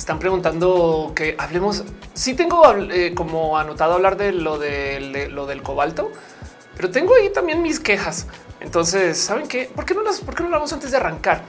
[0.00, 1.84] Están preguntando que hablemos.
[2.14, 6.10] Sí tengo eh, como anotado hablar de lo, de, lo del cobalto,
[6.74, 8.26] pero tengo ahí también mis quejas.
[8.60, 9.70] Entonces, ¿saben qué?
[9.76, 11.42] ¿Por qué no las, por qué no hablamos antes de arrancar?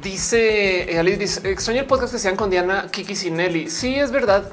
[0.00, 3.68] Dice eh, Alice, dice, extraño el podcast que sean con Diana, Kiki Sinelli.
[3.68, 4.50] Sí, es verdad.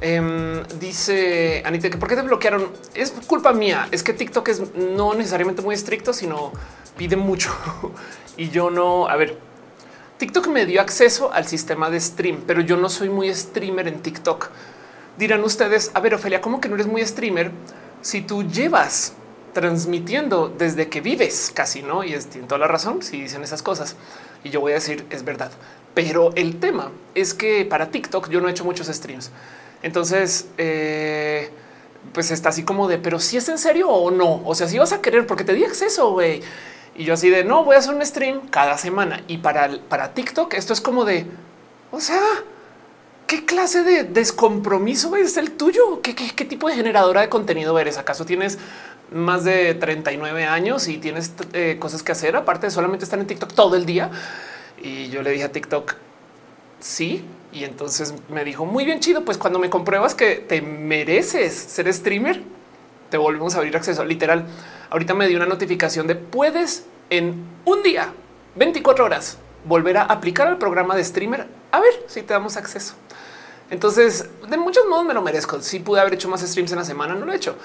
[0.00, 3.86] Em, dice Anita que por qué te bloquearon es culpa mía.
[3.92, 6.50] Es que TikTok es no necesariamente muy estricto, sino
[6.96, 7.52] pide mucho
[8.36, 9.06] y yo no.
[9.06, 9.51] A ver,
[10.22, 14.02] TikTok me dio acceso al sistema de stream, pero yo no soy muy streamer en
[14.02, 14.50] TikTok.
[15.18, 17.50] Dirán ustedes, a ver, Ofelia, ¿cómo que no eres muy streamer?
[18.02, 19.14] Si tú llevas
[19.52, 22.04] transmitiendo desde que vives casi, ¿no?
[22.04, 23.96] Y es, tiene toda la razón si dicen esas cosas.
[24.44, 25.50] Y yo voy a decir, es verdad.
[25.92, 29.32] Pero el tema es que para TikTok yo no he hecho muchos streams.
[29.82, 31.50] Entonces, eh,
[32.12, 34.40] pues está así como de, pero si es en serio o no.
[34.44, 36.42] O sea, si vas a querer, porque te di acceso, güey.
[36.94, 39.22] Y yo así de no voy a hacer un stream cada semana.
[39.28, 41.26] Y para, para TikTok esto es como de,
[41.90, 42.22] o sea,
[43.26, 46.02] ¿qué clase de descompromiso es el tuyo?
[46.02, 46.12] ¿Qué,
[46.44, 47.96] tipo de generadora de contenido eres?
[47.96, 48.58] ¿Acaso tienes
[49.10, 53.26] más de 39 años y tienes eh, cosas que hacer aparte de solamente estar en
[53.26, 54.10] TikTok todo el día?
[54.82, 55.94] Y yo le dije a TikTok,
[56.80, 57.24] sí.
[57.52, 61.92] Y entonces me dijo, muy bien chido, pues cuando me compruebas que te mereces ser
[61.92, 62.42] streamer,
[63.10, 64.04] te volvemos a abrir acceso.
[64.04, 64.46] Literal,
[64.92, 68.12] ahorita me dio una notificación de puedes en un día,
[68.56, 72.94] 24 horas, volver a aplicar al programa de streamer a ver si te damos acceso.
[73.70, 75.62] Entonces, de muchos modos me lo merezco.
[75.62, 77.56] Si pude haber hecho más streams en la semana, no lo he hecho.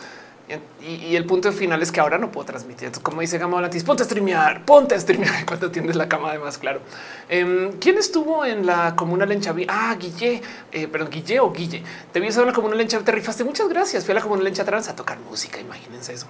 [0.82, 2.86] Y, el punto final es que ahora no puedo transmitir.
[2.86, 6.30] Entonces, como dice Gama Volantis, ponte a streamear, ponte a streamear cuando tienes la cama.
[6.30, 6.80] Además, claro.
[7.28, 9.66] Em, ¿Quién estuvo en la comuna Lenchaví?
[9.68, 11.84] Ah, Guille, eh, perdón, Guille o Guille.
[12.14, 13.44] Te vi en la comuna Lencha, te rifaste.
[13.44, 14.06] Muchas gracias.
[14.06, 15.60] Fui a la comuna Lencha Trans a tocar música.
[15.60, 16.28] Imagínense eso.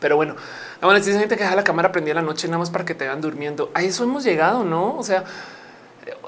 [0.00, 0.36] Pero bueno,
[0.80, 0.88] la
[1.20, 3.70] gente que deja la cámara prendida la noche nada más para que te vean durmiendo.
[3.74, 4.96] A eso hemos llegado, no?
[4.96, 5.24] O sea,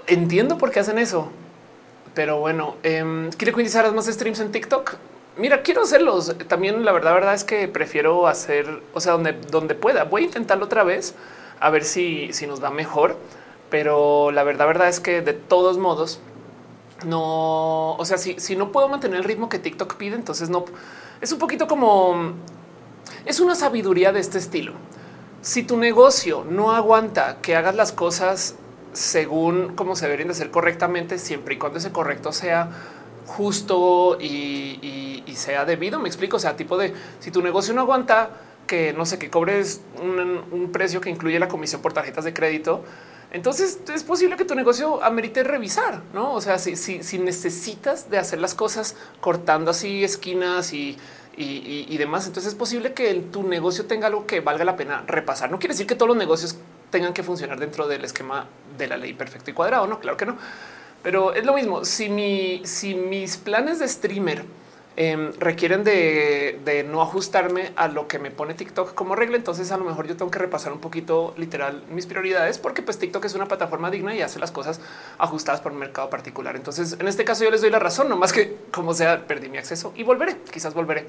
[0.06, 1.30] entiendo por qué hacen eso.
[2.14, 4.96] Pero bueno, eh, quiere que más streams en TikTok.
[5.36, 6.34] Mira, quiero hacerlos.
[6.48, 10.04] También la verdad, verdad es que prefiero hacer, o sea, donde, donde pueda.
[10.04, 11.14] Voy a intentarlo otra vez
[11.60, 13.16] a ver si, si nos va mejor.
[13.70, 16.20] Pero la verdad, verdad es que de todos modos,
[17.06, 20.64] no, o sea, si, si no puedo mantener el ritmo que TikTok pide, entonces no
[21.20, 22.34] es un poquito como
[23.26, 24.72] es una sabiduría de este estilo.
[25.42, 28.56] Si tu negocio no aguanta que hagas las cosas
[28.92, 32.70] según cómo se deberían de hacer correctamente, siempre y cuando ese correcto sea
[33.26, 36.36] justo y, sea debido, me explico.
[36.36, 38.30] O sea, tipo de si tu negocio no aguanta
[38.66, 42.84] que no sé, que cobres un, precio que incluye la comisión por tarjetas de crédito,
[43.32, 46.34] entonces es posible que tu negocio amerite revisar, no?
[46.34, 50.98] O sea, si, si necesitas de hacer las cosas cortando así esquinas y
[51.36, 52.26] y, demás.
[52.26, 55.50] Entonces es posible que tu negocio tenga algo que valga la pena repasar.
[55.50, 56.56] No quiere decir que todos los negocios
[56.90, 58.46] tengan que funcionar dentro del esquema
[58.76, 59.86] de la ley perfecto y cuadrado.
[59.86, 60.36] No, claro que no.
[61.02, 61.84] Pero es lo mismo.
[61.84, 64.44] Si, mi, si mis planes de streamer
[64.96, 69.76] em, requieren de, no ajustarme a lo que me pone TikTok como regla, entonces a
[69.76, 73.34] lo mejor yo tengo que repasar un poquito literal mis prioridades, porque pues TikTok es
[73.34, 74.80] una plataforma digna y hace las cosas
[75.18, 76.56] ajustadas por un mercado particular.
[76.56, 79.48] Entonces, en este caso yo les doy la razón, no más que como sea, perdí
[79.48, 81.06] mi acceso y volveré, quizás volveré.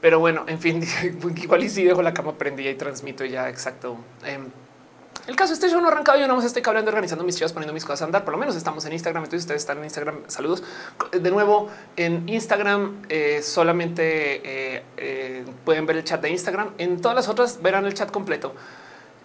[0.00, 0.82] Pero bueno, en fin,
[1.36, 3.98] igual y si dejo la cama prendida y transmito ya exacto.
[4.24, 4.48] Em,
[5.26, 7.72] el caso este yo no arrancado, yo no más estoy hablando, organizando mis chivas, poniendo
[7.72, 8.24] mis cosas a andar.
[8.24, 9.24] Por lo menos estamos en Instagram.
[9.24, 10.22] Entonces ustedes están en Instagram.
[10.28, 10.62] Saludos
[11.12, 13.02] de nuevo en Instagram.
[13.08, 16.70] Eh, solamente eh, eh, pueden ver el chat de Instagram.
[16.78, 18.54] En todas las otras verán el chat completo.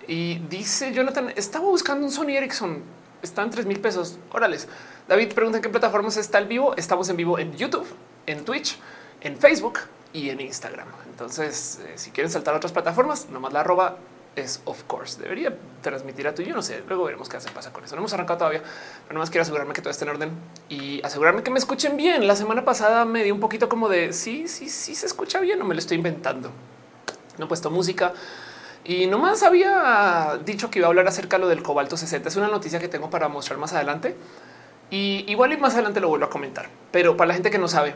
[0.07, 2.83] Y dice Jonathan, estaba buscando un Sony Ericsson.
[3.21, 4.17] Están tres mil pesos.
[4.31, 4.67] Órales.
[5.07, 6.75] David pregunta en qué plataformas está el vivo.
[6.75, 7.87] Estamos en vivo en YouTube,
[8.25, 8.77] en Twitch,
[9.21, 9.79] en Facebook
[10.13, 10.87] y en Instagram.
[11.09, 13.97] Entonces, si quieren saltar a otras plataformas, nomás la arroba
[14.35, 15.21] es of course.
[15.21, 16.41] Debería transmitir a tu.
[16.41, 16.83] Yo no sé.
[16.87, 17.95] Luego veremos qué hace pasa con eso.
[17.95, 18.63] No hemos arrancado todavía,
[19.07, 20.31] pero más quiero asegurarme que todo esté en orden
[20.69, 22.27] y asegurarme que me escuchen bien.
[22.27, 25.61] La semana pasada me di un poquito como de sí, sí, sí se escucha bien
[25.61, 26.51] o me lo estoy inventando.
[27.37, 28.13] No he puesto música
[28.83, 32.29] y nomás había dicho que iba a hablar acerca de lo del cobalto 60.
[32.29, 34.15] Es una noticia que tengo para mostrar más adelante
[34.89, 36.69] y igual y más adelante lo vuelvo a comentar.
[36.91, 37.95] Pero para la gente que no sabe,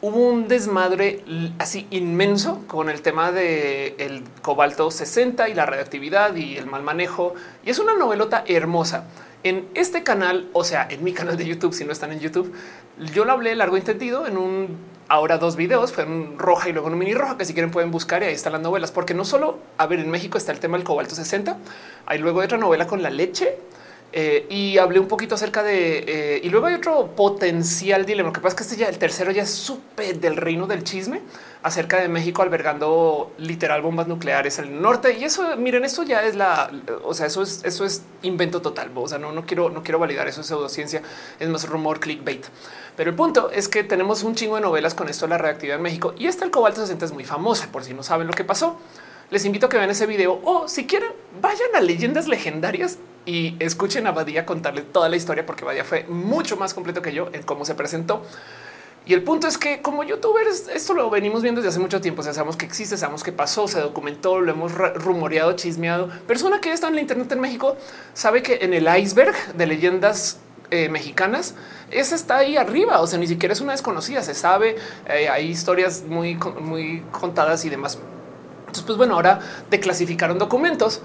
[0.00, 1.24] hubo un desmadre
[1.58, 6.82] así inmenso con el tema de el cobalto 60 y la radioactividad y el mal
[6.82, 7.34] manejo.
[7.64, 9.04] Y es una novelota hermosa.
[9.42, 12.52] En este canal, o sea, en mi canal de YouTube, si no están en YouTube,
[13.14, 14.76] yo lo hablé largo entendido en un
[15.08, 17.92] ahora dos videos, fue un roja y luego un mini roja, que si quieren pueden
[17.92, 20.58] buscar y ahí están las novelas, porque no solo, a ver, en México está el
[20.58, 21.58] tema del cobalto 60,
[22.06, 23.56] hay luego otra novela con la leche
[24.12, 28.28] Eh, y hablé un poquito acerca de eh, y luego hay otro potencial dilema.
[28.28, 30.84] Lo que pasa es que este ya el tercero ya es súper del reino del
[30.84, 31.20] chisme
[31.62, 35.18] acerca de México albergando literal bombas nucleares al norte.
[35.18, 36.70] Y eso, miren, esto ya es la,
[37.04, 38.90] o sea, eso es, eso es invento total.
[38.94, 41.02] O sea, no, no quiero, no quiero validar eso es pseudociencia,
[41.38, 42.46] es más rumor clickbait.
[42.96, 45.76] Pero el punto es que tenemos un chingo de novelas con esto de la reactividad
[45.76, 48.32] en México y esta el cobalto 60 es muy famosa por si no saben lo
[48.32, 48.78] que pasó.
[49.30, 51.10] Les invito a que vean ese video o si quieren
[51.42, 56.04] vayan a leyendas legendarias y escuchen a Badía contarle toda la historia porque Badía fue
[56.04, 58.22] mucho más completo que yo en cómo se presentó.
[59.04, 62.20] Y el punto es que como youtubers, esto lo venimos viendo desde hace mucho tiempo.
[62.20, 66.08] O sea, sabemos que existe, sabemos que pasó, se documentó, lo hemos rumoreado, chismeado.
[66.26, 67.76] Persona que está en la internet en México
[68.14, 70.38] sabe que en el iceberg de leyendas
[70.72, 71.54] eh, mexicanas,
[71.92, 73.00] esa está ahí arriba.
[73.00, 74.74] O sea, ni siquiera es una desconocida, se sabe.
[75.08, 77.98] Eh, hay historias muy, muy contadas y demás.
[78.60, 79.38] Entonces, pues bueno, ahora
[79.70, 81.00] declasificaron documentos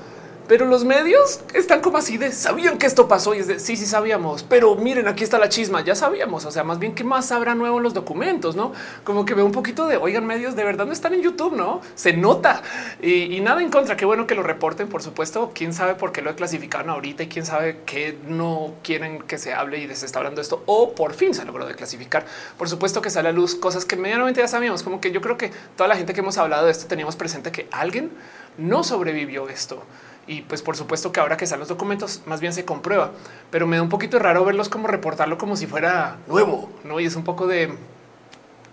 [0.48, 3.78] pero los medios están como así de sabían que esto pasó y es de sí,
[3.78, 5.82] sí sabíamos, pero miren, aquí está la chisma.
[5.82, 6.46] Ya sabíamos.
[6.46, 8.74] O sea, más bien qué más habrá nuevo en los documentos, no
[9.04, 11.82] como que veo un poquito de oigan, medios de verdad no están en YouTube, no
[11.96, 12.62] se nota
[13.02, 13.96] y, nada en contra.
[13.96, 15.52] Qué bueno que lo reporten, por supuesto.
[15.54, 19.54] Quién sabe por qué lo clasificaron ahorita y quién sabe que no quieren que se
[19.54, 22.26] hable y se está hablando esto o por fin se logró de clasificar.
[22.58, 25.38] Por supuesto que sale a luz cosas que medianamente ya sabíamos, como que yo creo
[25.38, 28.12] que toda la gente que hemos hablado de esto teníamos presente que alguien
[28.58, 29.84] no sobrevivió esto.
[30.28, 33.12] Y pues por supuesto que ahora que están los documentos, más bien se comprueba,
[33.50, 37.00] pero me da un poquito raro verlos como reportarlo como si fuera nuevo, ¿no?
[37.00, 37.76] Y es un poco de,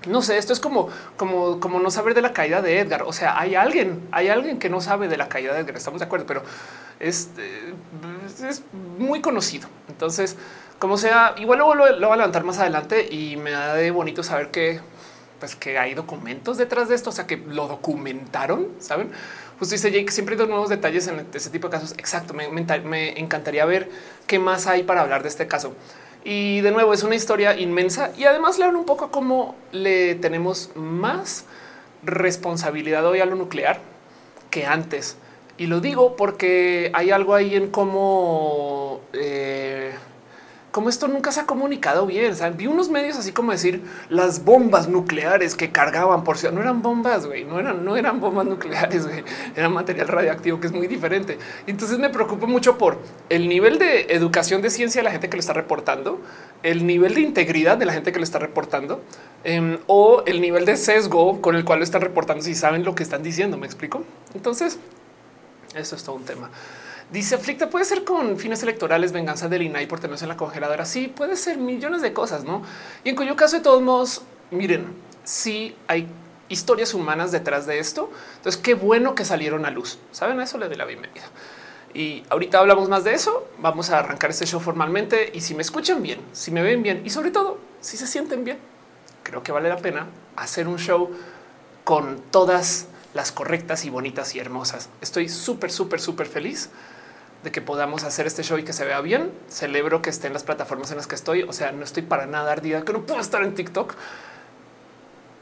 [0.06, 3.02] no sé, esto es como, como, como no saber de la caída de Edgar.
[3.02, 5.76] O sea, hay alguien, hay alguien que no sabe de la caída de Edgar.
[5.76, 6.42] Estamos de acuerdo, pero
[7.00, 7.74] es, eh,
[8.48, 8.62] es
[8.98, 9.68] muy conocido.
[9.88, 10.36] Entonces,
[10.78, 14.22] como sea, igual lo, lo, voy a levantar más adelante y me da de bonito
[14.22, 14.80] saber que,
[15.40, 17.10] pues, que hay documentos detrás de esto.
[17.10, 19.10] O sea, que lo documentaron, saben?
[19.58, 21.92] Justo dice Jake, siempre hay dos nuevos detalles en ese tipo de casos.
[21.98, 23.88] Exacto, me, encantaría ver
[24.26, 25.74] qué más hay para hablar de este caso.
[26.22, 30.14] Y de nuevo, es una historia inmensa y además le hablo un poco cómo le
[30.14, 31.44] tenemos más
[32.04, 33.80] responsabilidad hoy a lo nuclear
[34.50, 35.16] que antes.
[35.56, 39.87] Y lo digo porque hay algo ahí en cómo eh,
[40.78, 42.32] como esto nunca se ha comunicado bien.
[42.56, 46.82] Vi unos medios así como decir las bombas nucleares que cargaban por si no eran
[46.82, 49.24] bombas, güey, no eran, no eran bombas nucleares, güey,
[49.56, 51.36] eran material radioactivo que es muy diferente.
[51.66, 52.96] Entonces me preocupo mucho por
[53.28, 56.20] el nivel de educación de ciencia de la gente que lo está reportando,
[56.62, 59.02] el nivel de integridad de la gente que lo está reportando
[59.42, 62.44] em, o el nivel de sesgo con el cual lo están reportando.
[62.44, 64.04] Si saben lo que están diciendo, me explico.
[64.32, 64.78] Entonces,
[65.74, 66.52] eso es todo un tema.
[67.10, 70.84] Dice aflicta puede ser con fines electorales, venganza del INAI por tenerse en la congeladora.
[70.84, 72.62] Sí, puede ser millones de cosas, no?
[73.02, 74.86] Y en cuyo caso, de todos modos, miren,
[75.24, 76.06] sí hay
[76.50, 78.10] historias humanas detrás de esto.
[78.36, 79.98] Entonces, qué bueno que salieron a luz.
[80.12, 81.24] Saben, a eso le doy la bienvenida.
[81.94, 83.48] Y ahorita hablamos más de eso.
[83.58, 85.30] Vamos a arrancar este show formalmente.
[85.32, 88.44] Y si me escuchan bien, si me ven bien y sobre todo si se sienten
[88.44, 88.58] bien,
[89.22, 91.10] creo que vale la pena hacer un show
[91.84, 94.90] con todas las correctas y bonitas y hermosas.
[95.00, 96.68] Estoy súper, súper, súper feliz
[97.42, 99.30] de que podamos hacer este show y que se vea bien.
[99.48, 101.42] Celebro que esté en las plataformas en las que estoy.
[101.42, 103.94] O sea, no estoy para nada ardida que no puedo estar en TikTok.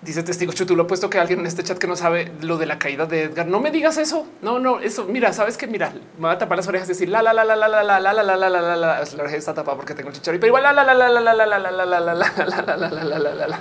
[0.02, 2.58] Dice testigo Chutu, lo he puesto que alguien en este chat que no sabe lo
[2.58, 3.46] de la caída de Edgar.
[3.46, 4.26] No me digas eso.
[4.43, 5.06] No, no, eso.
[5.06, 7.44] Mira, sabes que mira, me va a tapar las orejas y decir la la la
[7.44, 9.76] la la la la la la la la la la la la oreja está tapada
[9.76, 11.87] porque tengo chicharro, pero igual la la la la la la la la la la
[11.87, 13.60] la la la la la la la la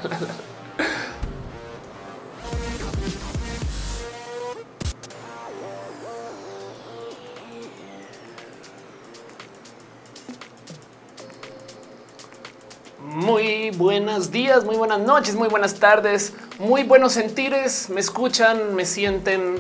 [13.06, 17.88] Muy buenos días, muy buenas noches, muy buenas tardes, muy buenos sentires.
[17.92, 19.58] Me escuchan, me sienten,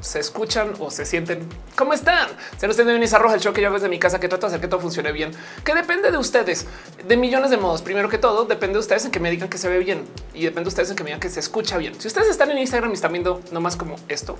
[0.00, 1.46] se escuchan o se sienten.
[1.76, 2.26] ¿Cómo están?
[2.56, 4.46] Se nos tiene Isa Roja, el show que yo hago desde mi casa, que trato
[4.46, 5.30] de hacer que todo funcione bien,
[5.62, 6.66] que depende de ustedes,
[7.06, 7.82] de millones de modos.
[7.82, 10.44] Primero que todo, depende de ustedes en que me digan que se ve bien y
[10.44, 12.00] depende de ustedes en que me digan que se escucha bien.
[12.00, 14.38] Si ustedes están en Instagram y están viendo nomás como esto,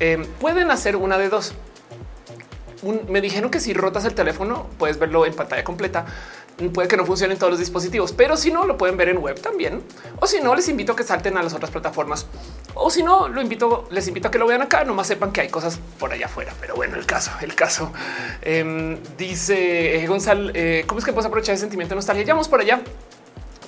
[0.00, 1.54] eh, pueden hacer una de dos.
[3.08, 6.06] me dijeron que si rotas el teléfono puedes verlo en pantalla completa
[6.68, 9.18] puede que no funcione en todos los dispositivos, pero si no, lo pueden ver en
[9.18, 9.82] web también.
[10.20, 12.26] O si no, les invito a que salten a las otras plataformas.
[12.74, 14.84] O si no, lo invito, les invito a que lo vean acá.
[14.84, 16.52] Nomás sepan que hay cosas por allá afuera.
[16.60, 17.92] Pero bueno, el caso, el caso
[18.42, 22.24] em, dice eh, Gonzalo, eh, ¿cómo es que puedes aprovechar el sentimiento de nostalgia?
[22.24, 22.80] Ya vamos por allá.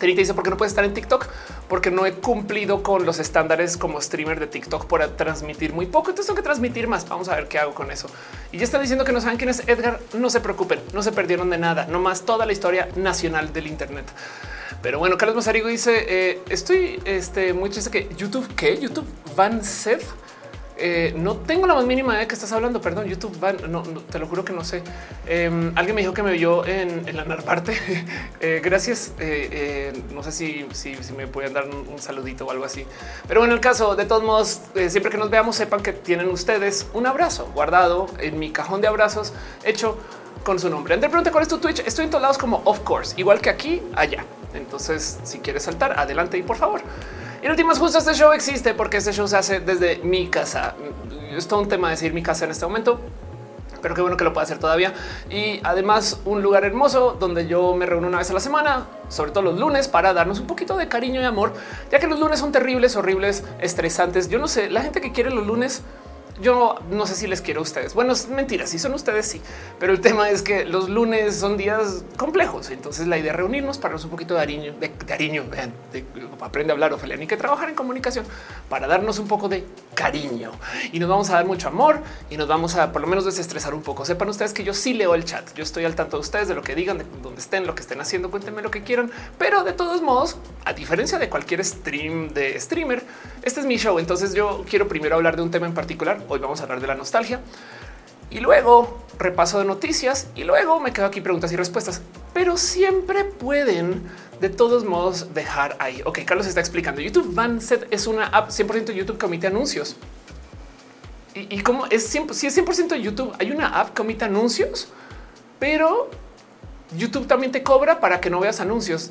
[0.03, 1.29] Terita dice por qué no puedes estar en TikTok,
[1.69, 6.11] porque no he cumplido con los estándares como streamer de TikTok por transmitir muy poco.
[6.11, 7.09] Entonces tengo que transmitir más.
[7.09, 8.09] Vamos a ver qué hago con eso.
[8.51, 10.01] Y ya están diciendo que no saben quién es Edgar.
[10.15, 13.69] No se preocupen, no se perdieron de nada, no más toda la historia nacional del
[13.69, 14.07] Internet.
[14.83, 19.07] Pero bueno, Carlos Mazarigo dice: eh, Estoy este, muy triste que YouTube, que YouTube
[19.37, 20.03] Van Seth
[20.85, 22.81] Eh, no tengo la más mínima idea de qué estás hablando.
[22.81, 24.83] Perdón, YouTube, no, te lo juro que no sé.
[25.27, 27.73] Em, alguien me dijo que me vio en, la Narvarte.
[28.41, 29.12] eh, gracias.
[29.21, 30.67] Eh, eh, no sé si,
[31.17, 32.85] me pueden dar un, saludito o algo así.
[33.29, 36.29] Pero bueno, en el caso, de todos modos, siempre que nos veamos, sepan que tienen
[36.29, 39.33] ustedes un abrazo guardado en mi cajón de abrazos
[39.65, 39.97] hecho
[40.43, 40.95] con su nombre.
[40.95, 41.79] André pregunta cuál es tu Twitch.
[41.87, 44.25] Estoy en todos lados como of course, igual que aquí, allá.
[44.53, 46.83] Entonces, si quieres saltar, adelante y por favor.
[47.43, 50.77] En últimas, justo este show existe porque este show se hace desde mi casa.
[51.37, 53.01] Es todo un tema decir mi casa en este momento,
[53.81, 54.95] pero qué bueno que lo pueda hacer todavía.
[55.29, 59.33] Y además un lugar hermoso donde yo me reúno una vez a la semana, sobre
[59.33, 61.53] todo los lunes, para darnos un poquito de cariño y amor,
[61.91, 64.29] ya que los lunes son terribles, horribles, estresantes.
[64.29, 65.83] Yo no sé, la gente que quiere los lunes
[66.43, 67.95] yo no sé si les quiero a ustedes.
[67.95, 69.41] Bueno, es mentira, si son ustedes, sí,
[69.79, 72.71] pero el tema es que los lunes son días complejos.
[72.71, 75.45] Entonces, la idea es reunirnos para darnos un poquito de cariño, de, cariño,
[75.93, 76.05] de,
[76.41, 78.25] aprende a hablar, Ophelia, ni que trabajar en comunicación
[78.69, 80.51] para darnos un poco de cariño
[80.93, 83.75] y nos vamos a dar mucho amor y nos vamos a por lo menos desestresar
[83.75, 84.05] un poco.
[84.05, 85.55] Sepan ustedes que yo sí leo el chat.
[85.55, 87.83] Yo estoy al tanto de ustedes, de lo que digan, de dónde estén, lo que
[87.83, 88.31] estén haciendo.
[88.31, 93.05] Cuéntenme lo que quieran, pero de todos modos, a diferencia de cualquier stream de streamer,
[93.43, 93.99] este es mi show.
[93.99, 96.87] Entonces, yo quiero primero hablar de un tema en particular Hoy vamos a hablar de
[96.87, 97.41] la nostalgia
[98.31, 102.01] y luego repaso de noticias y luego me quedo aquí preguntas y respuestas,
[102.33, 104.03] pero siempre pueden
[104.41, 106.01] de todos modos dejar ahí.
[106.07, 107.03] Ok, Carlos está explicando.
[107.03, 109.97] YouTube Vanset es una app 100% YouTube que omite anuncios.
[111.35, 114.89] Y, como es 100, si es 100% YouTube, hay una app que omite anuncios,
[115.59, 116.09] pero
[116.97, 119.11] YouTube también te cobra para que no veas anuncios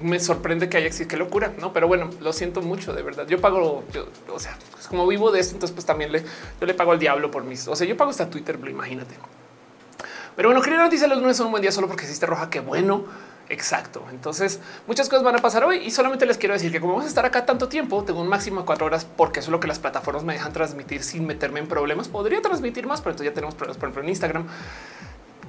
[0.00, 1.08] me sorprende que haya existido.
[1.08, 1.72] Qué locura, no?
[1.72, 3.26] Pero bueno, lo siento mucho de verdad.
[3.26, 3.84] Yo pago,
[4.32, 6.22] o sea, como vivo de esto, entonces pues también le,
[6.60, 9.14] yo le pago al diablo por mis, o sea, yo pago hasta Twitter, imagínate.
[10.36, 12.50] Pero bueno, quería noticia los lunes un buen día solo porque existe roja.
[12.50, 13.04] Qué bueno.
[13.48, 14.04] Exacto.
[14.10, 17.06] Entonces muchas cosas van a pasar hoy y solamente les quiero decir que como vamos
[17.06, 19.60] a estar acá tanto tiempo, tengo un máximo de cuatro horas porque eso es lo
[19.60, 22.08] que las plataformas me dejan transmitir sin meterme en problemas.
[22.08, 24.46] Podría transmitir más, pero entonces ya tenemos problemas, por ejemplo, en Instagram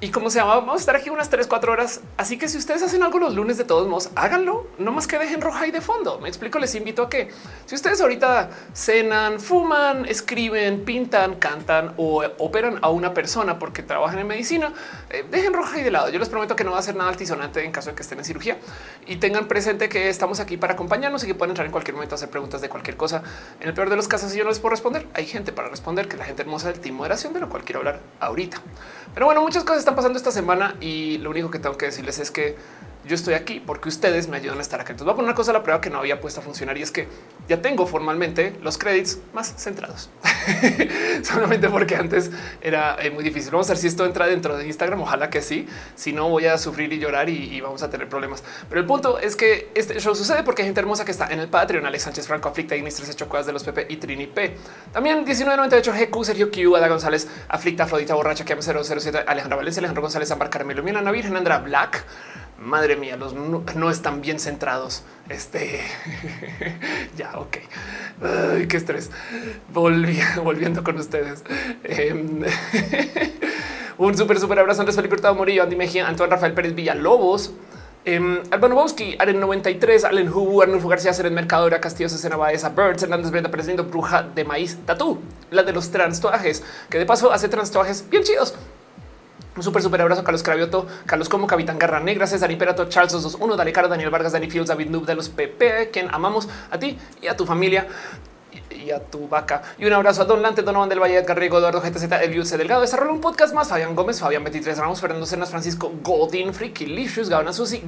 [0.00, 2.02] y como se llama, vamos a estar aquí unas 3, 4 horas.
[2.16, 4.68] Así que si ustedes hacen algo los lunes de todos modos, háganlo.
[4.78, 6.20] No más que dejen roja y de fondo.
[6.20, 7.30] Me explico, les invito a que
[7.66, 14.20] si ustedes ahorita cenan, fuman, escriben, pintan, cantan o operan a una persona porque trabajan
[14.20, 14.72] en medicina,
[15.10, 16.10] eh, dejen roja y de lado.
[16.10, 18.18] Yo les prometo que no va a ser nada altisonante en caso de que estén
[18.18, 18.58] en cirugía
[19.04, 22.14] y tengan presente que estamos aquí para acompañarnos y que pueden entrar en cualquier momento
[22.14, 23.24] a hacer preguntas de cualquier cosa.
[23.60, 25.68] En el peor de los casos, si yo no les puedo responder, hay gente para
[25.68, 28.62] responder, que la gente hermosa del team moderación, de lo cual quiero hablar ahorita.
[29.12, 32.18] Pero bueno, muchas cosas están pasando esta semana y lo único que tengo que decirles
[32.18, 32.56] es que
[33.08, 34.92] yo estoy aquí porque ustedes me ayudan a estar acá.
[34.92, 36.76] Entonces voy a poner una cosa a la prueba que no había puesto a funcionar
[36.76, 37.08] y es que
[37.48, 40.10] ya tengo formalmente los créditos más centrados.
[41.22, 43.50] Solamente porque antes era eh, muy difícil.
[43.50, 45.00] Vamos a ver si esto entra dentro de Instagram.
[45.00, 45.66] Ojalá que sí.
[45.94, 48.44] Si no, voy a sufrir y llorar y, vamos a tener problemas.
[48.68, 51.40] Pero el punto es que este show sucede porque hay gente hermosa que está en
[51.40, 51.86] el Patreon.
[51.86, 54.54] Alex Sánchez Franco, Aflicta, Ignis 13 de los PP y Trini P.
[54.92, 60.02] También 1998 GQ, Sergio Q, Ada González, Aflicta, Afrodita Borracha, Kiam 007, Alejandra Valencia, Alejandro
[60.02, 62.04] González, Ambar Carmelo, Milana Virgen, Andra Black
[62.58, 65.02] madre mía, los no, están bien centrados.
[65.28, 65.80] Este
[67.16, 67.56] ya, ok.
[68.68, 69.10] qué estrés.
[69.72, 71.44] volviendo con ustedes.
[71.84, 72.42] Em,
[73.98, 74.80] un súper, súper abrazo.
[74.80, 77.52] Andrés Felipe Hurtado Morillo, Andy Mejía, Antoine Rafael Pérez Villalobos.
[78.04, 83.02] Eh, Albano Bowski, Aren 93, Allen Hubu, Arnulfo García, Seren Mercadora, Castillo Cesena Baeza, Birds,
[83.02, 87.48] Hernández Brenda Presidiendo, Bruja de Maíz, Tatú, la de los transtuajes, que de paso hace
[87.48, 88.54] transtuajes bien chidos.
[89.58, 93.56] Un súper, súper abrazo Carlos Cravioto, Carlos Como, Capitán Garra Negra, César Imperato, Charles 221,
[93.56, 96.96] Dale Caro, Daniel Vargas, Dani Fields, David Noob de los PP, quien amamos a ti
[97.20, 97.88] y a tu familia
[98.70, 99.62] y a tu vaca.
[99.78, 102.80] Y un abrazo a Don Lante, Donovan del Valle, Garrigo, Eduardo GTZ, Elius Delgado.
[102.80, 103.68] Desarrolla un podcast más.
[103.68, 107.82] Fabián Gómez, Fabián 23 Ramos, Fernando Cenas, Francisco Godin, Freaky Licious, Gabana Susi,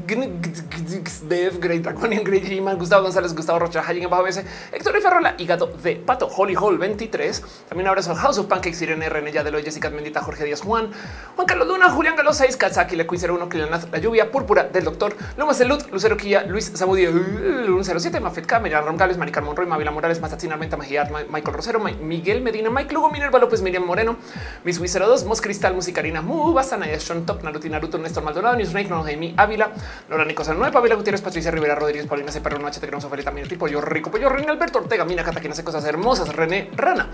[1.29, 5.35] Dev, Great Draconian, Great G-Man, Gustavo González, Gustavo Rocha, Hayin Bajo BS, Héctor y Ferrola,
[5.39, 7.43] Hígado de Pato, Holly Hall 23.
[7.69, 10.91] También un abrazo a House of Pancakes, Irene René, de Jessica Mendita, Jorge Díaz, Juan,
[11.37, 13.49] Juan Carlos Luna, Julián Galo 6, Kazaki, Le 01,
[13.91, 18.85] La Lluvia, Púrpura del Doctor, Luma Salud, Lucero Quilla, Luis Zamudio, 107, Mafet K, Miriam
[18.85, 23.85] Ron Maricar Monroy, Mavila Morales, Mazatzin Michael Rosero, Miguel Medina, Mike Lugo, Minerva López, Miriam
[23.85, 24.17] Moreno,
[24.65, 28.89] Miss Wizero 2, Mos Cristal, Musicarina, Mu, Basana, Sean Top, Naruto, Naruto, Néstor Maldonado, Newsnake,
[28.89, 29.71] No Jaime Ávila,
[30.09, 33.69] Laura Nicosa 9, Pavila Gutiérrez, Patricia Rivera, Rodríguez, Paulina Cepero, Noche, Tegrón, Sofía, también tipo
[33.69, 37.11] yo rico, pollo, René Alberto Ortega, Mina Cata, quien hace cosas hermosas, René Rana,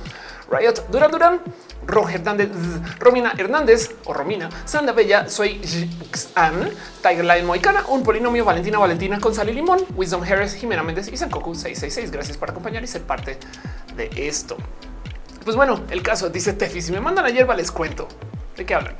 [0.50, 1.40] Riot, Durán Durán,
[1.86, 2.50] Roger Hernández,
[2.98, 5.60] Romina Hernández o Romina, Sanda Bella, soy
[6.34, 6.70] Ann,
[7.02, 11.54] Tiger Lion Moicana, un polinomio, Valentina Valentina y limón, Wisdom Harris, Jimena Méndez y Sankoku
[11.54, 12.10] 666.
[12.10, 13.38] Gracias por acompañar y ser parte
[13.96, 14.56] de esto.
[15.44, 18.08] Pues bueno, el caso dice Tefi, si me mandan la hierba les cuento.
[18.56, 18.96] De qué hablan.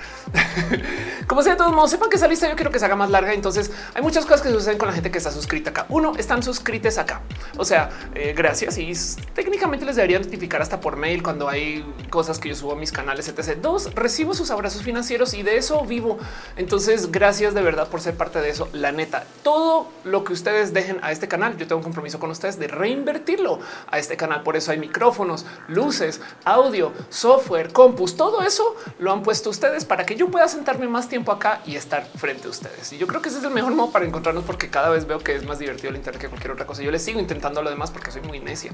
[1.26, 3.10] Como sea, de todos modos, sepan que esa lista yo quiero que se haga más
[3.10, 3.32] larga.
[3.32, 5.86] Entonces hay muchas cosas que suceden con la gente que está suscrita acá.
[5.88, 7.22] Uno, están suscritos acá.
[7.56, 8.78] O sea, eh, gracias.
[8.78, 8.92] Y
[9.34, 12.92] técnicamente les debería notificar hasta por mail cuando hay cosas que yo subo a mis
[12.92, 13.58] canales, etc.
[13.60, 16.18] Dos, recibo sus abrazos financieros y de eso vivo.
[16.56, 18.68] Entonces, gracias de verdad por ser parte de eso.
[18.72, 22.30] La neta, todo lo que ustedes dejen a este canal, yo tengo un compromiso con
[22.30, 23.58] ustedes de reinvertirlo
[23.90, 24.42] a este canal.
[24.42, 30.04] Por eso hay micrófonos, luces, audio, software, compus, todo eso lo han puesto ustedes para
[30.04, 32.92] que yo pueda sentarme más tiempo acá y estar frente a ustedes.
[32.92, 35.18] Y yo creo que ese es el mejor modo para encontrarnos porque cada vez veo
[35.18, 36.82] que es más divertido el internet que cualquier otra cosa.
[36.82, 38.72] Yo les sigo intentando lo demás porque soy muy necia,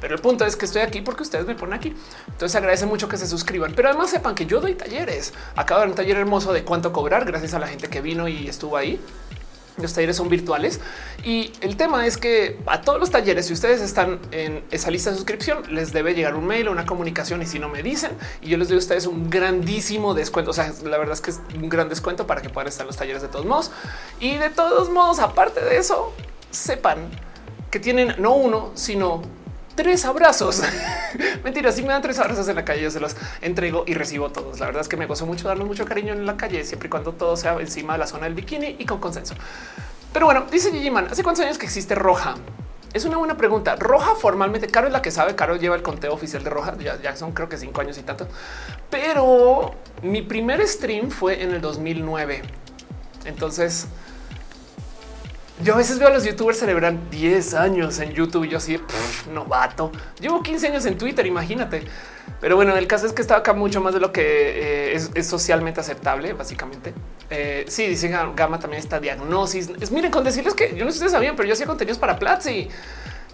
[0.00, 1.94] pero el punto es que estoy aquí porque ustedes me ponen aquí.
[2.28, 5.32] Entonces agradece mucho que se suscriban, pero además sepan que yo doy talleres.
[5.56, 8.28] Acabo de dar un taller hermoso de cuánto cobrar gracias a la gente que vino
[8.28, 9.00] y estuvo ahí.
[9.78, 10.80] Los talleres son virtuales
[11.24, 15.10] y el tema es que a todos los talleres, si ustedes están en esa lista
[15.10, 18.12] de suscripción, les debe llegar un mail o una comunicación y si no me dicen
[18.42, 20.50] y yo les doy a ustedes un grandísimo descuento.
[20.50, 22.88] O sea, la verdad es que es un gran descuento para que puedan estar en
[22.88, 23.70] los talleres de todos modos.
[24.20, 26.12] Y de todos modos, aparte de eso,
[26.50, 26.98] sepan
[27.70, 29.22] que tienen no uno, sino
[29.74, 30.62] tres abrazos.
[31.44, 34.30] Mentira, si me dan tres abrazos en la calle, yo se los entrego y recibo
[34.30, 34.60] todos.
[34.60, 36.90] La verdad es que me gozo mucho darnos mucho cariño en la calle, siempre y
[36.90, 39.34] cuando todo sea encima de la zona del bikini y con consenso.
[40.12, 42.34] Pero bueno, dice Gigi Man, ¿hace cuántos años que existe Roja?
[42.92, 43.76] Es una buena pregunta.
[43.76, 47.00] Roja formalmente, Caro es la que sabe, Caro lleva el conteo oficial de Roja, ya,
[47.00, 48.28] ya son creo que cinco años y tanto.
[48.90, 52.42] Pero mi primer stream fue en el 2009.
[53.24, 53.86] Entonces,
[55.62, 58.78] yo a veces veo a los youtubers celebran 10 años en YouTube y yo así,
[59.32, 59.92] novato.
[60.20, 61.84] Llevo 15 años en Twitter, imagínate.
[62.40, 65.26] Pero bueno, el caso es que estaba acá mucho más de lo que eh, es,
[65.26, 66.92] socialmente aceptable, básicamente.
[67.30, 69.70] Eh, sí, dice Gama también esta diagnosis.
[69.80, 71.98] Es miren, con decirles que yo no sé si ustedes sabían, pero yo hacía contenidos
[71.98, 72.68] para Platzi.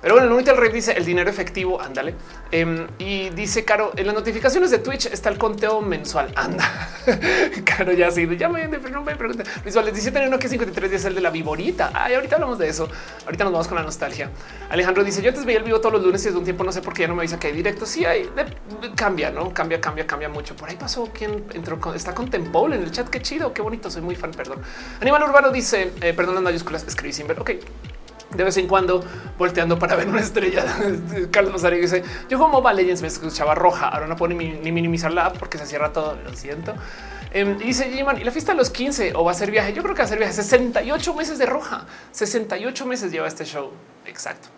[0.00, 2.14] Pero bueno, el Rey dice el dinero efectivo, ándale.
[2.52, 6.32] Em, y dice Caro, en las notificaciones de Twitch está el conteo mensual.
[6.36, 6.88] Anda.
[7.64, 9.42] Caro ya sí, ya me, no me pregunta.
[9.64, 11.90] Visuales 17 no que 53 días el de la viborita.
[11.92, 12.88] Ay, ahorita hablamos de eso.
[13.24, 14.30] Ahorita nos vamos con la nostalgia.
[14.70, 16.70] Alejandro dice yo antes veía el vivo todos los lunes y desde un tiempo no
[16.70, 17.84] sé por qué ya no me avisa que hay directo.
[17.84, 18.30] Sí hay,
[18.94, 20.54] cambia, no cambia, cambia, cambia mucho.
[20.54, 23.08] Por ahí pasó quien entró con, está con Temple en el chat.
[23.08, 23.90] Qué chido, qué bonito.
[23.90, 24.30] Soy muy fan.
[24.30, 24.60] Perdón.
[25.00, 26.84] Animal Urbano dice eh, perdón las mayúsculas.
[26.86, 27.40] Escribí sin ver.
[27.40, 27.50] Ok
[28.34, 29.02] de vez en cuando
[29.38, 30.64] volteando para ver una estrella.
[31.30, 33.88] Carlos Rosario dice: Yo como Mobile Legends me escuchaba roja.
[33.88, 36.16] Ahora no puedo ni, minimizar la app porque se cierra todo.
[36.22, 36.74] Lo siento.
[37.30, 39.72] Em, dice Jiman y la fiesta a los 15 o va a ser viaje.
[39.72, 41.86] Yo creo que va a ser viaje 68 meses de roja.
[42.12, 43.70] 68 meses lleva este show.
[44.06, 44.48] Exacto.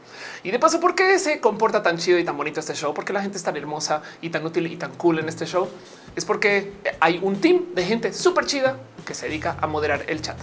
[0.42, 2.94] Y de paso, ¿por qué se comporta tan chido y tan bonito este show?
[2.94, 5.68] Porque la gente es tan hermosa y tan útil y tan cool en este show.
[6.14, 10.22] Es porque hay un team de gente súper chida que se dedica a moderar el
[10.22, 10.38] chat.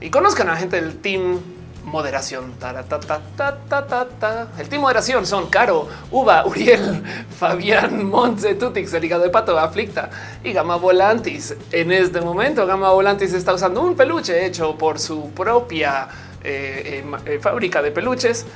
[0.00, 1.40] Y conozcan a la gente del team
[1.84, 2.54] moderación.
[4.58, 7.02] El team moderación son Caro, Uva, Uriel,
[7.38, 10.10] Fabián, Montse, Tutix, el hígado de pato, Aflicta
[10.44, 11.54] y Gama Volantis.
[11.70, 16.08] En este momento, Gama Volantis está usando un peluche hecho por su propia
[16.44, 18.46] eh, eh, eh, fábrica de peluches.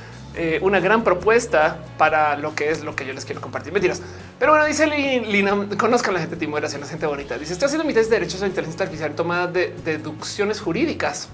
[0.61, 3.73] una gran propuesta para lo que es lo que yo les quiero compartir.
[3.73, 4.03] Mentiras.
[4.37, 7.39] Pero bueno, dice Lina, conozcan la gente de moderación, la gente bonita.
[7.39, 11.27] Dice, estoy haciendo mi test de derechos a inteligencia artificial tomada de deducciones jurídicas.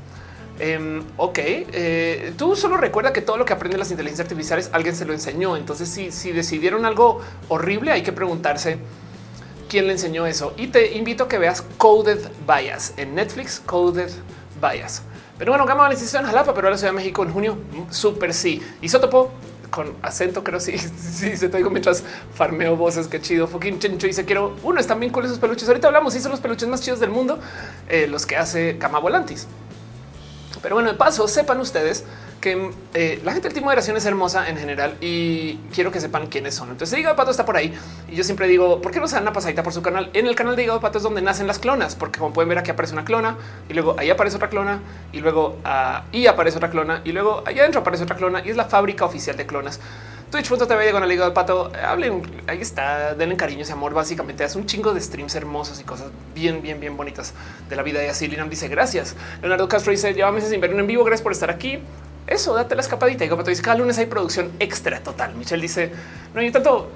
[0.59, 4.95] Em, ok, eh, tú solo recuerda que todo lo que aprenden las inteligencias artificiales alguien
[4.95, 5.57] se lo enseñó.
[5.57, 8.77] Entonces, si, si decidieron algo horrible, hay que preguntarse
[9.67, 10.53] quién le enseñó eso.
[10.57, 14.11] Y te invito a que veas Coded Bias en Netflix, Coded
[14.61, 15.01] Bias.
[15.39, 17.57] Pero bueno, Gama Valencia en Jalapa, pero ahora Ciudad de México en junio.
[17.89, 18.61] Súper sí.
[18.81, 19.31] Isótopo
[19.71, 22.03] con acento, creo sí, sí, se te digo mientras
[22.35, 23.47] farmeo voces, qué chido.
[23.47, 25.67] Fucking Chencho dice quiero uno, están bien cool esos peluches.
[25.67, 27.39] Ahorita hablamos, son los peluches más chidos del mundo,
[27.89, 29.47] eh, los que hace Gama Volantis.
[30.63, 32.06] Pero bueno, de paso, sepan ustedes
[32.39, 35.99] que eh, la gente del tipo de moderación es hermosa en general y quiero que
[35.99, 36.69] sepan quiénes son.
[36.69, 37.73] Entonces, Hígado de Pato está por ahí
[38.10, 40.10] y yo siempre digo, ¿por qué no se dan una pasadita por su canal?
[40.13, 42.47] En el canal de Hígado de Pato es donde nacen las clonas, porque como pueden
[42.47, 45.58] ver aquí aparece una clona y luego ahí aparece otra clona y luego
[46.12, 49.04] ahí aparece otra clona y luego allá adentro aparece otra clona y es la fábrica
[49.04, 49.82] oficial de clonas.
[50.33, 51.71] Twitch.tv con el hígado de pato.
[51.85, 53.93] Hablen, ahí está, denle cariño ese amor.
[53.93, 57.35] Básicamente hace un chingo de streams hermosos y cosas bien, bien, bien bonitas
[57.69, 58.03] de la vida.
[58.03, 59.15] Y así Linam dice gracias.
[59.41, 61.03] Leonardo Castro dice lleva meses sin ver en vivo.
[61.03, 61.77] Gracias por estar aquí.
[62.25, 63.23] Eso, date la escapadita.
[63.23, 65.35] Y como dice cada lunes hay producción extra total.
[65.35, 65.91] Michelle dice
[66.33, 66.89] no hay tanto,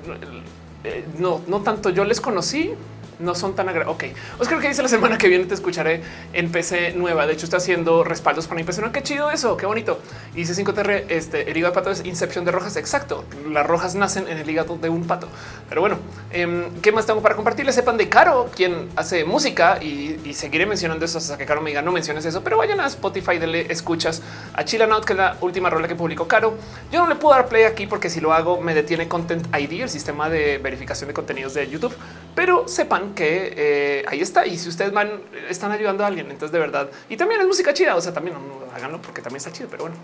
[0.84, 1.92] eh, no, no tanto.
[1.92, 2.74] Yo les conocí
[3.20, 4.14] no son tan agradables.
[4.14, 6.02] Ok, os creo que dice la semana que viene te escucharé
[6.34, 7.26] en PC nueva.
[7.26, 8.82] De hecho, está haciendo respaldos para mi PC.
[8.82, 10.00] No, qué chido eso, qué bonito.
[10.34, 12.76] Y dice 5TR, este el de pato es incepción de rojas.
[12.76, 13.26] Exacto.
[13.50, 15.28] Las rojas nacen en el hígado de un pato.
[15.70, 15.98] Pero bueno,
[16.32, 17.76] em, ¿qué más tengo para compartirles?
[17.76, 21.82] Sepan de Caro, quien hace música y, seguiré mencionando eso hasta que Caro me diga
[21.82, 24.22] no menciones eso, pero vayan a Spotify, denle escuchas
[24.54, 26.56] a Chillan Out, que es la última rola que publicó Caro.
[26.92, 29.82] Yo no le puedo dar play aquí porque si lo hago me detiene Content ID,
[29.82, 31.96] el sistema de verificación de contenidos de YouTube,
[32.36, 34.46] pero sepan que eh, ahí está.
[34.46, 36.90] Y si ustedes van, están ayudando a alguien, entonces de verdad.
[37.10, 37.96] Y también es música chida.
[37.96, 38.36] O sea, también
[38.76, 39.70] háganlo porque también está chido.
[39.70, 39.98] Pero bueno,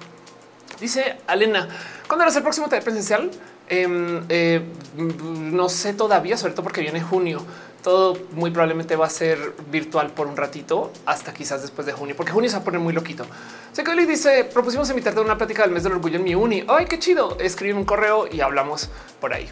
[0.79, 1.67] dice Alena,
[2.07, 3.31] ¿cuándo es el próximo taller presencial?
[3.69, 4.61] Em, eh,
[4.95, 7.43] no sé todavía, sobre todo porque viene junio.
[7.81, 12.15] Todo muy probablemente va a ser virtual por un ratito hasta quizás después de junio,
[12.15, 13.25] porque junio se va a poner muy loquito.
[13.73, 16.63] Sé que dice propusimos invitarte a una plática del mes del orgullo en mi uni.
[16.67, 17.37] Ay, qué chido.
[17.39, 18.89] Escribe un correo y hablamos
[19.19, 19.49] por ahí.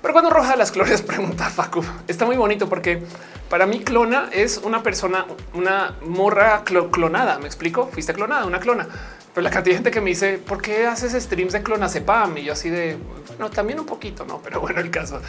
[0.00, 3.02] Pero cuando roja las clones, pregunta Facu, está muy bonito porque
[3.48, 7.38] para mí clona es una persona, una morra clonada.
[7.38, 7.86] Me explico.
[7.86, 8.86] Fuiste clonada, una clona.
[9.40, 12.36] La cantidad de gente que me dice, ¿por qué haces streams de clonazepam?
[12.38, 12.96] Y yo así de,
[13.28, 14.40] bueno, también un poquito, ¿no?
[14.42, 15.20] Pero bueno, el caso.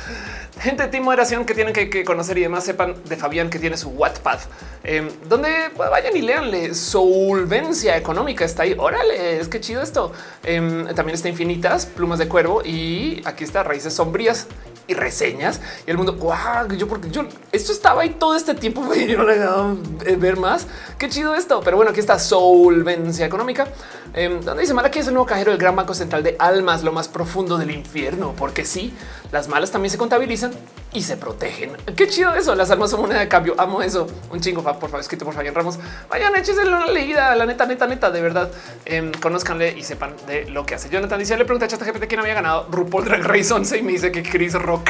[0.60, 3.90] Gente de Moderación que tienen que, conocer y demás sepan de Fabián que tiene su
[3.90, 4.40] Wattpad,
[4.84, 6.74] em, donde vayan y leanle.
[6.74, 8.76] Solvencia económica está ahí.
[8.78, 10.12] Órale, es que chido esto.
[10.44, 14.48] Em, también está Infinitas, Plumas de Cuervo y aquí está Raíces Sombrías
[14.90, 16.14] y reseñas y el mundo.
[16.14, 18.84] Wow, yo porque yo esto estaba ahí todo este tiempo.
[18.96, 19.78] y no le he dado
[20.18, 20.68] ver más.
[20.98, 21.62] Qué chido esto.
[21.64, 23.68] Pero bueno, aquí está solvencia económica.
[24.14, 26.84] Eh, donde dice Mala que es el nuevo cajero del gran banco central de almas,
[26.84, 28.92] lo más profundo del infierno, porque sí,
[29.32, 30.52] las malas también se contabilizan
[30.92, 31.72] y se protegen.
[31.96, 32.56] Qué chido eso.
[32.56, 33.54] Las almas son moneda de cambio.
[33.58, 34.08] Amo eso.
[34.32, 35.78] Un chingo, por favor, escrito por Fabián Ramos.
[36.10, 37.36] Vayan, échense una leída.
[37.36, 38.52] La neta, neta, neta, de verdad.
[38.86, 40.90] Eh, conozcanle y sepan de lo que hace.
[40.90, 43.92] Jonathan dice: Le pregunta a ChatGPT quién había ganado RuPaul Drag Race 11 y me
[43.92, 44.90] dice que Chris Rock.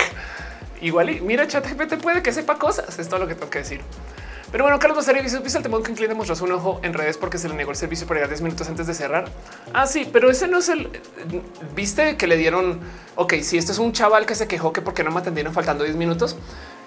[0.82, 2.98] Igual y mira, ChatGPT puede que sepa cosas.
[2.98, 3.82] Es todo lo que tengo que decir.
[4.52, 7.18] Pero bueno, Carlos Basario dice, ¿viste el temor que incluye mostró un ojo en redes
[7.18, 9.26] porque se le negó el servicio por llegar 10 minutos antes de cerrar?
[9.74, 10.90] Ah, sí, pero ese no es el...
[11.76, 12.80] ¿Viste que le dieron?
[13.16, 15.84] Ok, si esto es un chaval que se quejó que porque no me atendieron faltando
[15.84, 16.36] 10 minutos.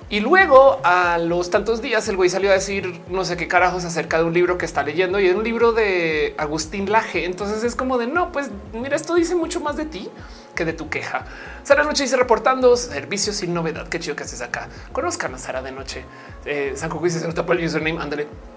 [0.08, 3.84] Y luego a los tantos días el güey salió a decir no sé qué carajos
[3.84, 7.24] acerca de un libro que está leyendo y es un libro de Agustín Laje.
[7.24, 10.10] Entonces es como de no, pues mira, esto dice mucho más de ti
[10.54, 11.24] que de tu queja.
[11.62, 13.88] Sara Noche dice reportando servicios sin novedad.
[13.88, 14.68] Qué chido que haces acá.
[14.92, 16.04] Conozcan a Sara de Noche.
[16.44, 18.00] Eh, San dice se nota por el username.
[18.00, 18.51] Ándale.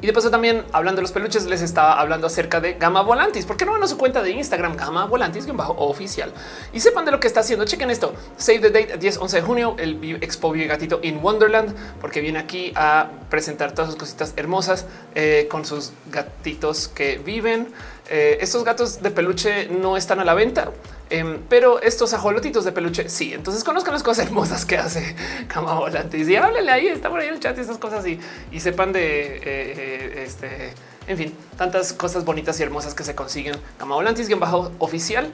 [0.00, 3.46] Y de paso también hablando de los peluches, les estaba hablando acerca de Gama Volantis.
[3.46, 6.32] ¿Por qué no van a su cuenta de Instagram Gama Volantis bajo oficial?
[6.72, 7.64] Y sepan de lo que está haciendo.
[7.64, 8.14] Chequen esto.
[8.36, 12.38] Save the date 10 11 de junio, el Expo Vive Gatito in Wonderland, porque viene
[12.38, 17.72] aquí a presentar todas sus cositas hermosas eh, con sus gatitos que viven.
[18.08, 20.72] Eh, estos gatos de peluche no están a la venta
[21.10, 23.32] Em, pero estos ajolotitos de peluche, sí.
[23.32, 25.16] Entonces conozcan las cosas hermosas que hace
[25.48, 25.80] Cama
[26.12, 28.20] y háblenle ahí, está por ahí el chat y estas cosas y,
[28.52, 30.74] y sepan de eh, eh, este,
[31.06, 33.56] en fin, tantas cosas bonitas y hermosas que se consiguen.
[33.78, 35.32] Cama Volantis, bajo oficial.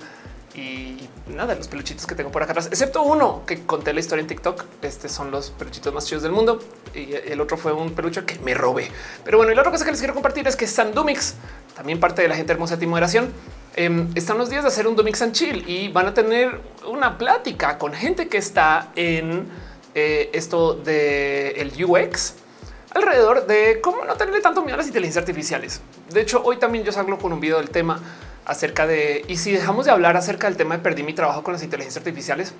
[0.55, 4.21] Y nada, los peluchitos que tengo por acá atrás, excepto uno que conté la historia
[4.23, 4.65] en TikTok.
[4.83, 6.61] Este son los peluchitos más chidos del mundo
[6.95, 8.89] y el otro fue un peluche que me robé.
[9.25, 11.35] Pero bueno, y la otra cosa que les quiero compartir es que Sandumix,
[11.75, 13.33] también parte de la gente hermosa de moderación,
[13.77, 17.19] eh, están los días de hacer un Dumix and Chill y van a tener una
[17.19, 19.49] plática con gente que está en
[19.97, 22.35] eh, esto de el UX
[22.95, 25.81] alrededor de cómo no tenerle tanto miedo a las inteligencias artificiales.
[26.11, 28.01] De hecho, hoy también yo salgo con un video del tema
[28.47, 31.53] acerca de y si dejamos de hablar acerca del tema de perdí mi trabajo con
[31.53, 32.55] las inteligencias artificiales,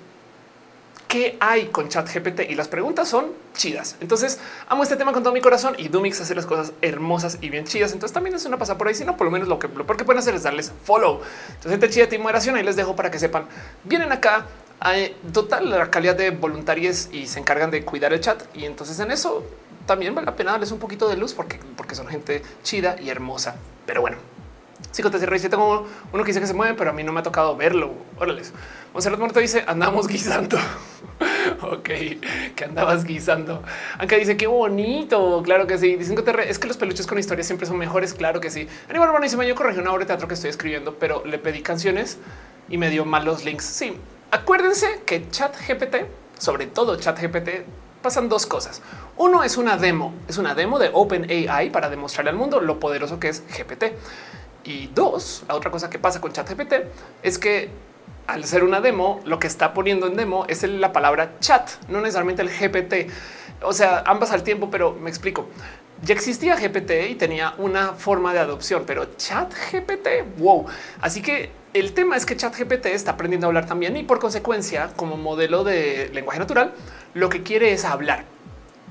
[1.07, 3.95] qué hay con chat GPT y las preguntas son chidas.
[4.01, 7.49] Entonces amo este tema con todo mi corazón y Dumix hace las cosas hermosas y
[7.49, 7.93] bien chidas.
[7.93, 9.85] Entonces también es una pasada por ahí, si no, por lo menos lo que, lo
[9.85, 11.21] que pueden hacer es darles follow.
[11.47, 13.47] Entonces, gente chida de moderación, ahí les dejo para que sepan.
[13.83, 14.45] Vienen acá
[15.31, 18.43] total la calidad de voluntarios y se encargan de cuidar el chat.
[18.53, 19.43] Y entonces en eso
[19.85, 23.09] también vale la pena darles un poquito de luz porque, porque son gente chida y
[23.09, 23.55] hermosa.
[23.85, 24.17] Pero bueno,
[24.95, 27.19] Te cierro y tengo uno que dice que se mueve, pero a mí no me
[27.19, 27.93] ha tocado verlo.
[28.17, 28.53] Órales.
[28.93, 30.57] Monserrat Muerto dice andamos guisando.
[31.61, 31.89] ok,
[32.55, 33.61] que andabas guisando.
[33.99, 35.41] Aunque dice qué bonito.
[35.43, 35.95] Claro que sí.
[35.95, 38.13] Dicen que es que los peluches con historia siempre son mejores.
[38.13, 38.67] Claro que sí.
[38.89, 41.61] Aníbal bueno, dice yo corregí una obra de teatro que estoy escribiendo, pero le pedí
[41.61, 42.17] canciones
[42.69, 43.65] y me dio malos links.
[43.65, 43.97] Sí,
[44.31, 46.05] acuérdense que Chat GPT,
[46.37, 47.65] sobre todo Chat GPT,
[48.01, 48.81] pasan dos cosas.
[49.17, 53.19] Uno es una demo, es una demo de OpenAI para demostrarle al mundo lo poderoso
[53.19, 53.93] que es GPT.
[54.65, 56.73] Y dos, la otra cosa que pasa con ChatGPT
[57.21, 57.69] es que
[58.27, 62.01] al ser una demo, lo que está poniendo en demo es la palabra chat, no
[62.01, 63.11] necesariamente el GPT.
[63.61, 65.47] O sea, ambas al tiempo, pero me explico.
[66.01, 70.65] Ya existía GPT y tenía una forma de adopción, pero chat GPT, wow.
[70.99, 74.19] Así que el tema es que chat GPT está aprendiendo a hablar también y por
[74.19, 76.73] consecuencia, como modelo de lenguaje natural,
[77.13, 78.25] lo que quiere es hablar.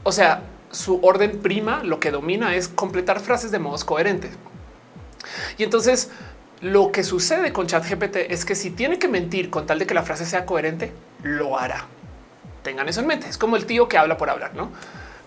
[0.04, 4.30] O sea, su orden prima lo que domina es completar frases de modos coherentes.
[5.58, 6.10] Y entonces
[6.60, 9.94] lo que sucede con ChatGPT es que si tiene que mentir con tal de que
[9.94, 11.87] la frase sea coherente, lo hará.
[12.62, 13.28] Tengan eso en mente.
[13.28, 14.70] Es como el tío que habla por hablar, no?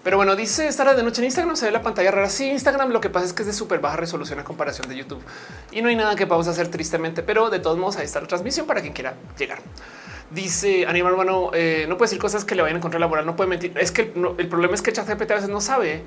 [0.03, 2.29] Pero bueno, dice estar de noche en Instagram se ve la pantalla rara.
[2.29, 4.95] Sí, Instagram lo que pasa es que es de súper baja resolución a comparación de
[4.95, 5.21] YouTube
[5.71, 8.27] y no hay nada que podamos hacer tristemente, pero de todos modos ahí está la
[8.27, 9.59] transmisión para quien quiera llegar.
[10.31, 13.35] Dice Aníbal, bueno, eh, no puede decir cosas que le vayan en contra laboral, no
[13.35, 13.73] puede mentir.
[13.77, 16.03] Es que el problema es que ChatGPT a veces no sabe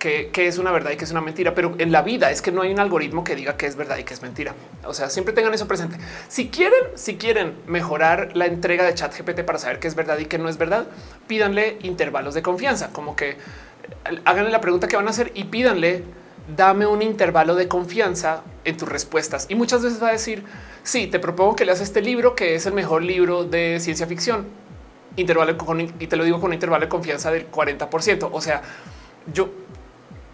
[0.00, 2.50] que, es una verdad y que es una mentira, pero en la vida es que
[2.50, 4.54] no hay un algoritmo que diga que es verdad y que es mentira.
[4.84, 5.98] O sea, siempre tengan eso presente.
[6.26, 10.18] Si quieren, si quieren mejorar la entrega de chat GPT para saber qué es verdad
[10.18, 10.86] y qué no es verdad,
[11.28, 13.36] pídanle intervalos de confianza, como que eh,
[14.24, 16.02] háganle la pregunta que van a hacer y pídanle
[16.56, 19.46] dame un intervalo de confianza en tus respuestas.
[19.50, 20.42] Y muchas veces va a decir,
[20.82, 24.46] sí, te propongo que leas este libro, que es el mejor libro de ciencia ficción.
[25.16, 25.56] Intervalo
[25.98, 28.30] y te lo digo con un intervalo de confianza del 40%.
[28.32, 28.62] O sea,
[29.32, 29.50] yo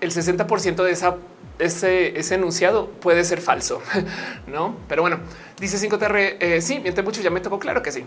[0.00, 1.16] el 60% de esa,
[1.58, 3.80] ese, ese, enunciado puede ser falso,
[4.46, 4.76] no?
[4.88, 5.20] Pero bueno,
[5.58, 6.36] dice 5TR.
[6.40, 7.22] Eh, sí, miente mucho.
[7.22, 8.04] Ya me tocó claro que sí.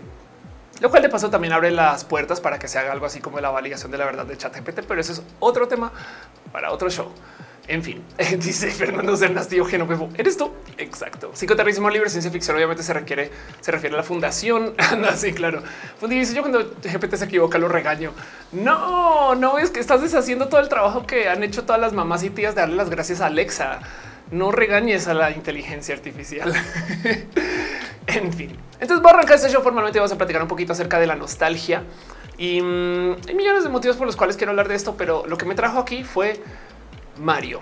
[0.80, 3.38] Lo cual de paso también abre las puertas para que se haga algo así como
[3.40, 5.92] la validación de la verdad de ChatGPT, pero eso es otro tema
[6.52, 7.12] para otro show.
[7.68, 8.02] En fin,
[8.38, 10.10] dice Fernando Cernastillo Genovevo.
[10.16, 10.50] ¿Eres tú?
[10.78, 11.30] Exacto.
[11.34, 14.74] Psicoterrorismo libre, ciencia ficción, obviamente se requiere, se refiere a la fundación.
[14.90, 15.62] Anda, sí, claro.
[15.98, 18.12] Fundi yo cuando GPT se equivoca lo regaño.
[18.52, 22.24] No, no, es que estás deshaciendo todo el trabajo que han hecho todas las mamás
[22.24, 23.80] y tías de darle las gracias a Alexa.
[24.30, 26.52] No regañes a la inteligencia artificial.
[28.06, 28.56] en fin.
[28.80, 29.98] Entonces voy a arrancar este show formalmente.
[29.98, 31.84] Vamos a platicar un poquito acerca de la nostalgia.
[32.38, 35.36] Y mm, hay millones de motivos por los cuales quiero hablar de esto, pero lo
[35.36, 36.40] que me trajo aquí fue
[37.20, 37.60] Mario.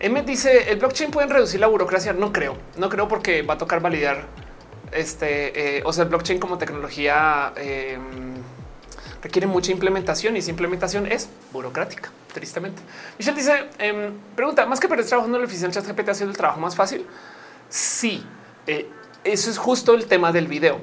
[0.00, 2.12] M dice el blockchain pueden reducir la burocracia.
[2.12, 4.26] No creo, no creo porque va a tocar validar
[4.92, 8.34] este, eh, o sea, el blockchain como tecnología em,
[9.22, 12.82] requiere mucha implementación y esa implementación es burocrática, tristemente.
[13.18, 16.60] Michelle dice, em, pregunta, más que perder trabajo, ¿no la eficiencia ChatGPT haciendo el trabajo
[16.60, 17.06] más fácil?
[17.68, 18.22] Sí,
[18.66, 18.88] eh,
[19.24, 20.80] eso es justo el tema del video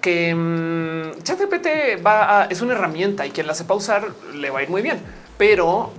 [0.00, 4.58] que um, ChatGPT va a, es una herramienta y quien la sepa usar le va
[4.58, 5.00] a ir muy bien,
[5.38, 5.92] pero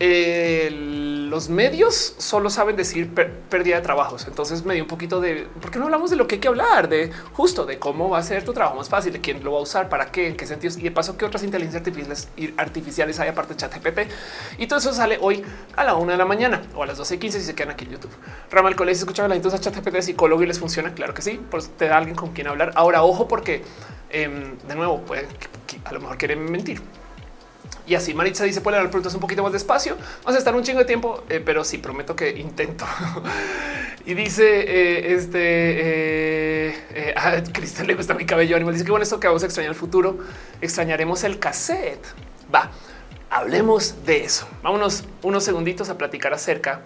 [0.00, 3.10] los medios solo saben decir
[3.50, 4.26] pérdida de trabajos.
[4.26, 6.48] Entonces me dio un poquito de por qué no hablamos de lo que hay que
[6.48, 9.52] hablar, de justo de cómo va a ser tu trabajo más fácil, de quién lo
[9.52, 12.28] va a usar, para qué, en qué sentidos y de paso que otras inteligencias artificiales,
[12.56, 14.00] artificiales hay aparte de ChatGPT.
[14.58, 15.44] Y todo eso sale hoy
[15.76, 17.70] a la una de la mañana o a las 12 y 15 si se quedan
[17.70, 18.12] aquí en YouTube.
[18.50, 20.94] Ramal Colegio escuchaba la entonces ChatGPT de psicólogo y les funciona.
[20.94, 22.72] Claro que sí, pues te da alguien con quien hablar.
[22.74, 23.62] Ahora, ojo, porque
[24.08, 25.04] em, de nuevo,
[25.84, 26.80] a lo mejor quieren mentir
[27.90, 29.96] y así Maritza dice puede dar preguntas un poquito más despacio.
[30.22, 32.86] Vamos a estar un chingo de tiempo, eh, pero sí prometo que intento.
[34.06, 38.74] y dice eh, este eh, a Cristian le gusta mi cabello animal.
[38.74, 40.18] Dice que bueno, esto que vamos a extrañar el futuro,
[40.60, 42.06] extrañaremos el cassette.
[42.54, 42.70] Va,
[43.28, 44.46] hablemos de eso.
[44.62, 46.82] Vámonos unos segunditos a platicar acerca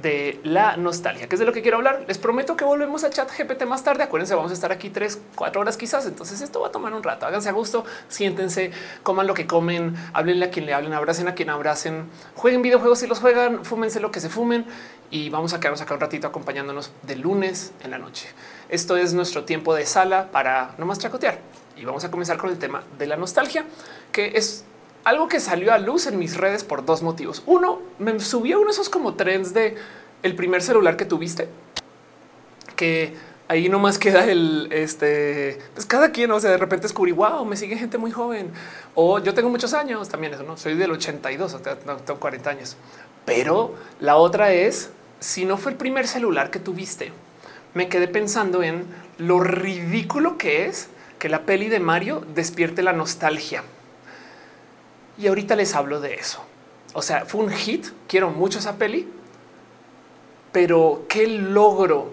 [0.00, 2.04] de la nostalgia, que es de lo que quiero hablar.
[2.06, 4.02] Les prometo que volvemos a chat GPT más tarde.
[4.02, 6.06] Acuérdense, vamos a estar aquí tres, cuatro horas quizás.
[6.06, 7.26] Entonces esto va a tomar un rato.
[7.26, 8.70] Háganse a gusto, siéntense,
[9.02, 13.00] coman lo que comen, háblenle a quien le hablen, abracen a quien abracen, jueguen videojuegos
[13.00, 14.66] si los juegan, fúmense lo que se fumen
[15.10, 18.28] y vamos a quedarnos acá un ratito acompañándonos de lunes en la noche.
[18.68, 21.38] Esto es nuestro tiempo de sala para no más chacotear
[21.76, 23.64] y vamos a comenzar con el tema de la nostalgia,
[24.12, 24.64] que es
[25.04, 27.42] algo que salió a luz en mis redes por dos motivos.
[27.46, 29.76] Uno, me subió uno de esos como trends de
[30.22, 31.48] el primer celular que tuviste,
[32.76, 33.14] que
[33.48, 37.56] ahí nomás queda el este, pues cada quien, o sea, de repente descubrí, wow, me
[37.56, 38.50] sigue gente muy joven.
[38.94, 42.50] O yo tengo muchos años también, eso no soy del 82, o sea, tengo 40
[42.50, 42.76] años.
[43.24, 47.12] Pero la otra es si no fue el primer celular que tuviste,
[47.74, 48.84] me quedé pensando en
[49.18, 53.62] lo ridículo que es que la peli de Mario despierte la nostalgia.
[55.20, 56.42] Y ahorita les hablo de eso.
[56.94, 57.88] O sea, fue un hit.
[58.08, 59.06] Quiero mucho esa peli,
[60.50, 62.10] pero qué logro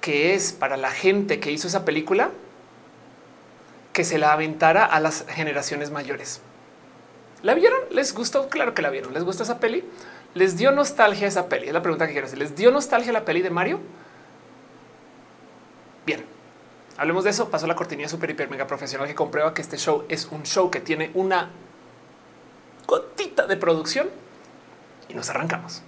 [0.00, 2.30] que es para la gente que hizo esa película
[3.92, 6.40] que se la aventara a las generaciones mayores.
[7.42, 7.80] ¿La vieron?
[7.90, 8.48] ¿Les gustó?
[8.48, 9.12] Claro que la vieron.
[9.12, 9.82] ¿Les gusta esa peli?
[10.34, 11.66] ¿Les dio nostalgia esa peli?
[11.66, 12.38] Es la pregunta que quiero hacer.
[12.38, 13.80] ¿Les dio nostalgia la peli de Mario?
[16.06, 16.24] Bien,
[16.96, 17.50] hablemos de eso.
[17.50, 20.70] Pasó la cortinilla super hiper mega profesional que comprueba que este show es un show
[20.70, 21.50] que tiene una
[22.88, 24.08] gotita de producción
[25.10, 25.82] y nos arrancamos.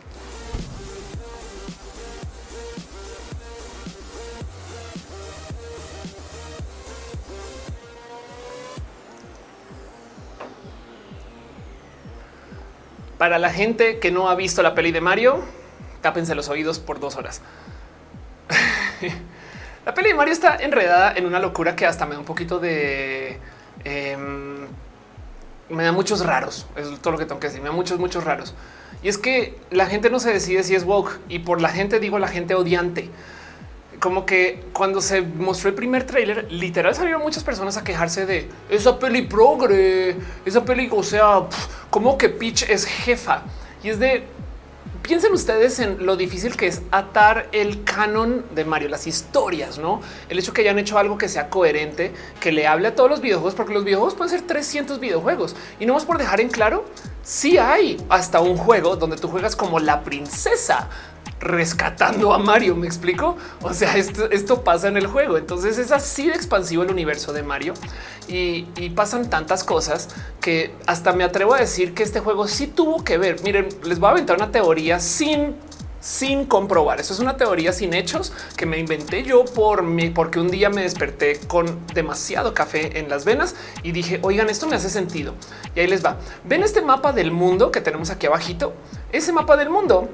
[13.16, 15.42] Para la gente que no ha visto la peli de Mario,
[16.02, 17.40] tápense los oídos por dos horas.
[19.86, 22.58] la peli de Mario está enredada en una locura que hasta me da un poquito
[22.58, 23.38] de...
[23.84, 24.66] Em,
[25.70, 26.66] me da muchos raros.
[26.76, 27.62] Es todo lo que tengo que decir.
[27.62, 28.54] Me da muchos, muchos raros.
[29.02, 32.00] Y es que la gente no se decide si es woke y por la gente
[32.00, 33.08] digo la gente odiante.
[33.98, 38.48] Como que cuando se mostró el primer tráiler, literal salieron muchas personas a quejarse de
[38.70, 41.42] esa peli progre, esa peli, o sea,
[41.90, 43.42] como que Peach es jefa.
[43.82, 44.24] Y es de
[45.02, 50.00] piensen ustedes en lo difícil que es atar el canon de Mario, las historias, no
[50.28, 53.20] el hecho que hayan hecho algo que sea coherente, que le hable a todos los
[53.20, 56.84] videojuegos, porque los videojuegos pueden ser 300 videojuegos y no más por dejar en claro.
[57.22, 60.88] Si hay hasta un juego donde tú juegas como la princesa
[61.40, 62.76] rescatando a Mario.
[62.76, 63.36] Me explico.
[63.62, 65.38] O sea, esto, pasa en el juego.
[65.38, 67.74] Entonces es así de expansivo el universo de Mario
[68.28, 68.62] y,
[68.94, 70.08] pasan tantas cosas
[70.40, 73.42] que hasta me atrevo a decir que este juego sí tuvo que ver.
[73.42, 75.56] Miren, les voy a aventar una teoría sin
[76.00, 76.98] sin comprobar.
[76.98, 80.70] Eso es una teoría sin hechos que me inventé yo por mí, porque un día
[80.70, 85.34] me desperté con demasiado café en las venas y dije, oigan, esto me hace sentido.
[85.74, 86.16] Y ahí les va.
[86.44, 88.72] Ven este mapa del mundo que tenemos aquí abajito.
[89.12, 90.08] Ese mapa del mundo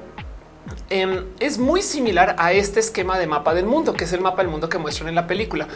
[0.89, 4.41] Em, es muy similar a este esquema de mapa del mundo, que es el mapa
[4.41, 5.67] del mundo que muestran en la película,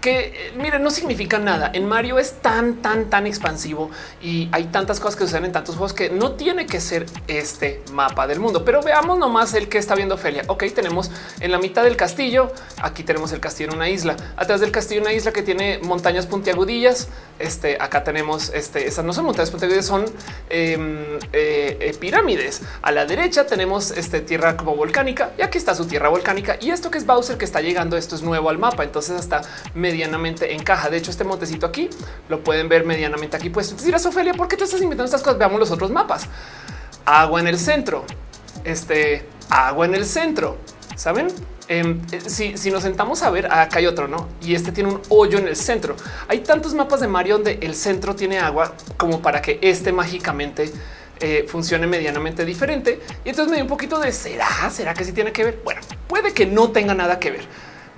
[0.00, 1.72] que eh, miren, no significa nada.
[1.74, 3.90] En Mario es tan, tan, tan expansivo
[4.22, 7.82] y hay tantas cosas que suceden en tantos juegos que no tiene que ser este
[7.92, 8.64] mapa del mundo.
[8.64, 10.44] Pero veamos nomás el que está viendo Felia.
[10.46, 12.52] Ok, tenemos en la mitad del castillo.
[12.80, 14.14] Aquí tenemos el castillo en una isla.
[14.36, 17.08] Atrás del castillo, una isla que tiene montañas puntiagudillas.
[17.40, 18.86] Este acá tenemos este.
[18.86, 20.04] Esas no son montañas puntiagudillas, son
[20.48, 22.62] em, eh, eh, pirámides.
[22.82, 26.70] A la derecha tenemos este tierra como volcánica y aquí está su tierra volcánica y
[26.70, 29.42] esto que es Bowser que está llegando, esto es nuevo al mapa, entonces hasta
[29.74, 30.90] medianamente encaja.
[30.90, 31.90] De hecho, este montecito aquí
[32.28, 33.50] lo pueden ver medianamente aquí.
[33.50, 35.38] Pues dirás, Ophelia, ¿por qué te estás inventando estas cosas?
[35.38, 36.26] Veamos los otros mapas.
[37.04, 38.04] Agua en el centro,
[38.64, 40.58] este agua en el centro.
[40.96, 41.28] Saben?
[41.68, 44.28] Em, eh, si, si, nos sentamos a ver, acá hay otro, no?
[44.42, 45.94] Y este tiene un hoyo en el centro.
[46.28, 50.72] Hay tantos mapas de Mario donde el centro tiene agua como para que este mágicamente
[51.20, 52.98] eh, funcione medianamente diferente.
[53.24, 55.60] Y entonces me dio un poquito de será, será que sí tiene que ver.
[55.62, 57.44] Bueno, puede que no tenga nada que ver,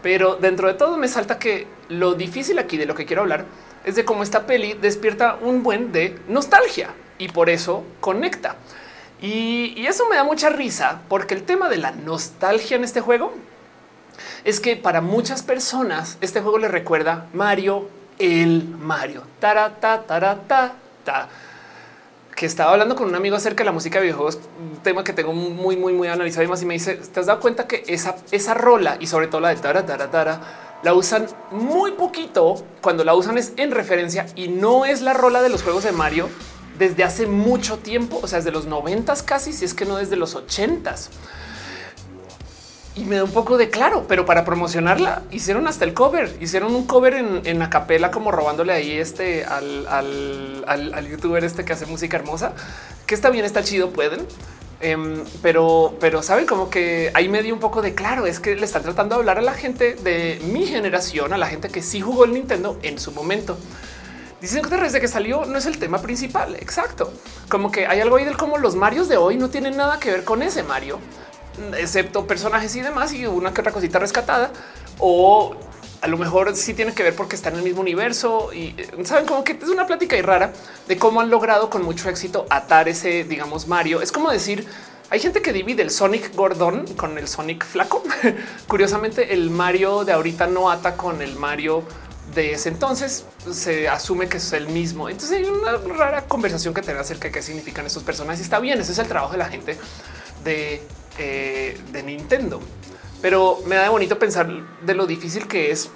[0.02, 3.44] pero dentro de todo me salta que lo difícil aquí de lo que quiero hablar
[3.84, 8.56] es de cómo esta peli despierta un buen de nostalgia y por eso conecta.
[9.20, 13.32] Y, eso me da mucha risa porque el tema de la nostalgia en este juego
[14.42, 19.22] es que para muchas personas este juego le recuerda Mario, el Mario.
[19.38, 21.28] Tarata, tarata, ta
[22.34, 25.12] que estaba hablando con un amigo acerca de la música de videojuegos, un tema que
[25.12, 26.62] tengo muy, muy, muy analizado y más.
[26.62, 29.50] Y me dice: Te has dado cuenta que esa, esa rola y sobre todo la
[29.50, 34.48] de tara, tara, tara, la usan muy poquito cuando la usan es en referencia y
[34.48, 36.28] no es la rola de los juegos de Mario
[36.78, 40.16] desde hace mucho tiempo, o sea, desde los noventas casi, si es que no desde
[40.16, 41.10] los ochentas
[42.94, 46.74] y me da un poco de claro, pero para promocionarla hicieron hasta el cover, hicieron
[46.74, 51.86] un cover en, en acapela como robándole ahí este al, al, youtuber este que hace
[51.86, 52.52] música hermosa,
[53.06, 54.26] que está bien, está chido, pueden.
[54.80, 58.26] Em, pero, pero saben como que ahí me dio un poco de claro.
[58.26, 61.46] Es que le están tratando de hablar a la gente de mi generación, a la
[61.46, 63.56] gente que sí jugó el Nintendo en su momento.
[64.40, 66.56] Dicen que desde que salió no es el tema principal.
[66.56, 67.12] Exacto.
[67.48, 70.10] Como que hay algo ahí del cómo los Marios de hoy no tienen nada que
[70.10, 70.98] ver con ese Mario
[71.76, 74.52] excepto personajes y demás y una que otra cosita rescatada
[74.98, 75.56] o
[76.02, 78.90] a lo mejor sí tiene que ver porque está en el mismo universo y eh,
[79.04, 80.52] saben como que es una plática y rara
[80.88, 84.02] de cómo han logrado con mucho éxito atar ese, digamos, Mario.
[84.02, 84.66] Es como decir,
[85.10, 88.02] hay gente que divide el Sonic Gordon con el Sonic flaco.
[88.66, 91.84] Curiosamente, el Mario de ahorita no ata con el Mario
[92.34, 93.24] de ese entonces.
[93.52, 95.08] Se asume que es el mismo.
[95.08, 98.40] Entonces hay una rara conversación que tener acerca de qué significan estos personajes.
[98.40, 99.78] Y está bien, ese es el trabajo de la gente
[100.42, 100.82] de
[101.18, 102.60] eh, de Nintendo.
[103.20, 104.48] Pero me da bonito pensar
[104.82, 105.90] de lo difícil que es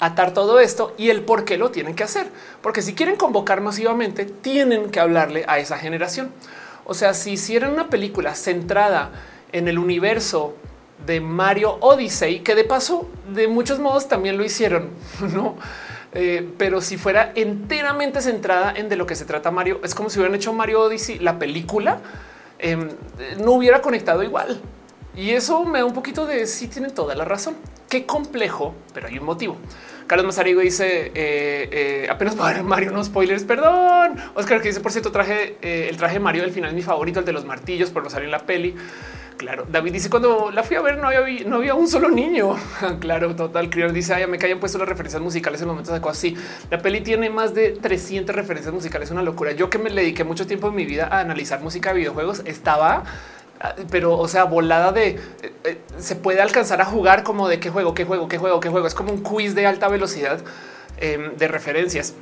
[0.00, 2.28] atar todo esto y el por qué lo tienen que hacer.
[2.62, 6.30] Porque si quieren convocar masivamente, tienen que hablarle a esa generación.
[6.84, 9.10] O sea, si hicieran una película centrada
[9.52, 10.54] en el universo
[11.04, 14.90] de Mario Odyssey, que de paso, de muchos modos también lo hicieron,
[15.34, 15.56] no?
[16.12, 20.08] Eh, pero si fuera enteramente centrada en de lo que se trata Mario, es como
[20.08, 22.00] si hubieran hecho Mario Odyssey, la película,
[22.58, 22.88] Em,
[23.38, 24.60] no hubiera conectado igual.
[25.16, 27.56] Y eso me da un poquito de si tienen toda la razón.
[27.88, 29.56] Qué complejo, pero hay un motivo.
[30.06, 33.44] Carlos Mazarigo dice eh, eh, apenas para Mario, no spoilers.
[33.44, 34.16] Perdón.
[34.34, 37.20] Oscar que dice por cierto, traje eh, el traje Mario del final es mi favorito,
[37.20, 38.74] el de los martillos, por no salir en la peli.
[39.36, 42.56] Claro, David dice cuando la fui a ver no había, no había un solo niño.
[43.00, 43.68] claro, total.
[43.68, 46.36] Crior dice ay, me hayan puesto las referencias musicales en momentos de cosas así.
[46.70, 49.52] La peli tiene más de 300 referencias musicales, una locura.
[49.52, 53.04] Yo que me dediqué mucho tiempo en mi vida a analizar música de videojuegos, estaba
[53.60, 55.08] ah, pero o sea, volada de
[55.42, 58.60] eh, eh, se puede alcanzar a jugar como de qué juego, qué juego, qué juego,
[58.60, 58.86] qué juego.
[58.86, 60.40] Es como un quiz de alta velocidad
[60.96, 62.14] em, de referencias.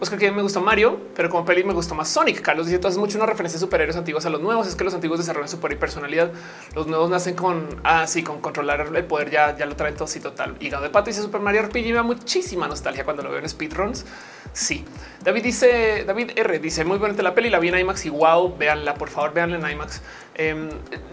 [0.00, 2.40] Oscar que me gustó Mario, pero como peli me gustó más Sonic.
[2.40, 4.66] Carlos dice entonces mucho una referencia de superhéroes antiguos a los nuevos.
[4.68, 6.32] Es que los antiguos desarrollan su personalidad.
[6.74, 9.30] Los nuevos nacen con así ah, con controlar el poder.
[9.30, 10.56] Ya, ya lo traen todo así total.
[10.60, 11.86] Hígado de pato dice Super Mario RPG.
[11.86, 14.04] Me da muchísima nostalgia cuando lo veo en speedruns.
[14.52, 14.84] Sí,
[15.22, 17.50] David dice David R dice muy bonita la peli.
[17.50, 20.00] La vi en IMAX y wow, véanla, por favor, véanla en IMAX.
[20.40, 20.68] Em,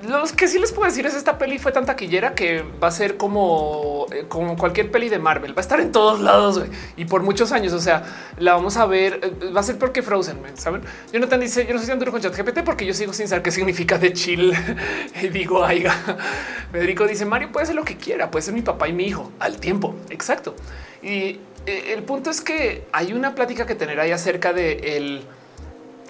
[0.07, 2.91] los que sí les puedo decir es esta peli fue tan taquillera que va a
[2.91, 6.61] ser como, eh, como cualquier peli de Marvel, va a estar en todos lados
[6.95, 7.73] y por muchos años.
[7.73, 8.03] O sea,
[8.37, 10.83] la vamos a ver, eh, va a ser porque Frozen, saben?
[11.11, 13.51] Jonathan dice: Yo no soy tan duro con ChatGPT porque yo sigo sin saber qué
[13.51, 14.53] significa de chill.
[15.21, 15.93] y digo, aiga.
[16.71, 19.31] Federico dice: Mario puede ser lo que quiera, puede ser mi papá y mi hijo
[19.39, 19.95] al tiempo.
[20.11, 20.55] Exacto.
[21.01, 25.25] Y eh, el punto es que hay una plática que tener ahí acerca de el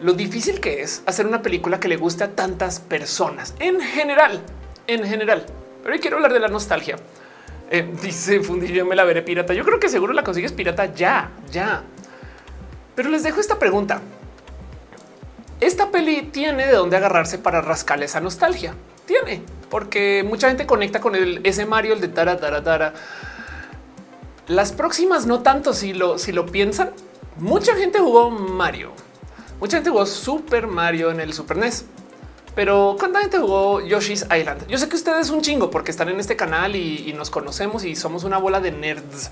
[0.02, 4.42] lo difícil que es hacer una película que le guste a tantas personas en general,
[4.88, 5.46] en general.
[5.84, 6.98] Pero quiero hablar de la nostalgia.
[7.72, 9.54] Eh, dice Fundillo, me la veré pirata.
[9.54, 11.84] Yo creo que seguro la consigues pirata ya, ya.
[12.96, 14.02] Pero les dejo esta pregunta.
[15.62, 18.74] Esta peli tiene de dónde agarrarse para rascar esa nostalgia.
[19.06, 22.94] Tiene, porque mucha gente conecta con el ese Mario, el de Tara, Tara, Tara.
[24.48, 26.92] Las próximas no tanto si lo, si lo piensan.
[27.38, 28.94] Mucha gente jugó Mario
[29.60, 31.86] Mucha gente jugó Super Mario en el Super NES.
[32.56, 34.68] Pero ¿cuánta gente jugó Yoshi's Island?
[34.68, 37.96] Yo sé que ustedes un chingo porque están en este canal y, nos conocemos y
[37.96, 39.32] somos una bola de nerds.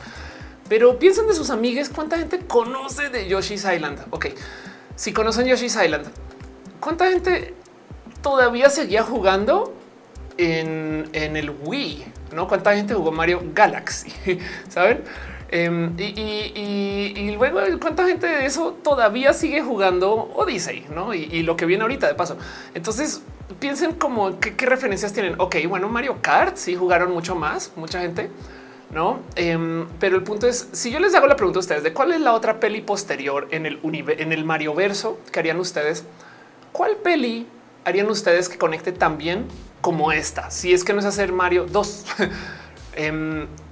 [0.70, 4.00] Pero piensen de sus amigues, ¿cuánta gente conoce de Yoshi's Island?
[4.10, 4.28] Ok,
[4.96, 6.08] si conocen Yoshi's Island,
[6.80, 7.54] ¿cuánta gente
[8.22, 9.74] todavía seguía jugando
[10.38, 12.06] en, el Wii?
[12.34, 12.48] ¿No?
[12.48, 14.12] ¿Cuánta gente jugó Mario Galaxy?
[14.70, 15.04] ¿Saben?
[15.50, 20.88] Em, y, luego, ¿cuánta gente de eso todavía sigue jugando Odyssey?
[20.94, 21.14] ¿no?
[21.14, 22.38] Y, lo que viene ahorita de paso.
[22.74, 23.22] Entonces,
[23.60, 25.36] piensen como qué, referencias tienen.
[25.40, 28.32] Ok, bueno, Mario Kart sí jugaron mucho más, mucha gente.
[28.90, 31.94] No, em, pero el punto es si yo les hago la pregunta a ustedes de
[31.94, 36.06] cuál es la otra peli posterior en el en el Mario verso que harían ustedes,
[36.72, 37.48] cuál peli
[37.86, 39.46] harían ustedes que conecte tan bien
[39.84, 40.50] como esta?
[40.50, 42.06] Si es que no es hacer Mario 2.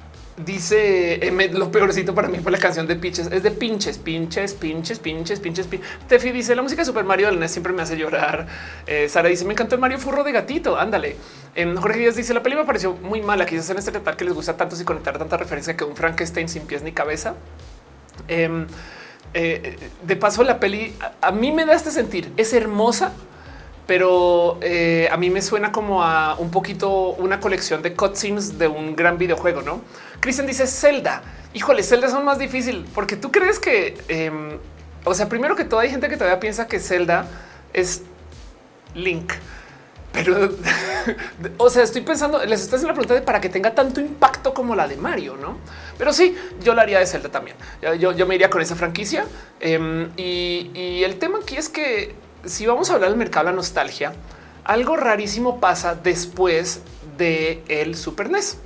[0.45, 1.19] Dice
[1.51, 3.27] lo peorcito para mí fue la canción de pinches.
[3.31, 5.67] Es de pinches, pinches, pinches, pinches, pinches.
[6.07, 8.47] Tefi dice la música de Super Mario del NES siempre me hace llorar.
[8.87, 10.77] Eh, Sara dice me encantó el Mario Furro de gatito.
[10.77, 11.15] Ándale.
[11.55, 13.45] Eh, Jorge Díaz dice la peli me pareció muy mala.
[13.45, 16.49] Quizás en este tal que les gusta tanto y conectar tanta referencia que un Frankenstein
[16.49, 17.35] sin pies ni cabeza.
[18.27, 18.67] Em,
[19.33, 22.31] eh, de paso, la peli a mí me da este sentir.
[22.37, 23.11] Es hermosa,
[23.91, 28.69] pero eh, a mí me suena como a un poquito una colección de cutscenes de
[28.69, 29.81] un gran videojuego, ¿no?
[30.21, 31.21] Cristian dice Zelda.
[31.53, 34.59] Híjole, Zelda son más difícil porque tú crees que, em,
[35.03, 37.27] o sea, primero que todo hay gente que todavía piensa que Zelda
[37.73, 38.03] es
[38.95, 39.33] Link.
[40.13, 40.37] Pero,
[41.57, 44.53] o sea, estoy pensando, les estoy haciendo la pregunta de para que tenga tanto impacto
[44.53, 45.57] como la de Mario, ¿no?
[45.97, 46.33] Pero sí,
[46.63, 47.57] yo la haría de Zelda también.
[47.99, 49.25] Yo, me iría con esa franquicia.
[49.59, 53.55] Em, y el tema aquí es que si vamos a hablar del mercado de la
[53.55, 54.13] nostalgia,
[54.63, 56.81] algo rarísimo pasa después
[57.17, 58.57] de el Super NES.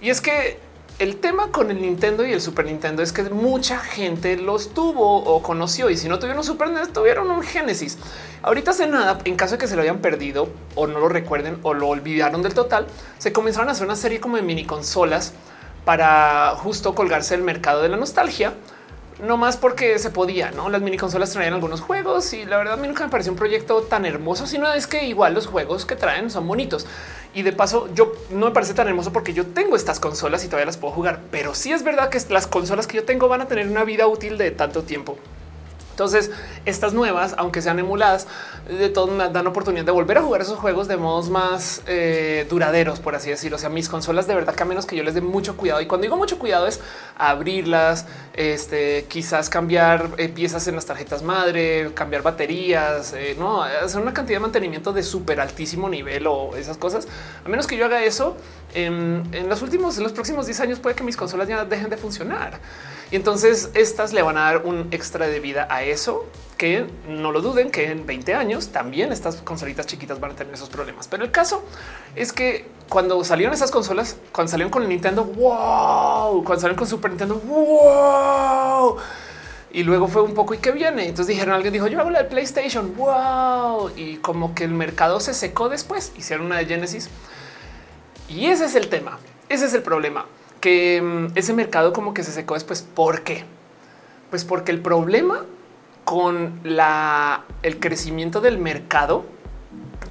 [0.00, 0.58] Y es que
[0.98, 5.24] el tema con el Nintendo y el Super Nintendo es que mucha gente los tuvo
[5.24, 7.98] o conoció y si no tuvieron un Super NES tuvieron un Genesis.
[8.42, 11.58] Ahorita hace nada, en caso de que se lo hayan perdido o no lo recuerden
[11.62, 12.86] o lo olvidaron del total,
[13.18, 15.32] se comenzaron a hacer una serie como de mini consolas
[15.84, 18.54] para justo colgarse el mercado de la nostalgia
[19.20, 20.68] no más porque se podía, no?
[20.68, 23.38] Las mini consolas traían algunos juegos y la verdad a mí nunca me pareció un
[23.38, 26.86] proyecto tan hermoso, sino es que igual los juegos que traen son bonitos.
[27.34, 30.46] Y de paso, yo no me parece tan hermoso porque yo tengo estas consolas y
[30.46, 33.42] todavía las puedo jugar, pero sí es verdad que las consolas que yo tengo van
[33.42, 35.18] a tener una vida útil de tanto tiempo.
[35.96, 36.30] Entonces,
[36.66, 38.26] estas nuevas, aunque sean emuladas,
[38.68, 38.90] de
[39.32, 43.30] dan oportunidad de volver a jugar esos juegos de modos más eh, duraderos, por así
[43.30, 43.56] decirlo.
[43.56, 45.80] O sea, mis consolas de verdad que a menos que yo les dé mucho cuidado.
[45.80, 46.80] Y cuando digo mucho cuidado es
[47.16, 53.98] abrirlas, este, quizás cambiar eh, piezas en las tarjetas madre, cambiar baterías, eh, no hacer
[53.98, 57.08] una cantidad de mantenimiento de súper altísimo nivel o esas cosas.
[57.42, 58.36] A menos que yo haga eso
[58.74, 61.88] en, en los últimos, en los próximos 10 años, puede que mis consolas ya dejen
[61.88, 62.60] de funcionar.
[63.10, 66.26] Y entonces estas le van a dar un extra de vida a eso
[66.56, 70.54] que no lo duden que en 20 años también estas consolitas chiquitas van a tener
[70.54, 71.06] esos problemas.
[71.06, 71.62] Pero el caso
[72.14, 77.10] es que cuando salieron esas consolas, cuando salieron con Nintendo, wow, cuando salieron con Super
[77.10, 78.96] Nintendo, wow.
[79.70, 81.02] Y luego fue un poco y qué viene.
[81.02, 83.90] Entonces dijeron, alguien dijo yo hago la de PlayStation, wow.
[83.94, 87.10] Y como que el mercado se secó después, hicieron una de Genesis.
[88.28, 90.26] Y ese es el tema, ese es el problema
[90.60, 92.82] que mm, ese mercado como que se secó después.
[92.82, 93.44] ¿Por qué?
[94.30, 95.44] Pues porque el problema
[96.04, 99.24] con la, el crecimiento del mercado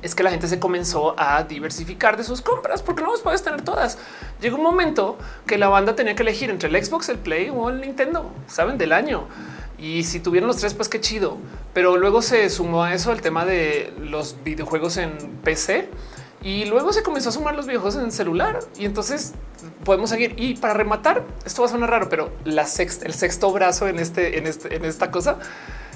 [0.01, 3.43] es que la gente se comenzó a diversificar de sus compras porque no los puedes
[3.43, 3.97] tener todas.
[4.41, 5.17] Llegó un momento
[5.47, 8.77] que la banda tenía que elegir entre el Xbox, el Play o el Nintendo, saben
[8.77, 9.27] del año.
[9.77, 11.37] Y si tuvieron los tres, pues qué chido.
[11.73, 15.89] Pero luego se sumó a eso el tema de los videojuegos en PC
[16.45, 19.33] y luego se comenzó a sumar los videojuegos en celular y entonces
[19.83, 20.35] podemos seguir.
[20.37, 23.97] Y para rematar, esto va a sonar raro, pero la sexta, el sexto brazo en
[23.97, 25.39] este, en este, en esta cosa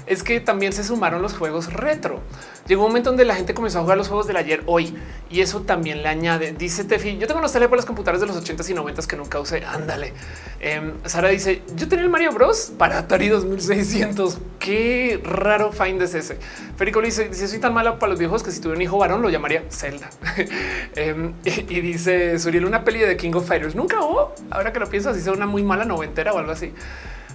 [0.06, 2.20] es que también se sumaron los juegos retro.
[2.66, 4.94] Llegó un momento donde la gente comenzó a jugar los juegos del ayer hoy
[5.28, 6.52] y eso también le añade.
[6.52, 9.40] Dice Tefi, yo tengo nostalgia por las computadoras de los 80s y 90s que nunca
[9.40, 9.64] usé.
[9.64, 10.12] Ándale.
[10.60, 14.38] Em, Sara dice, yo tenía el Mario Bros para Atari 2600.
[14.58, 16.38] Qué raro find es ese.
[16.76, 19.22] Férico dice, dice, soy tan mala para los viejos que si tuviera un hijo varón
[19.22, 20.10] lo llamaría Zelda.
[20.96, 23.74] Em, y, dice Suriel, una peli de King of Fighters.
[23.74, 24.34] Nunca hubo.
[24.50, 26.72] Ahora que lo pienso, si sea una muy mala noventera o algo así.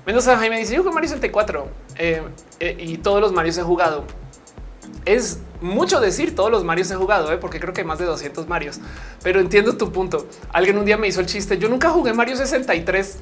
[0.06, 2.22] Mendoza Jaime dice, yo jugué Mario 64 eh,
[2.60, 4.06] eh, y todos los Marios he jugado.
[5.06, 8.48] Es mucho decir todos los Marios he jugado, eh, porque creo que más de 200
[8.48, 8.80] Marios,
[9.24, 10.28] pero entiendo tu punto.
[10.54, 11.58] Alguien un día me hizo el chiste.
[11.58, 13.18] Yo nunca jugué Mario 63.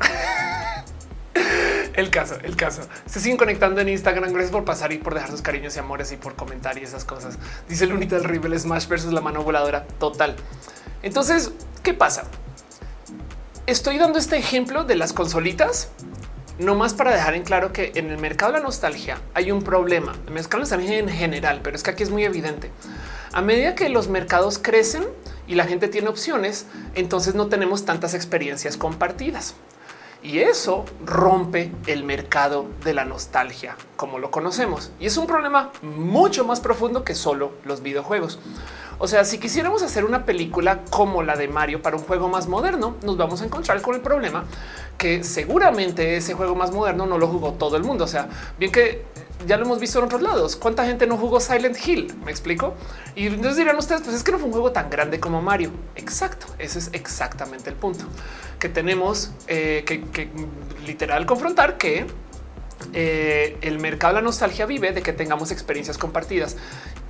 [1.94, 2.82] el caso, el caso.
[3.06, 4.32] Se siguen conectando en Instagram.
[4.32, 7.06] Gracias por pasar y por dejar sus cariños y amores y por comentar y esas
[7.06, 7.38] cosas.
[7.70, 10.36] Dice el Lunita del Rival Smash versus la mano voladora total.
[11.02, 12.26] Entonces, ¿qué pasa?
[13.68, 15.90] Estoy dando este ejemplo de las consolitas
[16.60, 19.64] no más para dejar en claro que en el mercado de la nostalgia hay un
[19.64, 20.14] problema.
[20.28, 22.72] El mercado de nostalgia en general, pero es que aquí es muy evidente.
[23.32, 25.08] A medida que los mercados crecen
[25.48, 29.56] y la gente tiene opciones, entonces no tenemos tantas experiencias compartidas.
[30.22, 34.92] Y eso rompe el mercado de la nostalgia como lo conocemos.
[35.00, 38.40] Y es un problema mucho más profundo que solo los videojuegos.
[39.04, 42.48] O sea, si quisiéramos hacer una película como la de Mario para un juego más
[42.48, 44.46] moderno, nos vamos a encontrar con el problema
[44.98, 48.06] que seguramente ese juego más moderno no lo jugó todo el mundo.
[48.06, 49.04] O sea, bien que
[49.46, 50.56] ya lo hemos visto en otros lados.
[50.56, 52.16] ¿Cuánta gente no jugó Silent Hill?
[52.24, 52.76] Me explico.
[53.14, 55.72] Y entonces dirán ustedes, pues es que no fue un juego tan grande como Mario.
[55.98, 56.46] Exacto.
[56.58, 58.06] Ese es exactamente el punto
[58.58, 60.30] que tenemos eh, que
[60.86, 62.08] literal confrontar que
[62.94, 66.58] eh, el mercado de la nostalgia vive de que tengamos experiencias compartidas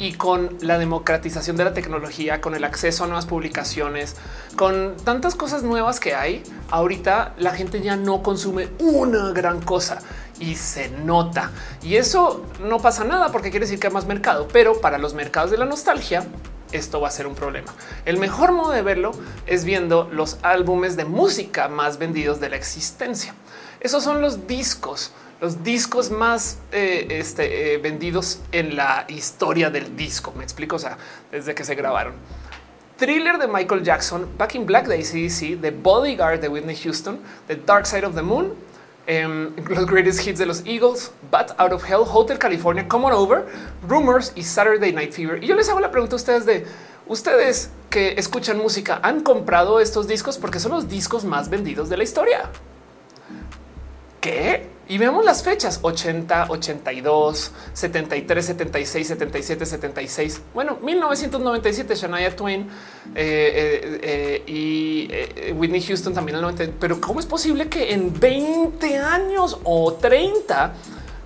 [0.03, 4.17] y con la democratización de la tecnología, con el acceso a nuevas publicaciones,
[4.57, 9.99] con tantas cosas nuevas que hay, ahorita la gente ya no consume una gran cosa
[10.41, 11.51] y se nota.
[11.81, 15.13] Y eso no pasa nada porque quiere decir que hay más mercado, pero para los
[15.13, 16.27] mercados de la nostalgia,
[16.73, 17.73] esto va a ser un problema.
[18.03, 19.11] El mejor modo de verlo
[19.45, 23.35] es viendo los álbumes de música más vendidos de la existencia.
[23.79, 25.13] Esos son los discos
[25.43, 30.33] los discos más eh, este, eh, vendidos en la historia del disco.
[30.37, 30.97] Me explico, o sea,
[31.33, 32.13] desde que se grabaron.
[32.95, 37.57] Thriller de Michael Jackson, Back in Black de ACDC, The Bodyguard de Whitney Houston, The
[37.57, 38.53] Dark Side of the Moon,
[39.05, 43.11] em, los greatest hits de los Eagles, Bat Out of Hell, Hotel California, Come On
[43.11, 43.43] Over,
[43.85, 45.43] Rumors y Saturday Night Fever.
[45.43, 46.65] Y yo les hago la pregunta a ustedes de
[47.05, 50.37] ustedes que escuchan música, ¿han comprado estos discos?
[50.37, 52.49] Porque son los discos más vendidos de la historia.
[54.21, 54.71] ¿Qué?
[54.89, 60.41] Y veamos las fechas 80, 82, 73, 76, 77, 76.
[60.53, 62.67] Bueno, 1997, Shania Twain eh,
[63.15, 66.75] eh, eh, y Whitney Houston también el 90.
[66.79, 70.73] Pero ¿cómo es posible que en 20 años o 30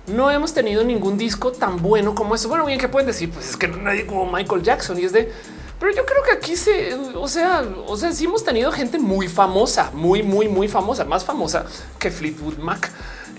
[0.06, 2.48] no hemos tenido ningún disco tan bueno como eso?
[2.48, 3.30] Bueno, bien, que pueden decir?
[3.30, 5.32] Pues es que nadie como Michael Jackson y es de
[5.80, 9.28] pero yo creo que aquí se, o sea, o sea, sí hemos tenido gente muy
[9.28, 11.66] famosa, muy, muy, muy famosa, más famosa
[12.00, 12.90] que Fleetwood Mac.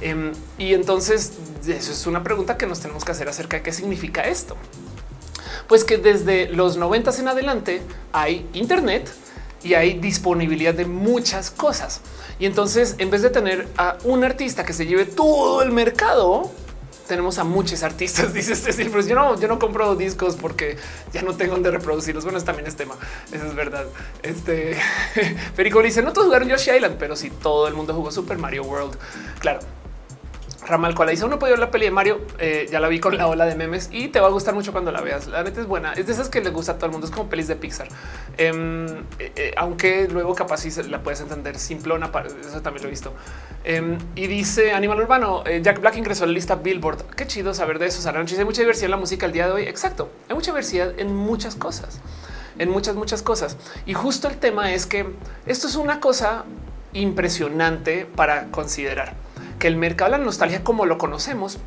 [0.01, 1.33] Em, y entonces
[1.67, 4.55] eso es una pregunta que nos tenemos que hacer acerca de qué significa esto.
[5.67, 7.81] Pues que desde los noventas en adelante
[8.11, 9.11] hay Internet
[9.63, 12.01] y hay disponibilidad de muchas cosas.
[12.39, 16.49] Y entonces, en vez de tener a un artista que se lleve todo el mercado,
[17.09, 18.33] tenemos a muchos artistas.
[18.33, 20.77] Dice este pues yo no, yo no compro discos porque
[21.11, 22.23] ya no tengo donde reproducirlos.
[22.23, 22.95] Bueno, también es tema.
[23.31, 23.85] Eso es verdad.
[24.23, 24.77] Este
[25.55, 28.63] Perico dice no todos jugaron Yoshi Island, pero sí todo el mundo jugó Super Mario
[28.63, 28.95] World.
[29.39, 29.59] Claro,
[30.67, 32.21] Ramal dice uno puede ver la peli de Mario.
[32.37, 34.71] Eh, ya la vi con la ola de memes y te va a gustar mucho
[34.71, 35.27] cuando la veas.
[35.27, 35.93] La neta es buena.
[35.93, 37.07] Es de esas que le gusta a todo el mundo.
[37.07, 37.87] Es como pelis de Pixar,
[38.37, 38.87] em,
[39.19, 42.11] eh, eh, aunque luego capaz si la puedes entender simplona.
[42.41, 43.13] Eso también lo he visto.
[43.63, 47.15] Em, y dice Animal Urbano Jack Black ingresó a la lista Billboard.
[47.15, 48.01] Qué chido saber de eso.
[48.01, 49.63] Saranchis hay mucha diversidad en la música el día de hoy.
[49.63, 50.09] Exacto.
[50.27, 51.99] Hay mucha diversidad en muchas cosas,
[52.57, 53.57] en muchas, muchas cosas.
[53.85, 55.05] Y justo el tema es que
[55.45, 56.43] esto es una cosa
[56.93, 59.28] impresionante para considerar
[59.59, 61.59] que el mercado de la nostalgia como lo conocemos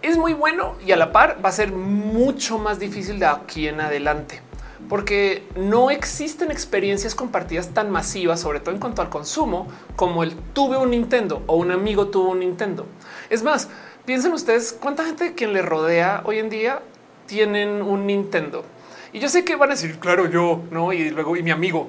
[0.00, 3.68] es muy bueno y a la par va a ser mucho más difícil de aquí
[3.68, 4.40] en adelante
[4.88, 10.34] porque no existen experiencias compartidas tan masivas, sobre todo en cuanto al consumo, como el
[10.52, 12.86] tuve un Nintendo o un amigo tuvo un Nintendo.
[13.30, 13.68] Es más,
[14.04, 16.80] piensen ustedes cuánta gente quien le rodea hoy en día
[17.26, 18.64] tienen un Nintendo.
[19.14, 21.88] Y yo sé que van a decir, claro, yo, no, y luego y mi amigo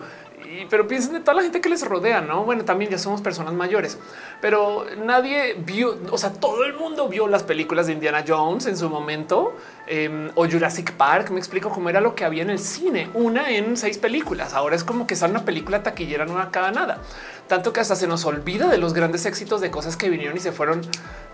[0.69, 2.43] pero piensen de toda la gente que les rodea, no?
[2.43, 3.97] Bueno, también ya somos personas mayores,
[4.41, 8.77] pero nadie vio, o sea, todo el mundo vio las películas de Indiana Jones en
[8.77, 9.55] su momento
[9.87, 11.29] em, o Jurassic Park.
[11.31, 14.53] Me explico cómo era lo que había en el cine, una en seis películas.
[14.53, 16.99] Ahora es como que son una película taquillera nueva cada nada,
[17.47, 20.39] tanto que hasta se nos olvida de los grandes éxitos de cosas que vinieron y
[20.39, 20.81] se fueron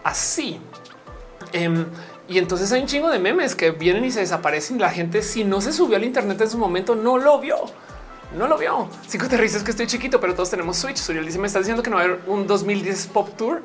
[0.04, 0.60] así.
[1.54, 1.86] Em,
[2.28, 4.80] y entonces hay un chingo de memes que vienen y se desaparecen.
[4.80, 7.58] La gente, si no se subió al Internet en su momento, no lo vio.
[8.38, 8.88] No lo vio.
[9.08, 10.98] Cinco te es que estoy chiquito, pero todos tenemos Switch.
[10.98, 13.64] Suriel dice: Me está diciendo que no va a haber un 2010 Pop Tour.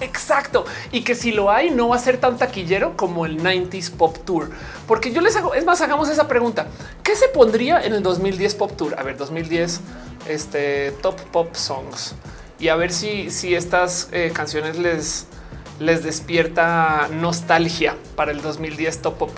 [0.00, 0.66] Exacto.
[0.92, 4.18] Y que si lo hay, no va a ser tan taquillero como el 90s Pop
[4.24, 4.50] Tour.
[4.86, 6.66] Porque yo les hago, es más, hagamos esa pregunta.
[7.02, 8.94] ¿Qué se pondría en el 2010 Pop Tour?
[8.98, 9.80] A ver, 2010,
[10.28, 12.14] este top pop songs.
[12.58, 15.26] Y a ver si, si estas eh, canciones les,
[15.78, 19.30] les despierta nostalgia para el 2010 Top Pop.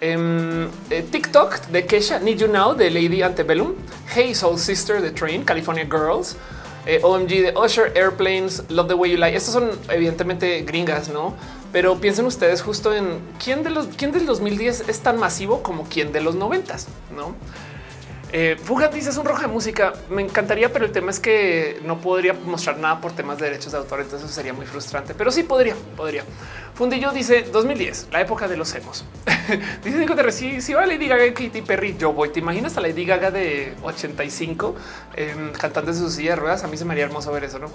[0.00, 3.74] Em, eh, TikTok de Kesha, Need You Now de Lady Antebellum,
[4.14, 6.36] Hey Soul Sister de Train, California Girls,
[6.86, 9.36] eh, OMG de Usher, Airplanes, Love the Way You Lie.
[9.36, 11.34] Estos son evidentemente gringas, no?
[11.72, 15.84] Pero piensen ustedes justo en quién de los quién del 2010 es tan masivo como
[15.84, 16.76] quién de los 90,
[17.16, 17.34] no?
[18.32, 19.94] Eh, Fugat dice es un rojo de música.
[20.10, 23.72] Me encantaría, pero el tema es que no podría mostrar nada por temas de derechos
[23.72, 24.00] de autor.
[24.00, 26.24] Entonces sería muy frustrante, pero sí podría, podría.
[26.74, 29.04] Fundillo dice 2010, la época de los emos.
[29.84, 31.96] dice sí, sí va Lady Gaga y Katy Perry.
[31.96, 32.30] Yo voy.
[32.30, 34.74] ¿Te imaginas a Lady Gaga de 85
[35.16, 36.64] eh, cantando en su silla de ruedas?
[36.64, 37.68] A mí se me haría hermoso ver eso, no?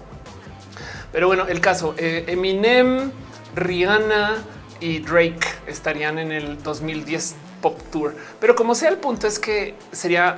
[1.12, 3.12] Pero bueno, el caso eh, Eminem,
[3.56, 4.44] Rihanna
[4.80, 8.16] y Drake estarían en el 2010 Pop Tour.
[8.40, 10.38] Pero como sea, el punto es que sería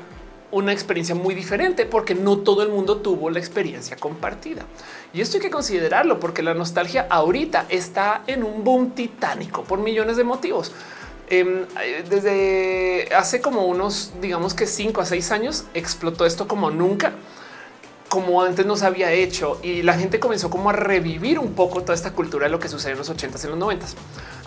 [0.52, 4.66] una experiencia muy diferente porque no todo el mundo tuvo la experiencia compartida.
[5.14, 9.80] Y esto hay que considerarlo porque la nostalgia ahorita está en un boom titánico por
[9.80, 10.72] millones de motivos.
[11.30, 11.66] Em,
[12.10, 17.14] desde hace como unos, digamos que cinco a seis años, explotó esto como nunca
[18.12, 21.80] como antes no se había hecho y la gente comenzó como a revivir un poco
[21.80, 23.86] toda esta cultura de lo que sucede en los 80s y los 90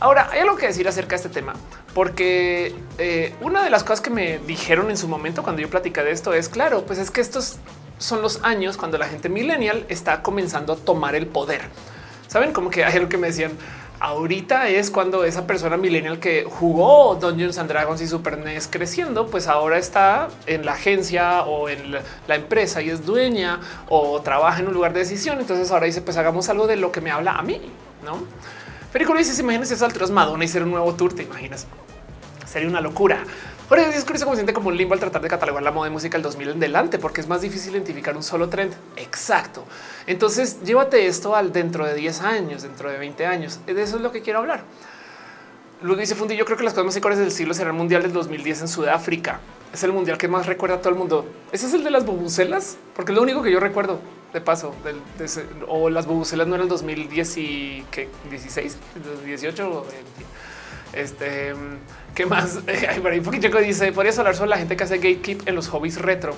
[0.01, 1.55] Ahora hay algo que decir acerca de este tema,
[1.95, 6.05] porque eh, una de las cosas que me dijeron en su momento cuando yo platicé
[6.05, 7.57] de esto es claro, pues es que estos
[7.97, 11.63] son los años cuando la gente millennial está comenzando a tomar el poder.
[12.29, 13.53] Saben como que hay algo que me decían
[14.05, 19.29] ahorita es cuando esa persona millennial que jugó Dungeons and Dragons y Super NES creciendo,
[19.29, 24.61] pues ahora está en la agencia o en la empresa y es dueña o trabaja
[24.61, 25.41] en un lugar de decisión.
[25.41, 27.61] Entonces ahora dice, pues hagamos algo de lo que me habla a mí,
[28.05, 28.19] ¿no?
[28.93, 31.67] Federico dice, imagínense esas alturas Madonna y hacer un nuevo tour, ¿te imaginas?
[32.45, 33.25] Sería una locura.
[33.69, 35.89] Por eso es curioso como siente como un limbo al tratar de catalogar la moda
[35.89, 38.75] de música del 2000 en delante, porque es más difícil identificar un solo trend.
[38.97, 39.65] Exacto.
[40.07, 43.61] Entonces llévate esto al dentro de 10 años, dentro de 20 años.
[43.67, 44.65] De eso es lo que quiero hablar.
[45.81, 48.03] Luego dice Fundi, yo creo que las cosas más icónicas del siglo será el mundial
[48.03, 49.41] del 2010 en Sudáfrica.
[49.73, 51.27] Es el mundial que más recuerda a todo el mundo.
[51.51, 53.99] Ese es el de las bubucelas, porque es lo único que yo recuerdo
[54.33, 54.75] de paso
[55.69, 58.77] o las bubucelas no eran el 2010 y que 16,
[59.25, 59.87] 18.
[60.97, 61.55] Este
[62.15, 62.61] ¿Qué más?
[62.89, 65.69] Hay por ahí que dice, podrías hablar sobre la gente que hace gatekeep en los
[65.69, 66.37] hobbies retro.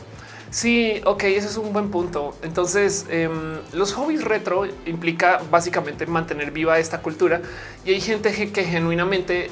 [0.50, 2.34] Sí, ok, ese es un buen punto.
[2.42, 7.42] Entonces, em, los hobbies retro implica básicamente mantener viva esta cultura
[7.84, 9.50] y hay gente que, genuinamente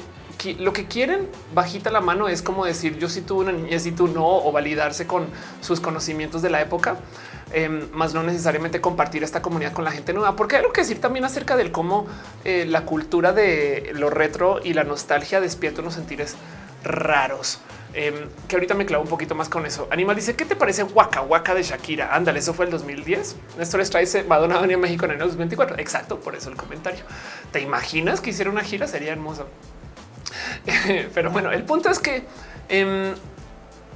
[0.59, 3.91] lo que quieren bajita la mano es como decir yo sí tuve una niñez y
[3.91, 5.25] tú no, o validarse con
[5.61, 6.97] sus conocimientos de la época.
[7.53, 10.99] Em, más no necesariamente compartir esta comunidad con la gente nueva, porque algo que decir
[10.99, 12.07] también acerca del cómo
[12.43, 16.35] eh, la cultura de lo retro y la nostalgia despierta unos sentires
[16.83, 17.59] raros.
[17.93, 18.13] Em,
[18.49, 19.87] que ahorita me clavo un poquito más con eso.
[19.89, 22.13] Animal dice: ¿Qué te parece Waka Waka de Shakira?
[22.13, 23.37] Ándale, eso fue el 2010.
[23.57, 25.77] Néstor les trae Madonna venía a México en el 2024.
[25.79, 27.05] Exacto, por eso el comentario.
[27.51, 28.85] ¿Te imaginas que hiciera una gira?
[28.87, 29.47] Sería hermoso.
[31.13, 32.25] Pero bueno, el punto es que
[32.67, 33.13] em,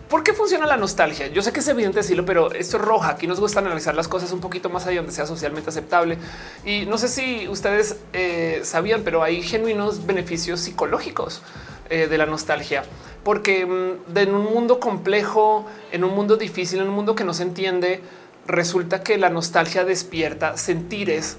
[0.09, 1.27] ¿Por qué funciona la nostalgia?
[1.27, 3.09] Yo sé que es evidente decirlo, pero esto es roja.
[3.09, 6.17] Aquí nos gusta analizar las cosas un poquito más allá donde sea socialmente aceptable.
[6.65, 11.43] Y no sé si ustedes eh, sabían, pero hay genuinos beneficios psicológicos
[11.91, 12.83] eh, de la nostalgia,
[13.23, 17.35] porque mm, en un mundo complejo, en un mundo difícil, en un mundo que no
[17.35, 18.01] se entiende,
[18.47, 21.37] resulta que la nostalgia despierta sentires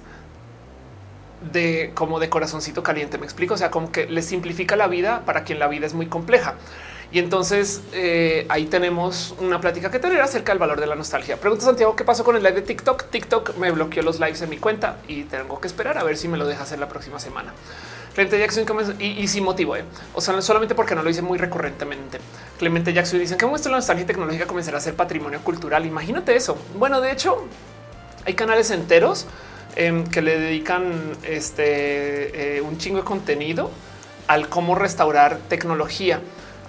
[1.53, 3.19] de como de corazoncito caliente.
[3.19, 3.55] Me explico.
[3.55, 6.55] O sea, como que le simplifica la vida para quien la vida es muy compleja.
[7.13, 11.37] Y entonces eh, ahí tenemos una plática que tener acerca del valor de la nostalgia.
[11.39, 13.11] Pregunta Santiago, ¿qué pasó con el live de TikTok?
[13.11, 16.29] TikTok me bloqueó los lives en mi cuenta y tengo que esperar a ver si
[16.29, 17.53] me lo deja hacer la próxima semana.
[18.15, 18.67] Clemente Jackson
[18.99, 19.85] y, y, sin motivo, ¿eh?
[20.15, 22.19] o sea, solamente porque no lo hice muy recurrentemente.
[22.59, 25.87] Clemente Jackson dice que muestra la nostalgia tecnológica comenzará a ser patrimonio cultural.
[25.87, 26.59] Imagínate eso.
[26.77, 27.47] Bueno, de hecho,
[28.25, 29.27] hay canales enteros
[29.77, 30.93] em, que le dedican
[31.23, 33.71] este eh, un chingo de contenido
[34.27, 36.21] al cómo restaurar tecnología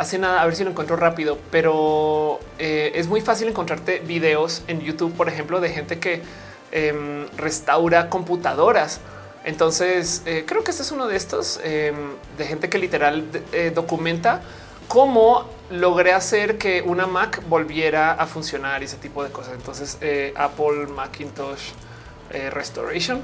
[0.02, 4.64] hace nada, a ver si lo encuentro rápido, pero eh, es muy fácil encontrarte videos
[4.68, 6.24] en YouTube, por ejemplo, de gente que
[6.72, 8.99] em, restaura computadoras.
[9.43, 11.95] Entonces, eh, creo que este es uno de estos em,
[12.36, 13.24] de gente que literal
[13.54, 14.41] eh, documenta
[14.88, 19.54] cómo logré hacer que una Mac volviera a funcionar y ese tipo de cosas.
[19.54, 19.97] Entonces,
[20.36, 21.72] Apple Macintosh
[22.52, 23.22] Restoration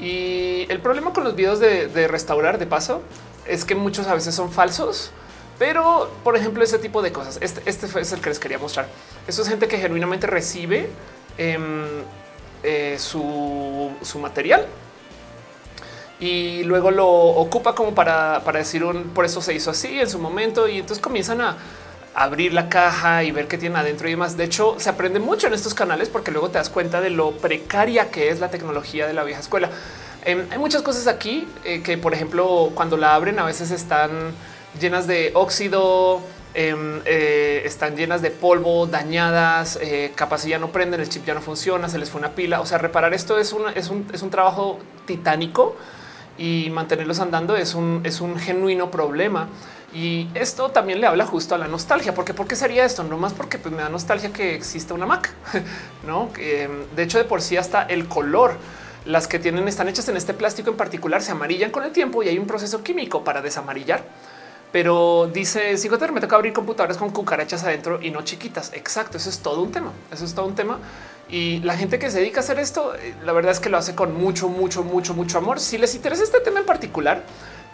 [0.00, 3.02] Y el problema con los videos de, restaurar de paso
[3.46, 5.12] es que muchos a veces son falsos.
[5.58, 7.38] Pero, por ejemplo, ese tipo de cosas.
[7.40, 8.88] Este, este es el que les quería mostrar.
[9.26, 10.90] Eso es gente que genuinamente recibe
[11.38, 12.02] em,
[12.62, 13.90] eh, su,
[14.20, 14.66] material
[16.18, 20.08] y luego lo ocupa como para, para decir un por eso se hizo así en
[20.10, 20.68] su momento.
[20.68, 21.56] Y entonces comienzan a
[22.14, 24.36] abrir la caja y ver qué tiene adentro y demás.
[24.36, 27.32] De hecho, se aprende mucho en estos canales porque luego te das cuenta de lo
[27.32, 29.70] precaria que es la tecnología de la vieja escuela.
[30.24, 34.10] Em, hay muchas cosas aquí eh, que, por ejemplo, cuando la abren a veces están
[34.78, 36.20] llenas de óxido,
[36.54, 41.34] em, eh, están llenas de polvo, dañadas, eh, capaz ya no prenden, el chip ya
[41.34, 42.60] no funciona, se les fue una pila.
[42.60, 45.76] O sea, reparar esto es, es, un, es un trabajo titánico
[46.38, 49.48] y mantenerlos andando es un, es un genuino problema.
[49.94, 53.02] Y esto también le habla justo a la nostalgia, porque ¿por qué sería esto?
[53.02, 55.32] No más porque pues, me da nostalgia que exista una Mac,
[56.06, 56.28] no?
[56.36, 58.58] de hecho, de por sí hasta el color,
[59.06, 62.22] las que tienen están hechas en este plástico en particular, se amarillan con el tiempo
[62.22, 64.04] y hay un proceso químico para desamarillar.
[64.76, 68.74] Pero dice si me toca abrir computadoras con cucarachas adentro y no chiquitas.
[68.74, 69.16] Exacto.
[69.16, 69.90] Eso es todo un tema.
[70.12, 70.78] Eso es todo un tema.
[71.30, 73.78] Y la gente que se dedica a hacer esto, eh, la verdad es que lo
[73.78, 75.60] hace con mucho, mucho, mucho, mucho amor.
[75.60, 77.24] Si les interesa este tema en particular,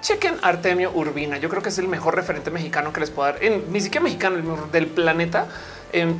[0.00, 1.38] chequen Artemio Urbina.
[1.38, 4.04] Yo creo que es el mejor referente mexicano que les puedo dar, en, ni siquiera
[4.04, 5.48] mexicano, el mejor del planeta,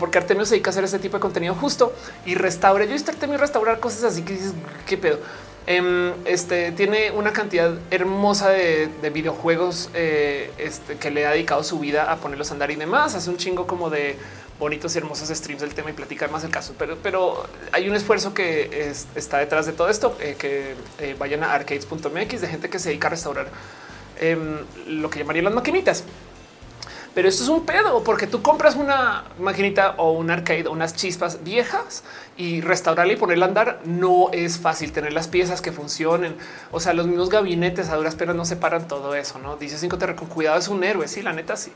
[0.00, 1.94] porque Artemio se dedica a hacer este tipo de contenido justo
[2.26, 2.84] y restaura.
[2.86, 4.52] Yo he visto Artemio restaurar cosas así que dices,
[4.84, 5.20] qué pedo.
[5.66, 11.78] Em, este tiene una cantidad hermosa de, videojuegos eh, este, que le ha dedicado su
[11.78, 13.14] vida a ponerlos a andar y demás.
[13.14, 14.16] Hace un chingo como de
[14.58, 16.74] bonitos y hermosos streams del tema y platicar más el caso.
[16.78, 21.44] Pero, pero hay un esfuerzo que está detrás de todo esto, eh, que eh, vayan
[21.44, 23.48] a arcades.mx de gente que se dedica a restaurar
[24.20, 26.04] em, lo que llamarían las maquinitas.
[27.14, 31.44] Pero esto es un pedo porque tú compras una maquinita o un arcade unas chispas
[31.44, 32.04] viejas
[32.36, 36.36] y restaurarla y ponerla a andar no es fácil tener las piezas que funcionen.
[36.70, 39.38] O sea, los mismos gabinetes a duras penas no separan todo eso.
[39.38, 41.08] No dice cinco te con cuidado es un héroe.
[41.08, 41.72] Sí, la neta, sí.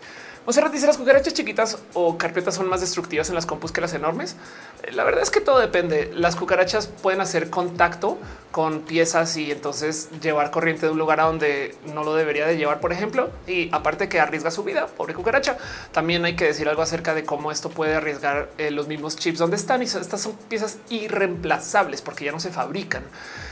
[0.49, 3.95] Sea, dice las cucarachas chiquitas o carpetas son más destructivas en las compus que las
[3.95, 4.37] enormes.
[4.85, 6.13] Eh, la verdad es que todo depende.
[6.15, 8.17] Las cucarachas pueden hacer contacto
[8.53, 12.57] con piezas y entonces llevar corriente de un lugar a donde no lo debería de
[12.57, 13.29] llevar, por ejemplo.
[13.47, 15.59] Y aparte que arriesga su vida, pobre cucaracha.
[15.93, 19.39] También hay que decir algo acerca de cómo esto puede arriesgar eh, los mismos chips
[19.39, 19.83] donde están.
[19.83, 23.03] Y estas son piezas irreemplazables porque ya no se fabrican.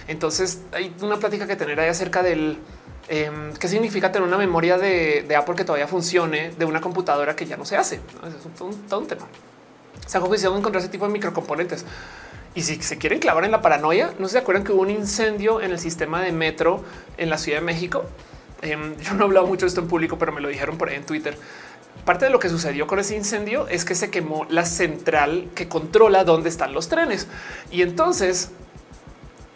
[0.08, 2.58] Entonces hay una plática que tener ahí acerca del
[3.08, 7.44] Em, ¿Qué significa tener una memoria de, Apple que todavía funcione de una computadora que
[7.44, 7.96] ya no se hace?
[7.96, 9.26] Es un, tema.
[10.06, 11.84] Se ha juiciado encontrar ese tipo de microcomponentes.
[12.54, 15.60] Y si se quieren clavar en la paranoia, no se acuerdan que hubo un incendio
[15.60, 16.84] en el sistema de metro
[17.18, 18.04] en la Ciudad de México.
[18.62, 20.88] Em, yo no he hablado mucho de esto en público, pero me lo dijeron por
[20.88, 21.36] ahí en Twitter.
[22.04, 25.68] Parte de lo que sucedió con ese incendio es que se quemó la central que
[25.68, 27.26] controla dónde están los trenes.
[27.70, 28.50] Y entonces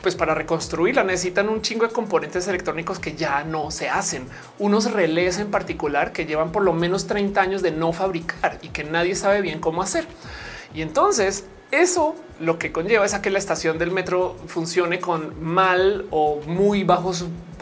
[0.03, 4.29] pues para reconstruirla necesitan un chingo de componentes electrónicos que ya no se hacen.
[4.59, 8.69] Unos relés en particular que llevan por lo menos 30 años de no fabricar y
[8.69, 10.07] que nadie sabe bien cómo hacer.
[10.73, 15.43] Y entonces eso lo que conlleva es a que la estación del metro funcione con
[15.43, 17.13] mal o muy bajo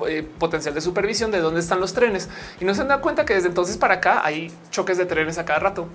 [0.06, 2.28] eh, potencial de supervisión de dónde están los trenes.
[2.60, 5.38] Y no se han dado cuenta que desde entonces para acá hay choques de trenes
[5.38, 5.88] a cada rato.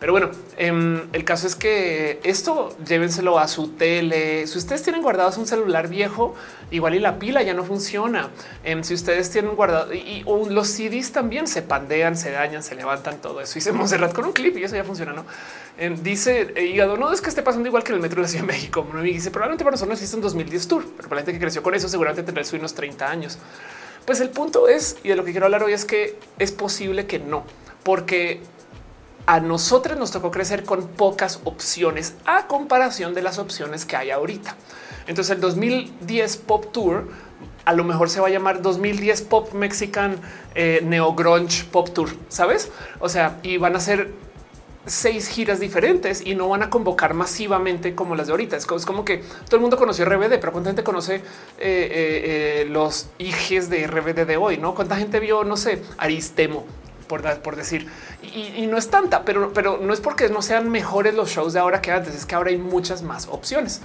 [0.00, 4.46] Pero bueno, em, el caso es que esto llévenselo a su tele.
[4.46, 6.36] Si ustedes tienen guardados un celular viejo,
[6.70, 8.28] igual y la pila ya no funciona.
[8.62, 13.20] Em, si ustedes tienen guardado y, los CDs también se pandean, se dañan, se levantan
[13.20, 13.58] todo eso.
[13.58, 15.12] Hice Monserrat con un clip y eso ya funciona.
[15.12, 15.24] No
[15.78, 18.28] em, dice eh, hígado, no es que esté pasando igual que el metro de la
[18.28, 18.86] Ciudad de México.
[18.92, 21.62] Me dice probablemente para nosotros no existe un 2010 tour, pero la gente que creció
[21.62, 23.38] con eso, seguramente tendrá unos 30 años.
[24.04, 27.06] Pues el punto es y de lo que quiero hablar hoy es que es posible
[27.06, 27.44] que no,
[27.82, 28.40] porque
[29.28, 34.10] a nosotros nos tocó crecer con pocas opciones a comparación de las opciones que hay
[34.10, 34.56] ahorita.
[35.06, 37.08] Entonces el 2010 Pop Tour
[37.66, 40.16] a lo mejor se va a llamar 2010 Pop Mexican
[40.54, 42.70] eh, Neo Grunge Pop Tour, ¿sabes?
[43.00, 44.14] O sea, y van a ser
[44.86, 48.56] seis giras diferentes y no van a convocar masivamente como las de ahorita.
[48.56, 51.22] Es como que todo el mundo conoció RBD, pero cuánta gente conoce eh,
[51.58, 54.74] eh, los hijes de RBD de hoy, no?
[54.74, 56.64] Cuánta gente vio, no sé, Aristemo,
[57.08, 57.88] por, decir,
[58.22, 61.60] y, no es tanta, pero, pero no es porque no sean mejores los shows de
[61.60, 63.80] ahora que antes, es que ahora hay muchas más opciones.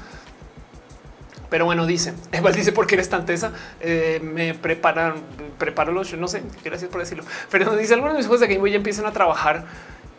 [1.49, 5.15] Pero bueno, dice, igual dice porque eres tan tesa, eh, me preparan,
[5.57, 7.23] preparo los no sé, gracias por decirlo.
[7.49, 9.65] Pero dice algunos de mis juegos de Game Boy ya empiezan a trabajar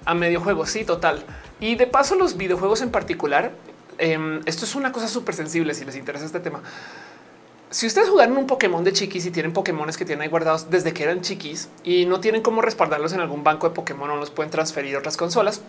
[0.04, 1.24] a medio juego, sí, total.
[1.60, 3.52] Y de paso los videojuegos en particular,
[3.98, 6.62] em, esto es una cosa súper sensible si les interesa este tema
[7.74, 10.92] si ustedes jugaron un Pokémon de chiquis y tienen Pokémones que tienen ahí guardados desde
[10.92, 14.30] que eran chiquis y no tienen cómo respaldarlos en algún banco de Pokémon o los
[14.30, 15.60] pueden transferir a otras consolas,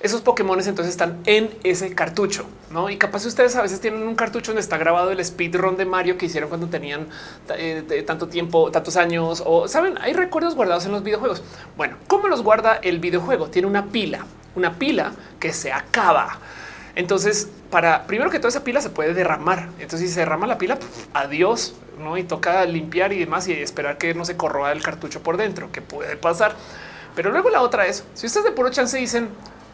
[0.00, 2.90] esos Pokémon entonces están en ese cartucho, ¿no?
[2.90, 6.18] Y capaz ustedes a veces tienen un cartucho donde está grabado el speedrun de Mario
[6.18, 7.08] que hicieron cuando tenían
[7.56, 11.42] eh, tanto tiempo, tantos años, o saben, hay recuerdos guardados en los videojuegos.
[11.78, 13.48] Bueno, ¿cómo los guarda el videojuego?
[13.48, 16.40] Tiene una pila, una pila que se acaba.
[16.94, 19.68] Entonces, para primero que toda esa pila se puede derramar.
[19.78, 20.78] Entonces, si se derrama la pila,
[21.14, 22.16] adiós, no?
[22.16, 25.70] Y toca limpiar y demás y esperar que no se corroa el cartucho por dentro,
[25.72, 26.54] que puede pasar.
[27.14, 29.28] Pero luego la otra es si ustedes de puro chance dicen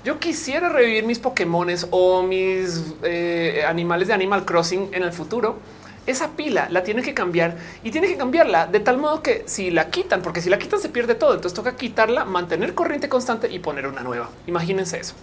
[0.05, 5.59] yo quisiera revivir mis Pokémones o mis eh, animales de Animal Crossing en el futuro.
[6.07, 9.70] Esa pila la tiene que cambiar y tiene que cambiarla de tal modo que si
[9.70, 11.32] la quitan, porque si la quitan se pierde todo.
[11.34, 14.28] Entonces toca quitarla, mantener corriente constante y poner una nueva.
[14.47, 15.14] Imagínense eso.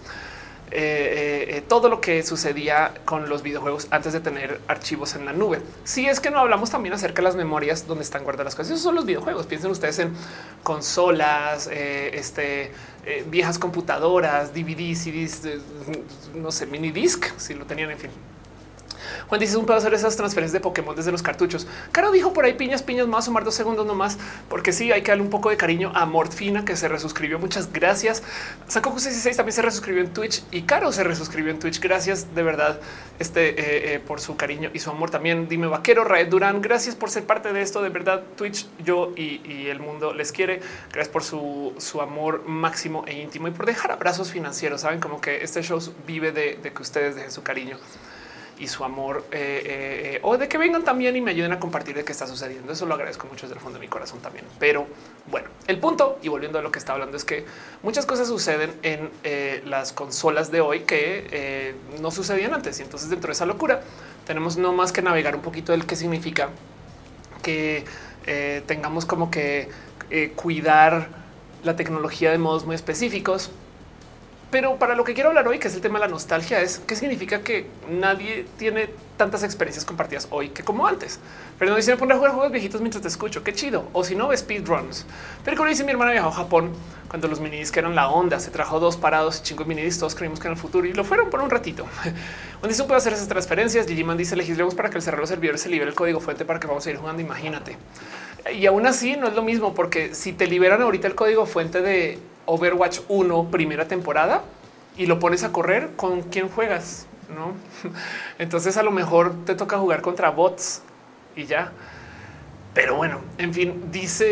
[0.74, 5.26] Eh, eh, eh, todo lo que sucedía con los videojuegos antes de tener archivos en
[5.26, 5.60] la nube.
[5.84, 8.72] Si es que no hablamos también acerca de las memorias donde están guardadas las cosas.
[8.72, 9.44] Esos son los videojuegos.
[9.44, 10.14] Piensen ustedes en
[10.62, 12.72] consolas, este,
[13.26, 15.42] viejas computadoras, DVD, CDs,
[16.34, 18.10] no sé, mini disc, si lo tenían, en fin.
[19.28, 21.66] Juan dice un pedo hacer esas transferencias de Pokémon desde los cartuchos.
[21.92, 25.10] Caro dijo por ahí piñas, piñas, más sumar dos segundos nomás, porque sí hay que
[25.10, 27.38] darle un poco de cariño a Mortfina que se resuscribió.
[27.38, 28.22] Muchas gracias.
[28.68, 31.80] Saco 16 también se resuscribió en Twitch y Caro se resuscribió en Twitch.
[31.80, 32.80] Gracias de verdad
[33.18, 35.10] este, eh, eh, por su cariño y su amor.
[35.10, 36.60] También dime vaquero, Raed Durán.
[36.60, 37.82] Gracias por ser parte de esto.
[37.82, 40.60] De verdad, Twitch, yo y, el mundo les quiere.
[40.92, 44.82] Gracias por su, su, amor máximo e íntimo y por dejar abrazos financieros.
[44.82, 47.78] Saben como que este show vive de, de que ustedes dejen su cariño
[48.62, 49.62] y su amor eh,
[50.14, 52.72] eh, o de que vengan también y me ayuden a compartir de qué está sucediendo.
[52.72, 54.44] Eso lo agradezco mucho desde el fondo de mi corazón también.
[54.60, 54.86] Pero
[55.26, 57.44] bueno, el punto y volviendo a lo que está hablando es que
[57.82, 62.78] muchas cosas suceden en eh, las consolas de hoy que no sucedían antes.
[62.78, 63.82] Y entonces dentro de esa locura
[64.28, 66.50] tenemos no más que navegar un poquito del qué significa
[67.42, 67.84] que
[68.66, 69.70] tengamos como que
[70.36, 71.08] cuidar
[71.64, 73.50] la tecnología de modos muy específicos
[74.52, 76.82] pero para lo que quiero hablar hoy, que es el tema de la nostalgia, es
[76.86, 81.20] qué significa que nadie tiene tantas experiencias compartidas hoy que como antes.
[81.58, 83.42] Pero no dicen poner a jugar juegos viejitos mientras te escucho.
[83.42, 83.88] Qué chido.
[83.94, 85.06] O si no, speedruns.
[85.42, 86.70] Pero como dice mi hermana viajó a Japón
[87.08, 88.38] cuando los minidiscs eran la onda.
[88.40, 90.00] Se trajo dos parados y chingos minidiscs.
[90.00, 91.86] Todos creímos que en el futuro y lo fueron por un ratito.
[92.60, 93.86] Donde dice puede hacer esas transferencias.
[93.86, 96.66] Gigiman dice legislemos para que el cerrado servidor se libere el código fuente para que
[96.66, 97.22] vamos a ir jugando.
[97.22, 97.78] Imagínate.
[98.50, 101.80] Y aún así no es lo mismo porque si te liberan ahorita el código fuente
[101.80, 104.42] de Overwatch 1 primera temporada
[104.96, 107.06] y lo pones a correr, ¿con quién juegas?
[107.34, 107.52] No,
[108.38, 110.82] entonces a lo mejor te toca jugar contra bots
[111.36, 111.72] y ya.
[112.74, 114.24] Pero bueno, en fin, dice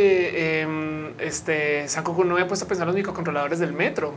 [0.62, 4.14] eh, este Sankoku no había puesto a pensar los microcontroladores del metro.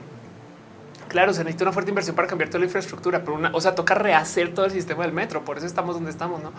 [1.09, 3.75] Claro, se necesita una fuerte inversión para cambiar toda la infraestructura, pero una, o sea,
[3.75, 5.45] toca rehacer todo el sistema del metro.
[5.45, 6.51] Por eso estamos donde estamos, no?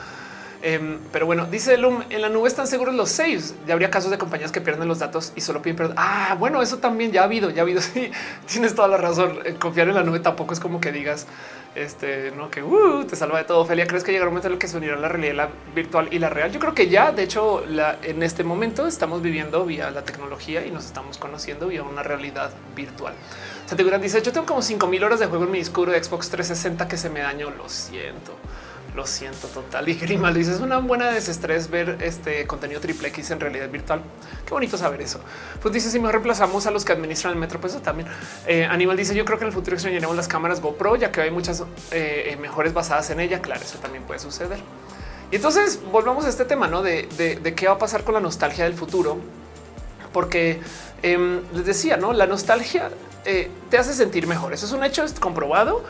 [0.66, 3.54] Em, pero bueno, dice Loom, en la nube están seguros los saves.
[3.66, 5.94] Ya habría casos de compañías que pierden los datos y solo piden perdón.
[5.98, 7.82] Ah, bueno, eso también ya ha habido, ya ha habido.
[7.94, 8.10] Sí,
[8.46, 9.40] tienes toda la razón.
[9.44, 11.26] Eh, confiar en la nube tampoco es como que digas
[11.74, 13.66] este no que uh, te salva de todo.
[13.66, 16.18] Felia, ¿crees que llegará un momento en el que se unirá la realidad virtual y
[16.18, 16.50] la real?
[16.50, 17.62] Yo creo que ya, de hecho,
[18.02, 22.50] en este momento estamos viviendo vía la tecnología y nos estamos conociendo vía una realidad
[22.74, 23.12] virtual.
[23.66, 26.88] Santiago dice: Yo tengo como 5000 horas de juego en mi disco de Xbox 360
[26.88, 27.50] que se me dañó.
[27.50, 28.34] Lo siento.
[28.94, 29.88] Lo siento total.
[29.88, 34.00] Y Grima dice es una buena desestrés ver este contenido triple X en realidad virtual.
[34.46, 35.18] Qué bonito saber eso.
[35.60, 38.08] Pues dice si me reemplazamos a los que administran el metro, pues eso también.
[38.46, 41.22] Eh, Animal dice yo creo que en el futuro extrañaremos las cámaras GoPro, ya que
[41.22, 43.42] hay muchas eh, eh, mejores basadas en ella.
[43.42, 44.60] Claro, eso también puede suceder.
[45.32, 46.82] Y entonces volvamos a este tema ¿no?
[46.82, 47.08] de,
[47.42, 49.18] de, qué va a pasar con la nostalgia del futuro,
[50.12, 50.60] porque
[51.02, 52.90] em, les decía, no la nostalgia
[53.24, 54.52] te hace sentir mejor.
[54.52, 55.82] Eso es un hecho es comprobado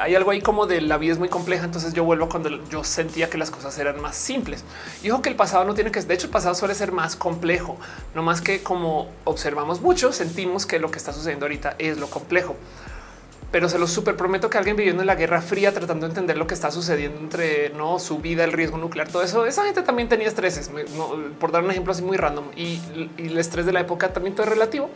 [0.00, 1.64] hay algo ahí como de la vida es muy compleja.
[1.64, 4.64] Entonces yo vuelvo cuando yo sentía que las cosas eran más simples.
[5.02, 7.76] Dijo que el pasado no tiene que, de hecho, el pasado suele ser más complejo,
[8.14, 12.08] no más que como observamos mucho, sentimos que lo que está sucediendo ahorita es lo
[12.08, 12.56] complejo.
[13.50, 16.36] Pero se lo súper prometo que alguien viviendo en la Guerra Fría tratando de entender
[16.36, 19.46] lo que está sucediendo entre no su vida, el riesgo nuclear, todo eso.
[19.46, 20.70] Esa gente también tenía estreses,
[21.40, 22.78] por dar un ejemplo así muy random y,
[23.16, 24.90] y el estrés de la época también todo es relativo.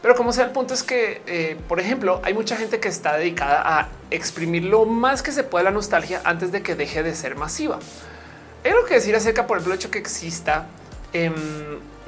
[0.00, 3.16] Pero como sea, el punto es que, eh, por ejemplo, hay mucha gente que está
[3.16, 7.14] dedicada a exprimir lo más que se puede la nostalgia antes de que deje de
[7.14, 7.78] ser masiva.
[8.64, 10.66] Hay algo que decir acerca, por ejemplo, el hecho que exista
[11.12, 11.34] em,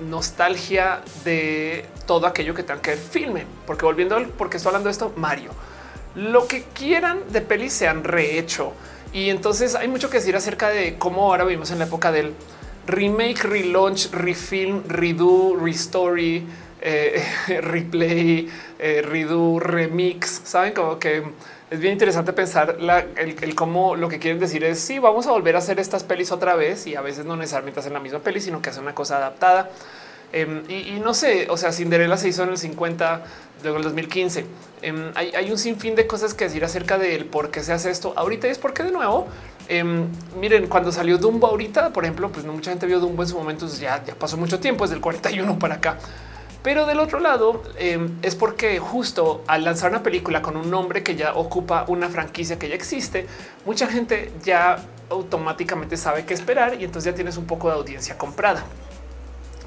[0.08, 4.88] nostalgia de todo aquello que tenga que ver filme, porque volviendo al porque estoy hablando
[4.88, 5.50] de esto, Mario,
[6.14, 8.72] lo que quieran de pelis se han rehecho.
[9.12, 12.34] Y entonces hay mucho que decir acerca de cómo ahora vivimos en la época del
[12.86, 16.46] remake, relaunch, refilm, redo, restory
[16.80, 17.22] eh,
[17.60, 20.42] replay, eh, redo, remix.
[20.44, 21.22] Saben como que
[21.70, 22.78] es bien interesante pensar
[23.16, 26.32] el, cómo lo que quieren decir es sí, vamos a volver a hacer estas pelis
[26.32, 28.94] otra vez y a veces no necesariamente hacen la misma peli, sino que hacen una
[28.94, 29.70] cosa adaptada.
[30.32, 33.22] Em, y, no sé, o sea, Cinderella se hizo en el 50,
[33.62, 34.46] luego el 2015.
[34.82, 38.14] Em, hay, un sinfín de cosas que decir acerca del por qué se hace esto
[38.16, 39.26] ahorita es porque de nuevo,
[39.68, 40.06] em,
[40.40, 43.36] miren, cuando salió Dumbo ahorita, por ejemplo, pues no mucha gente vio Dumbo en su
[43.36, 45.98] momento, ya, ya pasó mucho tiempo, es del 41 para acá.
[46.62, 51.02] Pero del otro lado em, es porque justo al lanzar una película con un nombre
[51.02, 53.26] que ya ocupa una franquicia que ya existe,
[53.64, 54.76] mucha gente ya
[55.08, 58.62] automáticamente sabe qué esperar y entonces ya tienes un poco de audiencia comprada.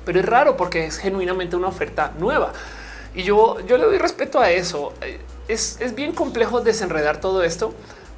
[0.06, 2.54] Pero es raro porque es genuinamente una oferta nueva.
[3.16, 4.94] Y yo, yo le doy respeto a eso.
[5.48, 7.74] Es, es bien complejo desenredar todo esto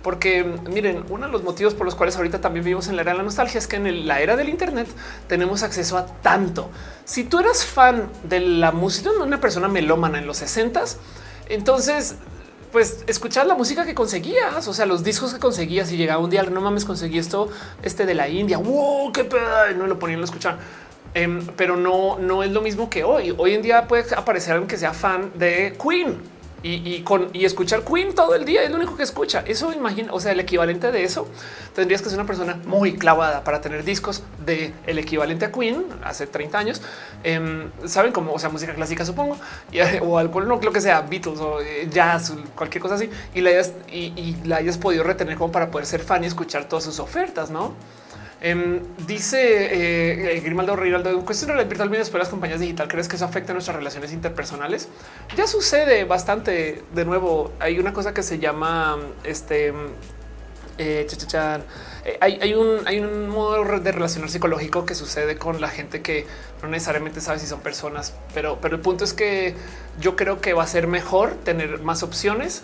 [0.05, 3.13] porque miren, uno de los motivos por los cuales ahorita también vivimos en la era
[3.13, 4.87] de la nostalgia es que en la era del Internet
[5.27, 6.69] tenemos acceso a tanto.
[7.05, 10.83] Si tú eras fan de la música una persona melómana en los 60
[11.49, 12.17] entonces
[12.71, 16.29] pues escuchar la música que conseguías, o sea, los discos que conseguías y llegaba un
[16.29, 17.49] día, no mames, conseguí esto,
[17.81, 19.41] este de la India, wow, qué pedo,
[19.75, 20.59] no lo ponían a escuchar.
[21.15, 23.33] Em, pero no, no es lo mismo que hoy.
[23.35, 26.34] Hoy en día puede aparecer alguien que sea fan de Queen
[26.67, 29.43] y, con y escuchar Queen todo el día es lo único que escucha.
[29.45, 31.27] Eso imagina, o sea, el equivalente de eso
[31.75, 35.85] tendrías que ser una persona muy clavada para tener discos de el equivalente a Queen
[36.03, 36.81] hace 30 años.
[37.23, 39.37] Em, Saben cómo, o sea, música clásica, supongo,
[40.01, 43.51] o alcohol, no, lo que sea, Beatles o eh, jazz, cualquier cosa así, y la
[43.51, 46.99] hayas, y la hayas podido retener como para poder ser fan y escuchar todas sus
[46.99, 47.73] ofertas, no?
[48.45, 49.39] Em, dice
[50.35, 53.25] eh, Grimaldo Riraldo, en cuestión de virtual después de las compañías digital, ¿crees que eso
[53.25, 54.87] afecta a nuestras relaciones interpersonales?
[55.35, 56.83] Ya sucede bastante.
[56.93, 59.69] De nuevo, hay una cosa que se llama este.
[60.77, 66.03] Eh, eh, hay, un, hay un modo de relacionar psicológico que sucede con la gente
[66.03, 66.27] que
[66.61, 69.55] no necesariamente sabe si son personas, pero, pero el punto es que
[69.99, 72.61] yo creo que va a ser mejor tener más opciones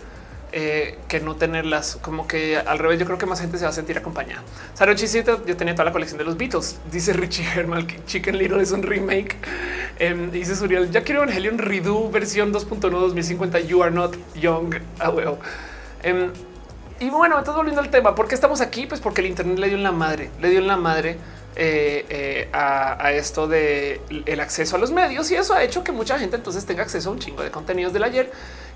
[0.54, 1.97] eh, que no tenerlas.
[2.02, 4.43] Como que al revés, yo creo que más gente se va a sentir acompañada.
[4.74, 6.78] Saro Chisito, yo tenía toda la colección de los Beatles.
[6.91, 9.38] Dice Richie Herman que Chicken Little es un remake.
[9.97, 13.60] Em, dice Suriel, ya quiero Evangelion Redo versión 2.1 2050.
[13.62, 14.76] You are not young.
[14.99, 15.14] Ah,
[16.04, 16.32] em,
[16.99, 18.86] y bueno, entonces volviendo al tema, ¿por qué estamos aquí?
[18.88, 21.18] Pues porque el Internet le dio en la madre, le dio en la madre
[21.56, 25.84] eh, eh, a, a, esto de el acceso a los medios y eso ha hecho
[25.84, 28.32] que mucha gente entonces tenga acceso a un chingo de contenidos del ayer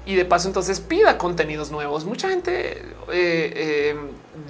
[0.05, 2.05] y de paso entonces pida contenidos nuevos.
[2.05, 3.95] Mucha gente eh, eh,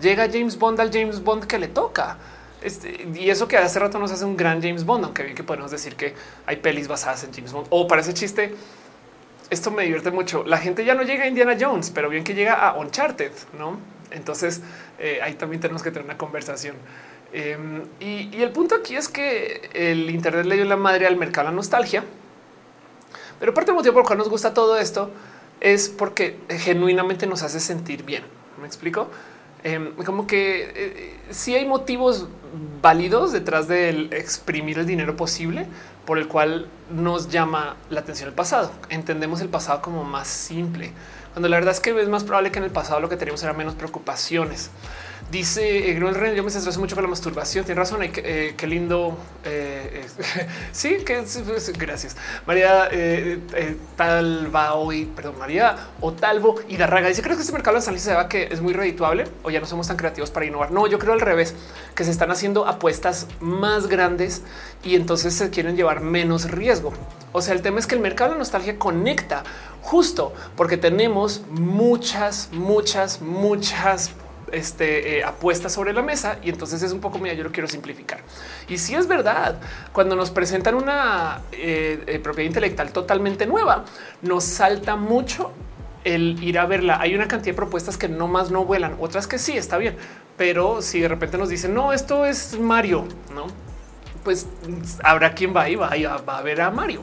[0.01, 2.18] llega James Bond al James Bond que le toca.
[2.62, 5.43] Este, y eso que hace rato nos hace un gran James Bond, aunque bien que
[5.43, 6.14] podemos decir que
[6.45, 7.68] hay pelis basadas en James Bond.
[7.70, 8.53] O para ese chiste,
[9.49, 10.43] esto me divierte mucho.
[10.43, 13.80] La gente ya no llega a Indiana Jones, pero bien que llega a Uncharted, ¿no?
[14.12, 14.62] Entonces
[14.99, 16.76] eh, ahí también tenemos que tener una conversación.
[17.32, 21.18] Em, y, y, el punto aquí es que el Internet le dio la madre al
[21.18, 22.03] mercado la nostalgia.
[23.39, 25.12] Pero parte del motivo por el cual nos gusta todo esto
[25.62, 28.24] es porque genuinamente nos hace sentir bien.
[28.60, 29.10] Me explico
[29.64, 32.28] em, como que eh, si hay motivos
[32.82, 35.68] válidos detrás del exprimir el dinero posible
[36.06, 38.72] por el cual nos llama la atención el pasado.
[38.89, 40.91] Entendemos el pasado como más simple,
[41.34, 43.43] cuando la verdad es que es más probable que en el pasado lo que teníamos
[43.43, 44.70] era menos preocupaciones.
[45.32, 47.66] Dice eh, Ren, yo me estreso mucho con la masturbación.
[47.66, 48.02] Tiene razón.
[48.04, 49.18] Eh, qué lindo.
[49.44, 50.06] Eh,
[50.72, 52.16] sí, que pues, gracias.
[52.46, 52.90] María
[53.98, 58.30] Talva hoy, perdón, María Otalvo y Darraga dice: Creo que este mercado de se va
[58.30, 60.72] que es muy redituable o ya no somos tan creativos para innovar.
[60.72, 61.56] No, yo creo al revés,
[61.96, 64.44] que se están haciendo apuestas más grandes
[64.84, 66.94] y entonces se quieren llevar menos riesgo.
[67.32, 69.44] O sea, el tema es que el mercado de nostalgia conecta
[69.82, 74.12] justo porque tenemos muchas, muchas, muchas
[74.56, 77.68] este, eh, apuesta sobre la mesa y entonces es un poco, mira, yo lo quiero
[77.68, 78.20] simplificar.
[78.68, 79.60] Y si es verdad,
[79.91, 83.86] cuando nos presentan una eh, eh, propiedad intelectual totalmente nueva,
[84.22, 85.51] nos salta mucho
[86.03, 86.99] el ir a verla.
[87.01, 89.97] Hay una cantidad de propuestas que no más no vuelan, otras que sí está bien,
[90.38, 93.47] pero si de repente nos dicen no, esto es Mario, no,
[94.24, 94.47] pues
[95.03, 97.01] habrá quien va y va, va a ver a Mario.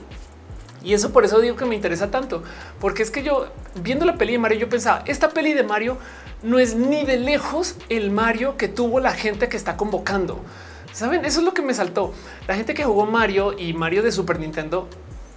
[0.84, 2.42] Y eso por eso digo que me interesa tanto,
[2.80, 3.46] porque es que yo
[3.76, 5.98] viendo la peli de Mario, yo pensaba esta peli de Mario
[6.42, 10.40] no es ni de lejos el Mario que tuvo la gente que está convocando.
[10.92, 12.12] Saben, eso es lo que me saltó.
[12.46, 14.88] La gente que jugó Mario y Mario de Super Nintendo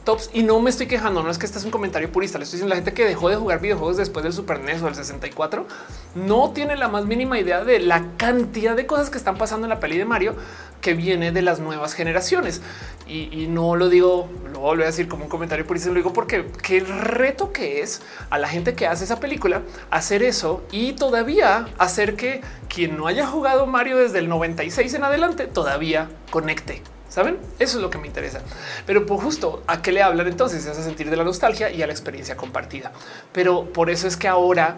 [0.06, 1.22] tops y no me estoy quejando.
[1.22, 2.38] No es que este es un comentario purista.
[2.38, 4.88] Le estoy diciendo la gente que dejó de jugar videojuegos después del Super NES o
[4.88, 5.68] el 64
[6.16, 9.70] no tiene la más mínima idea de la cantidad de cosas que están pasando en
[9.70, 10.36] la peli de Mario
[10.80, 12.62] que viene de las nuevas generaciones.
[13.08, 16.46] Y, no lo digo, lo voy a decir como un comentario purista, lo digo porque
[16.64, 21.68] qué reto que es a la gente que hace esa película hacer eso y todavía
[21.78, 27.38] hacer que quien no haya jugado Mario desde el 96 en adelante todavía conecte Saben?
[27.60, 28.42] Eso es lo que me interesa.
[28.86, 31.82] Pero por justo a qué le hablan entonces se hace sentir de la nostalgia y
[31.82, 32.92] a la experiencia compartida.
[33.32, 34.76] Pero por eso es que ahora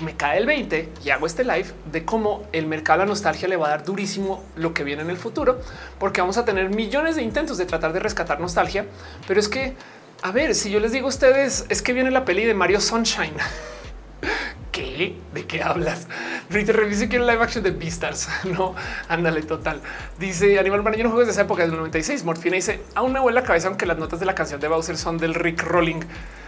[0.00, 3.46] me cae el 20 y hago este live de cómo el mercado de la nostalgia
[3.48, 5.60] le va a dar durísimo lo que viene en el futuro,
[6.00, 8.86] porque vamos a tener millones de intentos de tratar de rescatar nostalgia.
[9.26, 9.76] Pero es que
[10.24, 12.80] a ver, si yo les digo a ustedes, es que viene la peli de Mario
[12.80, 13.34] Sunshine.
[14.74, 15.14] ¿Qué?
[15.32, 16.08] ¿De qué hablas?
[16.50, 18.28] Rita revise que live action de Beastars.
[18.44, 18.74] No,
[19.08, 19.80] ándale, total.
[20.18, 22.24] Dice Animal Man, yo no juego de esa época del 96.
[22.24, 24.96] Morfina dice, aún me vuelve la cabeza, aunque las notas de la canción de Bowser
[24.96, 26.00] son del Rick Rolling.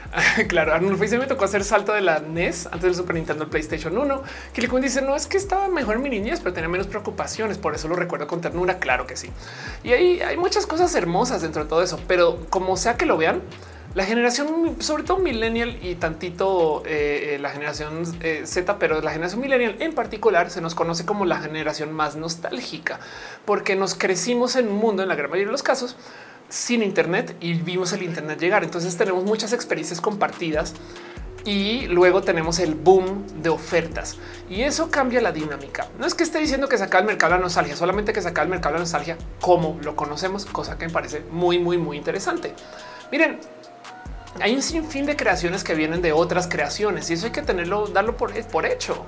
[0.48, 3.96] claro, Arnold Face me tocó hacer salto de la NES antes del Super Nintendo PlayStation
[3.96, 4.22] 1.
[4.52, 7.58] Killian dice no es que estaba mejor en mi niñez, pero tenía menos preocupaciones.
[7.58, 8.80] Por eso lo recuerdo con ternura.
[8.80, 9.30] Claro que sí.
[9.84, 13.16] Y ahí hay muchas cosas hermosas dentro de todo eso, pero como sea que lo
[13.16, 13.40] vean,
[13.97, 19.11] la generación, sobre todo millennial y tantito eh, eh, la generación eh, Z, pero la
[19.11, 23.01] generación millennial en particular se nos conoce como la generación más nostálgica,
[23.47, 25.97] porque nos crecimos en un mundo, en la gran mayoría de los casos,
[26.51, 28.64] sin Internet y vimos el Internet llegar.
[28.64, 30.74] Entonces tenemos muchas experiencias compartidas
[31.47, 34.18] y luego tenemos el boom de ofertas
[34.51, 35.88] y eso cambia la dinámica.
[35.99, 38.51] No es que esté diciendo que saca el mercado la nostalgia, solamente que saca el
[38.51, 42.53] mercado la nostalgia como lo conocemos, cosa que me parece muy, muy, muy interesante.
[43.11, 43.38] Miren,
[44.41, 47.87] hay un sinfín de creaciones que vienen de otras creaciones y eso hay que tenerlo,
[47.87, 49.07] darlo por, hecho.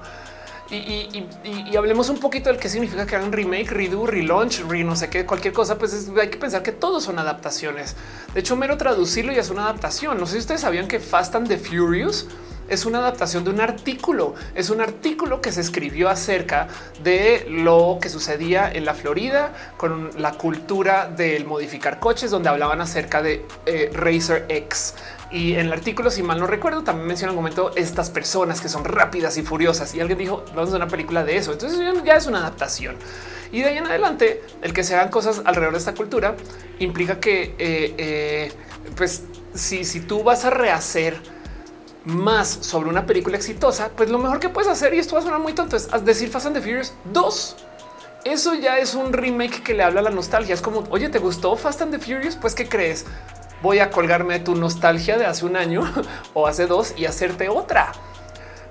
[0.70, 5.09] Y, hablemos un poquito del qué significa que hagan remake, redo, relaunch, re no sé
[5.09, 7.97] qué, cualquier cosa, pues hay que pensar que todos son adaptaciones.
[8.35, 10.18] De hecho, mero traducirlo ya es una adaptación.
[10.18, 12.26] No sé si ustedes sabían que Fast and the Furious
[12.68, 14.35] es una adaptación de un artículo.
[14.55, 16.68] Es un artículo que se escribió acerca
[17.03, 22.81] de lo que sucedía en la Florida con la cultura del modificar coches, donde hablaban
[22.81, 24.95] acerca de eh, Racer X.
[25.31, 28.68] Y en el artículo, si mal no recuerdo, también menciona un momento estas personas que
[28.68, 29.95] son rápidas y furiosas.
[29.95, 31.53] Y alguien dijo, vamos a una película de eso.
[31.53, 32.97] Entonces ya es una adaptación.
[33.53, 36.37] Y de ahí en adelante, el que se hagan cosas alrededor de esta cultura
[36.79, 38.53] implica que, eh, eh,
[38.97, 39.24] pues,
[39.55, 41.20] si, si tú vas a rehacer
[42.05, 45.24] más sobre una película exitosa, pues lo mejor que puedes hacer, y esto va a
[45.24, 47.57] sonar muy tonto, es decir Fast and the Furious 2.
[48.24, 50.55] Eso ya es un remake que le habla a la nostalgia.
[50.55, 52.37] Es como, oye, ¿te gustó Fast and the Furious?
[52.37, 53.07] Pues, ¿qué crees?
[53.62, 55.82] Voy a colgarme tu nostalgia de hace un año
[56.34, 57.92] o hace dos y hacerte otra.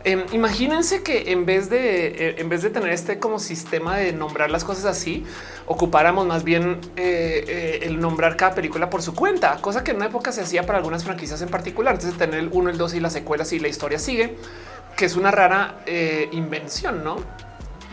[0.03, 4.13] Em, imagínense que en vez de eh, en vez de tener este como sistema de
[4.13, 5.25] nombrar las cosas así,
[5.65, 9.97] ocupáramos más bien eh, eh, el nombrar cada película por su cuenta, cosa que en
[9.97, 11.95] una época se hacía para algunas franquicias en particular.
[11.95, 14.38] Entonces tener el uno, el dos y las secuelas y la historia sigue,
[14.95, 15.83] que es una rara
[16.31, 17.17] invención, no?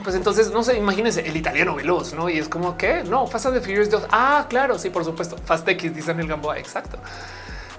[0.04, 2.28] Pues entonces, no sé, imagínense el italiano veloz, ¿no?
[2.28, 4.04] Y es como que, no, Fast and the Furious 2.
[4.10, 5.38] Ah, claro, sí, por supuesto.
[5.38, 6.98] Fast X, dicen el Gamboa, exacto.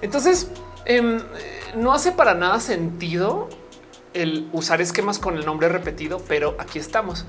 [0.02, 0.48] Entonces,
[0.84, 1.20] em,
[1.76, 3.48] no hace para nada sentido
[4.12, 7.24] el usar esquemas con el nombre repetido, pero aquí estamos.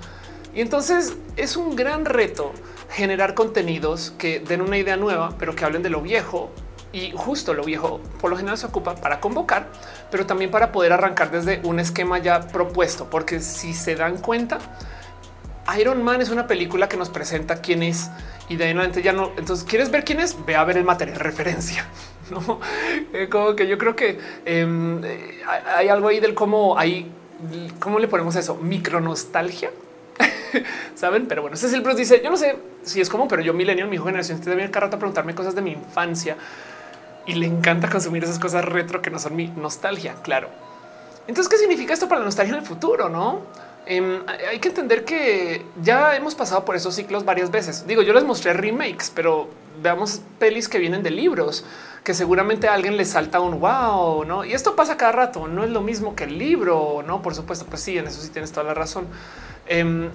[0.55, 2.51] Y entonces es un gran reto
[2.89, 6.49] generar contenidos que den una idea nueva, pero que hablen de lo viejo.
[6.93, 9.67] Y justo lo viejo por lo general se ocupa para convocar,
[10.09, 14.59] pero también para poder arrancar desde un esquema ya propuesto, porque si se dan cuenta,
[15.79, 18.09] Iron Man es una película que nos presenta quién es
[18.49, 19.31] y de ahí en ya no.
[19.38, 20.38] Entonces, ¿quieres ver quién es?
[20.45, 21.85] Ve a ver el material referencia.
[22.29, 22.59] No
[23.13, 25.41] eh, como que yo creo que em, eh,
[25.77, 27.09] hay algo ahí del cómo hay,
[27.79, 29.71] cómo le ponemos eso, micro nostalgia.
[30.95, 33.88] Saben, pero bueno, ese Bruce dice: Yo no sé si es como, pero yo, millennial,
[33.88, 36.35] mi generación, te debe cada rato preguntarme cosas de mi infancia
[37.28, 40.15] y le encanta consumir esas cosas retro que no son mi nostalgia.
[40.23, 40.49] Claro.
[41.28, 43.09] Entonces, ¿qué significa esto para la nostalgia en el futuro?
[43.09, 43.41] No
[43.86, 47.86] em, hay que entender que ya hemos pasado por esos ciclos varias veces.
[47.86, 49.49] Digo, yo les mostré remakes, pero
[49.82, 51.65] veamos pelis que vienen de libros
[52.07, 54.45] que seguramente a alguien le salta un wow, no?
[54.45, 55.49] Y esto pasa cada rato.
[55.49, 57.21] No es lo mismo que el libro, no?
[57.21, 59.07] Por supuesto, pues sí, en eso sí tienes toda la razón.
[59.67, 60.09] Em,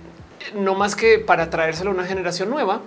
[0.54, 2.80] no más que para traérselo a una generación nueva,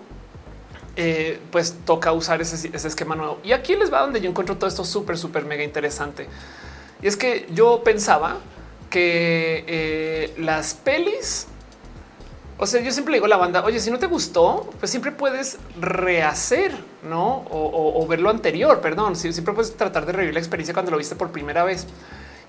[0.98, 3.40] eh, pues toca usar ese, esquema nuevo.
[3.44, 6.28] Y aquí les va donde yo encuentro todo esto súper, súper mega interesante.
[7.02, 8.38] Y es que yo pensaba
[8.90, 11.48] que eh, las pelis,
[12.58, 15.12] o sea, yo siempre digo a la banda, oye, si no te gustó, pues siempre
[15.12, 16.72] puedes rehacer,
[17.04, 17.46] ¿no?
[17.50, 21.16] O, ver lo anterior, perdón, siempre puedes tratar de revivir la experiencia cuando lo viste
[21.16, 21.88] por primera vez.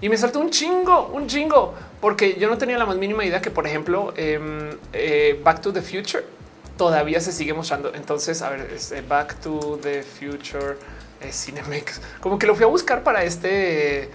[0.01, 3.40] Y me saltó un chingo, un chingo, porque yo no tenía la más mínima idea
[3.40, 6.36] que, por ejemplo, em, eh, Back to the Future
[6.77, 7.93] todavía se sigue mostrando.
[7.95, 10.77] Entonces, a ver, este Back to the Future
[11.20, 12.01] eh, Cinemex.
[12.20, 14.11] Como que lo fui a buscar para este,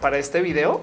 [0.00, 0.82] para este video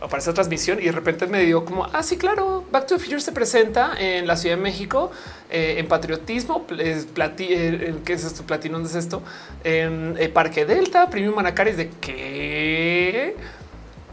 [0.00, 2.96] o para esta transmisión y de repente me dio como, ah, sí, claro, Back to
[2.96, 5.12] the Future se presenta en la Ciudad de México
[5.50, 8.44] eh, en patriotismo, es eh, ¿qué es esto?
[8.44, 9.22] Platino, ¿dónde es esto?
[9.62, 13.36] En Parque Delta, Premium Manacares, ¿de qué?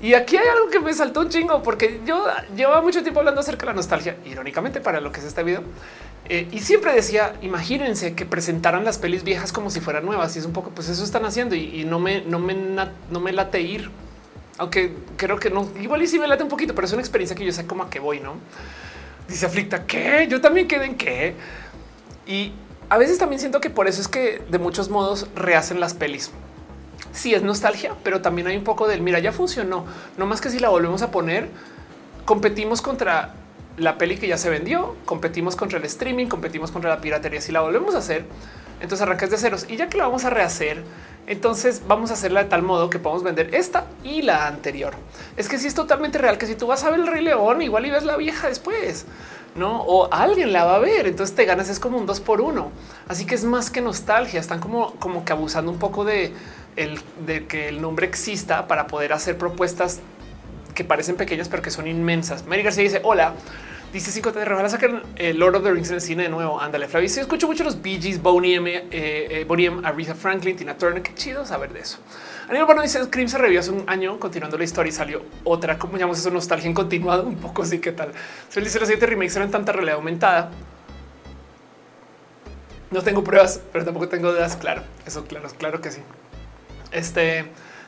[0.01, 2.25] Y aquí hay algo que me saltó un chingo porque yo
[2.55, 5.63] llevaba mucho tiempo hablando acerca de la nostalgia, irónicamente para lo que es este video.
[6.30, 10.35] Eh, y siempre decía, imagínense que presentaran las pelis viejas como si fueran nuevas.
[10.35, 13.31] Y es un poco, pues eso están haciendo y, no me, no me, no me
[13.31, 13.89] late ir.
[14.57, 17.35] Aunque creo que no, igual y sí me late un poquito, pero es una experiencia
[17.35, 18.35] que yo sé cómo a qué voy, ¿no?
[19.27, 20.27] Dice Aflicta, ¿qué?
[20.30, 21.35] Yo también quedé en qué.
[22.27, 22.52] Y
[22.89, 26.31] a veces también siento que por eso es que de muchos modos rehacen las pelis
[27.14, 29.85] sí es nostalgia, pero también hay un poco del mira, ya funcionó.
[30.18, 31.49] No más que si la volvemos a poner,
[32.26, 33.35] competimos contra
[33.77, 37.41] la peli que ya se vendió, competimos contra el streaming, competimos contra la piratería.
[37.41, 38.26] Si la volvemos a hacer,
[38.81, 40.84] entonces arrancas de ceros y ya que la vamos a rehacer,
[41.27, 44.93] entonces vamos a hacerla de tal modo que podamos vender esta y la anterior.
[45.38, 47.61] Es que si es totalmente real que si tú vas a ver el Rey León,
[47.61, 49.06] igual y ves la vieja después,
[49.56, 49.81] no?
[49.81, 51.07] O alguien la va a ver.
[51.07, 52.72] Entonces te ganas, es como un dos por uno.
[53.07, 54.39] Así que es más que nostalgia.
[54.39, 56.34] Están como, como que abusando un poco de,
[56.76, 59.99] el, de que el nombre exista para poder hacer propuestas
[60.73, 62.45] que parecen pequeñas, pero que son inmensas.
[62.45, 63.34] Mary García dice: Hola.
[63.93, 66.61] Dice 5 de a sacar el Lord of the Rings en el cine de nuevo.
[66.61, 67.10] Ándale, Flavio.
[67.10, 70.77] Sí, escucho mucho los Bee Gees, Boney M, eh, eh, Boney M, Aretha Franklin, Tina
[70.77, 71.03] Turner.
[71.03, 71.99] Qué chido saber de eso.
[72.48, 75.77] Aníbal Bueno dice Scream se revió hace un año continuando la historia y salió otra,
[75.77, 77.80] como llamamos eso, nostalgia en continuado, un poco así.
[77.80, 78.14] ¿Qué tal?
[78.48, 80.52] Se dice los siete remakes eran tanta realidad aumentada.
[82.91, 84.56] No tengo pruebas, pero tampoco tengo dudas.
[84.56, 86.02] Claro, eso, claro, claro que sí.
[86.93, 87.45] Este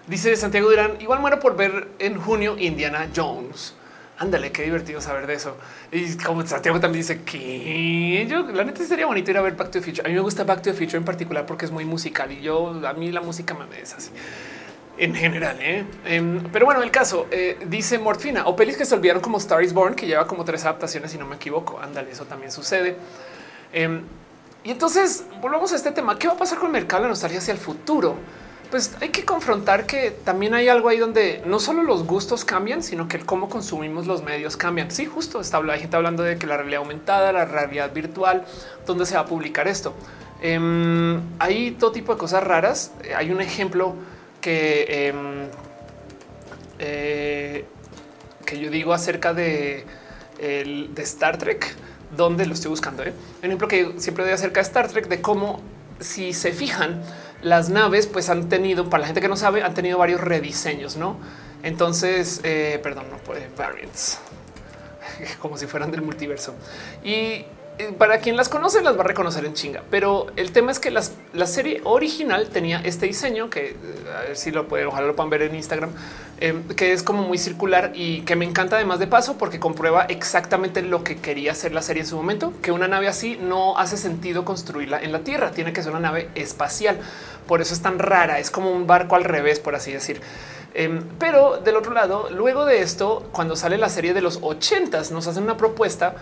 [0.08, 0.94] dice Santiago Durán.
[1.00, 3.76] Igual muero por ver en junio Indiana Jones.
[4.20, 5.58] Ándale, qué divertido saber de eso.
[5.92, 9.72] Y como Santiago también dice que yo, la neta sería bonito ir a ver Back
[9.72, 10.06] to the Future.
[10.06, 12.42] A mí me gusta Back to the Future en particular porque es muy musical y
[12.42, 14.12] yo, a mí la música me es así
[14.98, 15.58] en general.
[15.60, 15.86] ¿eh?
[16.06, 19.64] Em, pero bueno, el caso eh, dice Morfina o pelis que se olvidaron como Star
[19.64, 21.80] is Born, que lleva como tres adaptaciones, si no me equivoco.
[21.80, 22.96] Ándale, eso también sucede.
[23.72, 24.04] Em,
[24.64, 26.18] y entonces volvamos a este tema.
[26.18, 28.16] ¿Qué va a pasar con el mercado de nostalgia hacia el futuro?
[28.74, 32.82] Pues hay que confrontar que también hay algo ahí donde no solo los gustos cambian,
[32.82, 34.90] sino que el cómo consumimos los medios cambian.
[34.90, 38.46] Sí, justo está hay gente hablando de que la realidad aumentada, la realidad virtual,
[38.88, 39.94] dónde se va a publicar esto.
[40.42, 42.92] Em, hay todo tipo de cosas raras.
[43.04, 43.94] Eh, hay un ejemplo
[44.42, 45.50] que, em,
[46.80, 47.66] eh,
[48.44, 49.86] que yo digo acerca de,
[50.40, 51.76] de Star Trek,
[52.18, 53.04] donde lo estoy buscando.
[53.04, 53.14] ¿eh?
[53.38, 55.62] Un ejemplo que siempre doy acerca de Star Trek, de cómo
[56.00, 57.04] si se fijan,
[57.44, 60.96] las naves pues han tenido, para la gente que no sabe, han tenido varios rediseños,
[60.96, 61.18] ¿no?
[61.62, 64.20] Entonces, eh, perdón, no puede, variants,
[65.40, 66.56] como si fueran del multiverso.
[67.04, 67.46] Y
[67.98, 70.92] para quien las conoce las va a reconocer en chinga, pero el tema es que
[70.92, 73.76] la serie original tenía este diseño que eh,
[74.16, 75.92] a ver si lo pueden, ojalá lo puedan ver en Instagram,
[76.40, 80.04] em, que es como muy circular y que me encanta además de paso porque comprueba
[80.04, 83.78] exactamente lo que quería hacer la serie en su momento, que una nave así no
[83.78, 87.00] hace sentido construirla en la Tierra, tiene que ser una nave espacial,
[87.48, 90.22] por eso es tan rara, es como un barco al revés, por así decir.
[90.76, 95.12] Em, pero del otro lado, luego de esto, cuando sale la serie de los ochentas,
[95.12, 96.16] nos hacen una propuesta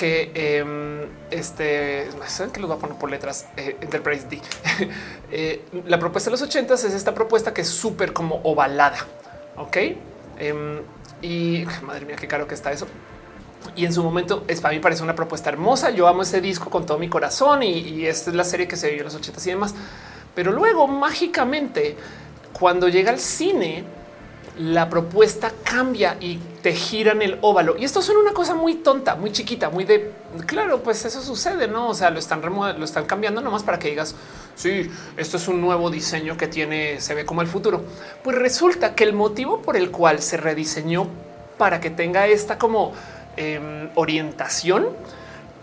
[0.00, 4.40] que eh, este saben que los va a poner por letras eh, Enterprise D.
[5.32, 8.96] Eh, la propuesta de los ochentas es esta propuesta que es súper como ovalada.
[9.56, 9.76] Ok.
[10.38, 10.80] Em,
[11.22, 12.88] y madre mía, qué caro que está eso.
[13.76, 15.90] Y en su momento es para mí parece una propuesta hermosa.
[15.90, 18.88] Yo amo ese disco con todo mi corazón y, esta es la serie que se
[18.88, 19.72] vio en los ochentas y demás.
[20.34, 21.94] Pero luego mágicamente,
[22.52, 23.84] cuando llega al cine,
[24.60, 27.78] la propuesta cambia y te giran el óvalo.
[27.78, 30.12] Y esto son una cosa muy tonta, muy chiquita, muy de
[30.44, 31.88] claro, pues eso sucede, no?
[31.88, 34.14] O sea, lo están lo están cambiando nomás para que digas,
[34.54, 37.82] sí, esto es un nuevo diseño que tiene, se ve como el futuro.
[38.22, 41.06] Pues resulta que el motivo por el cual se rediseñó
[41.56, 42.92] para que tenga esta como
[43.38, 44.88] em, orientación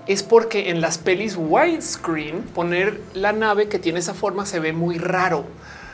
[0.08, 4.74] es porque en las pelis widescreen poner la nave que tiene esa forma se ve
[4.74, 5.46] muy raro.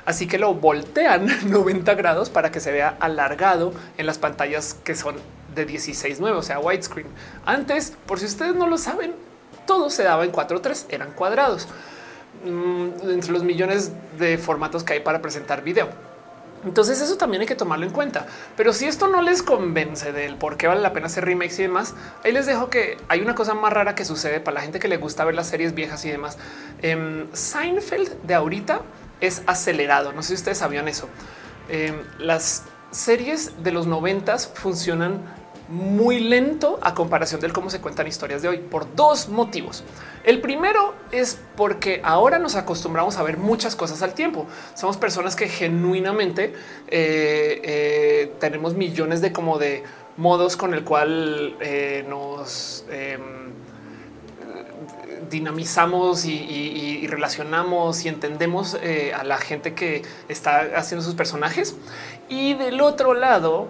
[0.06, 4.96] Así que lo voltean 90 grados para que se vea alargado en las pantallas que
[4.96, 5.16] son
[5.56, 7.08] de 16.9, o sea, widescreen.
[7.46, 9.14] Antes, por si ustedes no lo saben,
[9.66, 11.68] todo se daba en 4.3, eran cuadrados
[12.44, 15.90] mm, entre los millones de formatos que hay para presentar video.
[16.66, 18.26] Entonces eso también hay que tomarlo en cuenta.
[18.56, 21.64] Pero si esto no les convence del por qué vale la pena hacer remakes y
[21.64, 21.94] demás,
[22.24, 24.88] ahí les dejo que hay una cosa más rara que sucede para la gente que
[24.88, 26.38] le gusta ver las series viejas y demás.
[26.82, 28.82] Em, Seinfeld de ahorita
[29.22, 30.14] es acelerado.
[30.14, 31.10] No sé si ustedes sabían eso.
[31.70, 35.22] Em, las series de los noventas funcionan
[35.70, 39.84] muy lento a comparación del cómo se cuentan historias de hoy por dos motivos.
[40.24, 44.46] El primero es porque ahora nos acostumbramos a ver muchas cosas al tiempo.
[44.76, 46.54] Somos personas que genuinamente
[46.88, 49.84] eh, eh, tenemos millones de como de
[50.18, 53.43] modos con el cual eh, nos em,
[55.34, 61.76] dinamizamos y, relacionamos y entendemos eh, a la gente que está haciendo sus personajes.
[62.30, 63.68] Y del otro lado,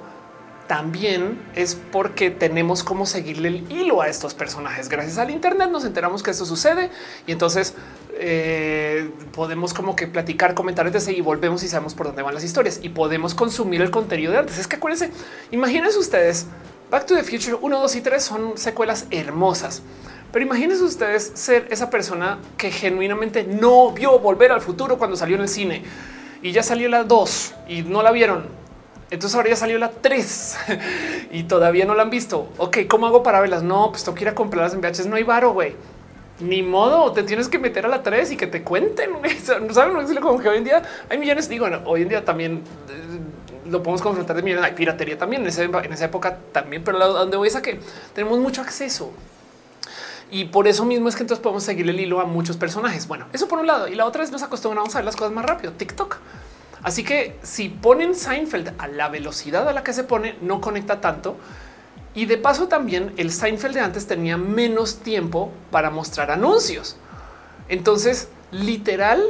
[0.67, 4.89] también es porque tenemos cómo seguirle el hilo a estos personajes.
[4.89, 6.89] Gracias al Internet nos enteramos que esto sucede
[7.27, 7.73] y entonces
[8.13, 12.79] eh, podemos como que platicar, comentar y volvemos y sabemos por dónde van las historias
[12.81, 14.57] y podemos consumir el contenido de antes.
[14.57, 15.11] Es que acuérdense,
[15.51, 16.45] imagínense ustedes,
[16.89, 19.81] Back to the Future 1, 2 y 3 son secuelas hermosas
[20.33, 25.35] pero imagínense ustedes ser esa persona que genuinamente no vio volver al futuro cuando salió
[25.35, 25.83] en el cine
[26.41, 28.45] y ya salió la 2 y no la vieron.
[29.11, 30.57] Entonces ahora ya salió la 3
[31.31, 32.49] y todavía no la han visto.
[32.57, 33.61] Ok, ¿cómo hago para verlas?
[33.61, 35.05] No, pues tengo que ir a comprarlas en VHS.
[35.05, 35.75] No hay varo, güey.
[36.39, 39.11] Ni modo, te tienes que meter a la 3 y que te cuenten.
[39.71, 41.47] Saben como que hoy en día hay millones.
[41.47, 44.65] Digo, hoy en día también eh, lo podemos confrontar de millones.
[44.65, 47.79] Hay piratería también en, en esa época también, pero donde voy es a que
[48.15, 49.13] tenemos mucho acceso.
[50.33, 53.07] Y por eso mismo es que entonces podemos seguir el hilo a muchos personajes.
[53.07, 53.87] Bueno, eso por un lado.
[53.87, 55.73] Y la otra es nos acostumbramos a ver las cosas más rápido.
[55.73, 56.17] TikTok.
[56.81, 61.01] Así que si ponen Seinfeld a la velocidad a la que se pone, no conecta
[61.01, 61.37] tanto.
[62.15, 66.95] Y de paso también el Seinfeld de antes tenía menos tiempo para mostrar anuncios.
[67.69, 69.23] Entonces, literal,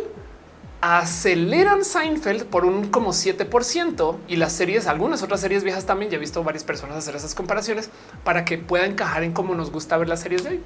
[0.79, 6.15] aceleran Seinfeld por un como 7% y las series, algunas otras series viejas también, ya
[6.15, 7.89] he visto varias personas hacer esas comparaciones
[8.23, 10.61] para que pueda encajar en cómo nos gusta ver las series de hoy.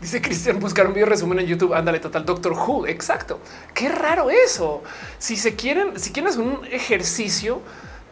[0.00, 1.74] Dice Cristian, buscar un video resumen en YouTube.
[1.74, 2.86] Ándale, total Doctor Who.
[2.86, 3.40] Exacto.
[3.74, 4.82] Qué raro eso.
[5.18, 7.60] Si se quieren, si quieren hacer un ejercicio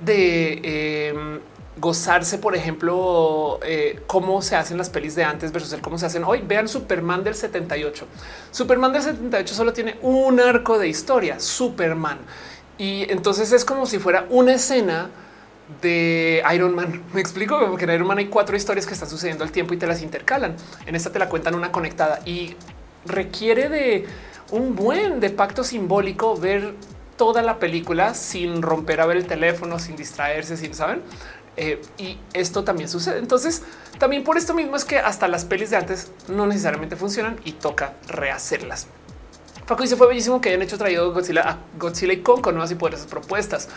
[0.00, 1.40] de em,
[1.76, 6.06] gozarse, por ejemplo, eh, cómo se hacen las pelis de antes versus el cómo se
[6.06, 8.04] hacen hoy, vean Superman del 78.
[8.50, 12.18] Superman del 78 solo tiene un arco de historia, Superman.
[12.78, 15.08] Y entonces es como si fuera una escena
[15.82, 17.02] de Iron Man.
[17.12, 19.74] Me explico como que en Iron Man hay cuatro historias que están sucediendo al tiempo
[19.74, 20.56] y te las intercalan.
[20.86, 22.56] En esta te la cuentan una conectada y
[23.04, 24.06] requiere de
[24.50, 26.74] un buen de pacto simbólico ver
[27.16, 31.02] toda la película sin romper a ver el teléfono, sin distraerse, sin saben.
[31.56, 33.18] Eh, y esto también sucede.
[33.18, 33.62] Entonces,
[33.98, 37.52] también por esto mismo es que hasta las pelis de antes no necesariamente funcionan y
[37.52, 38.88] toca rehacerlas.
[39.66, 42.70] Paco dice fue bellísimo que hayan hecho traído Godzilla, a Godzilla y Kong con nuevas
[42.70, 43.68] y poderosas propuestas.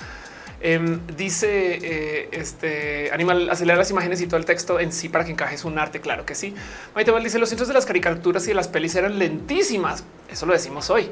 [0.62, 5.24] Em, dice eh, este animal acelerar las imágenes y todo el texto en sí para
[5.24, 6.02] que encajes un arte.
[6.02, 6.54] Claro que sí.
[6.96, 10.04] Maite dice los cientos de las caricaturas y de las pelis eran lentísimas.
[10.30, 11.10] Eso lo decimos hoy.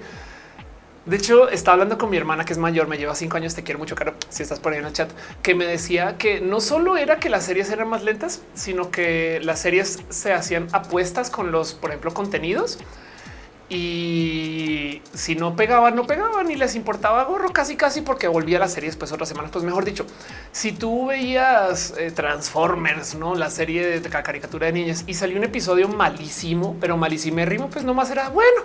[1.06, 3.56] De hecho, estaba hablando con mi hermana que es mayor, me lleva cinco años.
[3.56, 4.16] Te quiero mucho, caro.
[4.28, 5.10] Si estás por ahí en el chat,
[5.42, 9.40] que me decía que no solo era que las series eran más lentas, sino que
[9.42, 12.80] las series se hacían apuestas con los, por ejemplo, contenidos
[13.70, 18.70] y si no pegaban, no pegaban y les importaba gorro casi casi porque volvía la
[18.70, 19.52] serie después otras semanas.
[19.52, 20.06] Pues mejor dicho,
[20.52, 25.44] si tú veías eh, Transformers, no la serie de caricatura de niñas y salió un
[25.44, 28.62] episodio malísimo, pero malísimo ritmo, pues nomás era bueno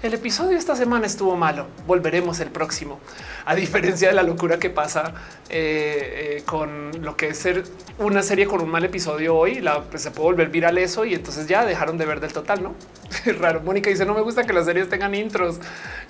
[0.00, 1.66] el episodio esta semana estuvo malo.
[1.86, 3.00] Volveremos el próximo.
[3.44, 5.12] A diferencia de la locura que pasa
[5.48, 7.64] eh, eh, con lo que es ser
[7.98, 11.14] una serie con un mal episodio hoy, la, pues, se puede volver viral eso y
[11.14, 12.74] entonces ya dejaron de ver del total, ¿no?
[13.26, 13.60] Es raro.
[13.60, 15.58] Mónica dice, no me gusta que las series tengan intros.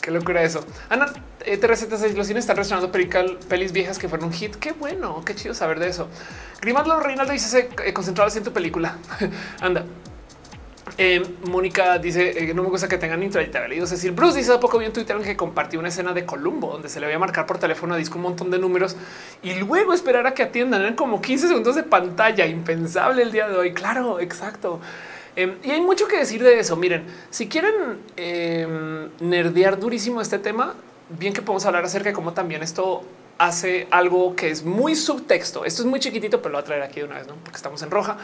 [0.03, 0.65] Qué locura eso.
[0.89, 1.07] Ana,
[1.47, 4.57] eh, TR76, los cines están reaccionando pelis viejas que fueron un hit.
[4.57, 6.09] Qué bueno, qué chido saber de eso.
[6.61, 8.97] Grimaldo Reinaldo dice, se concentrado en tu película.
[9.61, 9.85] Anda.
[10.97, 14.51] Eh, Mónica dice eh, no me gusta que tengan intro y leído decir Bruce dice
[14.51, 17.15] hace poco vi en Twitter que compartió una escena de Columbo donde se le voy
[17.15, 18.97] a marcar por teléfono a disco un montón de números
[19.43, 23.49] y luego esperar a que atiendan en como 15 segundos de pantalla impensable el día
[23.49, 23.75] de hoy.
[23.75, 24.81] Claro, exacto.
[25.39, 26.75] Em, y hay mucho que decir de eso.
[26.75, 30.75] Miren, si quieren em, nerdear durísimo este tema,
[31.11, 33.05] bien que podemos hablar acerca de cómo también esto
[33.39, 35.65] hace algo que es muy subtexto.
[35.65, 37.37] Esto es muy chiquitito, pero lo voy a traer aquí de una vez, ¿no?
[37.37, 38.17] porque estamos en roja.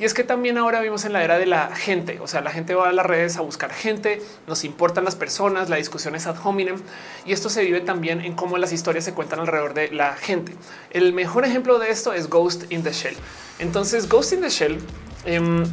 [0.00, 2.18] Y es que también ahora vivimos en la era de la gente.
[2.20, 5.70] O sea, la gente va a las redes a buscar gente, nos importan las personas,
[5.70, 6.82] la discusión es ad hominem
[7.24, 10.56] y esto se vive también en cómo las historias se cuentan alrededor de la gente.
[10.90, 13.14] El mejor ejemplo de esto es Ghost in the Shell.
[13.60, 14.80] Entonces, Ghost in the Shell
[15.26, 15.64] em,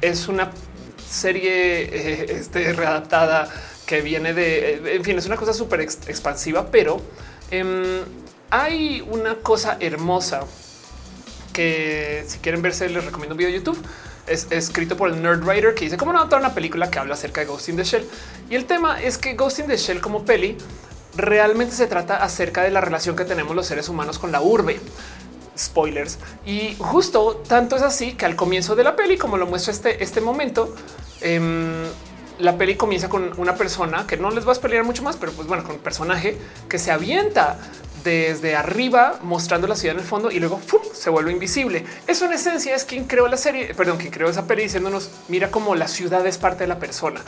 [0.00, 0.50] es una
[1.08, 3.48] serie eh, este, readaptada
[3.86, 7.00] que viene de, eh, en fin, es una cosa súper expansiva, pero
[7.50, 8.02] em,
[8.50, 10.42] hay una cosa hermosa
[11.52, 13.78] que si quieren verse, les recomiendo un video de YouTube.
[14.26, 17.14] Es escrito por el Nerd Writer que dice cómo no adaptar una película que habla
[17.14, 18.06] acerca de Ghost in the Shell.
[18.50, 20.56] Y el tema es que Ghost in the Shell como peli
[21.16, 24.78] realmente se trata acerca de la relación que tenemos los seres humanos con la urbe.
[25.58, 26.18] Spoilers.
[26.46, 30.02] Y justo tanto es así que al comienzo de la peli, como lo muestra este,
[30.02, 30.74] este momento,
[31.20, 31.84] em,
[32.38, 35.32] la peli comienza con una persona que no les va a pelear mucho más, pero
[35.32, 37.58] pues bueno, con un personaje que se avienta
[38.04, 40.60] desde arriba mostrando la ciudad en el fondo y luego
[40.94, 41.84] se vuelve invisible.
[42.06, 45.50] Eso en esencia es quien creó la serie, perdón, quien creó esa peli diciéndonos mira
[45.50, 47.20] cómo la ciudad es parte de la persona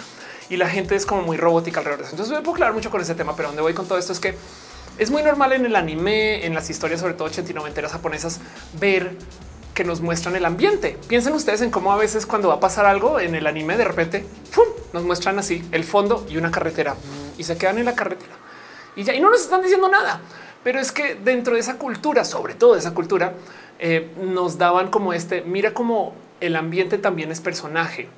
[0.49, 2.15] y la gente es como muy robótica alrededor de eso.
[2.15, 4.21] Entonces me puedo aclarar mucho con ese tema, pero donde voy con todo esto es
[4.21, 4.35] que
[4.99, 8.41] es muy normal en el anime, en las historias, sobre todo 80 y 90 japonesas,
[8.79, 9.17] ver
[9.75, 10.99] que nos muestran el ambiente.
[11.09, 13.85] Piensen ustedes en cómo a veces cuando va a pasar algo en el anime, de
[13.85, 14.27] repente
[14.93, 16.97] nos muestran así el fondo y una carretera
[17.39, 18.41] y se quedan en la carretera
[18.97, 20.21] y ya y no nos están diciendo nada.
[20.63, 23.33] Pero es que dentro de esa cultura, sobre todo de esa cultura,
[23.79, 28.09] eh, nos daban como este, mira cómo el ambiente también es personaje.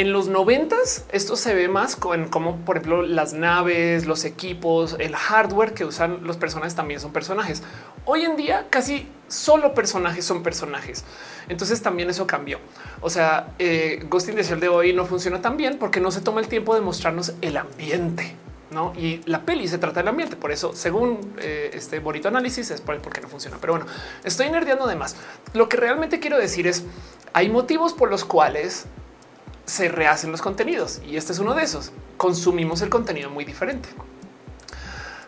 [0.00, 4.96] En los noventas esto se ve más con como por ejemplo las naves, los equipos,
[4.98, 7.62] el hardware que usan los personajes también son personajes.
[8.06, 11.04] Hoy en día casi solo personajes son personajes.
[11.50, 12.60] Entonces también eso cambió.
[13.02, 16.10] O sea, eh, Ghost in the Shell de hoy no funciona tan bien porque no
[16.10, 18.34] se toma el tiempo de mostrarnos el ambiente.
[18.70, 18.94] ¿no?
[18.96, 20.34] Y la peli se trata del ambiente.
[20.34, 23.58] Por eso, según eh, este bonito análisis, es por el qué no funciona.
[23.60, 23.86] Pero bueno,
[24.24, 25.16] estoy nerdeando de más.
[25.52, 26.84] Lo que realmente quiero decir es,
[27.34, 28.86] hay motivos por los cuales
[29.70, 31.00] se rehacen los contenidos.
[31.06, 31.92] Y este es uno de esos.
[32.16, 33.88] Consumimos el contenido muy diferente.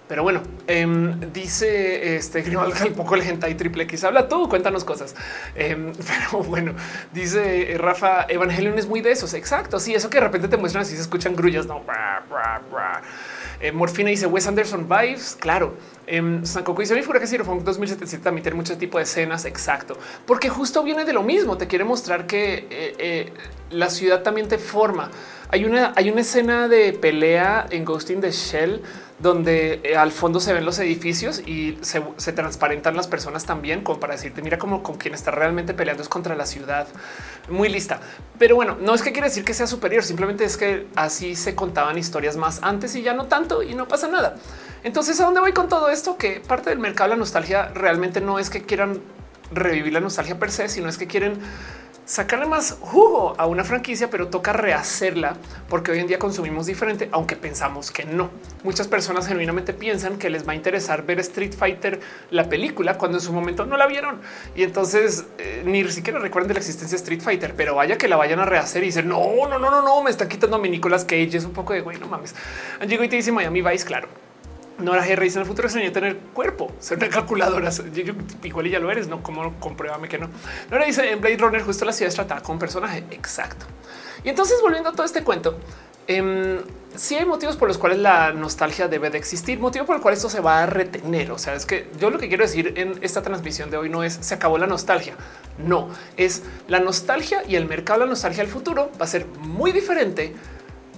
[0.08, 4.48] Pero bueno, em, dice este Grimaldo al poco el gente y triple X habla tú,
[4.48, 5.14] cuéntanos cosas.
[5.54, 5.92] Em,
[6.32, 6.74] pero bueno,
[7.14, 9.32] dice Rafa Evangelion es muy de esos.
[9.32, 9.78] Exacto.
[9.78, 11.66] Sí, eso que de repente te muestran así se escuchan grullas.
[11.66, 11.82] No,
[13.60, 15.36] eh, Morfina dice Wes Anderson vibes.
[15.38, 15.76] Claro.
[16.06, 19.44] Eh, San Coco dice mi fue que Cyberpunk 2077 también tiene mucho tipo de escenas.
[19.44, 19.96] Exacto,
[20.26, 21.56] porque justo viene de lo mismo.
[21.56, 23.32] Te quiere mostrar que eh, eh,
[23.72, 25.10] la ciudad también te forma.
[25.50, 28.82] Hay una, hay una escena de pelea en Ghost in the Shell
[29.22, 34.00] donde eh, al fondo se ven los edificios y se, transparentan las personas también, como
[34.00, 36.88] para decirte, mira como con quien está realmente peleando es contra la ciudad.
[37.48, 38.00] Muy lista.
[38.38, 41.54] Pero bueno, no es que quiere decir que sea superior, simplemente es que así se
[41.54, 44.34] contaban historias más antes y ya no tanto y no pasa nada.
[44.82, 46.16] Entonces, ¿a dónde voy con todo esto?
[46.16, 49.00] Que parte del mercado de la nostalgia realmente no es que quieran
[49.52, 51.38] revivir la nostalgia per se, sino es que quieren
[52.04, 55.36] sacarle más jugo a una franquicia, pero toca rehacerla
[55.68, 58.30] porque hoy en día consumimos diferente, aunque pensamos que no.
[58.64, 62.00] Muchas personas genuinamente piensan que les va a interesar ver Street Fighter,
[62.30, 64.20] la película, cuando en su momento no la vieron.
[64.54, 68.08] Y entonces eh, ni siquiera recuerden de la existencia de Street Fighter, pero vaya que
[68.08, 70.58] la vayan a rehacer y dicen no, no, no, no, no, me están quitando a
[70.58, 71.36] mi Nicolas Cage.
[71.36, 72.34] Es un poco de güey, no mames.
[72.86, 74.21] Llegó y te dice Miami Vice, claro.
[74.82, 75.18] Nora G.
[75.18, 77.70] dice en el futuro extraño tener cuerpo, ser una calculadora.
[77.70, 80.28] Yo, igual ya lo eres, no como compruébame que no.
[80.70, 83.04] Nora dice en Blade Runner justo la ciudad es tratada con personaje.
[83.10, 83.66] Exacto.
[84.24, 85.58] Y entonces volviendo a todo este cuento,
[86.06, 86.60] eh,
[86.94, 90.14] sí hay motivos por los cuales la nostalgia debe de existir, motivo por el cual
[90.14, 91.30] esto se va a retener.
[91.32, 94.04] O sea, es que yo lo que quiero decir en esta transmisión de hoy no
[94.04, 95.14] es se acabó la nostalgia.
[95.58, 99.26] No, es la nostalgia y el mercado de la nostalgia del futuro va a ser
[99.26, 100.34] muy diferente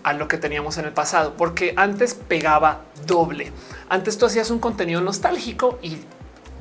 [0.04, 3.50] a lo que teníamos en el pasado, porque antes pegaba doble.
[3.88, 5.98] Antes tú hacías un contenido nostálgico y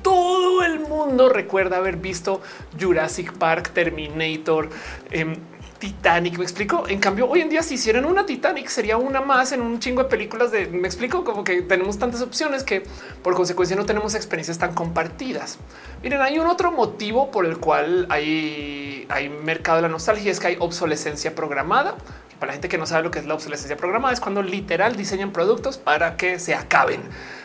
[0.02, 2.42] todo el mundo recuerda haber visto
[2.80, 4.70] Jurassic Park, Terminator,
[5.12, 5.36] em,
[5.80, 6.38] Titanic.
[6.38, 6.86] Me explico.
[6.88, 10.04] En cambio, hoy en día, si hicieran una Titanic, sería una más en un chingo
[10.04, 12.84] de películas de me explico, como que tenemos tantas opciones que
[13.22, 15.58] por consecuencia no tenemos experiencias tan compartidas.
[16.02, 20.40] Miren, hay un otro motivo por el cual hay, hay mercado de la nostalgia, es
[20.40, 21.96] que hay obsolescencia programada.
[22.44, 24.98] Para la gente que no sabe lo que es la obsolescencia programada, es cuando literal
[24.98, 27.00] diseñan productos para que se acaben,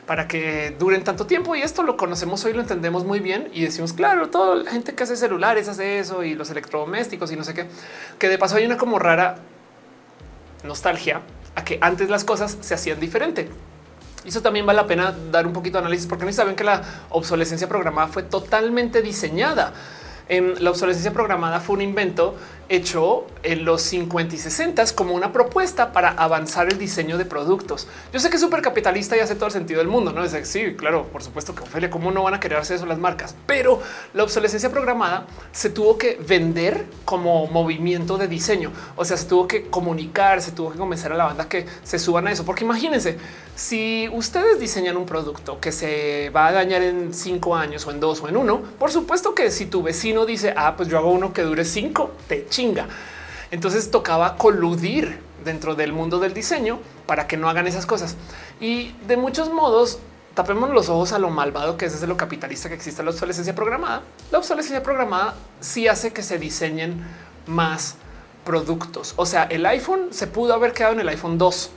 [0.07, 1.55] para que duren tanto tiempo.
[1.55, 4.97] Y esto lo conocemos hoy, lo entendemos muy bien y decimos, claro, toda la gente
[4.97, 7.69] que hace celulares hace eso y los electrodomésticos y no sé qué,
[8.19, 9.37] que de paso hay una como rara
[10.65, 11.21] nostalgia
[11.55, 13.49] a que antes las cosas se hacían diferente.
[14.25, 16.83] Eso también vale la pena dar un poquito de análisis porque no saben que la
[17.11, 19.75] obsolescencia programada fue totalmente diseñada.
[20.29, 22.37] En la obsolescencia programada fue un invento
[22.69, 27.89] hecho en los 50 y 60 como una propuesta para avanzar el diseño de productos.
[28.13, 30.13] Yo sé que es súper capitalista y hace todo el sentido del mundo.
[30.13, 32.87] No es sí, claro, por supuesto que Ophelia, cómo no van a querer hacer eso
[32.87, 33.81] las marcas, pero
[34.15, 38.73] la obsolescencia programada se tuvo que vender como movimiento de diseño.
[38.97, 41.99] O sea, se tuvo que comunicar, se tuvo que convencer a la banda que se
[41.99, 43.19] suban a eso, porque imagínense
[43.59, 47.99] si ustedes diseñan un producto que se va a dañar en cinco años o en
[47.99, 51.11] dos o en uno, por supuesto que si tu vecino dice, ah, pues yo hago
[51.11, 52.87] uno que dure cinco, te chinga.
[53.53, 58.17] Entonces tocaba coludir dentro del mundo del diseño para que no hagan esas cosas.
[58.61, 60.01] Y de muchos modos,
[60.35, 63.55] tapemos los ojos a lo malvado que es desde lo capitalista que existe la obsolescencia
[63.55, 64.03] programada.
[64.33, 67.07] La obsolescencia programada sí hace que se diseñen
[67.47, 67.95] más
[68.45, 69.15] productos.
[69.17, 71.71] O sea, el iPhone se pudo haber quedado en el iPhone 2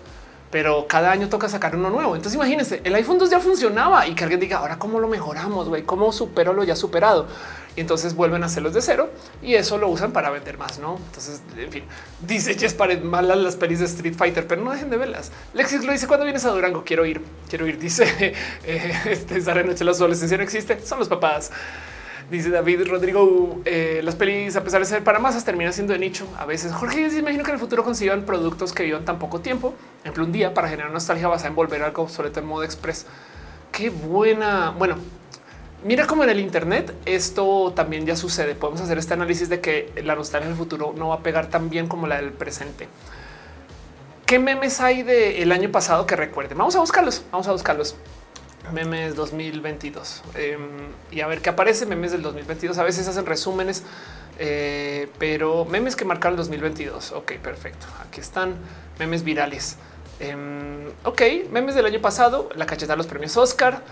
[0.52, 2.16] pero cada año toca sacar uno nuevo.
[2.16, 5.70] Entonces imagínense, el iPhone 2 ya funcionaba y que alguien diga, ahora cómo lo mejoramos,
[5.70, 7.28] güey, cómo supero lo ya superado.
[7.76, 9.10] Y entonces vuelven a hacerlos de cero
[9.42, 10.98] y eso lo usan para vender más, ¿no?
[10.98, 11.84] Entonces, en fin,
[12.28, 15.32] dice Jess pared malas las pelis de Street Fighter, pero no dejen de verlas.
[15.54, 16.84] Lexis lo dice, cuando vienes a Durango?
[16.84, 17.80] Quiero ir, quiero ir.
[17.82, 18.34] Dice,
[18.64, 21.52] eh, este, esa noche la adolescencia no existe, son los papás.
[22.30, 26.00] Dice David Rodrigo, eh, las pelis, a pesar de ser para masas, terminan siendo de
[26.00, 26.26] nicho.
[26.38, 29.42] A veces Jorge dice, imagino que en el futuro consigan productos que vivan tan poco
[29.42, 32.64] tiempo, ejemplo, un día para generar nostalgia vas a envolver algo sobre todo en modo
[32.64, 33.06] express.
[33.72, 34.72] Qué buena.
[34.72, 34.96] Bueno,
[35.84, 38.56] mira cómo en el Internet esto también ya sucede.
[38.56, 41.70] Podemos hacer este análisis de que la nostalgia del futuro no va a pegar tan
[41.70, 42.88] bien como la del presente.
[44.26, 46.58] ¿Qué memes hay del año pasado que recuerden?
[46.58, 47.24] Vamos a buscarlos.
[47.32, 47.96] Vamos a buscarlos
[48.72, 50.60] memes 2022 em,
[51.12, 52.78] y a ver qué aparece memes del 2022.
[52.78, 53.84] A veces hacen resúmenes.
[54.40, 57.12] Eh, pero memes que marcaron el 2022.
[57.12, 57.86] Ok, perfecto.
[58.08, 58.56] Aquí están
[58.98, 59.78] memes virales.
[60.20, 61.22] Em, ok,
[61.52, 63.84] memes del año pasado, la cacheta de los premios Oscar.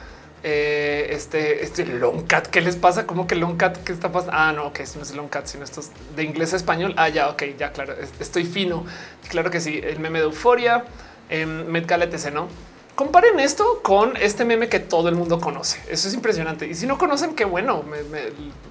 [0.42, 3.06] Eh, este, este long cat, ¿qué les pasa?
[3.06, 3.78] ¿Cómo que long cat?
[3.84, 4.38] ¿Qué está pasando?
[4.38, 6.94] Ah, no, que okay, no es long cat, sino estos de inglés a español.
[6.96, 8.86] Ah, ya, ok, ya, claro, estoy fino.
[9.28, 10.86] Claro que sí, el meme de euforia,
[11.30, 12.48] eh, Met Gala, ¿no?
[12.96, 15.80] Comparen esto con este meme que todo el mundo conoce.
[15.90, 16.68] Eso es impresionante.
[16.68, 17.84] Y si no conocen, qué bueno.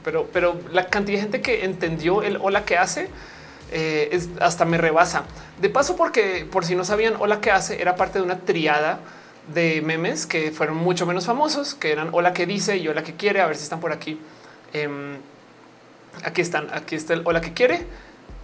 [0.05, 3.09] pero, pero la cantidad de gente que entendió el hola que hace
[3.73, 5.25] eh, es hasta me rebasa.
[5.61, 9.01] De paso, porque por si no sabían, hola que hace era parte de una triada
[9.55, 13.15] de memes que fueron mucho menos famosos, que eran hola que dice y hola que
[13.15, 13.41] quiere.
[13.41, 14.19] A ver si están por aquí.
[14.73, 15.17] Em,
[16.25, 16.69] aquí están.
[16.73, 17.87] Aquí está el hola que quiere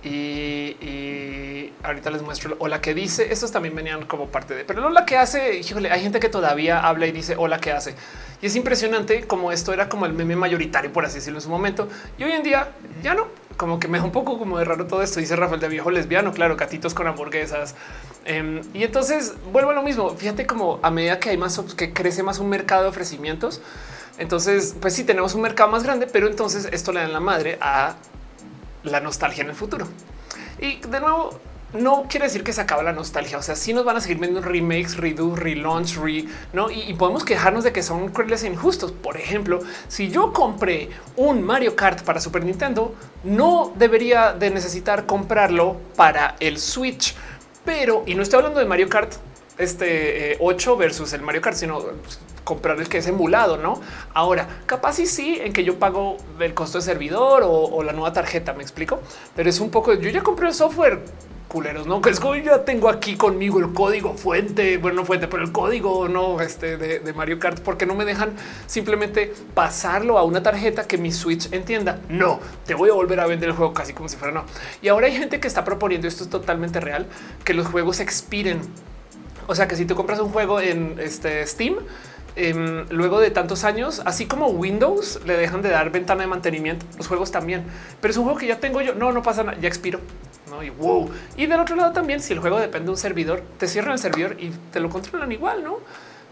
[0.04, 3.32] y, ahorita les muestro hola que dice.
[3.32, 5.58] Estos también venían como parte de, pero el hola que hace.
[5.58, 7.94] Híjole, hay gente que todavía habla y dice hola que hace.
[8.42, 11.48] Y es impresionante como esto era como el meme mayoritario, por así decirlo, en su
[11.48, 11.88] momento.
[12.18, 12.68] Y hoy en día
[13.02, 15.20] ya no, como que me da un poco como de raro todo esto.
[15.20, 17.74] Dice Rafael de viejo lesbiano, claro, gatitos con hamburguesas.
[18.24, 20.10] Em, y entonces vuelvo a lo mismo.
[20.10, 23.60] Fíjate como a medida que hay más, que crece más un mercado de ofrecimientos.
[24.18, 27.58] Entonces, pues sí tenemos un mercado más grande, pero entonces esto le da la madre
[27.60, 27.96] a
[28.84, 29.88] la nostalgia en el futuro.
[30.60, 31.38] Y de nuevo,
[31.74, 33.38] no quiere decir que se acaba la nostalgia.
[33.38, 36.70] O sea, sí nos van a seguir viendo remakes, redo, relaunch, re, no?
[36.70, 38.92] Y, podemos quejarnos de que son crueles e injustos.
[38.92, 42.94] Por ejemplo, si yo compré un Mario Kart para Super Nintendo,
[43.24, 47.16] no debería de necesitar comprarlo para el Switch.
[47.64, 49.12] Pero, y no estoy hablando de Mario Kart
[49.58, 51.80] este 8 eh, versus el Mario Kart, sino
[52.44, 53.80] comprar el que es emulado, ¿no?
[54.12, 58.12] Ahora, capaz y sí, en que yo pago el costo de servidor o, la nueva
[58.12, 59.00] tarjeta, me explico,
[59.34, 61.00] pero es un poco, yo ya compré el software,
[61.48, 62.00] culeros, ¿no?
[62.00, 65.52] Que es como ya tengo aquí conmigo el código fuente, bueno, no fuente, pero el
[65.52, 68.32] código no este de, Mario Kart, porque no me dejan
[68.66, 72.00] simplemente pasarlo a una tarjeta que mi Switch entienda.
[72.08, 74.44] No, te voy a volver a vender el juego casi como si fuera no.
[74.82, 77.06] Y ahora hay gente que está proponiendo esto es totalmente real,
[77.44, 78.60] que los juegos expiren.
[79.46, 81.76] O sea que si tú compras un juego en este Steam,
[82.36, 86.84] Em, luego de tantos años, así como Windows le dejan de dar ventana de mantenimiento,
[86.98, 87.64] los juegos también.
[88.00, 88.94] Pero es un juego que ya tengo yo.
[88.94, 90.00] No, no pasa nada, ya expiro.
[90.50, 90.62] ¿no?
[90.62, 91.10] Y wow.
[91.36, 93.98] Y del otro lado también, si el juego depende de un servidor, te cierran el
[93.98, 95.78] servidor y te lo controlan igual, ¿no?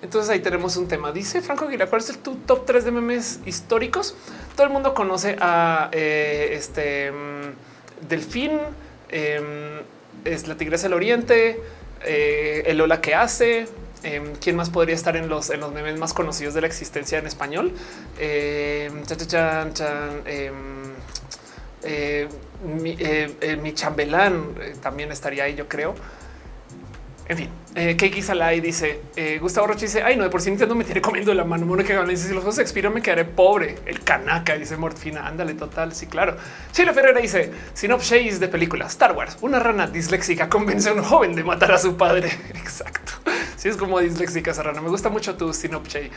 [0.02, 1.12] Entonces ahí tenemos un tema.
[1.12, 4.16] Dice Franco Aguilar, ¿cuál es tu top 3 de memes históricos?
[4.56, 8.58] Todo el mundo conoce a eh, este mm, Delfín,
[9.08, 9.80] em,
[10.24, 11.60] es la Tigresa del Oriente,
[12.04, 13.68] eh, el Ola que hace,
[14.04, 17.18] Em, ¿Quién más podría estar en los, en los memes más conocidos de la existencia
[17.18, 17.72] en español?
[21.84, 22.28] Eh,
[22.64, 25.94] mi, eh, eh, mi, chambelán también estaría ahí, yo creo.
[27.28, 30.51] En fin, eh, Keiki Salai dice eh, Gustavo Roche dice ay no de por sí
[30.51, 33.24] Nintendo me tiene comiendo la mano mono que dice si los juegos expiran me quedaré
[33.24, 33.78] pobre.
[33.86, 36.36] El canaca dice Morfina ándale total sí claro.
[36.73, 41.35] Chile Ferreira dice sinopsis de película Star Wars una rana disléxica convence a un joven
[41.35, 42.28] de matar a su padre.
[42.55, 43.12] Exacto.
[43.57, 44.81] Si sí, es como disléxica esa rana.
[44.81, 46.11] Me gusta mucho tu sinopsis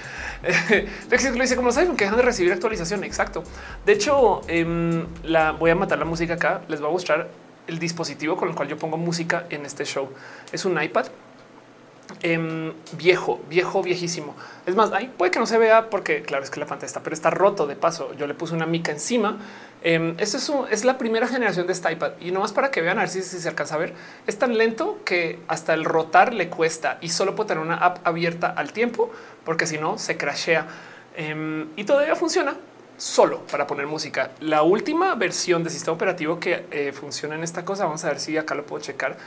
[1.12, 3.04] Lexi lo dice como saben que dejan de recibir actualización.
[3.04, 3.44] Exacto.
[3.86, 7.80] De hecho em, la voy a matar la música acá les voy a mostrar el
[7.80, 10.10] dispositivo con el cual yo pongo música en este show.
[10.52, 11.08] Es un iPad
[12.22, 14.36] em, viejo, viejo, viejísimo.
[14.66, 17.02] Es más, ahí puede que no se vea porque claro, es que la pantalla está,
[17.02, 18.14] pero está roto de paso.
[18.14, 19.38] Yo le puse una mica encima.
[19.84, 20.34] Eh, es,
[20.72, 23.10] es, la primera generación de este iPad y no más para que vean a ver
[23.10, 23.94] si, se alcanza a ver.
[24.28, 28.06] Es tan lento que hasta el rotar le cuesta y solo puedo tener una app
[28.08, 29.12] abierta al tiempo
[29.44, 30.68] porque si no se crashea
[31.16, 32.56] em, y todavía funciona
[32.98, 34.32] solo para poner música.
[34.40, 38.20] La última versión de sistema operativo que eh, funciona en esta cosa, vamos a ver
[38.20, 39.18] si acá lo puedo checar,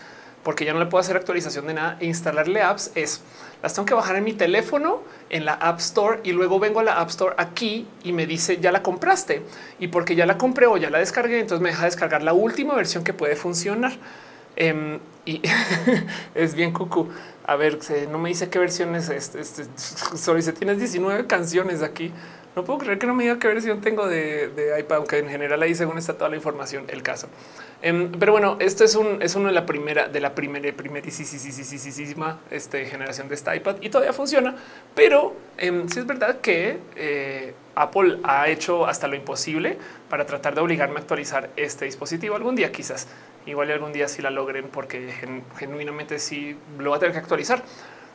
[0.43, 3.20] porque ya no le puedo hacer actualización de nada e instalarle apps es
[3.62, 6.85] las tengo que bajar en mi teléfono en la App Store y luego vengo a
[6.85, 9.43] la App Store aquí y me dice ya la compraste
[9.81, 12.74] y porque ya la compré o ya la descargué, entonces me deja descargar la última
[12.74, 13.93] versión que puede funcionar.
[14.55, 15.43] Em, y
[16.35, 17.09] es bien cucu.
[17.47, 17.78] A ver,
[18.11, 19.40] no me dice qué versión es este.
[19.40, 19.66] este
[20.16, 22.12] sorry, se tienes 19 canciones aquí.
[22.57, 25.62] No puedo creer que no me diga qué versión tengo de, iPad, aunque en general
[25.62, 27.29] ahí según está toda la información, el caso.
[27.83, 32.41] Em, pero bueno, esto es un es uno de la primera de la primera primerísima
[32.51, 34.57] este, generación de este iPad y todavía funciona,
[34.97, 39.79] pero eh, sí es verdad que eh, Apple ha hecho hasta lo imposible
[40.11, 43.07] para tratar de obligarme a actualizar este dispositivo algún día, quizás
[43.47, 45.12] igual algún día si la logren, porque
[45.59, 47.62] genuinamente sí lo va a tener que actualizar.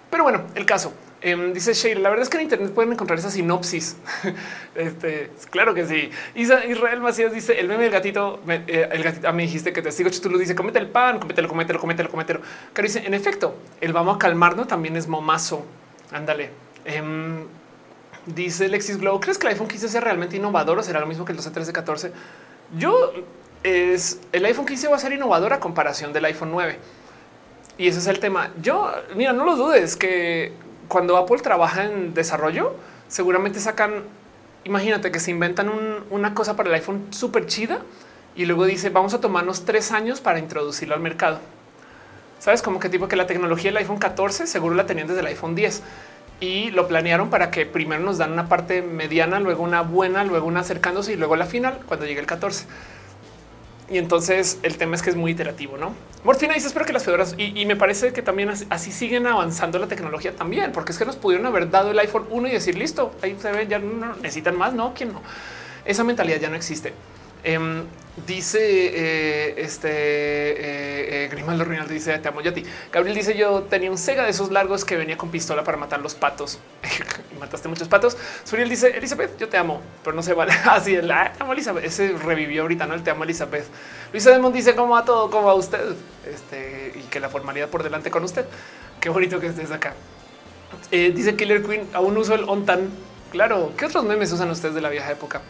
[0.10, 0.94] Pero bueno, el caso
[1.24, 2.02] em, dice Sheila.
[2.02, 3.98] La verdad es que en Internet pueden encontrar esa sinopsis.
[4.76, 6.12] este claro que sí.
[6.36, 8.40] Israel Macías dice el meme del gatito.
[8.48, 10.10] Eh, el gatito ah, me dijiste que te sigo.
[10.12, 12.42] Tú lo dice comete el pan, comételo, comételo, comételo, comételo.
[12.74, 15.66] Que dice en efecto, el vamos a calmarnos también es momazo.
[16.12, 16.52] Ándale.
[16.86, 17.46] Em,
[18.26, 19.20] dice Lexis Glow.
[19.20, 21.52] ¿Crees que el iPhone 15 sea realmente innovador o será lo mismo que el 12,
[21.52, 22.12] 13, 14?
[22.78, 23.14] Yo
[23.64, 26.78] es el iPhone 15 va a ser innovador a comparación del iPhone 9.
[27.78, 28.52] Y ese es el tema.
[28.62, 30.54] Yo, mira, no lo dudes que
[30.94, 32.76] cuando Apple trabaja en desarrollo,
[33.08, 34.04] seguramente sacan,
[34.64, 35.72] imagínate que se inventan
[36.12, 37.80] una cosa para el iPhone súper chida
[38.36, 41.40] y luego dice, vamos a tomarnos tres años para introducirlo al mercado.
[42.38, 45.26] Sabes como que tipo que la tecnología del iPhone 14 seguro la tenían desde el
[45.26, 45.82] iPhone 10
[46.40, 50.46] y lo planearon para que primero nos dan una parte mediana, luego una buena, luego
[50.46, 52.68] una acercándose y luego la final cuando llegue el 14.
[53.94, 55.94] Y entonces el tema es que es muy iterativo, ¿no?
[56.24, 59.86] Morfina dice, espero que las fedoras, y, me parece que también así, siguen avanzando la
[59.86, 63.14] tecnología también, porque es que nos pudieron haber dado el iPhone 1 y decir, listo,
[63.22, 64.96] ahí se ve, ya no necesitan más, ¿no?
[64.96, 65.22] ¿Quién no?
[65.86, 66.92] Esa mentalidad ya no existe.
[67.44, 67.84] Em,
[68.28, 72.64] dice eh, este eh, eh, Grimaldo Rinaldo dice te amo yo a ti.
[72.92, 76.00] Gabriel dice yo tenía un Sega de esos largos que venía con pistola para matar
[76.00, 76.60] los patos
[77.36, 78.16] y mataste muchos patos.
[78.44, 80.96] Suriel dice Elizabeth, yo te amo, pero no se vale así.
[81.02, 81.84] La amo Elizabeth.
[81.84, 83.66] Ese revivió ahorita, no el te amo Elizabeth.
[84.12, 85.80] Luisa Demond dice cómo va todo, cómo va usted
[86.32, 88.46] este y que la formalidad por delante con usted.
[89.00, 89.96] Qué bonito que estés acá.
[90.92, 92.90] dice Killer Queen aún uso el ONTAN.
[93.32, 95.42] Claro, ¿qué otros memes usan ustedes de la vieja época?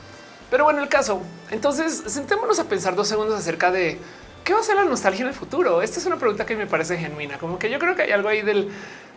[0.54, 1.20] Pero bueno, el caso.
[1.50, 3.98] Entonces, sentémonos a pensar dos segundos acerca de
[4.44, 5.82] qué va a ser la nostalgia en el futuro.
[5.82, 8.30] Esta es una pregunta que me parece genuina, como que yo creo que hay algo
[8.30, 8.70] ahí del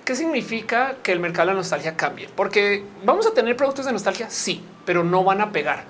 [0.06, 3.92] qué significa que el mercado de la nostalgia cambie, porque vamos a tener productos de
[3.92, 5.84] nostalgia, sí, pero no van a pegar.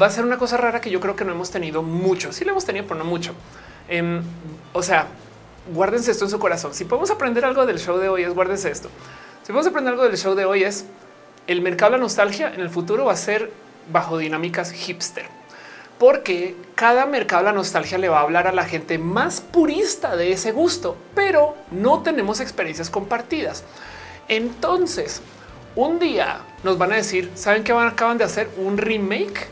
[0.00, 2.32] Va a ser una cosa rara que yo creo que no hemos tenido mucho.
[2.32, 3.34] Sí lo hemos tenido, pero no mucho.
[3.88, 4.22] Em,
[4.72, 5.08] o sea,
[5.74, 6.74] guárdense esto en su corazón.
[6.74, 8.88] Si podemos aprender algo del show de hoy es guárdense esto.
[9.42, 10.84] Si podemos aprender algo del show de hoy es
[11.48, 13.50] el mercado de la nostalgia en el futuro va a ser
[13.90, 15.26] bajo dinámicas hipster.
[15.98, 20.32] Porque cada mercado la nostalgia le va a hablar a la gente más purista de
[20.32, 23.64] ese gusto, pero no tenemos experiencias compartidas.
[24.28, 25.20] Entonces,
[25.76, 28.48] un día nos van a decir, ¿saben qué van, acaban de hacer?
[28.56, 29.48] Un remake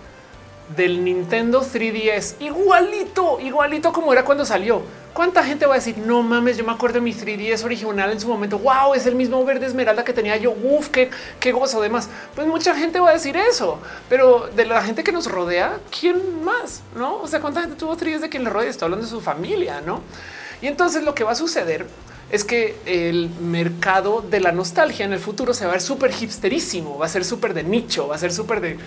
[0.77, 4.83] del Nintendo 3DS, igualito, igualito como era cuando salió
[5.19, 6.59] ¿Cuánta gente va a decir no mames?
[6.59, 8.57] Yo me acuerdo de mi 3DS original en su momento.
[8.57, 10.53] Wow, es el mismo verde esmeralda que tenía yo.
[10.53, 11.81] Uf, qué, qué gozo.
[11.81, 15.81] Además, pues mucha gente va a decir eso, pero de la gente que nos rodea,
[15.91, 16.85] quién más?
[16.95, 17.17] No?
[17.17, 18.71] O sea, cuánta gente tuvo 3DS de quien le rodea?
[18.71, 20.03] Está hablando de su familia, no?
[20.63, 21.89] Y entonces lo que va a suceder
[22.31, 26.13] es que el mercado de la nostalgia en el futuro se va a ver súper
[26.13, 28.79] hipsterísimo, va a ser súper de nicho, va a ser súper de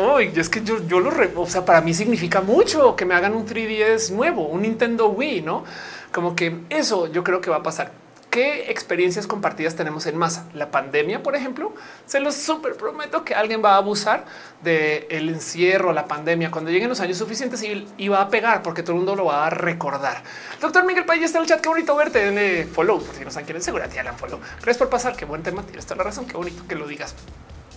[0.00, 3.34] Hoy es que yo, yo lo, o sea, para mí significa mucho que me hagan
[3.34, 5.64] un 3DS nuevo, un Nintendo Wii, no?
[6.12, 7.92] Como que eso yo creo que va a pasar.
[8.30, 10.48] ¿Qué experiencias compartidas tenemos en masa?
[10.54, 11.74] La pandemia, por ejemplo,
[12.06, 14.24] se los súper prometo que alguien va a abusar
[14.62, 18.82] del el encierro, la pandemia, cuando lleguen los años suficientes y, va a pegar porque
[18.82, 20.22] todo el mundo lo va a recordar.
[20.62, 21.60] Doctor Miguel Pay está en el chat.
[21.60, 22.28] Qué bonito verte.
[22.28, 23.02] en follow.
[23.02, 24.40] Por si no saben quién es, seguro te follow.
[24.56, 25.14] Gracias por pasar.
[25.14, 25.62] Qué buen tema.
[25.64, 26.24] Tienes toda la razón.
[26.24, 27.14] Qué bonito que lo digas.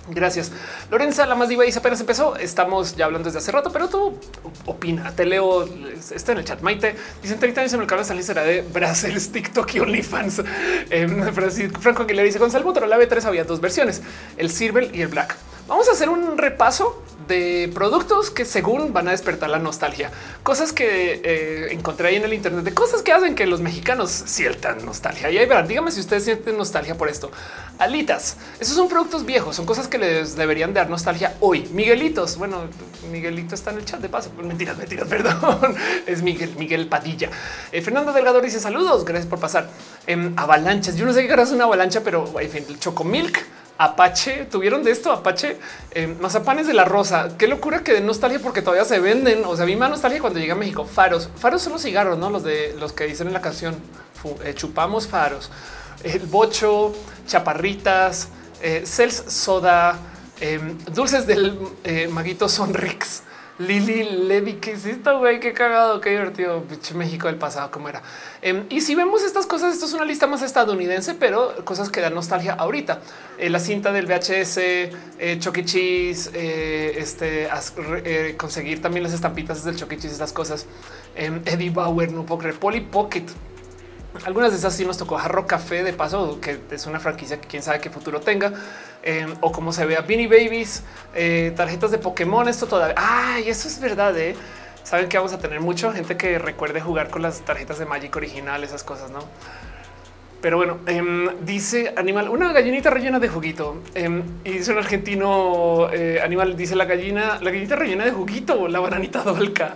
[0.07, 0.51] Gracias.
[0.91, 2.35] Lorenza, la más diva dice apenas empezó.
[2.35, 4.17] Estamos ya hablando desde hace rato, pero tú
[4.65, 5.11] opina.
[5.15, 5.67] Te leo.
[6.13, 6.61] Está en el chat.
[6.61, 10.43] Maite dicen 30 años en el canal será de Brasil, TikTok y OnlyFans.
[10.89, 11.07] Eh,
[11.79, 14.01] Franco Aguilera dice Gonzalo Motorola B3 había dos versiones,
[14.37, 15.35] el Silver y el Black.
[15.67, 20.11] Vamos a hacer un repaso de productos que según van a despertar la nostalgia,
[20.43, 24.11] cosas que eh, encontré ahí en el Internet, de cosas que hacen que los mexicanos
[24.11, 25.29] sientan nostalgia.
[25.29, 27.31] Y ahí verán, dígame si ustedes sienten nostalgia por esto.
[27.79, 31.67] Alitas, esos son productos viejos, son cosas que les deberían dar nostalgia hoy.
[31.73, 32.63] Miguelitos, bueno,
[33.11, 34.31] Miguelito está en el chat de paso.
[34.41, 35.75] Mentiras, mentiras, perdón.
[36.05, 37.29] Es Miguel, Miguel Padilla.
[37.71, 39.69] Eh, Fernando Delgado dice saludos, gracias por pasar.
[40.07, 43.45] en avalanchas, yo no sé qué es una avalancha, pero en fin, el Chocomilk
[43.77, 45.57] Apache, tuvieron de esto Apache,
[45.91, 47.37] eh, mazapanes de la rosa.
[47.37, 49.43] Qué locura que de nostalgia porque todavía se venden.
[49.45, 50.85] O sea, a mí me nostalgia cuando llega a México.
[50.85, 53.75] Faros, faros son los cigarros, no los de los que dicen en la canción.
[54.43, 55.51] Eh, chupamos faros,
[56.03, 56.95] el bocho,
[57.27, 58.29] chaparritas,
[58.61, 59.99] eh, Cels soda,
[60.39, 63.21] em, dulces del eh, maguito Sonrix.
[63.57, 65.39] Lili Levy, ¿qué es esto, güey?
[65.39, 66.61] Qué cagado, qué divertido.
[66.93, 68.01] México del pasado, cómo era.
[68.41, 72.01] Em, y si vemos estas cosas, esto es una lista más estadounidense, pero cosas que
[72.01, 72.99] dan nostalgia ahorita.
[73.37, 76.15] Eh, la cinta del VHS, eh, Chucky e.
[76.33, 77.47] Eh, este,
[78.03, 80.07] eh, conseguir también las estampitas del Chucky e.
[80.07, 80.65] Estas cosas.
[81.15, 83.25] Em, Eddie Bauer, no puedo creer, Polly Pocket.
[84.25, 87.47] Algunas de esas sí nos tocó Jarro Café de paso, que es una franquicia que
[87.47, 88.53] quién sabe qué futuro tenga.
[89.41, 90.83] O como se vea Beanie Babies,
[91.13, 92.95] eh, tarjetas de Pokémon, esto todavía.
[92.97, 94.17] Ay, eso es verdad.
[94.17, 94.35] ¿eh?
[94.83, 98.15] Saben que vamos a tener mucha gente que recuerde jugar con las tarjetas de Magic
[98.15, 99.19] original, esas cosas, no?
[100.41, 103.81] Pero bueno, em, dice Animal, una gallinita rellena de juguito.
[103.95, 108.67] Em, y dice un argentino eh, Animal, dice la gallina, la gallinita rellena de juguito,
[108.67, 109.75] la bananita dolca.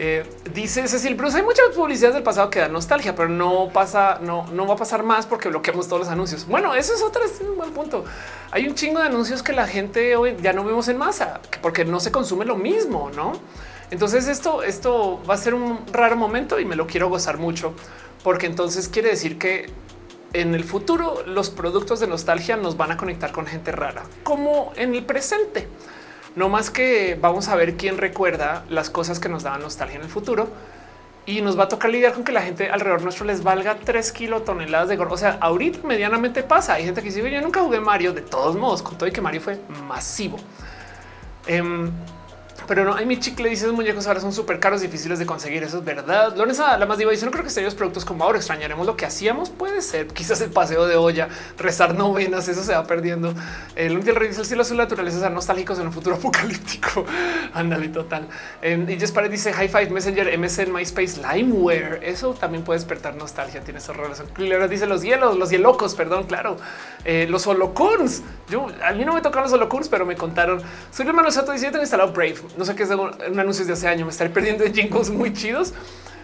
[0.00, 4.20] Eh, dice Cecil Bruce, hay muchas publicidades del pasado que dan nostalgia, pero no pasa,
[4.22, 6.46] no, no va a pasar más porque bloqueamos todos los anuncios.
[6.46, 8.04] Bueno, eso es otro es un buen punto.
[8.52, 11.84] Hay un chingo de anuncios que la gente hoy ya no vemos en masa porque
[11.84, 13.32] no se consume lo mismo, no?
[13.90, 17.74] Entonces esto, esto va a ser un raro momento y me lo quiero gozar mucho
[18.22, 19.68] porque entonces quiere decir que
[20.32, 24.72] en el futuro los productos de nostalgia nos van a conectar con gente rara, como
[24.76, 25.66] en el presente.
[26.38, 30.02] No más que vamos a ver quién recuerda las cosas que nos daban nostalgia en
[30.02, 30.46] el futuro
[31.26, 34.12] y nos va a tocar lidiar con que la gente alrededor nuestro les valga tres
[34.12, 35.14] kilotoneladas de gorro.
[35.14, 36.74] O sea, ahorita medianamente pasa.
[36.74, 39.20] Hay gente que dice yo nunca jugué Mario de todos modos, con todo y que
[39.20, 39.58] Mario fue
[39.88, 40.38] masivo.
[41.48, 41.90] Em,
[42.68, 43.48] pero no hay mi chicle.
[43.48, 45.62] Dice muñecos ahora son súper caros, difíciles de conseguir.
[45.62, 46.36] Eso es verdad.
[46.36, 48.94] Lorenza, la más diva dice no creo que estén los productos como ahora extrañaremos lo
[48.94, 49.48] que hacíamos.
[49.48, 52.46] Puede ser quizás el paseo de olla, rezar novenas.
[52.46, 53.32] Eso se va perdiendo.
[53.74, 57.06] El último dice el cielo azul, la naturaleza nostálgicos en un futuro apocalíptico.
[57.54, 58.28] Ándale, total.
[58.62, 62.00] Y Jess Pared dice High Five, Messenger, MSN, MySpace, Limeware.
[62.02, 63.62] Eso también puede despertar nostalgia.
[63.62, 64.28] Tiene esa relación.
[64.68, 66.58] dice los hielos, los hielocos, perdón, claro.
[67.06, 68.22] Eh, los holocons.
[68.50, 70.60] Yo a mí no me tocaron los holocons, pero me contaron.
[70.90, 73.64] Soy el hermano Sato dice yo tengo instalado Brave no sé qué es un anuncio
[73.64, 75.72] de hace años, me estaré perdiendo de jingles muy chidos.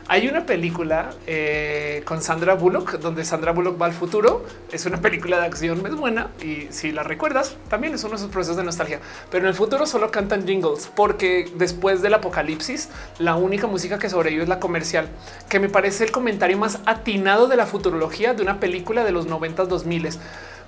[0.06, 4.44] Hay una película eh, con Sandra Bullock donde Sandra Bullock va al futuro.
[4.70, 8.16] Es una película de acción, es buena y si la recuerdas, también es uno de
[8.16, 9.01] esos procesos de nostalgia.
[9.31, 14.11] Pero en el futuro solo cantan jingles porque después del apocalipsis, la única música que
[14.11, 15.09] sobrevive es la comercial,
[15.48, 19.27] que me parece el comentario más atinado de la futurología de una película de los
[19.27, 20.09] 90 2000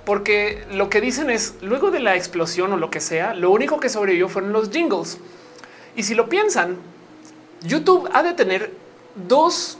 [0.03, 3.81] porque lo que dicen es luego de la explosión o lo que sea, lo único
[3.81, 5.19] que sobrevivió fueron los jingles.
[5.97, 6.77] Y si lo piensan,
[7.63, 8.71] YouTube ha de tener
[9.27, 9.79] dos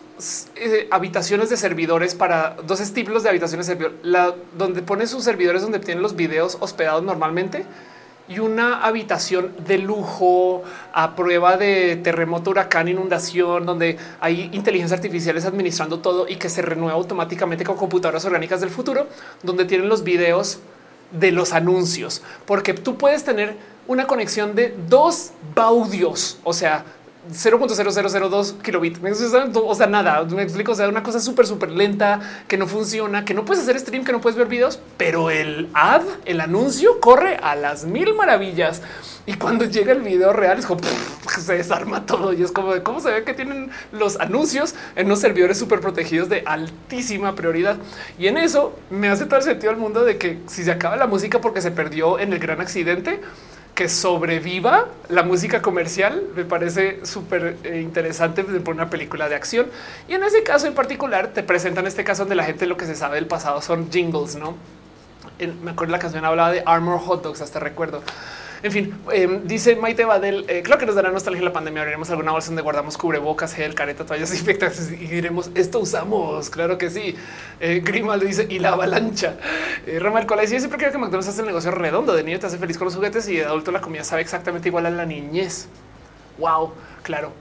[0.55, 5.61] eh, habitaciones de servidores para dos estilos de habitaciones de la, donde pone sus servidores
[5.61, 7.65] donde tienen los videos hospedados normalmente
[8.27, 15.45] y una habitación de lujo a prueba de terremoto, huracán, inundación, donde hay inteligencias artificiales
[15.45, 19.07] administrando todo y que se renueva automáticamente con computadoras orgánicas del futuro,
[19.43, 20.59] donde tienen los videos
[21.11, 23.55] de los anuncios, porque tú puedes tener
[23.87, 26.85] una conexión de dos baudios, o sea,
[27.31, 28.97] 0.0002 kilobit.
[29.55, 30.71] O sea, nada, me explico.
[30.71, 34.03] O sea, una cosa súper, súper lenta que no funciona, que no puedes hacer stream,
[34.03, 38.81] que no puedes ver videos, pero el ad, el anuncio corre a las mil maravillas.
[39.25, 40.79] Y cuando llega el video real es como
[41.37, 45.07] se desarma todo y es como de cómo se ve que tienen los anuncios en
[45.07, 47.77] unos servidores súper protegidos de altísima prioridad.
[48.17, 50.95] Y en eso me hace todo el sentido al mundo de que si se acaba
[50.95, 53.19] la música porque se perdió en el gran accidente,
[53.77, 59.67] que sobreviva la música comercial me parece súper eh, interesante por una película de acción.
[60.07, 62.87] Y en ese caso en particular te presentan este caso donde la gente lo que
[62.87, 64.55] se sabe del pasado son jingles, ¿no?
[65.61, 68.01] me acuerdo la canción hablaba de Armor Hot Dogs, hasta recuerdo.
[68.63, 71.81] En fin, em, dice Maite Badel, eh, creo que nos dará nostalgia la pandemia.
[71.81, 76.49] Abriremos alguna bolsa donde guardamos cubrebocas, gel, careta, toallas infectadas y diremos esto usamos.
[76.49, 77.15] Claro que sí.
[77.59, 79.35] Eh, Grimaldo dice y la avalancha.
[79.85, 82.13] Eh, Ramal Cola dice: Yo siempre creo que McDonald's hace el negocio redondo.
[82.13, 84.69] De niño te hace feliz con los juguetes y de adulto la comida sabe exactamente
[84.69, 85.67] igual a la niñez.
[86.39, 86.73] Wow,
[87.03, 87.31] claro.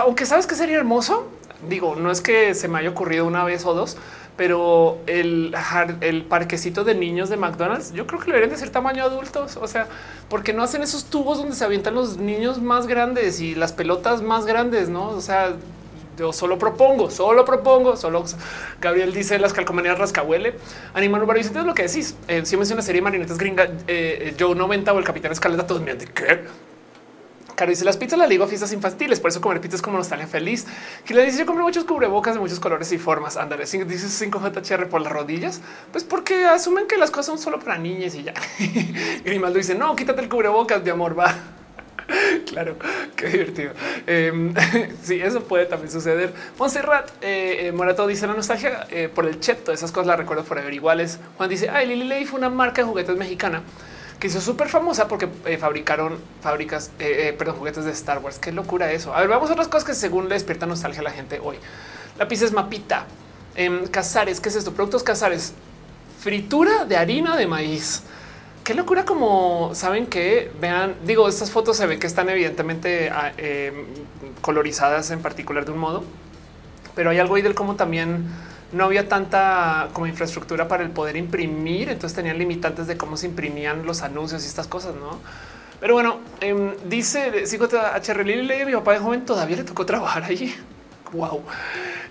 [0.00, 1.28] Aunque sabes que sería hermoso,
[1.68, 3.96] digo, no es que se me haya ocurrido una vez o dos,
[4.36, 5.54] pero el,
[6.00, 9.56] el parquecito de niños de McDonald's, yo creo que deberían de ser tamaño adultos.
[9.56, 9.86] O sea,
[10.28, 14.22] porque no hacen esos tubos donde se avientan los niños más grandes y las pelotas
[14.22, 15.08] más grandes, no?
[15.10, 15.54] O sea,
[16.18, 18.24] yo solo propongo, solo propongo, solo
[18.80, 20.54] Gabriel dice las calcomanías rascahuele.
[20.94, 22.16] Animal Urbano dice lo que decís.
[22.28, 25.66] Eh, si me una serie de marionetas gringa, eh, Joe 90 o el Capitán Escaleta,
[25.66, 26.44] todos me de qué
[27.54, 30.66] Caro dice las pizzas las digo fiestas infantiles, por eso comer pizzas como nostalgia feliz.
[31.04, 33.36] Que le dice yo compro muchos cubrebocas de muchos colores y formas.
[33.36, 35.60] Ándale, dice 5 JHR por las rodillas,
[35.92, 38.34] pues porque asumen que las cosas son solo para niñas y ya.
[39.24, 41.34] Grimaldo dice no, quítate el cubrebocas de amor, va.
[42.46, 42.76] claro,
[43.16, 43.72] qué divertido.
[44.06, 44.52] Eh,
[45.02, 46.32] sí, eso puede también suceder.
[46.58, 49.72] Montserrat eh, eh, Morato dice la nostalgia eh, por el cheto.
[49.72, 51.18] Esas cosas las recuerdo por haber iguales.
[51.36, 53.62] Juan dice ay, Lily Lady fue una marca de juguetes mexicana
[54.24, 58.38] que hizo súper famosa porque eh, fabricaron fábricas, eh, eh, perdón, juguetes de Star Wars.
[58.38, 59.14] Qué locura eso.
[59.14, 61.56] A ver, vamos a otras cosas que según le despierta nostalgia a la gente hoy.
[62.18, 63.04] Lápices mapita,
[63.54, 64.40] en cazares.
[64.40, 64.72] ¿Qué es esto?
[64.72, 65.52] Productos cazares,
[66.20, 68.04] fritura de harina de maíz.
[68.64, 73.30] Qué locura como saben que vean, digo, estas fotos se ven que están evidentemente ah,
[74.40, 76.02] colorizadas en particular de un modo,
[76.94, 78.24] pero hay algo ahí del cómo también
[78.74, 83.26] no había tanta como infraestructura para el poder imprimir, entonces tenían limitantes de cómo se
[83.26, 85.20] imprimían los anuncios y estas cosas, ¿no?
[85.80, 90.54] Pero bueno, eh, dice HR Lili, mi papá de joven todavía le tocó trabajar allí.
[91.14, 91.44] Wow.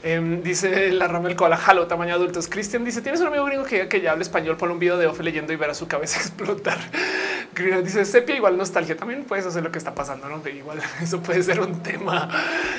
[0.02, 2.48] Em, dice la Ramel Cola, jalo, tamaño adultos.
[2.48, 5.08] Cristian dice: Tienes un amigo gringo que, que ya habla español, por un video de
[5.08, 6.78] Ofe leyendo y ver a su cabeza explotar.
[7.84, 8.96] dice: Sepia, igual nostalgia.
[8.96, 10.42] También puedes hacer lo que está pasando, no?
[10.50, 12.30] igual eso puede ser un tema.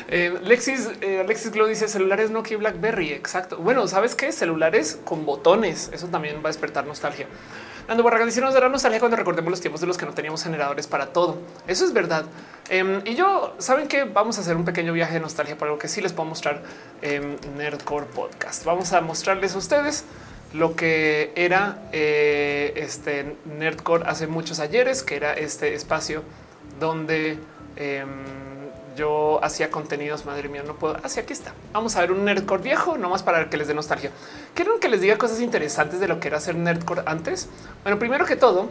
[0.09, 3.13] Eh, Lexis, eh, Alexis Glow dice: celulares Nokia Blackberry.
[3.13, 3.59] Exacto.
[3.59, 4.33] Bueno, sabes qué?
[4.33, 5.91] Celulares con botones.
[5.93, 7.27] Eso también va a despertar nostalgia.
[7.87, 10.43] Nando Barraga dice nos dará nostalgia cuando recordemos los tiempos de los que no teníamos
[10.43, 11.39] generadores para todo.
[11.67, 12.25] Eso es verdad.
[12.71, 15.79] Em, y yo saben que vamos a hacer un pequeño viaje de nostalgia para lo
[15.79, 16.63] que sí les puedo mostrar
[17.03, 18.65] en Nerdcore Podcast.
[18.65, 20.05] Vamos a mostrarles a ustedes
[20.55, 26.23] lo que era eh, este Nerdcore hace muchos ayeres, que era este espacio
[26.81, 27.39] donde
[27.77, 28.09] em,
[28.97, 30.25] yo hacía contenidos.
[30.25, 30.97] Madre mía, no puedo.
[31.03, 31.55] Así aquí está.
[31.73, 34.11] Vamos a ver un Nerdcore viejo, nomás para que les dé nostalgia.
[34.55, 37.49] ¿Quieren que les diga cosas interesantes de lo que era hacer Nerdcore antes?
[37.83, 38.69] Bueno, primero que todo,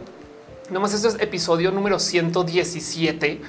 [0.70, 3.40] nomás esto es episodio número 117.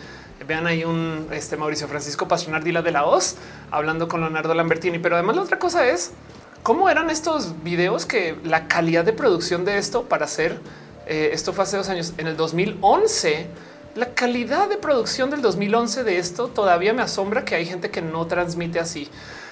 [0.48, 2.28] Vean ahí un este Mauricio Francisco
[2.64, 3.36] Dila de la Oz
[3.72, 5.00] hablando con Leonardo Lambertini.
[5.00, 6.12] Pero además la otra cosa es
[6.62, 10.60] cómo eran estos videos que la calidad de producción de esto para hacer
[11.08, 13.48] eh, esto fue hace dos años en el 2011.
[13.96, 18.02] La calidad de producción del 2011 de esto todavía me asombra que hay gente que
[18.02, 19.08] no transmite así.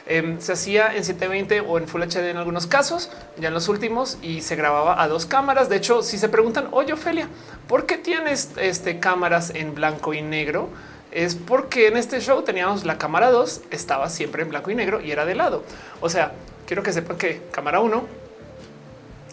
[0.06, 3.70] Em, se hacía en 720 o en Full HD en algunos casos, ya en los
[3.70, 5.70] últimos, y se grababa a dos cámaras.
[5.70, 7.30] De hecho, si se preguntan, oye, Ofelia,
[7.70, 10.68] ¿por qué tienes este, cámaras en blanco y negro?
[11.14, 15.00] Es porque en este show teníamos la cámara 2, estaba siempre en blanco y negro
[15.00, 15.64] y era de lado.
[16.02, 16.34] O sea,
[16.68, 18.04] quiero que sepan que cámara 1,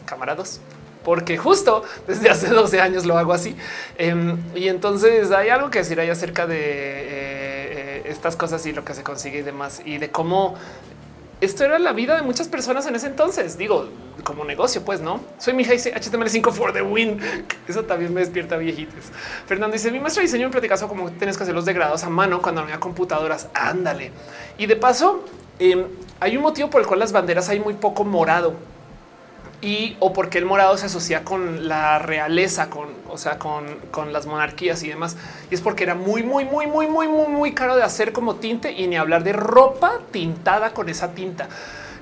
[0.07, 0.61] cámara 2,
[1.05, 3.57] porque justo desde hace 12 años lo hago así.
[3.99, 6.63] Em, y entonces hay algo que decir ahí acerca de eh,
[7.11, 10.57] eh, estas cosas y lo que se consigue y demás, y de cómo
[11.41, 13.57] esto era la vida de muchas personas en ese entonces.
[13.57, 13.89] Digo,
[14.25, 17.19] como negocio, pues no soy mi dice HTML5 for the win.
[17.69, 19.07] Eso también me despierta viejitos.
[19.47, 22.11] Fernando dice: Mi maestro de diseño me platicaba como tienes que hacer los degrados a
[22.11, 23.49] mano cuando no había computadoras.
[23.55, 24.13] Ándale.
[24.59, 25.25] Y de paso,
[25.59, 25.87] em,
[26.21, 28.55] hay un motivo por el cual las banderas hay muy poco morado
[29.63, 34.13] y o porque el morado se asocia con la realeza, con, o sea, con, con,
[34.13, 35.17] las monarquías y demás.
[35.51, 38.37] Y es porque era muy, muy, muy, muy, muy, muy, muy caro de hacer como
[38.37, 41.49] tinte y ni hablar de ropa tintada con esa tinta.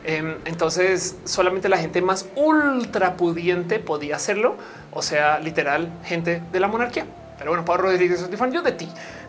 [0.05, 4.57] Em, entonces solamente la gente más ultra pudiente podía hacerlo.
[4.93, 7.07] O sea, literal, gente de la monarquía.
[7.39, 8.89] Pero bueno, Pablo Rodríguez, yo de ti.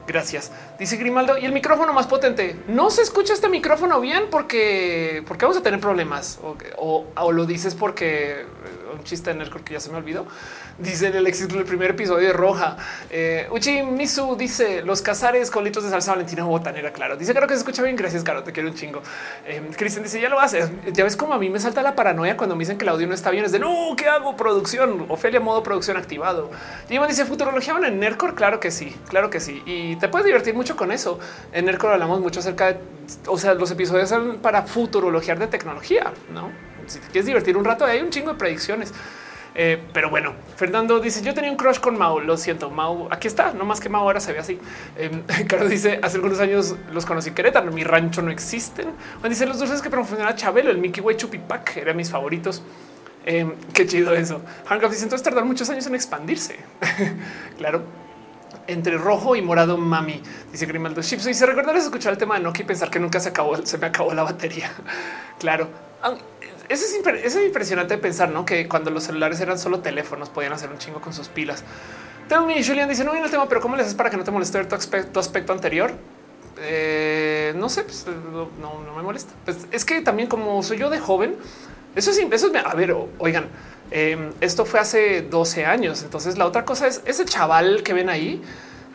[0.09, 0.51] Gracias.
[0.79, 2.55] Dice Grimaldo y el micrófono más potente.
[2.67, 7.45] No se escucha este micrófono bien porque, porque vamos a tener problemas o, o, lo
[7.45, 8.43] dices porque
[8.91, 10.25] un chiste en el que ya se me olvidó.
[10.77, 12.77] Dice en el éxito del primer episodio de Roja.
[13.09, 16.91] Eh, Uchi Misu dice los cazares con litros de salsa valentina botanera.
[16.91, 17.95] Claro, dice claro que se escucha bien.
[17.95, 18.43] Gracias, Caro.
[18.43, 19.01] Te quiero un chingo.
[19.45, 20.69] Eh, Cristian dice ya lo haces.
[20.93, 23.07] Ya ves cómo a mí me salta la paranoia cuando me dicen que el audio
[23.07, 23.45] no está bien.
[23.45, 24.35] Es de no, ¿qué hago?
[24.35, 25.05] Producción.
[25.09, 26.49] Ofelia, modo producción activado.
[26.89, 28.35] Y dice futurología en Nercor.
[28.35, 29.61] Claro que sí, claro que sí.
[29.65, 31.19] Y te puedes divertir mucho con eso.
[31.51, 32.79] En Nercor hablamos mucho acerca de,
[33.27, 36.51] o sea, los episodios son para futurologiar de tecnología, no?
[36.89, 38.93] Si te quieres divertir un rato, hay un chingo de predicciones.
[39.55, 42.19] Eh, pero bueno, Fernando dice: Yo tenía un crush con Mao.
[42.19, 43.07] Lo siento, Mao.
[43.11, 44.59] Aquí está, no más que Mao ahora se ve así.
[44.97, 47.71] Eh, Carlos dice: Hace algunos años los conocí en Querétaro.
[47.71, 48.87] Mi rancho no existen.
[49.19, 52.61] Juan dice: Los dulces que promocionaba Chabelo, el Mickey Way Chupipac, eran mis favoritos.
[53.25, 54.41] Eh, qué chido eso.
[54.65, 56.57] Hancock dice: Entonces tardaron muchos años en expandirse.
[57.57, 57.83] claro
[58.67, 60.21] entre rojo y morado mami,
[60.51, 61.27] dice Grimaldo Chips.
[61.27, 63.77] Y se recordarles escuchar el tema de Nokia y pensar que nunca se acabó, se
[63.77, 64.71] me acabó la batería.
[65.39, 65.67] claro,
[66.69, 66.95] eso es,
[67.45, 68.45] impresionante pensar, ¿no?
[68.45, 71.63] Que cuando los celulares eran solo teléfonos, podían hacer un chingo con sus pilas.
[72.29, 74.31] y Julian dice, no viene el tema, pero ¿cómo le haces para que no te
[74.31, 75.91] moleste tu aspecto, anterior?
[76.61, 78.05] Eh, no sé, pues,
[78.61, 79.33] no, me molesta.
[79.45, 81.35] Pues, es que también como soy yo de joven,
[81.95, 83.47] eso es, eso es, a ver, oigan,
[83.89, 86.03] em, esto fue hace 12 años.
[86.03, 88.41] Entonces la otra cosa es ese chaval que ven ahí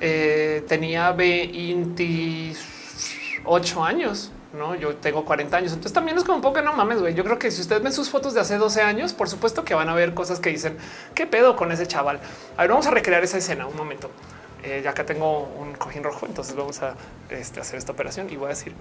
[0.01, 5.73] eh, tenía 28 años no, yo tengo 40 años.
[5.73, 7.15] Entonces también es como un poco no mames, güey.
[7.15, 9.75] Yo creo que si ustedes ven sus fotos de hace 12 años, por supuesto que
[9.75, 10.77] van a ver cosas que dicen
[11.15, 12.21] qué pedo con ese chaval.
[12.57, 14.11] A ver, vamos a recrear esa escena un momento.
[14.63, 16.95] Eh, ya acá tengo un cojín rojo, entonces vamos a
[17.29, 18.75] este, hacer esta operación y voy a decir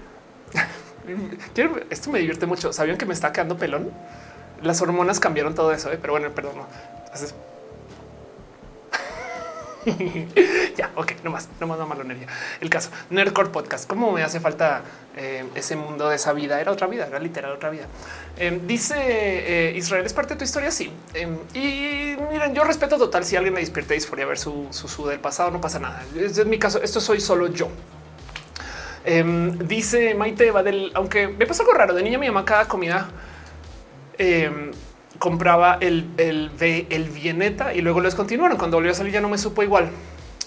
[1.89, 2.71] esto me divierte mucho.
[2.71, 3.91] Sabían que me está quedando pelón.
[4.61, 5.97] Las hormonas cambiaron todo eso, ¿eh?
[5.99, 6.57] pero bueno, perdón.
[6.57, 6.67] No.
[10.77, 12.27] ya, ok, no más, no más, no malonería.
[12.61, 13.87] El caso Nerdcore Podcast.
[13.87, 14.83] ¿Cómo me hace falta
[15.15, 16.59] eh, ese mundo de esa vida?
[16.61, 17.87] Era otra vida, era literal otra vida.
[18.37, 20.71] Em, dice eh, Israel es parte de tu historia.
[20.71, 20.91] Sí.
[21.13, 23.25] Em, y miren, yo respeto total.
[23.25, 26.03] Si alguien me despierta disforia ver su, su, del pasado, no pasa nada.
[26.15, 26.81] Es mi caso.
[26.81, 27.67] Esto soy solo yo.
[29.05, 33.09] Em, dice Maite Badel, aunque me pasa algo raro de niña, mi mamá cada comida
[35.19, 38.57] compraba el, el, el y luego les continuaron.
[38.57, 39.89] Cuando volvió a salir ya no me supo igual.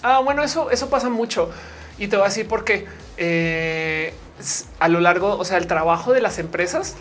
[0.03, 1.49] Ah, bueno, eso, eso pasa mucho.
[1.97, 2.85] Y te voy a decir por qué.
[3.17, 4.13] Eh,
[4.79, 6.95] a lo largo, o sea, el trabajo de las empresas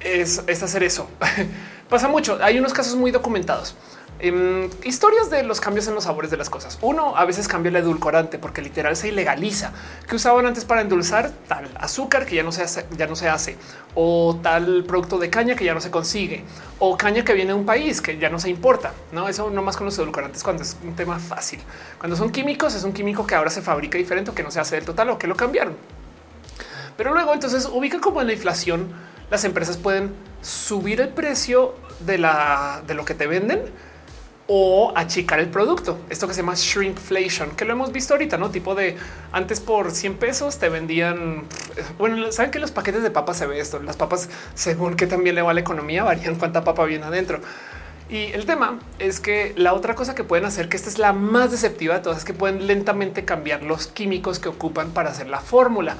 [0.00, 1.08] es, es hacer eso.
[1.88, 2.38] pasa mucho.
[2.42, 3.76] Hay unos casos muy documentados.
[4.20, 6.76] Em, historias de los cambios en los sabores de las cosas.
[6.82, 9.72] Uno a veces cambia el edulcorante porque literal se ilegaliza
[10.08, 13.28] que usaban antes para endulzar tal azúcar que ya no se hace, ya no se
[13.28, 13.56] hace
[13.94, 16.42] o tal producto de caña que ya no se consigue
[16.80, 18.92] o caña que viene de un país que ya no se importa.
[19.12, 21.60] No, eso no más con los edulcorantes cuando es un tema fácil.
[21.98, 24.58] Cuando son químicos es un químico que ahora se fabrica diferente o que no se
[24.58, 25.76] hace del total o que lo cambiaron.
[26.96, 28.88] Pero luego entonces ubica como en la inflación
[29.30, 30.12] las empresas pueden
[30.42, 33.60] subir el precio de la de lo que te venden
[34.50, 35.98] o achicar el producto.
[36.08, 38.96] Esto que se llama shrinkflation, que lo hemos visto ahorita, no tipo de
[39.30, 41.44] antes por 100 pesos te vendían.
[41.98, 43.80] Bueno, saben que los paquetes de papas se ve esto.
[43.82, 47.40] Las papas, según que también le va la economía, varían cuánta papa viene adentro.
[48.08, 51.12] Y el tema es que la otra cosa que pueden hacer, que esta es la
[51.12, 55.28] más deceptiva de todas, es que pueden lentamente cambiar los químicos que ocupan para hacer
[55.28, 55.94] la fórmula.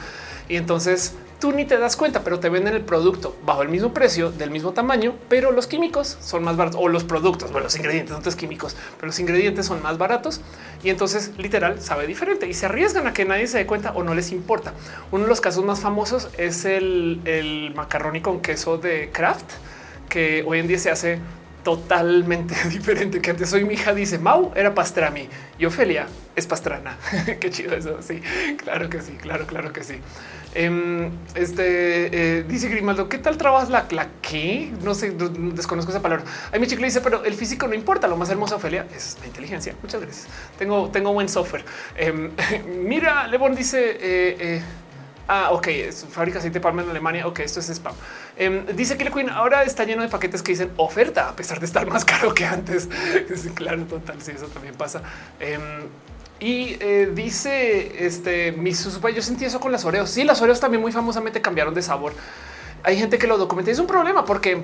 [0.49, 3.95] Y entonces tú ni te das cuenta, pero te venden el producto bajo el mismo
[3.95, 7.77] precio, del mismo tamaño, pero los químicos son más baratos o los productos, bueno, los
[7.77, 10.41] ingredientes, no químicos, pero los ingredientes son más baratos
[10.83, 14.03] y entonces literal sabe diferente y se arriesgan a que nadie se dé cuenta o
[14.03, 14.75] no les importa.
[15.11, 19.51] Uno de los casos más famosos es el, el macarroni con queso de Kraft,
[20.09, 21.19] que hoy en día se hace
[21.63, 23.51] totalmente diferente que antes.
[23.51, 25.29] Soy mi hija dice Mau era pastrami
[25.59, 26.97] y Ofelia es pastrana.
[27.41, 28.01] Qué chido eso.
[28.01, 28.23] Sí,
[28.57, 30.01] claro que sí, claro, claro que sí.
[30.55, 34.09] Em, este eh, dice Grimaldo, ¿qué tal trabajas la, la?
[34.83, 36.25] No sé, desconozco esa palabra.
[36.53, 38.09] Ay, mi chico le dice, pero el físico no importa.
[38.09, 39.75] Lo más hermoso, Ofelia, es la inteligencia.
[39.83, 40.27] Muchas gracias.
[40.59, 41.65] Tengo, tengo buen software.
[41.97, 42.31] Em,
[42.85, 44.63] mira, Lebon dice, eh, eh,
[45.31, 47.27] Ah, ok, es fábrica aceite palma en Alemania.
[47.27, 47.95] Ok, esto es spam.
[48.35, 51.67] Em, dice que Queen ahora está lleno de paquetes que dicen oferta, a pesar de
[51.67, 52.89] estar más caro que antes.
[53.55, 54.23] claro, total.
[54.23, 55.03] Sí, eso también pasa.
[56.41, 60.11] Y eh, dice este mi susupa, yo sentí eso con las Oreos.
[60.11, 62.13] Sí, las Oreos también muy famosamente cambiaron de sabor.
[62.85, 63.71] Hay gente que lo documenta.
[63.71, 64.63] Es un problema porque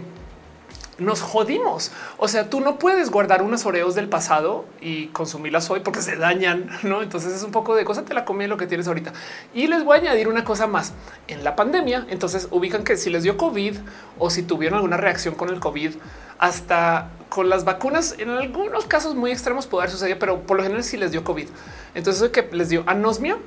[0.98, 1.90] nos jodimos.
[2.18, 6.16] O sea, tú no puedes guardar unas Oreos del pasado y consumirlas hoy porque se
[6.16, 7.02] dañan, ¿no?
[7.02, 9.12] Entonces es un poco de cosa, te la comí lo que tienes ahorita.
[9.52, 10.92] Y les voy a añadir una cosa más.
[11.28, 13.76] En la pandemia, entonces ubican que si les dio COVID
[14.18, 15.94] o si tuvieron alguna reacción con el COVID,
[16.38, 20.62] hasta con las vacunas, en algunos casos muy extremos puede haber sucedido, pero por lo
[20.62, 21.48] general sí les dio COVID.
[21.94, 23.38] Entonces que les dio anosmia,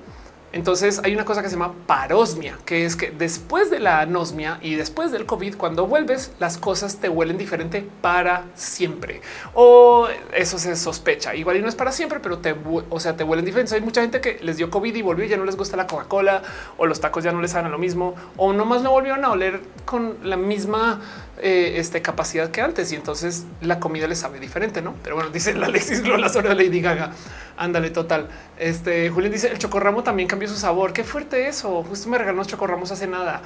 [0.58, 4.58] entonces hay una cosa que se llama parosmia, que es que después de la anosmia
[4.64, 9.22] y después del COVID, cuando vuelves, las cosas te huelen diferente para siempre.
[9.54, 11.36] O eso se sospecha.
[11.36, 12.56] Igual y no es para siempre, pero te,
[12.90, 13.76] o sea, te huelen diferente.
[13.76, 15.86] Hay mucha gente que les dio COVID y volvió y ya no les gusta la
[15.86, 16.42] Coca-Cola
[16.78, 19.62] o los tacos ya no les saben lo mismo o nomás no volvieron a oler
[19.86, 21.02] con la misma
[21.40, 24.96] eh, este, capacidad que antes y entonces la comida les sabe diferente, ¿no?
[25.04, 27.12] Pero bueno, dice la Alexis horas de Lady Gaga.
[27.58, 28.28] Ándale, total.
[28.58, 30.94] Este Julián dice el chocorramo también cambió su sabor.
[30.94, 31.84] Qué fuerte eso.
[31.84, 33.42] Justo me regaló chocorramos hace nada.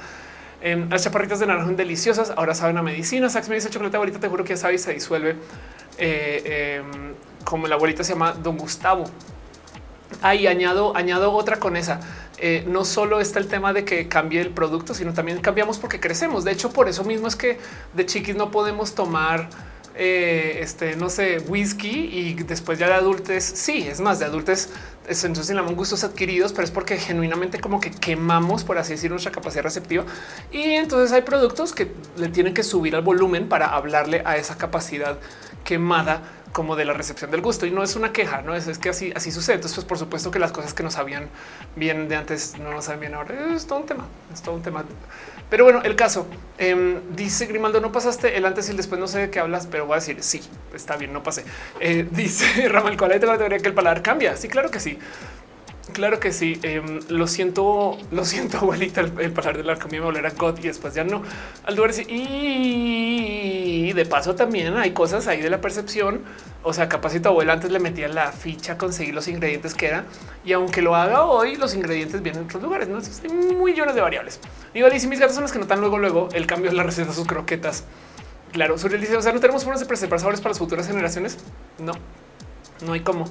[0.62, 2.30] Las chaparritas de naranja deliciosas.
[2.36, 3.28] Ahora saben a medicina.
[3.28, 4.20] Sax me dice chocolate abuelita.
[4.20, 5.36] Te juro que ya sabes, se disuelve.
[5.98, 7.14] Eh, em,
[7.44, 9.04] como la abuelita se llama Don Gustavo.
[10.20, 12.00] Ahí añado, añado otra con esa.
[12.38, 16.00] Eh, no solo está el tema de que cambie el producto, sino también cambiamos porque
[16.00, 16.44] crecemos.
[16.44, 17.58] De hecho, por eso mismo es que
[17.94, 19.48] de chiquis no podemos tomar
[19.94, 23.42] eh, este, no sé, whisky y después ya de adultos.
[23.42, 24.68] Sí, es más de adultos.
[25.06, 29.32] Entonces llaman gustos adquiridos, pero es porque genuinamente como que quemamos, por así decir, nuestra
[29.32, 30.04] capacidad receptiva.
[30.52, 34.56] Y entonces hay productos que le tienen que subir al volumen para hablarle a esa
[34.56, 35.18] capacidad
[35.64, 38.78] quemada como de la recepción del gusto y no es una queja, no es, es
[38.78, 39.56] que así, así sucede.
[39.56, 41.28] Entonces, pues por supuesto que las cosas que nos sabían
[41.76, 43.54] bien de antes no nos saben bien ahora.
[43.54, 44.84] Es todo un tema, es todo un tema.
[45.50, 46.26] Pero bueno, el caso
[46.58, 49.00] em, dice Grimaldo, no pasaste el antes y el después.
[49.00, 50.42] No sé de qué hablas, pero voy a decir sí,
[50.74, 51.44] está bien, no pasé.
[51.80, 54.36] Eh, dice Ramal, ¿cuál es la teoría que el paladar cambia?
[54.36, 54.98] Sí, claro que sí.
[55.92, 56.58] Claro que sí.
[56.62, 59.00] Em, lo siento, lo siento, abuelita.
[59.00, 61.22] El, el pasar de la comida me volver a God y después ya no.
[61.64, 61.76] Al
[62.08, 66.22] y de paso también hay cosas ahí de la percepción.
[66.62, 70.04] O sea, capacito abuela antes le metía la ficha conseguir los ingredientes que era.
[70.44, 72.88] Y aunque lo haga hoy, los ingredientes vienen de otros lugares.
[72.88, 74.40] No hay millones de variables.
[74.74, 76.82] Y y si mis gatos son los que notan luego, luego el cambio es la
[76.82, 77.84] receta de sus croquetas.
[78.52, 81.38] Claro, su dice, o sea, no tenemos formas de preservar sabores para las futuras generaciones.
[81.78, 81.92] No,
[82.82, 83.24] no hay como.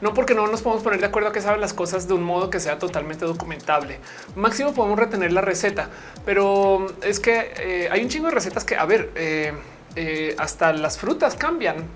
[0.00, 2.22] No porque no nos podemos poner de acuerdo a que saben las cosas de un
[2.22, 3.98] modo que sea totalmente documentable.
[4.36, 5.90] Máximo podemos retener la receta,
[6.24, 9.52] pero es que eh, hay un chingo de recetas que, a ver, eh,
[9.96, 11.88] eh, hasta las frutas cambian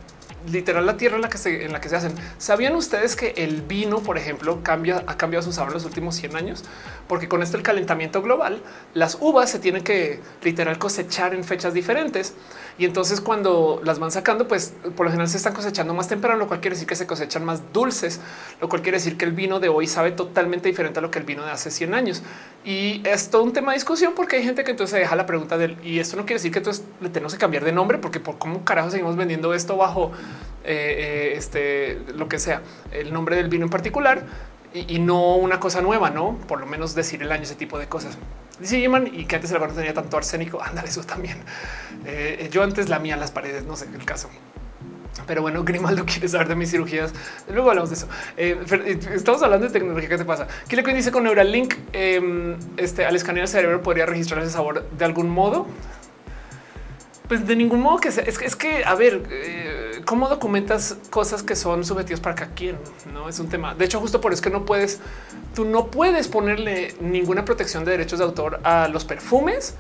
[0.51, 2.15] literal la tierra en la que se, hacen.
[2.39, 6.37] ¿Sabían ustedes que el vino, por ejemplo, ha cambiado su sabor en los últimos 100
[6.37, 6.65] años?
[7.07, 8.63] Porque con esto el calentamiento global,
[8.95, 12.35] las uvas se tienen que literal cosechar en fechas diferentes.
[12.79, 16.39] Y entonces cuando las van sacando, pues por lo general se están cosechando más temprano,
[16.39, 18.21] lo cual quiere decir que se cosechan más dulces,
[18.61, 21.19] lo cual quiere decir que el vino de hoy sabe totalmente diferente a lo que
[21.19, 22.23] el vino de hace 100 años.
[22.65, 25.59] Y es todo un tema de discusión porque hay gente que entonces deja la pregunta
[25.59, 28.21] del y esto no quiere decir que entonces le tenemos que cambiar de nombre porque
[28.21, 30.13] por cómo carajo seguimos vendiendo esto bajo
[30.65, 32.63] eh, este, lo que sea,
[32.93, 34.25] el nombre del vino en particular
[34.75, 37.89] y, no una cosa nueva, no por lo menos decir el año, ese tipo de
[37.89, 38.17] cosas.
[38.59, 40.63] Dice Yeman y que antes el no tenía tanto arsénico.
[40.63, 41.39] Ándale, eso también.
[42.07, 44.29] Eh, yo antes la mía las paredes, no sé el caso.
[45.27, 47.13] Pero bueno, Grimaldo quiere saber de mis cirugías.
[47.49, 48.09] Luego hablamos de eso.
[48.37, 50.09] Eh, eh, estamos hablando de tecnología.
[50.09, 50.47] ¿Qué te pasa?
[50.69, 51.75] ¿Qué le dice con Neuralink?
[51.93, 55.67] Eh, este al escanear el cerebro podría registrar ese sabor de algún modo.
[57.29, 58.25] Pues de ningún modo que sea.
[58.25, 62.55] Es que, es que a ver, eh, cómo documentas cosas que son subjetivas para cada
[62.55, 62.77] quien.
[63.13, 63.75] No es un tema.
[63.75, 65.01] De hecho, justo por eso es que no puedes,
[65.55, 69.75] tú no puedes ponerle ninguna protección de derechos de autor a los perfumes,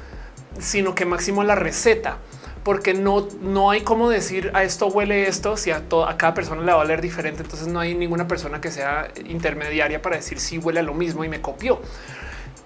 [0.59, 2.19] sino que máximo la receta
[2.65, 6.63] porque no, no hay cómo decir a esto huele esto si a, a cada persona
[6.63, 7.43] le va a oler diferente.
[7.43, 11.25] Entonces no hay ninguna persona que sea intermediaria para decir si huele a lo mismo
[11.25, 11.81] y me copió.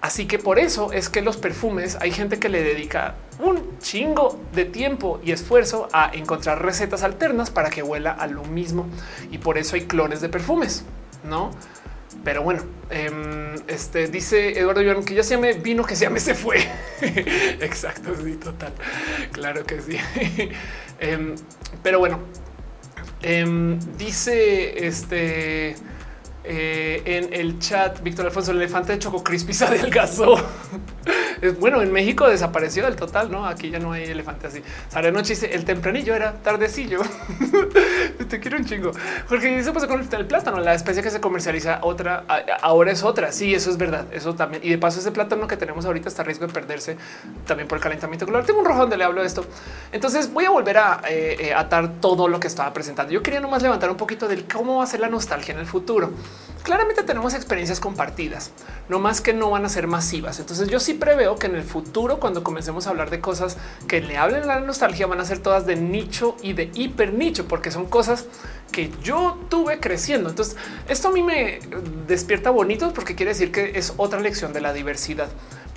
[0.01, 4.39] Así que por eso es que los perfumes hay gente que le dedica un chingo
[4.55, 8.87] de tiempo y esfuerzo a encontrar recetas alternas para que huela a lo mismo.
[9.31, 10.85] Y por eso hay clones de perfumes,
[11.25, 11.51] no?
[12.25, 16.21] Pero bueno, em, este dice Eduardo Iván que ya se llame vino, que se llame
[16.21, 16.59] se fue.
[17.61, 18.73] Exacto, sí, total.
[19.33, 19.99] Claro que sí.
[20.99, 21.35] Em,
[21.83, 22.21] pero bueno,
[23.21, 25.77] em, dice este
[26.47, 30.37] eh, en el chat Víctor Alfonso, el elefante de Choco Crispy se adelgazó.
[31.59, 33.47] bueno, en México desapareció del total, no?
[33.47, 34.63] Aquí ya no hay elefante así.
[34.89, 37.01] Sale noche dice el tempranillo era tardecillo.
[38.29, 38.93] Te quiero un chingo
[39.29, 42.25] porque eso pasa con el plátano, la especie que se comercializa otra
[42.63, 43.33] ahora es otra.
[43.33, 44.07] Sí, eso es verdad.
[44.13, 44.63] Eso también.
[44.65, 46.97] Y de paso, ese plátano que tenemos ahorita está a riesgo de perderse
[47.47, 48.47] también por el calentamiento global.
[48.47, 49.45] Tengo un rojo donde le hablo de esto.
[49.93, 53.13] Entonces voy a volver a eh, eh, atar todo lo que estaba presentando.
[53.13, 55.67] Yo quería nomás levantar un poquito del cómo va a ser la nostalgia en el
[55.67, 56.13] futuro.
[56.63, 58.51] Claramente tenemos experiencias compartidas,
[58.89, 60.41] no más que no van a ser masivas.
[60.41, 63.57] Entonces yo sí preveo que en el futuro, cuando comencemos a hablar de cosas
[63.87, 67.13] que le hablen a la nostalgia, van a ser todas de nicho y de hiper
[67.13, 68.25] nicho, porque son cosas
[68.73, 70.29] que yo tuve creciendo.
[70.29, 70.57] Entonces
[70.89, 71.61] esto a mí me
[72.09, 75.29] despierta bonito porque quiere decir que es otra lección de la diversidad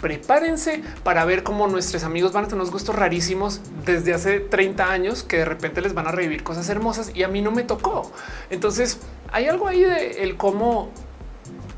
[0.02, 4.90] prepárense para ver cómo nuestros amigos van a tener unos gustos rarísimos desde hace 30
[4.90, 7.64] años que de repente les van a revivir cosas hermosas y a mí no me
[7.64, 8.12] tocó.
[8.50, 9.00] Entonces
[9.32, 10.92] hay algo ahí de el cómo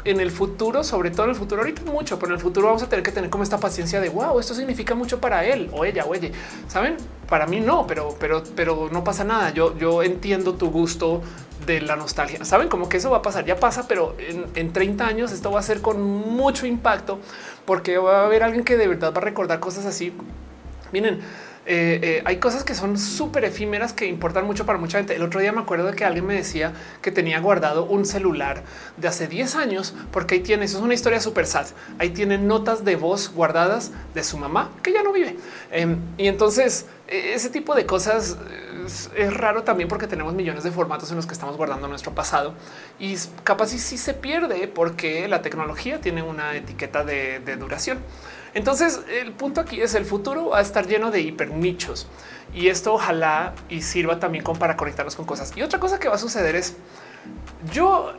[0.03, 2.83] en el futuro, sobre todo en el futuro, ahorita mucho, pero en el futuro vamos
[2.83, 5.85] a tener que tener como esta paciencia de wow, esto significa mucho para él o
[5.85, 6.31] ella o ella.
[6.67, 6.97] Saben,
[7.29, 9.51] para mí no, pero, pero, pero no pasa nada.
[9.51, 11.21] Yo, yo entiendo tu gusto
[11.65, 12.43] de la nostalgia.
[12.43, 15.51] Saben como que eso va a pasar, ya pasa, pero en, en 30 años esto
[15.51, 17.19] va a ser con mucho impacto
[17.65, 20.13] porque va a haber alguien que de verdad va a recordar cosas así.
[20.91, 21.21] Miren,
[21.65, 25.15] eh, eh, hay cosas que son súper efímeras que importan mucho para mucha gente.
[25.15, 28.63] El otro día me acuerdo de que alguien me decía que tenía guardado un celular
[28.97, 31.67] de hace 10 años porque ahí tiene, eso es una historia súper sad.
[31.99, 35.37] Ahí tiene notas de voz guardadas de su mamá que ya no vive.
[35.71, 38.37] Em, y entonces e, ese tipo de cosas
[39.15, 42.55] es, raro también porque tenemos millones de formatos en los que estamos guardando nuestro pasado
[42.99, 47.99] y capaz si sí se pierde porque la tecnología tiene una etiqueta de duración.
[48.53, 52.07] Entonces, el punto aquí es el futuro va a estar lleno de hiper nichos
[52.53, 55.53] y esto ojalá y sirva también para conectarnos con cosas.
[55.55, 56.75] Y otra cosa que va a suceder es
[57.71, 58.13] yo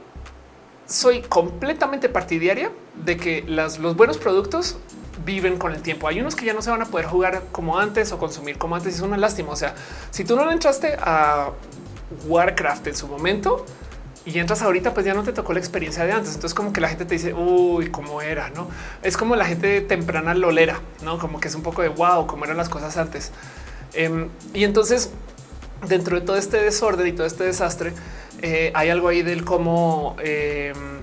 [0.86, 4.78] soy completamente partidaria de que los buenos productos
[5.24, 6.08] viven con el tiempo.
[6.08, 8.76] Hay unos que ya no se van a poder jugar como antes o consumir como
[8.76, 8.94] antes.
[8.94, 9.50] Es una lástima.
[9.50, 9.74] O sea,
[10.10, 11.50] si tú no entraste a
[12.26, 13.64] Warcraft en su momento,
[14.24, 16.34] y entras ahorita, pues ya no te tocó la experiencia de antes.
[16.34, 18.68] Entonces, como que la gente te dice, uy, cómo era, no
[19.02, 22.44] es como la gente temprana lolera, no como que es un poco de wow, cómo
[22.44, 23.32] eran las cosas antes.
[23.94, 25.10] Em, y entonces,
[25.88, 27.92] dentro de todo este desorden y todo este desastre,
[28.42, 31.02] eh, hay algo ahí del cómo em,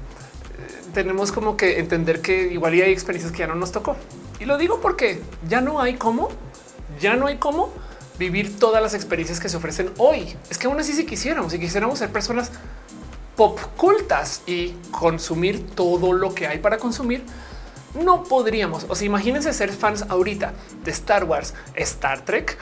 [0.94, 3.96] tenemos como que entender que igual hay experiencias que ya no nos tocó.
[4.40, 6.30] Y lo digo porque ya no hay cómo,
[7.00, 7.72] ya no hay cómo
[8.18, 10.36] vivir todas las experiencias que se ofrecen hoy.
[10.50, 12.52] Es que aún así si quisiéramos, si quisiéramos ser personas
[13.40, 17.24] pop cultas y consumir todo lo que hay para consumir,
[18.03, 18.86] no podríamos.
[18.90, 20.52] O sea, imagínense ser fans ahorita
[20.84, 22.57] de Star Wars, Star Trek,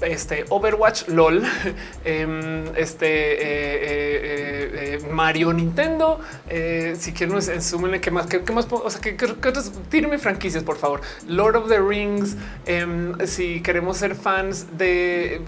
[0.00, 1.42] este Overwatch, LOL,
[2.04, 3.38] em, este eh,
[3.82, 6.20] eh, eh, Mario, Nintendo.
[6.96, 9.16] si quieren, súmenle que más, que más, o sea, que,
[9.90, 11.00] tírenme franquicias, por favor.
[11.28, 12.36] Lord of the Rings.
[12.66, 15.42] Em, si queremos ser fans de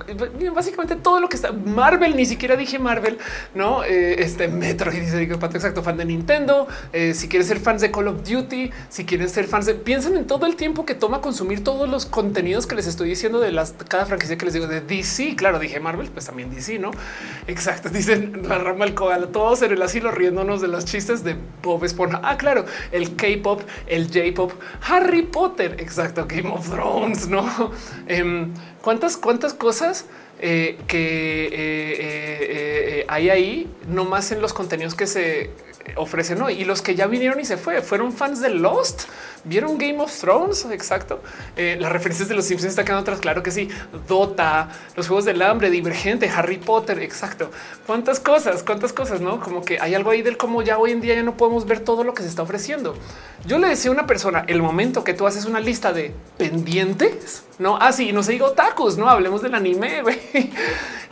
[0.55, 3.18] básicamente todo lo que está Marvel, ni siquiera dije Marvel,
[3.55, 6.66] no este Metro y dice exacto, fan de Nintendo.
[7.12, 10.27] si quieres ser fans de Call of Duty, si quieren ser fans de piensen en
[10.27, 13.74] todo el tiempo que toma consumir todos los contenidos que les estoy diciendo de las
[13.89, 15.37] cada franquicia que les digo de DC.
[15.37, 16.91] Claro, dije Marvel, pues también DC, no?
[17.47, 17.89] Exacto.
[17.97, 21.85] Dicen la rama el cogal, todos en el asilo riéndonos de los chistes de Bob
[21.85, 22.21] Esponja.
[22.23, 24.53] Ah, claro, el K-pop, el J-pop,
[24.83, 25.77] Harry Potter.
[25.79, 26.27] Exacto.
[26.29, 27.47] Game of Thrones, no?
[28.09, 28.53] Em,
[28.83, 30.07] cuántas, cuántas cosas
[30.39, 35.51] eh, que eh, hay ahí, no más en los contenidos que se
[35.97, 39.05] ofrecen hoy y los que ya vinieron y se fue fueron fans de Lost.
[39.45, 40.65] Vieron Game of Thrones.
[40.71, 41.23] Exacto.
[41.57, 43.21] Eh, las referencias de los Simpsons está quedando atrás.
[43.21, 43.69] Claro que sí.
[44.09, 46.99] Dota, los juegos del hambre, Divergente, Harry Potter.
[47.01, 47.51] Exacto.
[47.87, 49.41] Cuántas cosas, cuántas cosas, no?
[49.41, 51.81] Como que hay algo ahí del cómo ya hoy en día ya no podemos ver
[51.81, 52.97] todo lo que se está ofreciendo.
[53.47, 57.45] Yo le decía a una persona el momento que tú haces una lista de pendientes,
[57.59, 60.03] no así, ah, no se digo tacos, no hablemos del anime.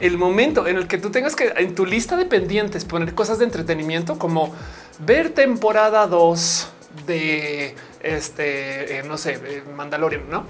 [0.00, 3.38] El momento en el que tú tengas que en tu lista de pendientes poner cosas
[3.38, 4.52] de entretenimiento como
[4.98, 6.68] ver temporada 2
[7.06, 10.44] de este, eh, no sé, eh, Mandalorian, ¿no?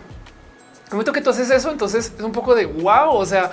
[0.86, 3.50] El momento que tú haces eso, entonces es un poco de wow, o sea,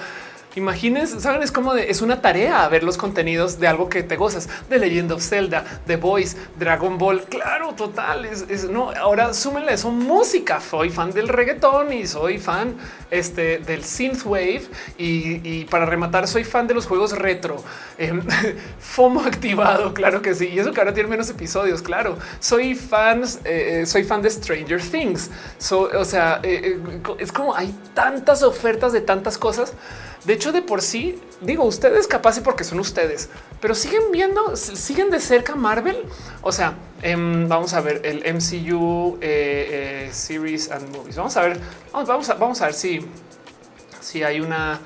[0.55, 4.49] Imagínense, saben, es como es una tarea ver los contenidos de algo que te gozas
[4.69, 7.23] de Legend of Zelda, The Voice, Dragon Ball.
[7.23, 8.25] Claro, total.
[8.25, 10.59] Es, no, ahora súmenle eso música.
[10.59, 12.75] Soy fan del reggaetón y soy fan
[13.09, 14.63] este, del synthwave.
[14.97, 17.63] Y, y para rematar, soy fan de los juegos retro.
[17.97, 18.21] Em,
[18.79, 19.93] FOMO activado.
[19.93, 20.49] Claro que sí.
[20.49, 21.81] Y eso que ahora tiene menos episodios.
[21.81, 25.29] Claro, soy fan, eh, eh, soy fan de Stranger Things.
[25.71, 26.77] o sea, eh,
[27.19, 29.73] es como hay tantas ofertas de tantas cosas.
[30.25, 33.29] De hecho, de por sí, digo, ustedes capaz y porque son ustedes,
[33.59, 35.97] pero siguen viendo, siguen de cerca Marvel.
[36.41, 41.15] O sea, em, vamos a ver el MCU eh, eh, Series and Movies.
[41.15, 41.59] Vamos a ver,
[41.91, 43.05] vamos, vamos, a, ver si,
[43.99, 44.79] si hay una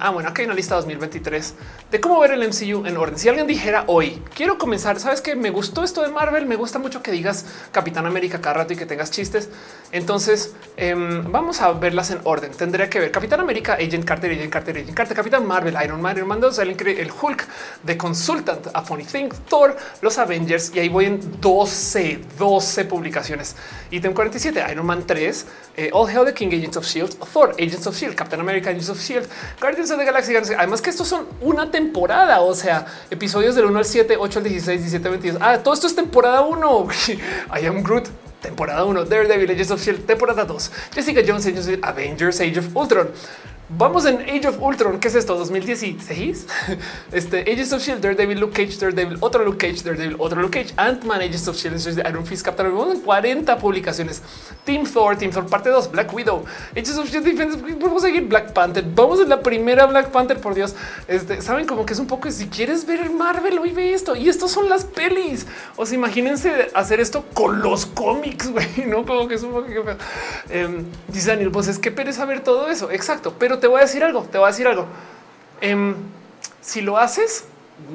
[0.00, 1.54] ah, bueno, aquí hay una lista 2023
[1.90, 3.18] de cómo ver el MCU en orden.
[3.18, 6.78] Si alguien dijera hoy, quiero comenzar, sabes que me gustó esto de Marvel, me gusta
[6.78, 9.48] mucho que digas Capitán América cada rato y que tengas chistes.
[9.92, 12.50] Entonces em, vamos a verlas en orden.
[12.52, 16.16] Tendría que ver Capitán América, Agent Carter, Agent Carter, Agent Carter, Capitán Marvel, Iron Man,
[16.16, 17.46] Iron Man 2, el, el Hulk,
[17.86, 23.54] The Consultant, A Funny Thing, Thor, los Avengers y ahí voy en 12, 12 publicaciones.
[23.90, 25.46] Ítem 47, Iron Man 3,
[25.76, 28.88] eh, All Hell the King, Agents of Shield, Thor, Agents of Shield, Captain America, Agents
[28.88, 29.28] of Shield,
[29.60, 30.34] Guardians of the Galaxy.
[30.34, 34.44] Además que estos son una temporada, o sea, episodios del 1 al 7, 8 al
[34.44, 35.42] 16, 17, 22.
[35.42, 36.88] Ah, todo esto es temporada 1.
[37.60, 38.08] I am Groot.
[38.40, 41.46] Temporada 1, Daredevil, Agents of Shield, temporada 2, Jessica Jones,
[41.80, 43.08] Avengers, Age of Ultron,
[43.68, 45.00] Vamos en Age of Ultron.
[45.00, 45.36] ¿Qué es esto?
[45.36, 46.46] 2016.
[47.12, 50.74] Este Agents of Shield, Daredevil, Luke Cage, Daredevil, otro Luke Cage, Daredevil, otro Luke Cage,
[50.76, 53.00] Ant-Man, Agents of Shield, Iron Fist, Captain America.
[53.02, 54.20] 40 publicaciones.
[54.64, 57.58] Team Thor, Team Thor, parte 2, Black Widow, Agents of Shield, Defense.
[57.80, 58.84] Vamos a seguir Black Panther.
[58.94, 60.74] Vamos en la primera Black Panther, por Dios.
[61.08, 62.30] Este saben como que es un poco.
[62.30, 65.46] Si quieres ver Marvel, hoy ve esto y estos son las pelis.
[65.76, 69.68] O sea, imagínense hacer esto con los cómics, güey, no como que es un poco.
[70.50, 72.90] Eh, dice Daniel, pues es que pereza ver todo eso.
[72.90, 74.86] Exacto, pero te voy a decir algo, te voy a decir algo.
[75.60, 75.94] Em,
[76.60, 77.46] si lo haces,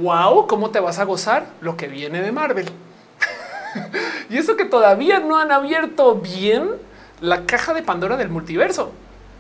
[0.02, 2.70] wow, cómo te vas a gozar lo que viene de Marvel.
[4.30, 6.70] y eso que todavía no han abierto bien
[7.22, 8.92] la caja de Pandora del multiverso,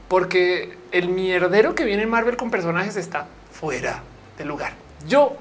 [0.07, 4.03] porque el mierdero que viene en Marvel con personajes está fuera
[4.37, 4.73] de lugar.
[5.07, 5.37] Yo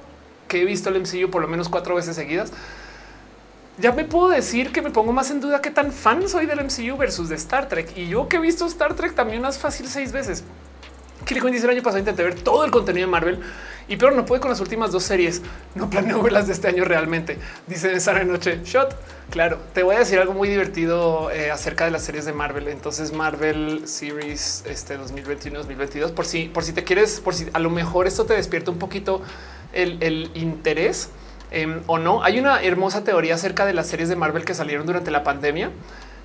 [0.47, 2.51] que he visto el MCU por lo menos cuatro veces seguidas,
[3.77, 6.63] ya me puedo decir que me pongo más en duda qué tan fan soy del
[6.65, 7.95] MCU versus de Star Trek.
[7.95, 10.43] Y yo que he visto Star Trek también más fácil seis veces.
[11.29, 13.39] Killy dice el año pasado intenté ver todo el contenido de Marvel
[13.87, 15.43] y pero no pude con las últimas dos series.
[15.75, 17.37] No planeo verlas de este año realmente.
[17.67, 18.95] Dice Sara Noche Shot.
[19.29, 22.67] Claro, te voy a decir algo muy divertido eh, acerca de las series de Marvel.
[22.67, 26.13] Entonces, Marvel Series este 2021-2022.
[26.13, 28.79] Por si, por si te quieres, por si a lo mejor esto te despierta un
[28.79, 29.21] poquito
[29.71, 31.09] el, interés
[31.51, 32.23] em, o no.
[32.23, 35.69] Hay una hermosa teoría acerca de las series de Marvel que salieron durante la pandemia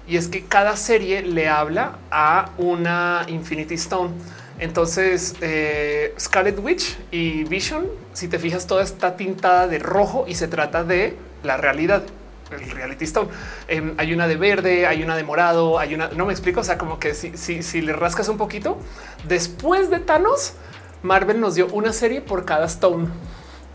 [0.07, 4.11] y es que cada serie le habla a una Infinity Stone.
[4.59, 10.35] Entonces, eh, Scarlet Witch y Vision, si te fijas, toda está tintada de rojo y
[10.35, 12.03] se trata de la realidad.
[12.51, 13.29] El reality stone.
[13.69, 16.09] Em, hay una de verde, hay una de morado, hay una.
[16.09, 16.61] No me explico.
[16.61, 18.79] O sea, como que si, si, si le rascas un poquito
[19.27, 20.53] después de Thanos,
[21.03, 23.09] Marvel nos dio una serie por cada stone,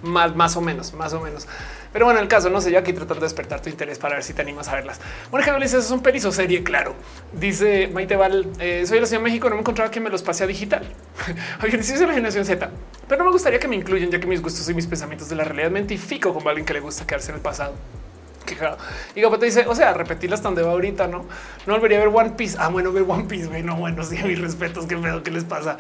[0.02, 1.48] más, más o menos, más o menos.
[1.92, 4.24] Pero bueno, el caso no sé, yo aquí tratando de despertar tu interés para ver
[4.24, 5.00] si te animas a verlas.
[5.32, 6.96] Bueno, ejemplo dice, es un perizo serie, claro.
[7.34, 10.10] Dice Maite Val, eh, soy de la Ciudad de México, no me encontraba que me
[10.10, 10.88] los pase a digital.
[11.64, 12.70] Oye, sí, la generación Z,
[13.08, 15.36] pero no me gustaría que me incluyan, ya que mis gustos y mis pensamientos de
[15.36, 17.74] la realidad me identifico como alguien que le gusta quedarse en el pasado.
[19.16, 21.26] Y te dice, o sea, repetirla hasta donde va ahorita, no?
[21.66, 22.58] No volvería a ver One Piece.
[22.60, 23.64] Ah, bueno, ver One Piece, güey.
[23.64, 25.78] No, bueno, sí, mis respetos, qué pedo, qué les pasa.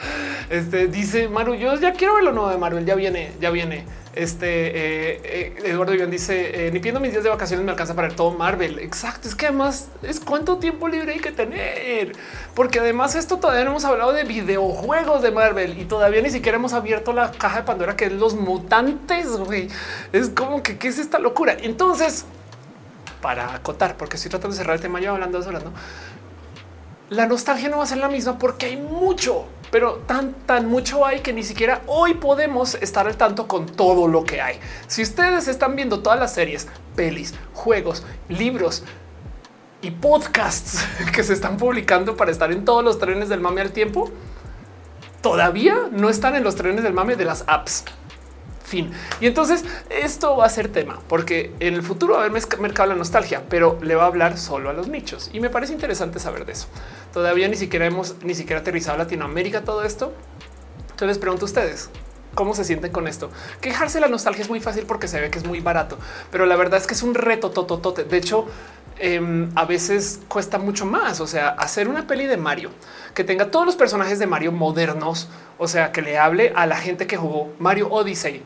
[0.50, 3.86] Este dice Maru, yo ya quiero ver lo nuevo de Marvel, ya viene, ya viene.
[4.16, 7.96] Este eh, eh, Eduardo Iván dice: eh, Ni pidiendo mis días de vacaciones me alcanza
[7.96, 8.80] para ver todo Marvel.
[8.80, 9.28] Exacto.
[9.28, 12.14] Es que además es cuánto tiempo libre hay que tener,
[12.56, 16.58] porque además esto todavía no hemos hablado de videojuegos de Marvel y todavía ni siquiera
[16.58, 19.28] hemos abierto la caja de Pandora que es los mutantes.
[19.38, 19.70] güey.
[20.12, 21.56] Es como que qué es esta locura.
[21.62, 22.26] Entonces,
[23.22, 25.72] para acotar, porque estoy tratando de cerrar el tema yo hablando de horas, ¿no?
[27.10, 31.06] La nostalgia no va a ser la misma porque hay mucho, pero tan, tan mucho
[31.06, 34.60] hay que ni siquiera hoy podemos estar al tanto con todo lo que hay.
[34.88, 38.84] Si ustedes están viendo todas las series, pelis, juegos, libros
[39.82, 43.72] y podcasts que se están publicando para estar en todos los trenes del mame al
[43.72, 44.12] tiempo,
[45.22, 47.86] todavía no están en los trenes del mame de las apps.
[48.70, 48.92] Fin.
[49.20, 52.90] Y entonces esto va a ser tema porque en el futuro va a haber mercado
[52.90, 55.32] la nostalgia, pero le va a hablar solo a los nichos.
[55.34, 56.68] Y me parece interesante saber de eso.
[57.12, 60.14] Todavía ni siquiera hemos ni siquiera aterrizado Latinoamérica todo esto.
[60.82, 61.90] Entonces les pregunto a ustedes,
[62.36, 63.32] cómo se sienten con esto.
[63.60, 65.98] Quejarse de la nostalgia es muy fácil porque se ve que es muy barato,
[66.32, 68.04] pero la verdad es que es un reto tototote.
[68.04, 68.46] De hecho,
[69.00, 71.22] em, a veces cuesta mucho más.
[71.22, 72.70] O sea, hacer una peli de Mario
[73.16, 75.28] que tenga todos los personajes de Mario modernos,
[75.58, 78.44] o sea, que le hable a la gente que jugó Mario Odyssey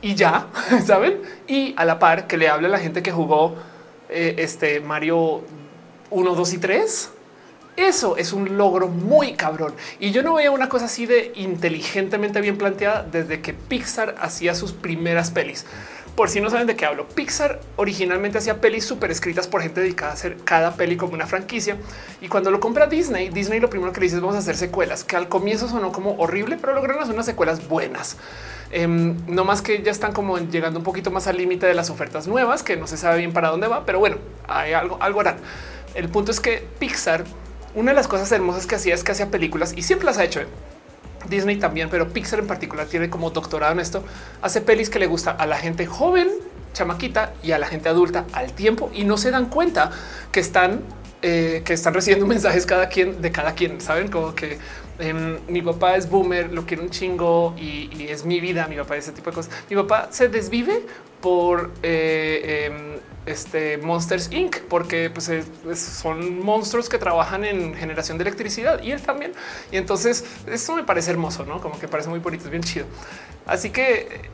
[0.00, 0.48] y ya,
[0.86, 1.20] ¿saben?
[1.46, 3.56] Y a la par que le hable a la gente que jugó
[4.08, 5.42] eh, este Mario
[6.10, 7.10] 1, 2 y 3.
[7.76, 9.72] Eso es un logro muy cabrón.
[10.00, 14.54] Y yo no veía una cosa así de inteligentemente bien planteada desde que Pixar hacía
[14.56, 15.64] sus primeras pelis.
[16.16, 19.80] Por si no saben de qué hablo, Pixar originalmente hacía pelis súper escritas por gente
[19.80, 21.76] dedicada a hacer cada peli como una franquicia.
[22.20, 24.56] Y cuando lo compra Disney, Disney lo primero que le dice es vamos a hacer
[24.56, 28.16] secuelas, que al comienzo sonó como horrible, pero lograron hacer unas secuelas buenas.
[28.70, 31.88] Em, no más que ya están como llegando un poquito más al límite de las
[31.90, 34.16] ofertas nuevas, que no se sabe bien para dónde va, pero bueno,
[34.46, 35.36] hay algo, algo harán.
[35.94, 37.24] El punto es que Pixar,
[37.74, 40.24] una de las cosas hermosas que hacía es que hacía películas y siempre las ha
[40.24, 40.40] hecho.
[40.40, 40.46] ¿eh?
[41.28, 44.04] Disney también, pero Pixar en particular tiene como doctorado en esto.
[44.42, 46.28] Hace pelis que le gusta a la gente joven,
[46.72, 49.90] chamaquita y a la gente adulta al tiempo y no se dan cuenta
[50.30, 50.80] que están
[51.20, 53.80] eh, que están recibiendo mensajes cada quien de cada quien.
[53.80, 54.58] Saben como que
[54.98, 58.66] Em, mi papá es boomer, lo quiero un chingo y, es mi vida.
[58.66, 59.52] Mi papá, ese tipo de cosas.
[59.70, 60.82] Mi papá se desvive
[61.20, 64.60] por eh, em, este Monsters Inc.
[64.68, 65.30] porque pues,
[65.76, 69.32] son monstruos que trabajan en generación de electricidad y él también.
[69.70, 72.86] Y entonces eso me parece hermoso, no como que parece muy bonito, es bien chido.
[73.46, 74.30] Así que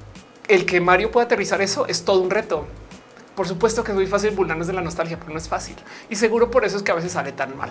[0.48, 2.66] el que Mario pueda aterrizar eso es todo un reto.
[3.34, 5.76] Por supuesto que es muy fácil burlarnos de la nostalgia, pero no es fácil.
[6.08, 7.70] Y seguro por eso es que a veces sale tan mal.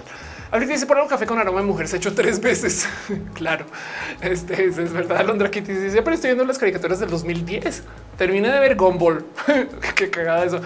[0.52, 2.88] Ahorita dice por un café con aroma de mujer se hecho tres veces.
[3.34, 3.66] claro,
[4.22, 5.26] este es, verdad.
[5.26, 7.84] Londra Kitty dice, pero estoy viendo las caricaturas del 2010.
[8.18, 9.26] Terminé de ver Gumball.
[9.96, 10.60] Qué cagada eso.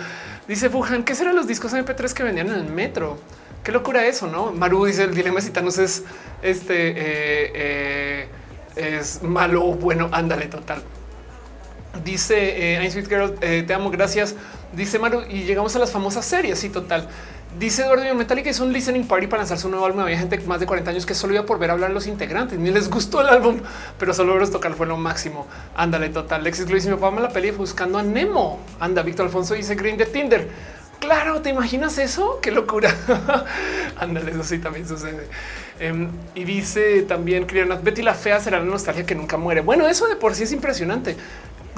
[0.48, 3.18] Dice Fujan, ¿qué serán los discos MP3 que vendían en el metro?
[3.64, 4.54] Qué locura eso, ¿no?
[4.54, 6.06] Maru dice el dilema citanos es
[6.42, 8.28] este eh, eh,
[8.78, 10.10] es malo o bueno.
[10.12, 10.82] Ándale, total.
[12.04, 14.36] Dice eh, Sweet Girl, eh, te amo, gracias.
[14.74, 16.64] Dice Maru, y llegamos a las famosas series.
[16.64, 17.08] y total.
[17.58, 20.02] Dice Eduardo Metallica es un listening party para lanzar su nuevo álbum.
[20.02, 22.60] Había gente más de 40 años que solo iba por ver hablar a los integrantes.
[22.60, 23.62] Ni les gustó el álbum,
[23.98, 25.48] pero solo verlos tocar fue lo máximo.
[25.76, 26.44] Ándale, total.
[26.44, 28.60] Lexis Luis, mi papá me la peli buscando a Nemo.
[28.80, 30.48] Anda, Víctor Alfonso dice Green de Tinder.
[31.00, 32.40] Claro, ¿te imaginas eso?
[32.42, 32.96] Qué locura.
[33.98, 35.28] Ándale, eso sí también sucede.
[35.80, 37.46] Em, y dice también
[37.84, 39.62] Betty la fea será la nostalgia que nunca muere.
[39.62, 41.16] Bueno, eso de por sí es impresionante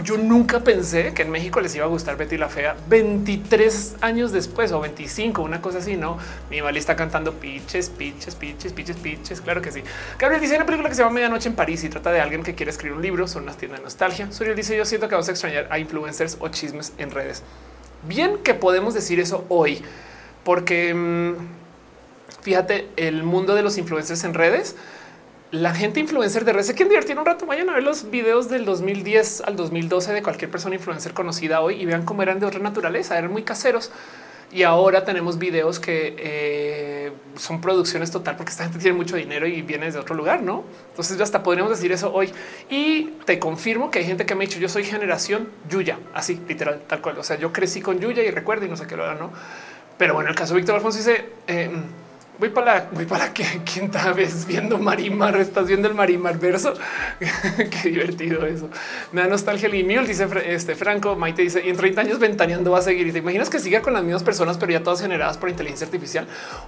[0.04, 4.32] yo nunca pensé que en México les iba a gustar Betty la Fea 23 años
[4.32, 6.18] después o 25, una cosa así, ¿no?
[6.50, 9.42] Mi Vali está cantando piches, piches, piches, piches, piches.
[9.42, 9.84] Claro que sí.
[10.18, 12.56] Gabriel dice una película que se llama Medianoche en París y trata de alguien que
[12.56, 14.32] quiere escribir un libro son unas tiendas de nostalgia.
[14.32, 17.44] Suriel dice yo siento que vamos a extrañar a influencers o chismes en redes.
[18.04, 19.82] Bien que podemos decir eso hoy,
[20.44, 21.34] porque mm,
[22.42, 24.76] fíjate, el mundo de los influencers en redes
[25.52, 27.46] la gente influencer de redes se quieren divertir un rato.
[27.46, 31.82] Vayan a ver los videos del 2010 al 2012 de cualquier persona influencer conocida hoy
[31.82, 33.92] y vean cómo eran de otra naturaleza, eran muy caseros.
[34.52, 39.46] Y ahora tenemos videos que eh, son producciones total porque esta gente tiene mucho dinero
[39.46, 40.64] y viene de otro lugar, no?
[40.90, 42.32] Entonces, hasta podríamos decir eso hoy.
[42.70, 46.42] Y te confirmo que hay gente que me ha dicho yo soy generación Yuya, así
[46.48, 47.20] literal, tal cual.
[47.20, 49.32] O sea, yo crecí con Yuya y recuerdo y no sé qué lo era, no?
[50.00, 51.70] Pero bueno, el caso de Víctor Alfonso dice, eh,
[52.40, 55.40] voy para la, voy para la quinta vez viendo Marimar.
[55.40, 56.74] Estás viendo el Marimar verso.
[57.58, 58.70] Qué divertido eso.
[59.12, 59.70] Me da nostalgia.
[59.76, 61.16] Y Mule dice este Franco.
[61.16, 63.08] Maite dice y en 30 años ventaneando va a seguir.
[63.08, 65.86] Y te imaginas que siga con las mismas personas, pero ya todas generadas por inteligencia
[65.86, 66.28] artificial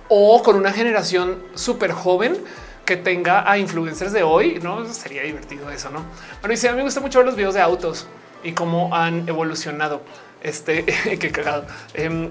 [0.09, 2.37] o con una generación súper joven
[2.85, 4.59] que tenga a influencers de hoy.
[4.61, 6.03] No sería divertido eso, no?
[6.41, 8.07] Bueno, dice a mí me gusta mucho ver los videos de autos
[8.43, 10.01] y cómo han evolucionado.
[10.41, 10.85] Este
[11.19, 11.65] qué cagado.
[11.93, 12.29] Em,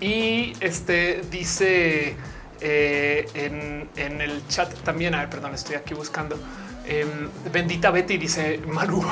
[0.00, 2.16] y este dice
[2.60, 6.38] eh, en, el chat también, a ver, perdón, estoy aquí buscando.
[6.86, 9.04] Em, bendita Betty dice Maru.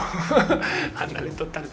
[0.97, 1.65] Ándale, total.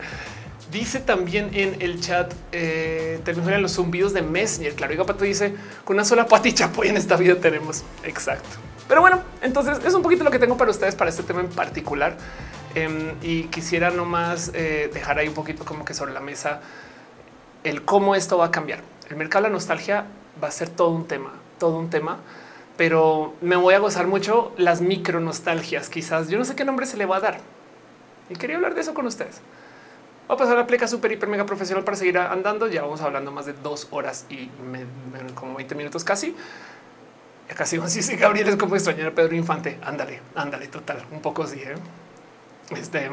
[0.71, 4.73] Dice también en el chat, eh, terminan los zumbidos de Messenger.
[4.73, 7.83] Claro, y Pato dice, con una sola pati chapoy en esta vida tenemos.
[8.03, 8.49] Exacto.
[8.87, 11.49] Pero bueno, entonces es un poquito lo que tengo para ustedes para este tema en
[11.49, 12.17] particular.
[12.73, 16.61] Em, y quisiera nomás eh, dejar ahí un poquito como que sobre la mesa
[17.65, 18.79] el cómo esto va a cambiar.
[19.11, 20.05] El mercado de la nostalgia
[20.43, 22.17] va a ser todo un tema todo un tema,
[22.75, 25.89] pero me voy a gozar mucho las micro nostalgias.
[25.89, 27.39] Quizás yo no sé qué nombre se le va a dar
[28.31, 29.41] y quería hablar de eso con ustedes.
[30.27, 32.67] Voy a pasar la pleca super hiper mega profesional para seguir andando.
[32.67, 34.49] Ya vamos hablando más de dos horas y
[35.35, 36.35] como 20 minutos casi.
[37.47, 39.77] Ya casi sí, sí, Gabriel es como extrañar a Pedro Infante.
[39.83, 41.05] Ándale, ándale, total.
[41.11, 41.59] Un poco sí.
[41.59, 41.75] ¿eh?
[42.71, 43.11] Este,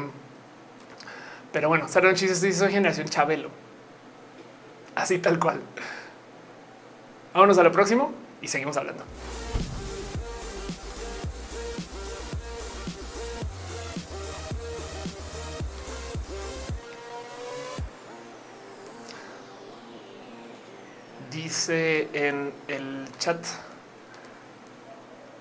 [1.53, 3.51] pero bueno, un Chistes soy generación Chabelo.
[4.99, 5.61] Así tal cual.
[7.33, 8.13] Vámonos a lo próximo
[8.43, 9.05] y seguimos hablando.
[21.31, 23.39] dice en el chat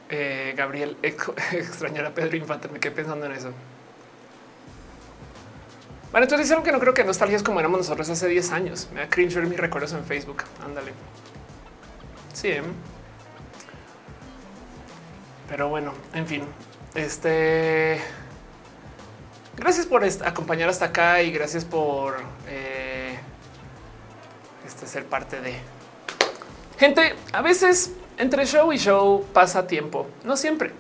[0.10, 2.68] eh, Gabriel extrañar a Pedro Infante.
[2.70, 3.52] Me quedé pensando en eso.
[6.12, 8.88] Bueno, entonces dijeron que no creo que nostalgia es como éramos nosotros hace 10 años.
[8.94, 10.44] Me da cringe ver mis recuerdos en Facebook.
[10.66, 10.94] Ándale.
[12.34, 12.50] Sí.
[12.50, 12.62] ¿eh?
[15.50, 16.44] Pero bueno, en fin,
[16.96, 18.02] este.
[19.56, 22.16] Gracias por acompañar hasta acá y gracias por
[22.48, 23.18] eh,
[24.66, 25.56] este ser parte de
[26.78, 30.72] Gente, a veces entre show y show pasa tiempo, no siempre,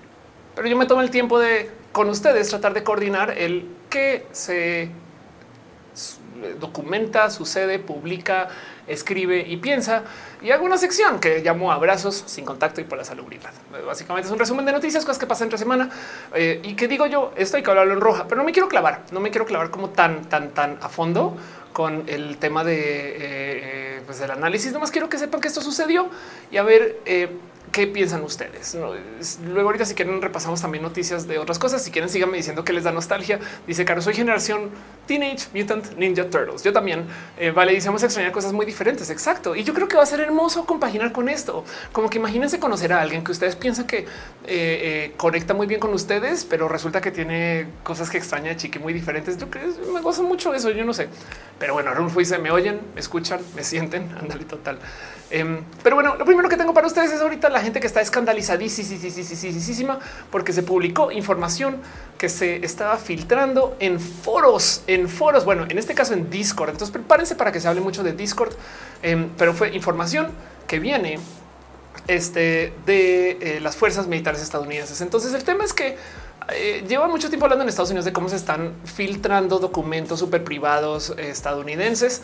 [0.55, 4.91] pero yo me tomo el tiempo de con ustedes tratar de coordinar el que se
[6.59, 8.47] documenta, sucede, publica,
[8.87, 10.03] escribe y piensa
[10.41, 13.51] y hago una sección que llamo abrazos sin contacto y por la salubridad.
[13.85, 15.89] Básicamente es un resumen de noticias, cosas que pasan entre semana
[16.33, 18.67] eh, y que digo yo, esto hay que hablarlo en roja, pero no me quiero
[18.67, 21.37] clavar, no me quiero clavar como tan, tan, tan a fondo
[21.73, 24.71] con el tema de eh, eh, pues del análisis.
[24.73, 26.09] Nomás quiero que sepan que esto sucedió
[26.49, 26.97] y a ver
[27.71, 28.75] qué piensan ustedes.
[29.45, 31.83] Luego ahorita si quieren repasamos también noticias de otras cosas.
[31.83, 33.39] Si quieren síganme diciendo que les da nostalgia.
[33.65, 34.69] Dice Caro, soy generación
[35.05, 36.63] Teenage Mutant Ninja Turtles.
[36.63, 37.05] Yo también.
[37.53, 39.09] vale, decimos extrañar cosas muy diferentes.
[39.09, 39.55] Exacto.
[39.55, 41.63] Y yo creo que va a ser hermoso compaginar con esto.
[41.91, 44.07] Como que imagínense conocer a alguien que ustedes piensan que
[45.17, 48.93] conecta muy bien con ustedes, pero resulta que tiene cosas que extraña de chiqui muy
[48.93, 49.37] diferentes.
[49.37, 50.69] Yo creo que me gozo mucho eso.
[50.71, 51.09] Yo no sé.
[51.59, 54.79] Pero bueno, Rulfo dice, me oyen, me escuchan, me sienten, ándale total.
[55.29, 57.99] Em, pero bueno, lo primero que tengo para ustedes es ahorita la gente que está
[57.99, 59.99] escandalizadísima
[60.31, 61.81] porque se publicó información
[62.17, 66.69] que se estaba filtrando en foros, en foros, bueno, en este caso en Discord.
[66.69, 68.53] Entonces prepárense para que se hable mucho de Discord,
[69.03, 70.31] em, pero fue información
[70.65, 71.19] que viene
[72.07, 75.01] este, de eh, las fuerzas militares estadounidenses.
[75.01, 75.97] Entonces el tema es que
[76.53, 80.45] eh, lleva mucho tiempo hablando en Estados Unidos de cómo se están filtrando documentos súper
[80.45, 82.21] privados estadounidenses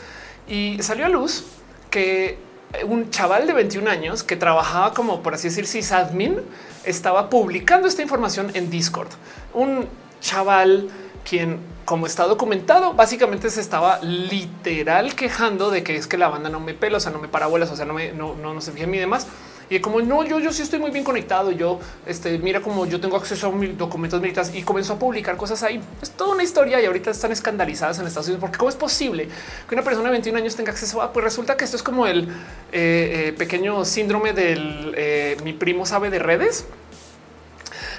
[0.47, 1.43] y salió a luz
[1.89, 2.52] que
[2.85, 6.41] un chaval de 21 años que trabajaba como por así decir sysadmin
[6.83, 9.09] estaba publicando esta información en Discord.
[9.53, 9.87] Un
[10.21, 10.89] chaval
[11.27, 16.49] quien como está documentado, básicamente se estaba literal quejando de que es que la banda
[16.49, 18.61] no me pela, o sea, no me parabolas, o sea, no me no, no, no
[18.61, 19.27] se fija en mí y demás.
[19.73, 21.51] Y como no, yo, yo sí estoy muy bien conectado.
[21.51, 25.35] Yo, este, mira como yo tengo acceso a mis documentos militares y comenzó a publicar
[25.35, 25.81] cosas ahí.
[25.99, 29.27] Es toda una historia y ahorita están escandalizadas en Estados Unidos porque cómo es posible
[29.67, 32.05] que una persona de 21 años tenga acceso a, pues resulta que esto es como
[32.05, 32.29] el
[32.71, 36.67] eh, eh, pequeño síndrome del eh, mi primo sabe de redes,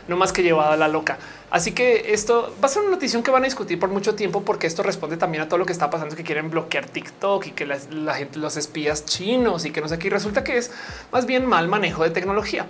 [0.08, 1.18] no más que llevado a la loca.
[1.50, 4.42] Así que esto va a ser una notición que van a discutir por mucho tiempo
[4.42, 7.50] porque esto responde también a todo lo que está pasando, que quieren bloquear TikTok y
[7.52, 10.10] que la, gente, los espías chinos y que no sé qué.
[10.10, 10.72] resulta que es
[11.12, 12.66] más bien mal manejo de tecnología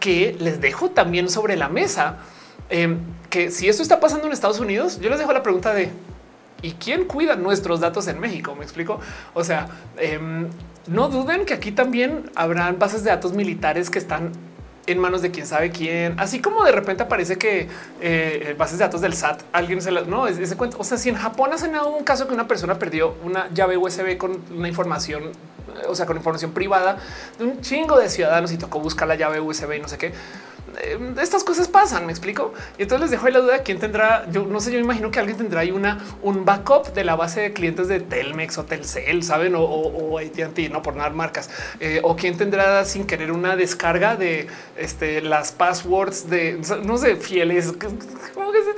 [0.00, 2.16] que les dejo también sobre la mesa.
[2.70, 2.98] Em,
[3.28, 5.90] que si esto está pasando en Estados Unidos, yo les dejo la pregunta de
[6.62, 8.54] ¿y quién cuida nuestros datos en México?
[8.54, 9.00] Me explico.
[9.34, 9.68] O sea,
[9.98, 10.48] em,
[10.86, 14.32] no duden que aquí también habrán bases de datos militares que están
[14.86, 17.68] en manos de quién sabe quién, así como de repente aparece que
[18.00, 20.76] eh, bases de datos del SAT, alguien se las no es ese cuento.
[20.78, 24.16] O sea, si en Japón hacen un caso que una persona perdió una llave USB
[24.18, 25.32] con una información,
[25.88, 26.98] o sea, con información privada
[27.38, 30.12] de un chingo de ciudadanos y tocó buscar la llave USB y no sé qué
[30.80, 32.52] eh, estas cosas pasan, me explico.
[32.78, 34.26] Y entonces les dejo ahí la duda quién tendrá.
[34.30, 37.40] Yo no sé, yo imagino que alguien tendrá ahí una un backup de la base
[37.40, 42.00] de clientes de Telmex o Telcel, saben, o, o, AT&T, no por nada marcas, eh,
[42.02, 44.46] o quién tendrá sin querer una descarga de
[44.76, 47.72] este, las passwords de no sé, fieles.
[48.34, 48.74] ¿Cómo que se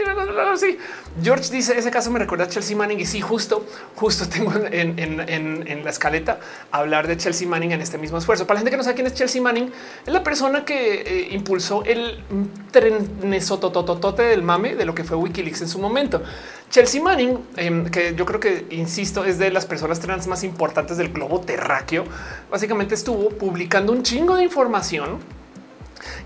[0.52, 0.78] así?
[1.22, 4.98] George dice ese caso me recuerda a Chelsea Manning y sí, justo, justo tengo en,
[4.98, 6.38] en, en, en la escaleta
[6.70, 8.46] hablar de Chelsea Manning en este mismo esfuerzo.
[8.46, 9.72] Para la gente que no sabe quién es Chelsea Manning,
[10.06, 12.22] es la persona que eh, impulsó el
[12.70, 16.22] trenesotototote del mame de lo que fue Wikileaks en su momento.
[16.70, 20.96] Chelsea Manning, em, que yo creo que, insisto, es de las personas trans más importantes
[20.96, 22.04] del globo terráqueo,
[22.50, 25.18] básicamente estuvo publicando un chingo de información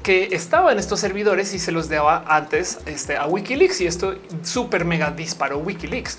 [0.02, 4.16] que estaba en estos servidores y se los daba antes este, a Wikileaks y esto
[4.42, 6.18] súper mega disparó Wikileaks.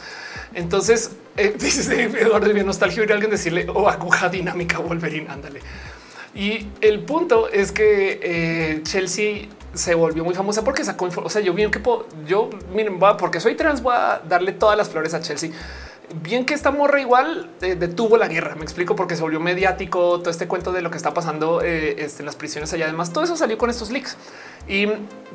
[0.54, 5.62] Entonces, eh, dice Eduardo de nostalgia alguien decirle o oh, aguja dinámica Wolverine, ándale.
[6.34, 11.42] Y el punto es que eh, Chelsea se volvió muy famosa porque sacó, o sea,
[11.42, 11.82] yo bien que
[12.28, 15.52] yo miren, va porque soy trans, voy a darle todas las flores a Chelsea.
[16.16, 18.56] Bien que esta morra igual eh, detuvo la guerra.
[18.56, 22.04] Me explico porque se volvió mediático todo este cuento de lo que está pasando eh,
[22.04, 22.86] este, en las prisiones allá.
[22.86, 24.18] Además, todo eso salió con estos leaks.
[24.68, 24.88] Y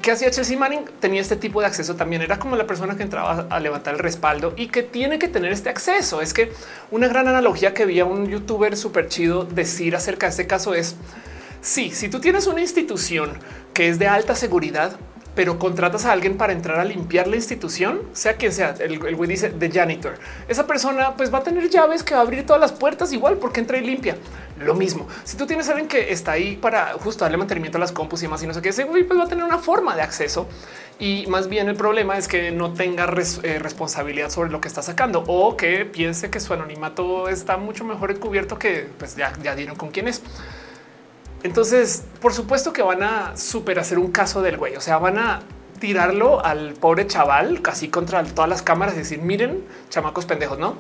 [0.03, 0.85] qué hacía Chelsea Manning?
[1.01, 2.23] Tenía este tipo de acceso también.
[2.23, 5.53] Era como la persona que entraba a levantar el respaldo y que tiene que tener
[5.53, 6.21] este acceso.
[6.21, 6.53] Es que
[6.91, 10.75] una gran analogía que vi a un youtuber súper chido decir acerca de este caso
[10.75, 10.97] es
[11.67, 13.33] Sí, si tú tienes una institución
[13.75, 14.97] que es de alta seguridad,
[15.37, 19.29] pero contratas a alguien para entrar a limpiar la institución, sea quien sea, el, güey
[19.29, 20.15] dice de janitor.
[20.49, 23.37] Esa persona pues va a tener llaves que va a abrir todas las puertas igual
[23.37, 24.17] porque entra y limpia.
[24.59, 25.07] Lo mismo.
[25.25, 28.23] Si tú tienes a alguien que está ahí para justo darle mantenimiento a las compus
[28.23, 30.01] y más y no sé qué, ese güey pues va a tener una forma de
[30.01, 30.49] acceso
[30.99, 34.81] y más bien el problema es que no tenga eh, responsabilidad sobre lo que está
[34.81, 39.55] sacando o que piense que su anonimato está mucho mejor encubierto que pues ya, ya
[39.55, 40.23] dieron con quién es.
[41.47, 44.75] Entonces, por supuesto que van a super hacer un caso del güey.
[44.75, 45.43] O sea, van a
[45.79, 50.75] tirarlo al pobre chaval casi contra todas las cámaras y decir, miren, chamacos pendejos, no?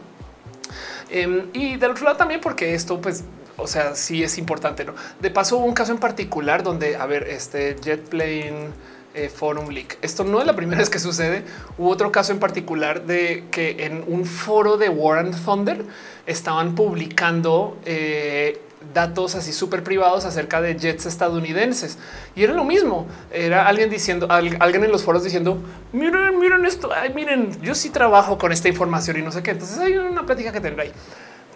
[1.08, 3.22] Em, y del otro lado también, porque esto, pues,
[3.56, 4.84] o sea, sí es importante.
[4.84, 8.70] No de paso, un caso en particular donde, a ver, este JetPlane
[9.14, 9.98] eh, Forum Leak.
[10.02, 11.44] Esto no es la primera vez que sucede.
[11.78, 15.84] Hubo otro caso en particular de que en un foro de War and Thunder
[16.26, 18.60] estaban publicando eh,
[18.92, 21.98] datos así súper privados acerca de jets estadounidenses.
[22.34, 23.06] Y era lo mismo.
[23.32, 25.58] Era alguien diciendo, alguien en los foros diciendo,
[25.92, 29.52] miren, miren esto, miren, yo sí trabajo con esta información y no sé qué.
[29.52, 30.92] Entonces hay una plática que tendrá ahí.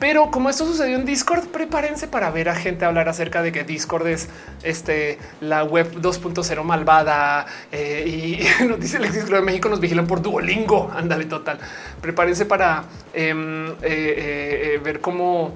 [0.00, 3.64] Pero como esto sucedió en Discord, prepárense para ver a gente hablar acerca de que
[3.64, 4.30] Discord es
[4.62, 10.06] este, la web 2.0 malvada eh, y nos dice el exilio de México nos vigilan
[10.06, 10.90] por Duolingo.
[10.96, 11.58] Ándale, total.
[12.00, 15.54] Prepárense para em, eh, eh, ver cómo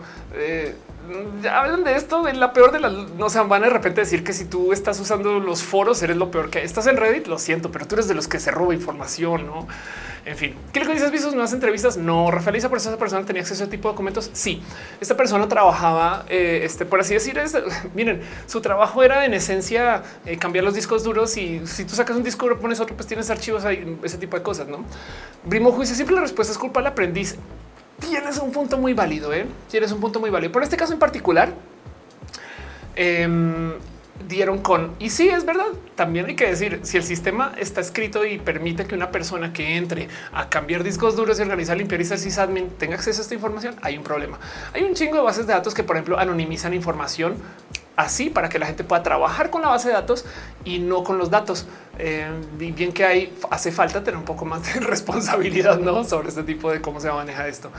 [1.50, 4.24] hablan de esto en la peor de las no se van a de repente decir
[4.24, 7.26] que si tú estás usando los foros eres lo peor que estás en Reddit.
[7.26, 9.66] Lo siento, pero tú eres de los que se roba información, no?
[10.26, 11.10] En fin, ¿qué le dices?
[11.10, 11.98] ¿Visto nuevas entrevistas?
[11.98, 14.30] No, Rafael por eso esa persona tenía acceso a ese tipo de documentos.
[14.32, 14.62] Sí,
[15.00, 17.38] esta persona trabajaba, eh, este, por así decir,
[17.94, 22.16] miren, su trabajo era en esencia eh, cambiar los discos duros y si tú sacas
[22.16, 24.84] un disco duro, pones otro, pues tienes archivos ahí, ese tipo de cosas, ¿no?
[25.44, 27.36] Brimo juicio, siempre la respuesta es culpa del aprendiz
[27.98, 29.32] tienes un punto muy válido.
[29.32, 29.46] ¿eh?
[29.70, 30.52] Tienes un punto muy válido.
[30.52, 31.52] Por este caso en particular,
[32.96, 33.72] em,
[34.28, 35.66] dieron con y sí es verdad.
[35.94, 39.76] También hay que decir si el sistema está escrito y permite que una persona que
[39.76, 43.76] entre a cambiar discos duros y organizar limpiar y sysadmin tenga acceso a esta información,
[43.82, 44.38] hay un problema.
[44.72, 47.36] Hay un chingo de bases de datos que, por ejemplo, anonimizan información
[47.96, 50.24] así para que la gente pueda trabajar con la base de datos
[50.64, 51.66] y no con los datos.
[51.98, 56.70] Eh, bien que hay, hace falta tener un poco más de responsabilidad sobre este tipo
[56.70, 57.70] de cómo se maneja esto.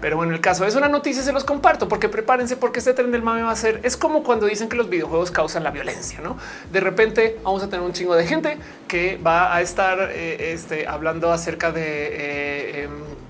[0.00, 3.10] Pero bueno, el caso es una noticia, se los comparto porque prepárense porque este tren
[3.12, 6.20] del mame va a ser, es como cuando dicen que los videojuegos causan la violencia,
[6.20, 6.36] ¿no?
[6.70, 8.58] De repente vamos a tener un chingo de gente
[8.88, 11.82] que va a estar eh, este, hablando acerca de...
[11.82, 13.25] Eh, em,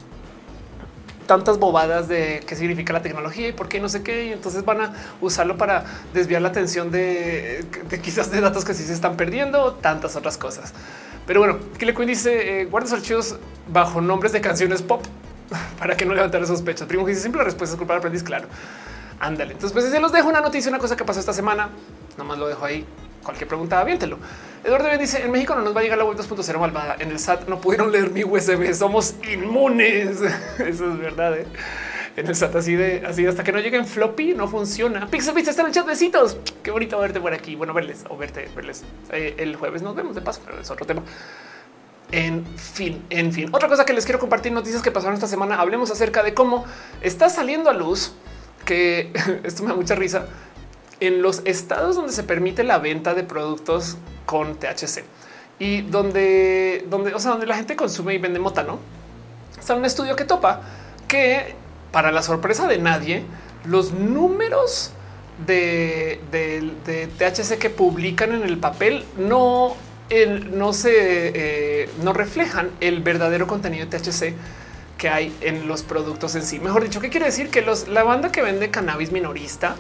[1.26, 4.26] tantas bobadas de qué significa la tecnología y por qué no sé qué.
[4.26, 5.84] Y entonces van a usarlo para
[6.14, 7.64] desviar la atención de,
[8.02, 10.72] quizás de datos que sí se están perdiendo, tantas otras cosas.
[11.26, 13.36] Pero bueno, Kile Queen dice eh, guarda sus archivos
[13.68, 15.04] bajo nombres de canciones pop
[15.78, 16.86] para que no levantar sospechas.
[16.86, 18.22] Primo dice siempre la respuesta es culpa del aprendiz.
[18.22, 18.48] Claro,
[19.20, 19.52] ándale.
[19.52, 21.68] Entonces, pues se los dejo una noticia, una cosa que pasó esta semana.
[22.16, 22.86] Nomás lo dejo ahí.
[23.22, 24.18] Cualquier pregunta, aviéntelo.
[24.66, 26.96] Eduardo bien dice en México no nos va a llegar la web 2.0 malvada.
[26.98, 28.74] En el SAT no pudieron leer mi USB.
[28.74, 30.20] Somos inmunes.
[30.58, 31.38] Eso es verdad.
[31.38, 31.46] ¿eh?
[32.16, 35.06] En el SAT así de así hasta que no lleguen floppy no funciona.
[35.06, 35.86] Pixel Vista está en el chat.
[35.86, 36.36] Besitos.
[36.64, 37.54] Qué bonito verte por aquí.
[37.54, 38.82] Bueno, verles o verte, verles
[39.12, 39.82] eh, el jueves.
[39.82, 41.02] Nos vemos de paso, pero es otro tema.
[42.10, 43.48] En fin, en fin.
[43.52, 45.60] Otra cosa que les quiero compartir noticias que pasaron esta semana.
[45.60, 46.64] Hablemos acerca de cómo
[47.02, 48.14] está saliendo a luz
[48.64, 49.12] que
[49.44, 50.26] esto me da mucha risa
[51.00, 55.04] en los estados donde se permite la venta de productos con THC
[55.58, 58.78] y donde, donde, o sea, donde la gente consume y vende mota, no
[59.58, 60.60] está un estudio que topa
[61.08, 61.54] que
[61.90, 63.24] para la sorpresa de nadie,
[63.64, 64.92] los números
[65.46, 66.20] de,
[67.18, 69.74] THC que publican en el papel no,
[70.52, 74.34] no se eh, no reflejan el verdadero contenido de THC
[74.98, 76.58] que hay en los productos en sí.
[76.58, 77.50] Mejor dicho, ¿qué quiere decir?
[77.50, 79.76] Que los, la banda que vende cannabis minorista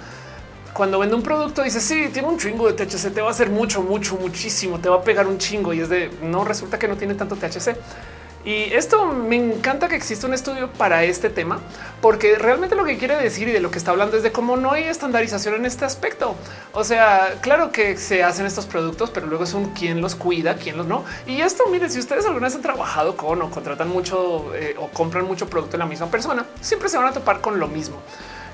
[0.76, 3.48] cuando vende un producto dice sí, tiene un chingo de THC, te va a hacer
[3.48, 6.86] mucho, mucho, muchísimo, te va a pegar un chingo y es de no resulta que
[6.86, 7.76] no tiene tanto THC.
[8.44, 11.58] Y esto me encanta que exista un estudio para este tema,
[12.00, 14.56] porque realmente lo que quiere decir y de lo que está hablando es de cómo
[14.56, 16.36] no hay estandarización en este aspecto.
[16.72, 20.56] O sea, claro que se hacen estos productos, pero luego es un quién los cuida,
[20.56, 21.04] quién los no.
[21.26, 24.88] Y esto, miren, si ustedes alguna vez han trabajado con o contratan mucho eh, o
[24.88, 27.96] compran mucho producto en la misma persona, siempre se van a topar con lo mismo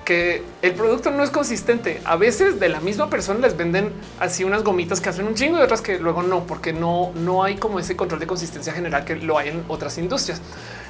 [0.04, 2.00] que el producto no es consistente.
[2.04, 5.58] A veces de la misma persona les venden así unas gomitas que hacen un chingo
[5.58, 9.04] y otras que luego no, porque no, no hay como ese control de consistencia general
[9.04, 10.40] que lo hay en otras industrias.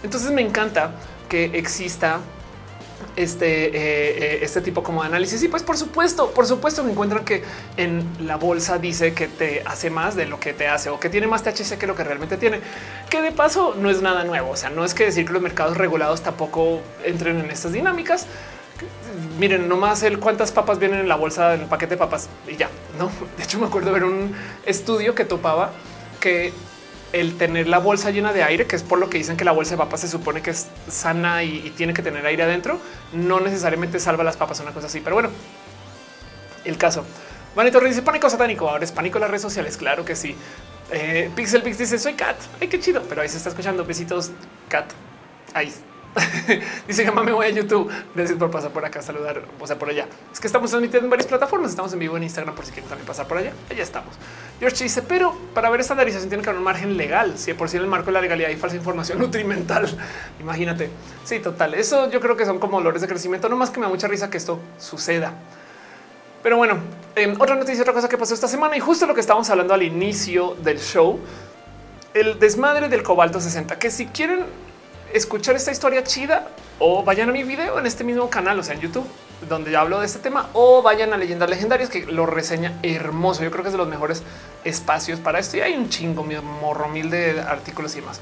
[0.02, 0.92] Entonces me encanta
[1.28, 2.20] que exista
[3.16, 5.42] este, eh, eh, este tipo como de análisis.
[5.42, 7.42] Y pues por supuesto, por supuesto me encuentran que
[7.76, 11.08] en la bolsa dice que te hace más de lo que te hace o que
[11.08, 12.60] tiene más THC que lo que realmente tiene,
[13.10, 14.50] que de paso no es nada nuevo.
[14.50, 18.26] O sea, no es que decir que los mercados regulados tampoco entren en estas dinámicas.
[19.38, 22.56] Miren, nomás el cuántas papas vienen en la bolsa en el paquete de papas y
[22.56, 22.68] ya
[22.98, 23.10] no.
[23.36, 24.34] De hecho, me acuerdo ver un
[24.64, 25.70] estudio que topaba
[26.20, 26.52] que
[27.12, 29.52] el tener la bolsa llena de aire, que es por lo que dicen que la
[29.52, 32.78] bolsa de papas se supone que es sana y, tiene que tener aire adentro,
[33.12, 35.00] no necesariamente salva las papas, una cosa así.
[35.00, 35.30] Pero bueno,
[36.64, 37.04] el caso.
[37.54, 38.68] Manito dice pánico satánico.
[38.68, 39.76] Ahora es pánico en las redes sociales.
[39.76, 40.34] Claro que sí.
[40.90, 42.36] Eh, Pixel Pix dice soy Cat.
[42.60, 43.02] Ay, qué chido.
[43.08, 43.84] Pero ahí se está escuchando.
[43.84, 44.30] Besitos,
[44.68, 44.86] Cat.
[45.52, 45.70] Ahí
[46.86, 47.90] Dice que me voy a YouTube.
[48.14, 50.06] Gracias por pasar por acá, saludar, o sea, por allá.
[50.32, 51.70] Es que estamos transmitiendo en varias plataformas.
[51.70, 53.52] Estamos en vivo en Instagram por si quieren también pasar por allá.
[53.70, 54.14] Allá estamos.
[54.60, 57.38] George dice, pero para ver estandarización tiene que haber un margen legal.
[57.38, 59.88] Si por si en el marco de la legalidad hay falsa información nutrimental.
[60.40, 60.90] Imagínate.
[61.24, 61.74] Sí, total.
[61.74, 63.48] Eso yo creo que son como olores de crecimiento.
[63.48, 65.32] No más que me da mucha risa que esto suceda.
[66.42, 66.78] Pero bueno,
[67.14, 69.74] em, otra noticia, otra cosa que pasó esta semana y justo lo que estábamos hablando
[69.74, 71.20] al inicio del show,
[72.14, 74.40] el desmadre del cobalto 60, que si quieren
[75.12, 76.48] escuchar esta historia chida
[76.78, 79.06] o vayan a mi video en este mismo canal, o sea, en YouTube,
[79.48, 83.42] donde ya hablo de este tema, o vayan a Leyendas Legendarias, que lo reseña hermoso.
[83.42, 84.22] Yo creo que es de los mejores
[84.64, 85.56] espacios para esto.
[85.56, 88.20] Y hay un chingo, mi morro mil de artículos y más.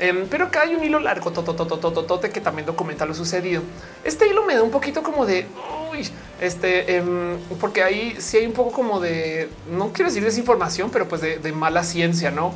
[0.00, 3.62] Em, pero acá hay un hilo largo totototototote que también documenta lo sucedido.
[4.02, 5.46] Este hilo me da un poquito como de
[5.92, 6.08] uy,
[6.40, 11.06] este, em, porque ahí sí hay un poco como de no quiero decir desinformación, pero
[11.06, 12.52] pues de, mala ciencia, no?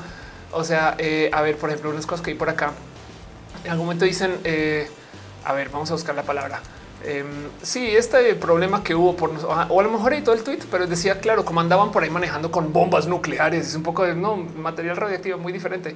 [0.51, 2.73] O sea, eh, a ver, por ejemplo, unas cosas que hay por acá
[3.65, 4.89] en algún momento dicen, eh,
[5.45, 6.61] a ver, vamos a buscar la palabra.
[7.05, 7.25] Eh,
[7.63, 11.21] sí, este problema que hubo por o a lo mejor todo el tweet, pero decía
[11.21, 15.39] claro, como andaban por ahí manejando con bombas nucleares, es un poco de material radiactivo
[15.39, 15.95] muy diferente.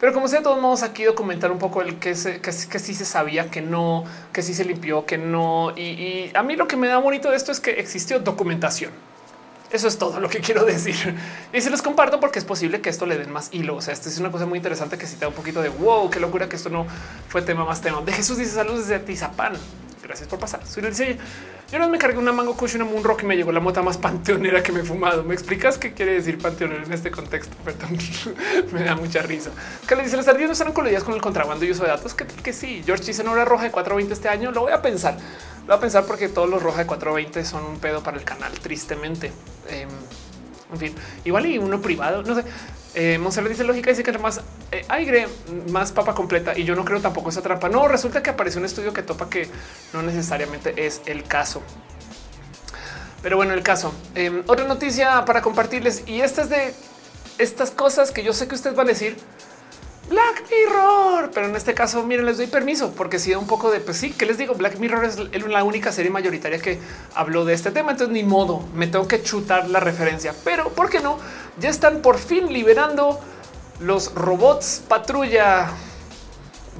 [0.00, 2.94] Pero como sea, de todos modos, aquí documentar un poco el que, se, que, sí
[2.94, 5.72] se sabía que no, que sí se limpió, que no.
[5.76, 8.92] Y a mí lo que me da bonito de esto es que existió documentación.
[9.70, 11.14] Eso es todo lo que quiero decir.
[11.52, 13.76] Y se los comparto porque es posible que esto le den más hilo.
[13.76, 16.20] O sea, esto es una cosa muy interesante que si un poquito de wow, qué
[16.20, 16.86] locura que esto no
[17.28, 18.00] fue tema más tema.
[18.00, 19.54] De Jesús dice saludos desde Tizapán.
[20.02, 20.66] Gracias por pasar.
[20.66, 21.18] Soy dice
[21.70, 23.82] yo no me cargué una mango kush, una moon rock y me llegó la mota
[23.82, 25.22] más panteonera que me he fumado.
[25.22, 27.54] ¿Me explicas qué quiere decir panteonera en este contexto?
[27.64, 27.98] Perdón,
[28.72, 29.50] me da mucha risa.
[29.86, 32.14] Que le dice las ardillas no están coludidas con el contrabando y uso de datos.
[32.14, 34.50] Que, que sí, George dice no hora roja de 420 este año.
[34.50, 35.18] Lo voy a pensar.
[35.68, 38.24] Lo voy a pensar porque todos los roja de 420 son un pedo para el
[38.24, 39.30] canal, tristemente.
[39.68, 39.90] Em,
[40.72, 40.94] en fin,
[41.26, 42.42] igual y uno privado, no sé.
[42.94, 44.40] Eh, Monserrat dice lógica, dice que más
[44.72, 45.28] eh, aire,
[45.68, 46.56] más papa completa.
[46.56, 47.68] Y yo no creo tampoco esa trampa.
[47.68, 49.46] No, resulta que apareció un estudio que topa que
[49.92, 51.60] no necesariamente es el caso.
[53.22, 53.92] Pero bueno, el caso.
[54.14, 56.02] Em, otra noticia para compartirles.
[56.06, 56.72] Y esta es de
[57.36, 59.18] estas cosas que yo sé que ustedes van a decir.
[60.08, 63.70] Black Mirror, pero en este caso, miren, les doy permiso porque si da un poco
[63.70, 66.78] de pues sí, que les digo, Black Mirror es la única serie mayoritaria que
[67.14, 67.92] habló de este tema.
[67.92, 71.18] Entonces, ni modo, me tengo que chutar la referencia, pero por qué no?
[71.60, 73.20] Ya están por fin liberando
[73.80, 75.70] los robots patrulla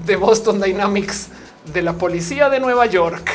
[0.06, 1.28] de Boston Dynamics
[1.72, 3.30] de la policía de Nueva York.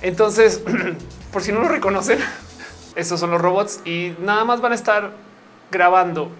[0.00, 0.62] Entonces,
[1.32, 2.18] por si no lo reconocen,
[2.94, 5.10] esos son los robots y nada más van a estar
[5.70, 6.30] grabando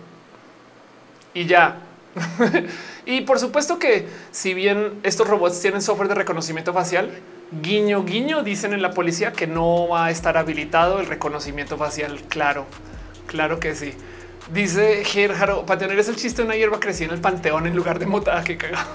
[1.34, 1.88] y ya
[3.06, 7.10] y por supuesto que si bien estos robots tienen software de reconocimiento facial,
[7.62, 12.20] guiño, guiño, dicen en la policía que no va a estar habilitado el reconocimiento facial.
[12.28, 12.66] Claro,
[13.26, 13.94] claro que sí.
[14.52, 17.98] Dice Gerjaro, Panteonero es el chiste de una hierba crecía en el panteón en lugar
[17.98, 18.42] de mota.
[18.48, 18.86] Que cagado.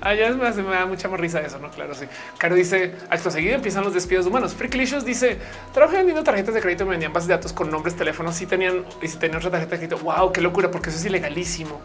[0.00, 1.70] Allá me, me da mucha más risa eso, no?
[1.70, 2.06] Claro, sí.
[2.36, 4.54] Caro dice acto seguido empiezan los despidos humanos.
[4.54, 5.38] Freaklicious dice
[5.72, 8.34] trabajé vendiendo tarjetas de crédito, me vendían bases de datos con nombres, teléfonos.
[8.34, 11.04] Si tenían y si tenían otra tarjeta de crédito, wow, qué locura, porque eso es
[11.04, 11.80] ilegalísimo.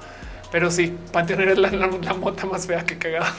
[0.51, 3.33] Pero sí, Panteón es la, la, mota más fea que cagada.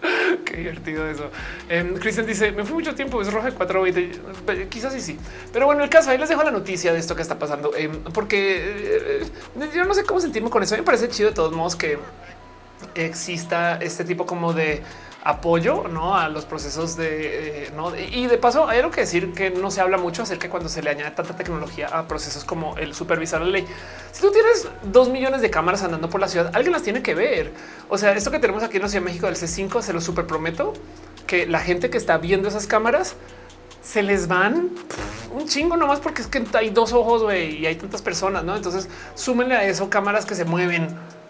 [0.44, 1.30] Qué divertido eso.
[1.68, 4.68] Eh, Cristian dice: Me fui mucho tiempo, es roja 420.
[4.68, 5.18] Quizás sí, sí.
[5.52, 8.02] Pero bueno, el caso ahí les dejo la noticia de esto que está pasando, em,
[8.12, 10.76] porque eh, yo no sé cómo sentirme con eso.
[10.76, 11.98] me parece chido de todos modos que
[12.94, 14.82] exista este tipo como de
[15.26, 16.16] apoyo ¿no?
[16.16, 17.92] a los procesos de eh, ¿no?
[17.96, 20.68] y de paso hay algo que decir que no se habla mucho acerca de cuando
[20.68, 23.66] se le añade tanta tecnología a procesos como el supervisar la ley.
[24.12, 27.14] Si tú tienes dos millones de cámaras andando por la ciudad, alguien las tiene que
[27.14, 27.52] ver.
[27.88, 30.00] O sea, esto que tenemos aquí en la Ciudad de México del C5 se lo
[30.00, 30.72] super prometo
[31.26, 33.16] que la gente que está viendo esas cámaras
[33.82, 34.70] se les van
[35.32, 38.56] un chingo nomás porque es que hay dos ojos y hay tantas personas, no?
[38.56, 40.88] Entonces súmenle a eso cámaras que se mueven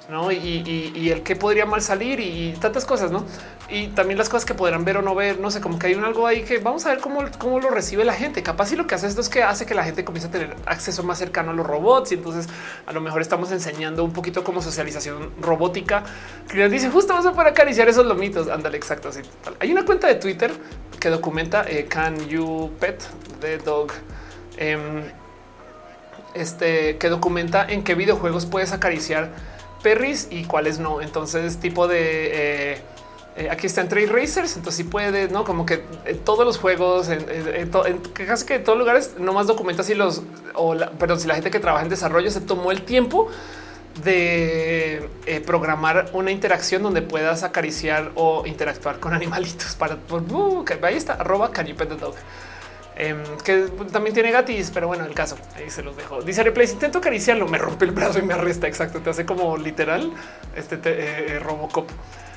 [0.08, 0.30] no?
[0.30, 3.24] Y, el que podría mal salir y tantas cosas, no?
[3.68, 5.94] Y también las cosas que podrán ver o no ver, no sé, como que hay
[5.94, 8.42] un algo ahí que vamos a ver cómo, cómo lo recibe la gente.
[8.42, 10.54] Capaz y lo que hace esto es que hace que la gente comience a tener
[10.66, 12.48] acceso más cercano a los robots y entonces
[12.86, 16.04] a lo mejor estamos enseñando un poquito como socialización robótica.
[16.48, 18.48] Que dice justo vamos a poder acariciar esos lomitos.
[18.48, 19.08] Ándale, exacto.
[19.08, 19.22] Así.
[19.58, 20.52] Hay una cuenta de Twitter
[21.00, 23.02] que documenta eh, Can You Pet
[23.40, 23.92] the Dog.
[24.56, 25.02] Em,
[26.34, 29.30] este que documenta en qué videojuegos puedes acariciar
[29.86, 31.00] perris y cuáles no.
[31.00, 32.82] Entonces, tipo de eh,
[33.36, 35.76] eh, aquí está en Trade Racers, entonces si puede, no como que
[36.24, 37.22] todos los juegos, en,
[38.14, 40.22] casi que en todos lugares, no más documenta si los,
[40.54, 43.28] o perdón, si la gente que trabaja en desarrollo se tomó el tiempo
[44.02, 50.78] de eh, programar una interacción donde puedas acariciar o interactuar con animalitos para uh, que
[50.82, 52.16] ahí está arroba can you pet the dog.
[52.98, 56.22] Em, que también tiene gatis, pero bueno, el caso ahí se los dejo.
[56.22, 56.66] Dice replay.
[56.66, 58.66] Intento acariciarlo, me rompe el brazo y me arresta.
[58.66, 59.00] Exacto.
[59.00, 60.12] Te hace como literal
[60.54, 61.90] este eh, Robocop.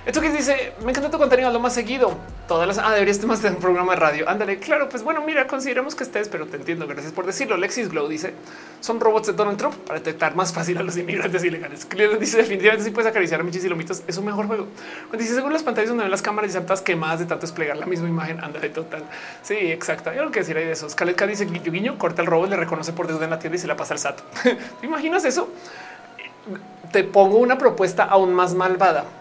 [0.06, 2.18] Esto que dice, me encanta tu contenido lo más seguido.
[2.48, 4.30] Todas las ah, deberías más de un programa de radio.
[4.30, 6.88] Ándale, claro, pues bueno, mira, consideremos que estés, pero te entiendo.
[6.88, 7.58] Gracias por decirlo.
[7.58, 8.34] Lexis Glow dice
[8.80, 11.86] son robots de Donald Trump para detectar más fácil a los inmigrantes ilegales.
[12.20, 13.70] dice definitivamente si puedes acariciar a Michis y
[14.08, 14.68] es un mejor juego.
[15.10, 17.76] Cuando dice según las pantallas donde ven las cámaras y santas quemadas de tanto desplegar
[17.76, 18.42] la misma imagen.
[18.42, 19.04] Ándale, total.
[19.44, 20.14] Sí, exacto.
[20.14, 20.96] Yo lo que decir ahí de esos.
[20.96, 23.60] Kaletka dice guiño, guiño, corta el robot, le reconoce por deuda en la tienda y
[23.60, 24.22] se la pasa al SAT.
[24.80, 25.50] ¿Te imaginas eso?
[26.94, 29.19] Te pongo una propuesta aún más malvada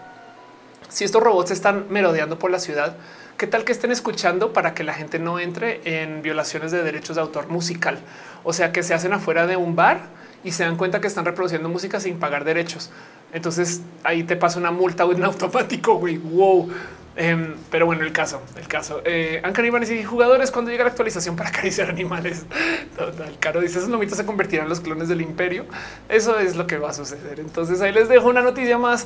[0.89, 2.97] si estos robots están merodeando por la ciudad,
[3.37, 7.15] ¿qué tal que estén escuchando para que la gente no entre en violaciones de derechos
[7.15, 7.99] de autor musical?
[8.43, 10.07] O sea, que se hacen afuera de un bar
[10.43, 12.89] y se dan cuenta que están reproduciendo música sin pagar derechos.
[13.31, 16.17] Entonces ahí te pasa una multa o un automático, güey.
[16.17, 16.69] Wow.
[17.15, 19.01] Em, pero bueno, el caso, el caso.
[19.03, 22.45] Eh, Ancan y jugadores cuando llega la actualización para acariciar animales.
[22.97, 25.65] Total, Caro dice esos nomitos se convertirán en los clones del imperio.
[26.07, 27.41] Eso es lo que va a suceder.
[27.41, 29.05] Entonces ahí les dejo una noticia más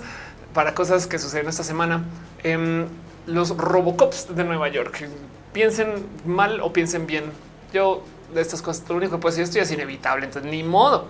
[0.54, 2.04] para cosas que suceden esta semana.
[2.44, 2.88] Em,
[3.26, 5.08] los Robocops de Nueva York.
[5.54, 7.26] Piensen mal o piensen bien.
[7.74, 11.08] Yo de estas cosas, lo único que puedo decir esto es inevitable, entonces ni modo.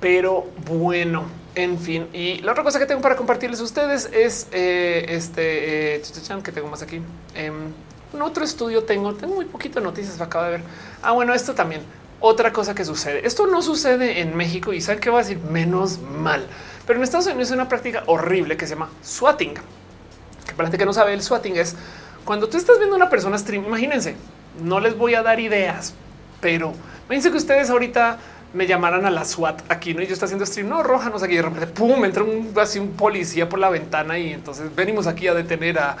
[0.00, 1.24] Pero bueno,
[1.54, 2.08] en fin.
[2.12, 6.02] Y la otra cosa que tengo para compartirles a ustedes es eh, este eh,
[6.42, 6.96] que tengo más aquí.
[7.34, 7.74] En
[8.14, 10.62] em, otro estudio tengo, tengo muy poquito noticias, acabo de ver.
[11.02, 11.82] Ah, bueno, esto también.
[12.20, 13.26] Otra cosa que sucede.
[13.26, 16.46] Esto no sucede en México y saben qué va a decir menos mal.
[16.90, 19.54] Pero en Estados Unidos es una práctica horrible que se llama swatting.
[19.54, 21.76] Que para la gente que no sabe, el swatting es
[22.24, 23.64] cuando tú estás viendo a una persona stream.
[23.64, 24.16] Imagínense,
[24.60, 25.94] no les voy a dar ideas,
[26.40, 26.72] pero
[27.04, 28.18] imagínense que ustedes ahorita
[28.54, 30.02] me llamaran a la SWAT aquí, ¿no?
[30.02, 32.52] Y yo estoy haciendo stream, no, roja, no sé qué, de repente, pum, entra un,
[32.60, 35.96] así un policía por la ventana y entonces venimos aquí a detener a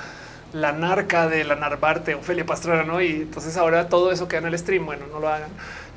[0.52, 3.00] la narca de la Narvarte, Ofelia Pastrana, ¿no?
[3.00, 5.50] Y entonces ahora todo eso queda en el stream, bueno, no lo hagan.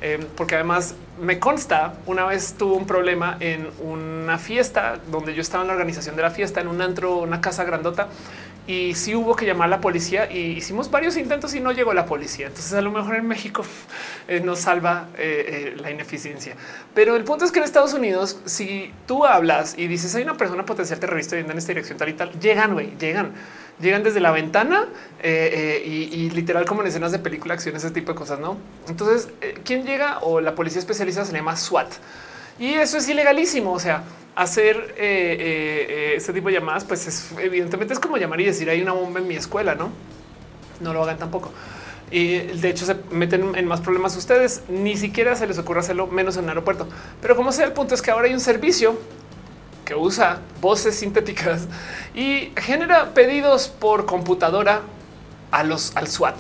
[0.05, 5.41] Eh, porque además me consta, una vez tuvo un problema en una fiesta donde yo
[5.41, 8.09] estaba en la organización de la fiesta, en un antro, una casa grandota,
[8.67, 11.93] y sí hubo que llamar a la policía y hicimos varios intentos y no llegó
[11.93, 12.47] la policía.
[12.47, 13.63] Entonces a lo mejor en México
[14.27, 16.57] eh, nos salva eh, la ineficiencia.
[16.93, 20.35] Pero el punto es que en Estados Unidos, si tú hablas y dices hay una
[20.35, 23.31] persona potencial terrorista yendo en esta dirección tal y tal, llegan, güey, llegan
[23.79, 24.87] llegan desde la ventana
[25.21, 28.57] eh, eh, y, literal como en escenas de película, acción, ese tipo de cosas, ¿no?
[28.87, 30.19] Entonces, eh, ¿quién llega?
[30.19, 31.91] O la policía especializada se llama SWAT.
[32.59, 34.03] Y eso es ilegalísimo, o sea,
[34.35, 38.91] hacer este tipo de llamadas, pues es, evidentemente es como llamar y decir hay una
[38.91, 39.89] bomba en mi escuela, ¿no?
[40.79, 41.51] No lo hagan tampoco.
[42.11, 46.05] Y de hecho se meten en más problemas ustedes, ni siquiera se les ocurre hacerlo
[46.05, 46.87] menos en un aeropuerto.
[47.21, 48.99] Pero como sea, el punto es que ahora hay un servicio
[49.85, 51.67] que usa voces sintéticas
[52.13, 54.81] y genera pedidos por computadora
[55.51, 56.35] a los al SWAT.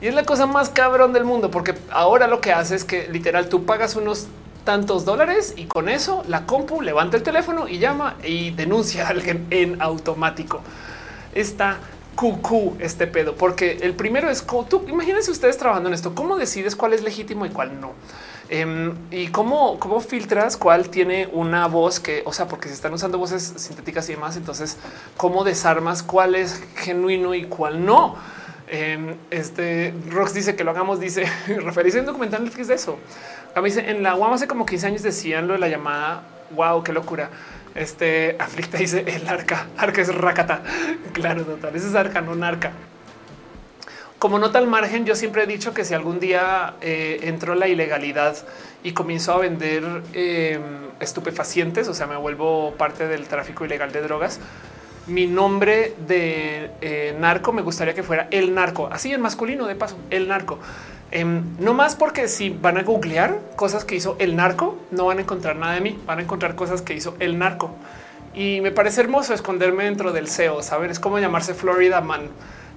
[0.00, 3.08] Y es la cosa más cabrón del mundo, porque ahora lo que hace es que
[3.08, 4.28] literal tú pagas unos
[4.64, 9.10] tantos dólares y con eso la compu levanta el teléfono y llama y denuncia a
[9.10, 10.60] alguien en automático.
[11.34, 11.78] Está
[12.16, 16.74] cucú este pedo, porque el primero es tú imagínense ustedes trabajando en esto, cómo decides
[16.74, 17.92] cuál es legítimo y cuál no.
[18.48, 22.92] Em, y cómo, cómo filtras cuál tiene una voz que, o sea, porque se están
[22.92, 24.36] usando voces sintéticas y demás.
[24.36, 24.78] Entonces,
[25.16, 28.16] cómo desarmas cuál es genuino y cuál no.
[28.68, 32.98] Em, este Rox dice que lo hagamos, dice referirse un documental Netflix de eso.
[33.54, 36.22] A mí dice en la UAM hace como 15 años decían lo de la llamada.
[36.50, 37.30] Wow, qué locura.
[37.74, 40.62] Este aflicta dice el arca, arca es racata.
[41.12, 41.74] Claro, total.
[41.74, 42.72] Ese es arca, no narca.
[44.18, 47.68] Como nota al margen, yo siempre he dicho que si algún día eh, entró la
[47.68, 48.34] ilegalidad
[48.82, 50.62] y comenzó a vender em,
[51.00, 54.40] estupefacientes, o sea, me vuelvo parte del tráfico ilegal de drogas,
[55.06, 59.74] mi nombre de eh, narco me gustaría que fuera el narco, así en masculino de
[59.74, 60.58] paso, el narco.
[61.10, 65.18] Em, no más porque si van a googlear cosas que hizo el narco, no van
[65.18, 67.70] a encontrar nada de mí, van a encontrar cosas que hizo el narco.
[68.34, 72.30] Y me parece hermoso esconderme dentro del SEO, saber es como llamarse Florida Man.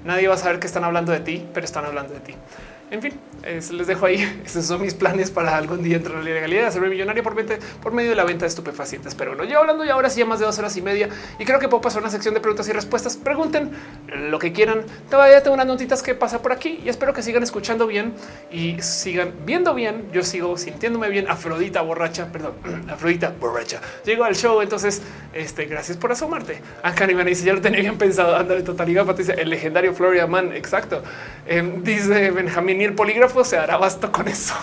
[0.06, 2.36] Nadie va a saber que están hablando de ti, pero están hablando de ti.
[2.92, 4.42] En fin, les dejo ahí.
[4.46, 7.36] Esos son mis planes para algún día entrar a la ilegalidad, hacerme millonario por,
[7.82, 9.14] por medio de la venta de estupefacientes.
[9.16, 11.46] Pero bueno, yo hablando ya ahora sí, ya más de dos horas y media y
[11.46, 13.16] creo que puedo pasar una sección de preguntas y respuestas.
[13.18, 13.72] Pregunten
[14.08, 14.84] lo que quieran.
[15.10, 18.14] Todavía tengo unas notitas que pasa por aquí y espero que sigan escuchando bien
[18.52, 20.10] y sigan viendo bien.
[20.12, 21.30] Yo sigo sintiéndome bien.
[21.30, 22.54] Afrodita borracha, perdón,
[22.90, 23.82] Afrodita borracha.
[24.04, 24.62] Llego al show.
[24.62, 25.02] Entonces,
[25.34, 26.62] este, gracias por asomarte.
[26.82, 28.36] Acá me dice ya lo tenía bien pensado.
[28.36, 30.54] Ándale, totalidad, Patricia, el legendario Florida Man.
[30.54, 31.04] Exacto.
[31.46, 34.54] Em, dice Benjamín y el polígrafo se hará basto con eso.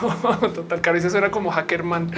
[0.54, 0.96] total.
[0.96, 2.10] Eso era como hackerman.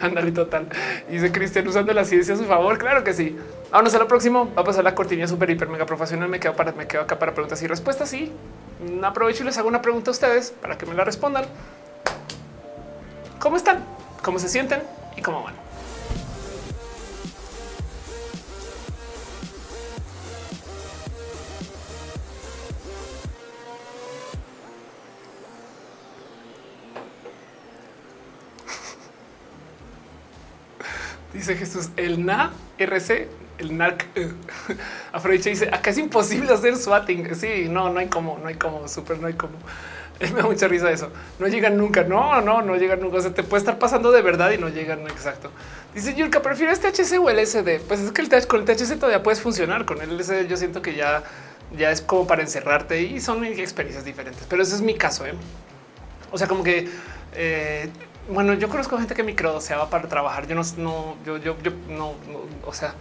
[0.00, 0.66] Ándale, total.
[1.10, 2.78] Dice Cristian usando la ciencia a su favor.
[2.78, 3.36] Claro que sí.
[3.70, 4.50] Vámonos a lo próximo.
[4.56, 6.30] Va a pasar la cortina super hiper mega profesional.
[6.30, 8.14] Me quedo para, me quedo acá para preguntas y respuestas.
[8.14, 8.32] Y
[9.02, 11.44] aprovecho y les hago una pregunta a ustedes para que me la respondan.
[13.38, 13.84] ¿Cómo están?
[14.22, 14.82] ¿Cómo se sienten?
[15.16, 15.54] ¿Y cómo van?
[31.32, 33.28] Dice Jesús, el NA RC,
[33.58, 34.06] el NARC.
[35.12, 37.34] Afrodita dice, acá es imposible hacer swatting.
[37.34, 39.54] Sí, no, no hay como, no hay como, súper, no hay como.
[40.20, 41.10] Me da mucha risa eso.
[41.38, 42.04] No llegan nunca.
[42.04, 43.16] No, no, no llegan nunca.
[43.16, 45.00] O sea, te puede estar pasando de verdad y no llegan.
[45.02, 45.50] Exacto.
[45.94, 47.80] Dice Yurka, prefiero este THC o el LSD.
[47.86, 49.84] Pues es que el con el THC todavía puedes funcionar.
[49.84, 51.24] Con el LSD yo siento que ya,
[51.76, 54.44] ya es como para encerrarte y son experiencias diferentes.
[54.48, 55.26] Pero ese es mi caso.
[55.26, 55.34] ¿eh?
[56.30, 56.88] O sea, como que
[57.34, 57.88] eh,
[58.28, 60.46] bueno, yo conozco gente que microdoseaba para trabajar.
[60.46, 62.14] Yo no, no yo, yo, yo no,
[62.64, 62.94] o sea,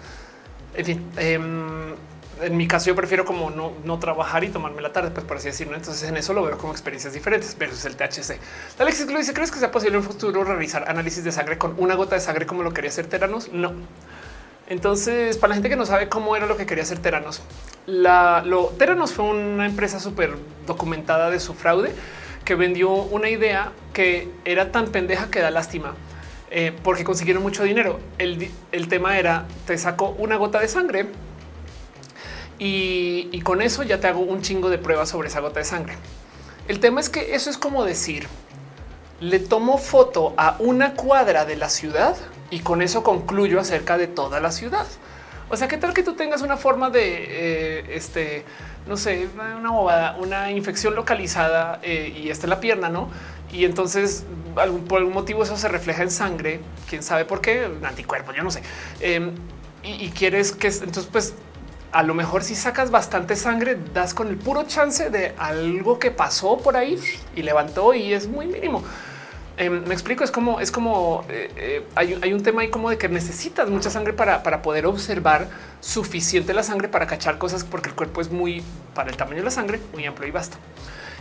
[0.73, 1.93] en fin, em,
[2.41, 5.37] en mi caso yo prefiero como no, no, trabajar y tomarme la tarde, pues por
[5.37, 5.75] así decirlo.
[5.75, 8.39] Entonces en eso lo veo como experiencias diferentes versus el THC.
[8.79, 11.75] Alexis lo dice, ¿crees que sea posible en un futuro realizar análisis de sangre con
[11.77, 13.51] una gota de sangre como lo quería hacer Teranos?
[13.51, 13.73] No.
[14.67, 17.41] Entonces, para la gente que no sabe cómo era lo que quería hacer Teranos,
[17.85, 20.35] la, lo, Teranos fue una empresa súper
[20.65, 21.93] documentada de su fraude
[22.45, 25.95] que vendió una idea que era tan pendeja que da lástima.
[26.53, 28.01] Eh, porque consiguieron mucho dinero.
[28.17, 28.51] El,
[28.89, 31.05] tema era, te saco una gota de sangre
[32.59, 35.65] y, y, con eso ya te hago un chingo de pruebas sobre esa gota de
[35.65, 35.93] sangre.
[36.67, 38.27] El tema es que eso es como decir,
[39.21, 42.17] le tomo foto a una cuadra de la ciudad
[42.49, 44.85] y con eso concluyo acerca de toda la ciudad.
[45.49, 48.43] O sea, ¿qué tal que tú tengas una forma de eh, este,
[48.87, 53.09] no sé, una bobada, una infección localizada eh, y está en la pierna, no?
[53.51, 54.25] Y entonces
[54.87, 56.59] por algún motivo eso se refleja en sangre.
[56.89, 58.61] Quién sabe por qué, anticuerpos, yo no sé.
[58.99, 59.31] Em,
[59.83, 61.33] y, quieres que entonces, pues
[61.91, 66.11] a lo mejor si sacas bastante sangre, das con el puro chance de algo que
[66.11, 66.99] pasó por ahí
[67.35, 68.83] y levantó y es muy mínimo.
[69.61, 72.97] Em, me explico, es como es como eh, eh, hay, un tema ahí como de
[72.97, 75.49] que necesitas mucha sangre para, para, poder observar
[75.81, 78.63] suficiente la sangre para cachar cosas, porque el cuerpo es muy
[78.95, 80.57] para el tamaño de la sangre, muy amplio y vasto.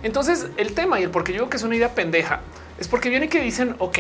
[0.03, 2.41] Entonces, el tema y el por qué yo digo que es una idea pendeja
[2.79, 3.99] es porque viene que dicen, ok,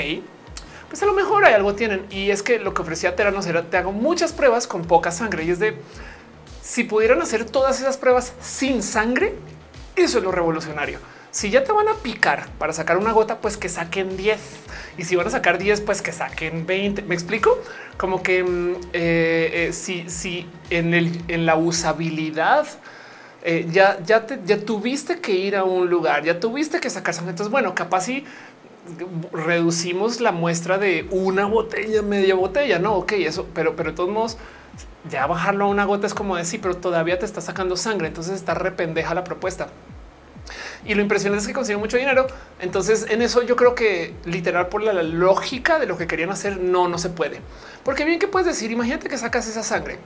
[0.88, 2.06] pues a lo mejor hay algo tienen.
[2.08, 5.44] Y es que lo que ofrecía Teranos era te hago muchas pruebas con poca sangre
[5.44, 5.76] y es de
[6.62, 9.34] si pudieran hacer todas esas pruebas sin sangre,
[9.96, 10.98] eso es lo revolucionario
[11.30, 14.40] si ya te van a picar para sacar una gota, pues que saquen 10.
[14.98, 17.02] Y si van a sacar 10, pues que saquen 20.
[17.02, 17.58] ¿Me explico?
[17.96, 22.66] Como que mm, eh, eh, si, en, el, en la usabilidad
[23.42, 27.30] eh, ya, ya, ya tuviste que ir a un lugar, ya tuviste que sacar sangre.
[27.30, 28.24] Entonces, bueno, capaz si
[29.32, 32.94] reducimos la muestra de una botella, media botella, no?
[32.96, 34.36] Ok, eso, pero, pero de todos modos,
[35.08, 38.08] ya bajarlo a una gota es como decir, pero todavía te está sacando sangre.
[38.08, 39.68] Entonces está rependeja la propuesta.
[40.84, 42.26] Y lo impresionante es que consiguen mucho dinero.
[42.60, 46.58] Entonces en eso yo creo que literal por la lógica de lo que querían hacer,
[46.58, 47.40] no, no se puede.
[47.84, 49.98] Porque bien que puedes decir, imagínate que sacas esa sangre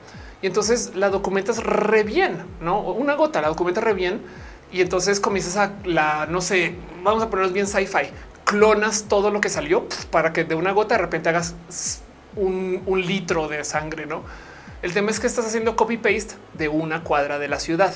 [0.43, 4.21] y entonces la documentas re bien, no una gota, la documentas re bien
[4.73, 8.11] y entonces comienzas a la, no sé, vamos a ponernos bien sci-fi,
[8.45, 11.55] clonas todo lo que salió para que de una gota de repente hagas
[12.37, 14.23] un litro de sangre, no?
[14.85, 17.95] El tema es que estás haciendo copy paste de una cuadra de la ciudad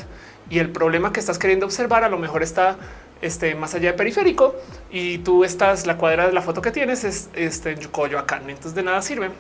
[0.51, 2.77] y el problema que estás queriendo observar a lo mejor está
[3.21, 4.55] este, más allá de periférico
[4.91, 8.75] y tú estás, la cuadra de la foto que tienes es este, en Coyoacán, entonces
[8.75, 9.31] de nada sirve.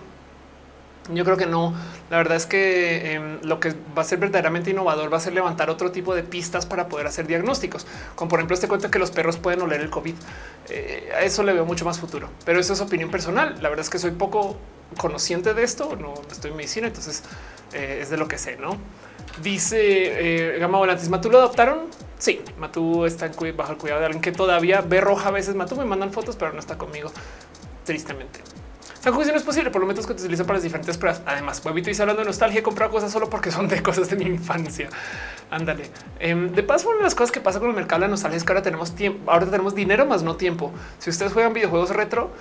[1.10, 1.74] Yo creo que no.
[2.10, 5.32] La verdad es que em, lo que va a ser verdaderamente innovador va a ser
[5.32, 7.86] levantar otro tipo de pistas para poder hacer diagnósticos.
[8.14, 10.14] Como por ejemplo este cuento que los perros pueden oler el COVID.
[10.68, 12.28] Eh, a eso le veo mucho más futuro.
[12.44, 13.54] Pero eso es opinión personal.
[13.62, 14.58] La verdad es que soy poco
[14.98, 15.96] conociente de esto.
[15.96, 17.22] No estoy en medicina, entonces
[17.72, 18.76] eh, es de lo que sé, ¿no?
[19.42, 21.80] Dice eh, Gama Volantes, ¿Matú lo adoptaron?
[22.18, 25.54] Sí, Matú está bajo el cuidado de alguien que todavía ve roja a veces.
[25.54, 27.12] Matú me mandan fotos, pero no está conmigo,
[27.84, 28.40] tristemente.
[29.00, 31.22] San Juicio no es posible por los métodos que se utilizan para las diferentes pruebas.
[31.24, 34.16] Además, Huevito dice hablando de nostalgia, he comprado cosas solo porque son de cosas de
[34.16, 34.88] mi infancia.
[35.50, 35.88] Ándale.
[36.18, 38.36] Em, de paso, una de las cosas que pasa con el mercado de la nostalgia
[38.36, 40.72] es que ahora tenemos tiempo, ahora tenemos dinero más no tiempo.
[40.98, 42.32] Si ustedes juegan videojuegos retro,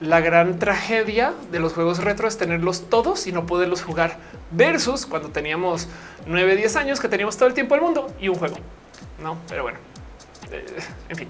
[0.00, 4.16] la gran tragedia de los juegos retro es tenerlos todos y no poderlos jugar
[4.50, 5.88] versus cuando teníamos
[6.26, 8.56] 9, 10 años que teníamos todo el tiempo del mundo y un juego.
[9.22, 9.78] No, pero bueno,
[10.50, 10.64] eh,
[11.08, 11.28] en fin.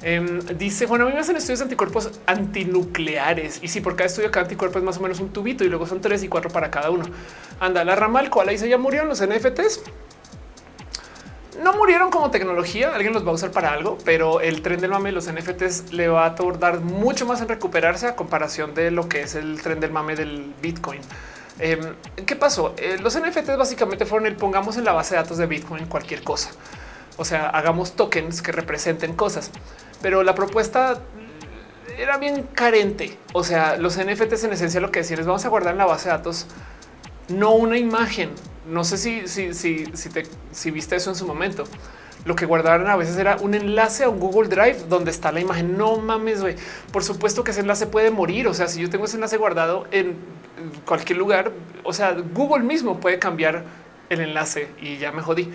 [0.00, 4.06] Em, dice bueno, a mí me hacen estudios de anticuerpos antinucleares y si por cada
[4.06, 6.50] estudio cada anticuerpo es más o menos un tubito y luego son tres y cuatro
[6.50, 7.04] para cada uno.
[7.58, 9.82] Anda la rama al cual dice ya murieron los NFTs
[11.62, 14.90] no murieron como tecnología, alguien los va a usar para algo, pero el tren del
[14.90, 18.90] mame de los NFTs le va a tardar mucho más en recuperarse a comparación de
[18.90, 21.00] lo que es el tren del mame del Bitcoin.
[21.58, 22.74] Em, ¿Qué pasó?
[22.76, 26.22] Eh, los NFTs básicamente fueron el pongamos en la base de datos de Bitcoin cualquier
[26.22, 26.50] cosa.
[27.16, 29.50] O sea, hagamos tokens que representen cosas.
[30.00, 31.00] Pero la propuesta
[31.98, 33.18] era bien carente.
[33.32, 35.86] O sea, los NFTs en esencia lo que decían es vamos a guardar en la
[35.86, 36.46] base de datos
[37.28, 38.30] no una imagen,
[38.68, 40.24] no sé si, si, si, si, te,
[40.70, 41.64] viste eso en su momento.
[42.24, 45.40] Lo que guardaron a veces era un enlace a un Google Drive donde está la
[45.40, 45.78] imagen.
[45.78, 46.56] No mames, güey.
[46.92, 48.48] Por supuesto que ese enlace puede morir.
[48.48, 50.16] O sea, si yo tengo ese enlace guardado en
[50.84, 51.52] cualquier lugar,
[51.84, 53.64] o sea, Google mismo puede cambiar
[54.10, 55.48] el enlace y ya me jodí.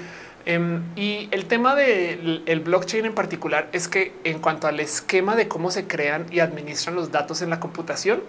[0.46, 5.48] Em, y el tema del blockchain en particular es que en cuanto al esquema de
[5.48, 8.22] cómo se crean y administran los datos en la computación,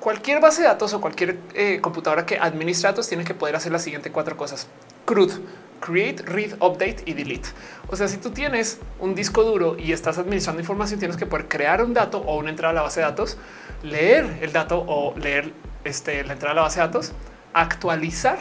[0.00, 3.72] Cualquier base de datos o cualquier eh, computadora que administra datos tiene que poder hacer
[3.72, 4.68] las siguientes cuatro cosas.
[5.04, 5.32] CRUD,
[5.80, 7.48] create, read, update y delete.
[7.88, 11.48] O sea, si tú tienes un disco duro y estás administrando información, tienes que poder
[11.48, 13.38] crear un dato o una entrada a la base de datos,
[13.82, 15.52] leer el dato o leer
[15.84, 17.12] este, la entrada a la base de datos,
[17.52, 18.38] actualizar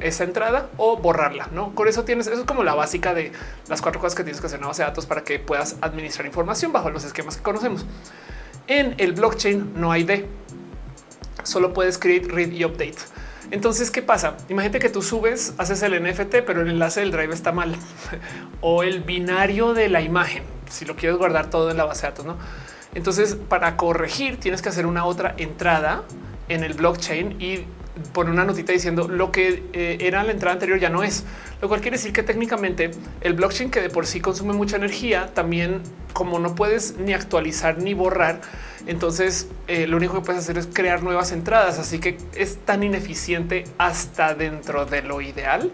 [0.00, 1.48] esa entrada o borrarla.
[1.52, 2.26] No con eso tienes.
[2.26, 3.32] Eso es como la básica de
[3.68, 5.76] las cuatro cosas que tienes que hacer en una base de datos para que puedas
[5.80, 7.86] administrar información bajo los esquemas que conocemos.
[8.66, 10.28] En el blockchain no hay de
[11.42, 12.96] solo puedes create, read y update.
[13.50, 14.36] Entonces, ¿qué pasa?
[14.48, 17.76] Imagínate que tú subes, haces el NFT, pero el enlace del drive está mal
[18.60, 20.42] o el binario de la imagen.
[20.70, 22.38] Si lo quieres guardar todo en la base de datos, no?
[22.94, 26.02] Entonces, para corregir, tienes que hacer una otra entrada
[26.48, 27.64] en el blockchain y
[28.12, 31.24] poner una notita diciendo lo que eh, era la entrada anterior ya no es,
[31.60, 32.90] lo cual quiere decir que técnicamente
[33.20, 37.78] el blockchain que de por sí consume mucha energía, también como no puedes ni actualizar
[37.78, 38.40] ni borrar,
[38.86, 41.78] entonces eh, lo único que puedes hacer es crear nuevas entradas.
[41.78, 45.70] Así que es tan ineficiente hasta dentro de lo ideal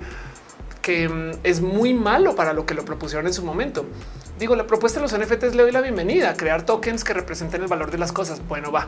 [0.82, 3.86] que mm, es muy malo para lo que lo propusieron en su momento.
[4.38, 7.68] Digo, la propuesta de los NFTs le doy la bienvenida, crear tokens que representen el
[7.68, 8.40] valor de las cosas.
[8.46, 8.86] Bueno, va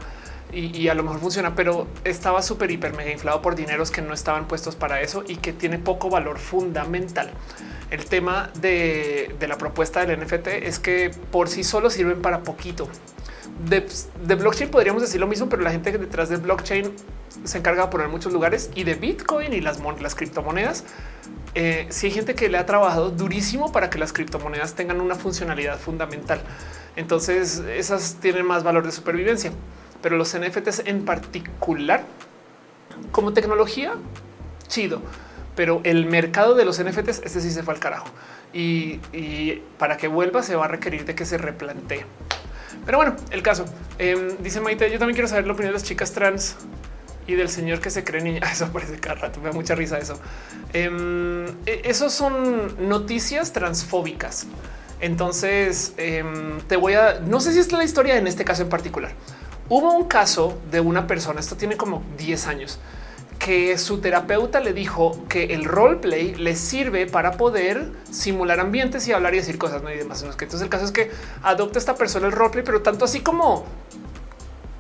[0.53, 4.15] y, a lo mejor funciona, pero estaba súper hiper mega inflado por dineros que no
[4.15, 7.31] estaban puestos para eso y que tiene poco valor fundamental.
[7.91, 12.43] El tema de, de la propuesta del NFT es que por sí solo sirven para
[12.43, 12.89] poquito
[13.69, 16.93] de, blockchain podríamos decir lo mismo, pero la gente detrás del blockchain
[17.45, 19.79] se encarga de poner muchos lugares y de Bitcoin y las,
[20.15, 20.85] criptomonedas.
[21.55, 25.15] Eh, si hay gente que le ha trabajado durísimo para que las criptomonedas tengan una
[25.15, 26.41] funcionalidad fundamental.
[26.97, 29.53] Entonces esas tienen más valor de supervivencia,
[30.03, 32.05] pero los NFTs en particular
[33.12, 33.95] como tecnología,
[34.69, 35.03] chido,
[35.57, 38.09] pero el mercado de los NFTs, este sí se fue al carajo
[38.53, 42.05] y, y para que vuelva se va a requerir de que se replantee.
[42.87, 43.65] Pero bueno, el caso
[43.99, 44.91] em, dice Maite.
[44.91, 46.57] Yo también quiero saber la opinión de las chicas trans
[47.27, 48.41] y del señor que se cree niña.
[48.53, 49.41] Eso parece cada rato.
[49.41, 50.19] Me da mucha risa eso.
[50.73, 51.53] Eh,
[51.85, 54.47] esos son noticias transfóbicas.
[55.01, 58.69] Entonces em, te voy a no sé si es la historia en este caso en
[58.69, 59.12] particular.
[59.70, 62.81] Hubo un caso de una persona, esto tiene como 10 años,
[63.39, 69.12] que su terapeuta le dijo que el roleplay le sirve para poder simular ambientes y
[69.12, 69.92] hablar y decir cosas ¿no?
[69.92, 70.24] y demás.
[70.24, 71.12] Entonces el caso es que
[71.44, 73.65] adopta esta persona el roleplay, pero tanto así como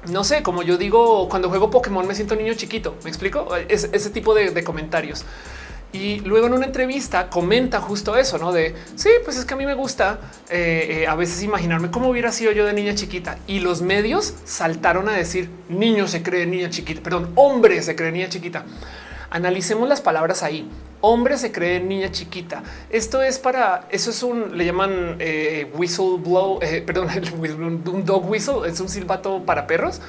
[0.08, 2.96] no sé, como yo digo, cuando juego Pokémon me siento niño chiquito.
[3.04, 5.24] Me explico es, ese tipo de comentarios.
[5.92, 9.56] Y luego en una entrevista comenta justo eso, no de sí, pues es que a
[9.56, 13.38] mí me gusta eh, eh, a veces imaginarme cómo hubiera sido yo de niña chiquita.
[13.48, 18.12] Y los medios saltaron a decir niño se cree niña chiquita, perdón, hombre se cree
[18.12, 18.64] niña chiquita.
[19.30, 20.68] Analicemos las palabras ahí.
[21.00, 22.62] Hombre se cree niña chiquita.
[22.90, 27.08] Esto es para eso es un le llaman eh, whistle blow, perdón,
[27.86, 28.68] un dog whistle.
[28.68, 30.00] Es un silbato para perros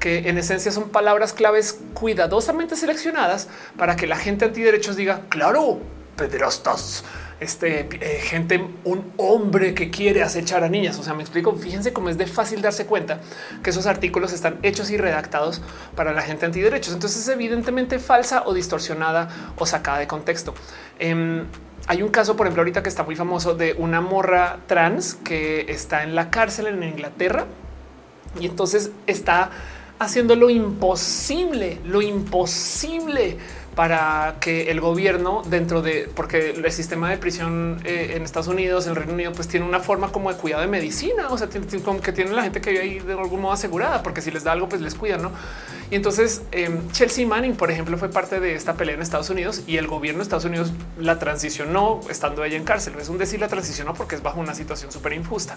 [0.00, 5.78] que en esencia son palabras claves cuidadosamente seleccionadas para que la gente antiderechos diga claro,
[6.16, 7.04] pederastas.
[7.38, 10.98] este eh, gente, un hombre que quiere acechar a niñas.
[10.98, 11.54] O sea, me explico.
[11.54, 13.20] Fíjense cómo es de fácil darse cuenta
[13.62, 15.62] que esos artículos están hechos y redactados
[15.94, 16.92] para la gente antiderechos.
[16.92, 20.54] Entonces es evidentemente falsa o distorsionada o sacada de contexto.
[20.98, 21.46] Em,
[21.86, 25.66] hay un caso, por ejemplo, ahorita que está muy famoso de una morra trans que
[25.68, 27.46] está en la cárcel en Inglaterra
[28.38, 29.50] y entonces está
[30.00, 33.36] haciendo lo imposible, lo imposible
[33.74, 38.86] para que el gobierno dentro de, porque el sistema de prisión eh, en Estados Unidos,
[38.86, 41.48] en el Reino Unido, pues tiene una forma como de cuidado de medicina, o sea,
[41.84, 44.44] como que tiene la gente que vive ahí de algún modo asegurada, porque si les
[44.44, 45.32] da algo, pues les cuidan, ¿no?
[45.90, 49.62] Y entonces em, Chelsea Manning, por ejemplo, fue parte de esta pelea en Estados Unidos
[49.66, 52.94] y el gobierno de Estados Unidos la transicionó estando ella en cárcel.
[53.00, 55.56] Es un decir la transicionó porque es bajo una situación súper injusta.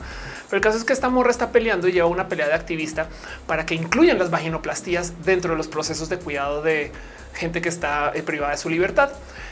[0.49, 3.07] Pero el caso es que esta morra está peleando y lleva una pelea de activista
[3.45, 6.91] para que incluyan las vaginoplastías dentro de los procesos de cuidado de
[7.33, 9.11] gente que está eh, privada de su libertad.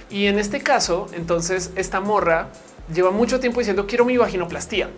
[0.09, 2.49] Y en este caso, entonces esta morra
[2.93, 4.89] lleva mucho tiempo diciendo quiero mi vaginoplastía.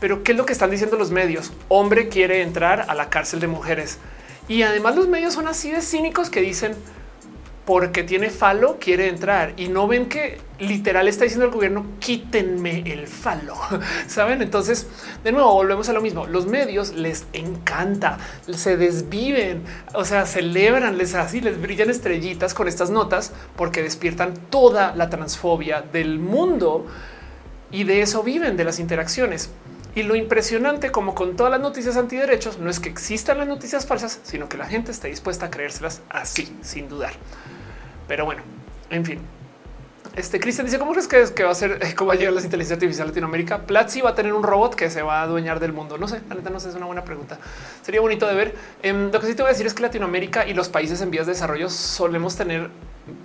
[0.00, 1.52] Pero ¿qué es lo que están diciendo los medios?
[1.68, 3.98] Hombre quiere entrar a la cárcel de mujeres.
[4.48, 6.74] Y además los medios son así de cínicos que dicen
[7.64, 12.82] porque tiene falo quiere entrar y no ven que literal está diciendo el gobierno quítenme
[12.86, 13.56] el falo.
[14.06, 14.42] Saben?
[14.42, 14.86] Entonces,
[15.22, 16.26] de nuevo, volvemos a lo mismo.
[16.26, 18.18] Los medios les encanta,
[18.50, 19.62] se desviven,
[19.94, 25.08] o sea, celebran, les así les brillan estrellitas con estas notas porque despiertan toda la
[25.08, 26.86] transfobia del mundo
[27.70, 29.50] y de eso viven de las interacciones.
[29.96, 33.86] Y lo impresionante, como con todas las noticias antiderechos, no es que existan las noticias
[33.86, 37.12] falsas, sino que la gente esté dispuesta a creérselas así, sin dudar.
[38.08, 38.42] Pero bueno,
[38.90, 39.20] en fin.
[40.16, 41.80] Este Cristian dice: ¿Cómo crees que, es, que va a ser?
[41.96, 43.66] ¿Cómo va a llegar la inteligencia artificial a Latinoamérica?
[43.66, 45.98] Platzi va a tener un robot que se va a adueñar del mundo.
[45.98, 47.38] No sé, la neta no sé, es una buena pregunta.
[47.82, 48.54] Sería bonito de ver.
[48.82, 51.10] Em, lo que sí te voy a decir es que Latinoamérica y los países en
[51.10, 52.70] vías de desarrollo solemos tener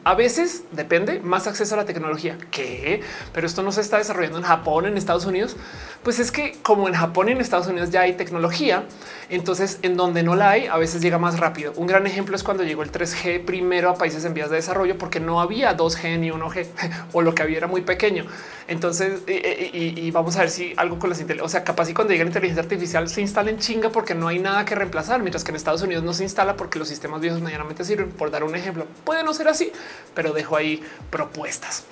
[0.03, 3.01] a veces depende más acceso a la tecnología que,
[3.33, 5.55] pero esto no se está desarrollando en Japón, en Estados Unidos.
[6.03, 8.85] Pues es que como en Japón y en Estados Unidos ya hay tecnología,
[9.29, 11.73] entonces en donde no la hay, a veces llega más rápido.
[11.75, 14.97] Un gran ejemplo es cuando llegó el 3G primero a países en vías de desarrollo,
[14.97, 16.67] porque no había 2G ni 1G
[17.13, 18.25] o lo que había era muy pequeño.
[18.67, 22.13] Entonces, y, vamos a ver si algo con las inteligencias, o sea, capaz y cuando
[22.13, 25.43] llega la inteligencia artificial se instala en chinga porque no hay nada que reemplazar, mientras
[25.43, 28.11] que en Estados Unidos no se instala porque los sistemas viejos medianamente sirven.
[28.11, 29.68] Por dar un ejemplo, puede no ser así,
[30.13, 31.85] pero dejo ahí propuestas.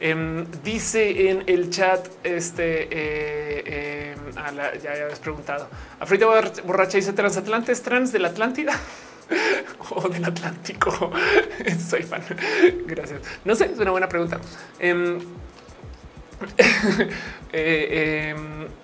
[0.00, 4.32] Em, dice en el chat, este, eh, em,
[4.82, 5.68] ya, habías preguntado,
[6.00, 6.26] Afrita
[6.64, 8.72] Borracha dice transatlante es trans de la Atlántida
[9.90, 11.12] o del Atlántico.
[11.88, 12.22] Soy fan.
[12.86, 13.20] Gracias.
[13.44, 14.40] No sé, es una buena pregunta.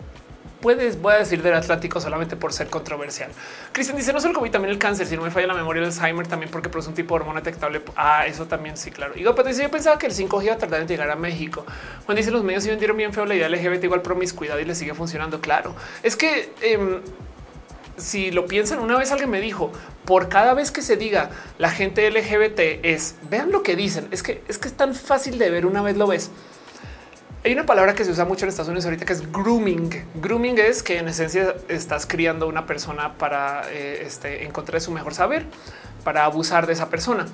[0.60, 3.30] Puedes, voy a decir del Atlántico solamente por ser controversial.
[3.72, 5.86] Cristian dice no solo COVID, también el cáncer, si no me falla la memoria, el
[5.86, 7.80] Alzheimer también porque produce un tipo de hormona detectable.
[7.94, 9.14] Ah, eso también sí, claro.
[9.16, 11.64] Y pues yo pensaba que el 5G iba a tardar en llegar a México.
[12.06, 14.74] Juan dice los medios se vendieron bien feo la idea LGBT igual promiscuidad y le
[14.74, 15.40] sigue funcionando.
[15.40, 17.00] Claro, es que em,
[17.96, 19.70] si lo piensan, una vez alguien me dijo,
[20.04, 24.22] por cada vez que se diga la gente LGBT es, vean lo que dicen, es
[24.22, 26.30] que es que es tan fácil de ver una vez lo ves.
[27.48, 30.04] Hay una palabra que se usa mucho en Estados Unidos ahorita que es grooming.
[30.16, 35.14] Grooming es que en esencia estás criando una persona para eh, este, encontrar su mejor
[35.14, 35.46] saber,
[36.04, 37.26] para abusar de esa persona.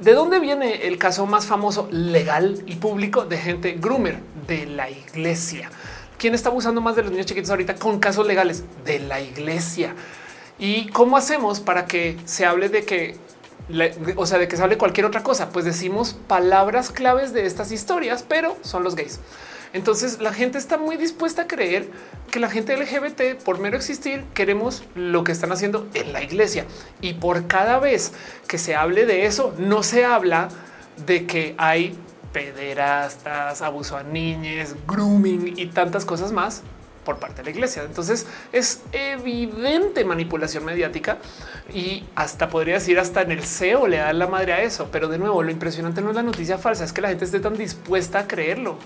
[0.00, 4.18] ¿De dónde viene el caso más famoso legal y público de gente groomer?
[4.48, 5.70] De la iglesia.
[6.18, 8.64] ¿Quién está abusando más de los niños chiquitos ahorita con casos legales?
[8.84, 9.94] De la iglesia.
[10.58, 13.16] ¿Y cómo hacemos para que se hable de que
[14.16, 17.72] o sea, de que se hable cualquier otra cosa, pues decimos palabras claves de estas
[17.72, 19.20] historias, pero son los gays.
[19.72, 21.88] Entonces la gente está muy dispuesta a creer
[22.30, 26.64] que la gente LGBT, por mero existir, queremos lo que están haciendo en la iglesia.
[27.00, 28.12] Y por cada vez
[28.46, 30.48] que se hable de eso, no se habla
[31.06, 31.98] de que hay
[32.32, 36.62] pederastas, abuso a niñas, grooming y tantas cosas más
[37.08, 37.84] por parte de la iglesia.
[37.84, 41.16] Entonces es evidente manipulación mediática
[41.72, 44.90] y hasta podría decir hasta en el SEO le da la madre a eso.
[44.92, 47.40] Pero de nuevo, lo impresionante no es la noticia falsa, es que la gente esté
[47.40, 48.76] tan dispuesta a creerlo.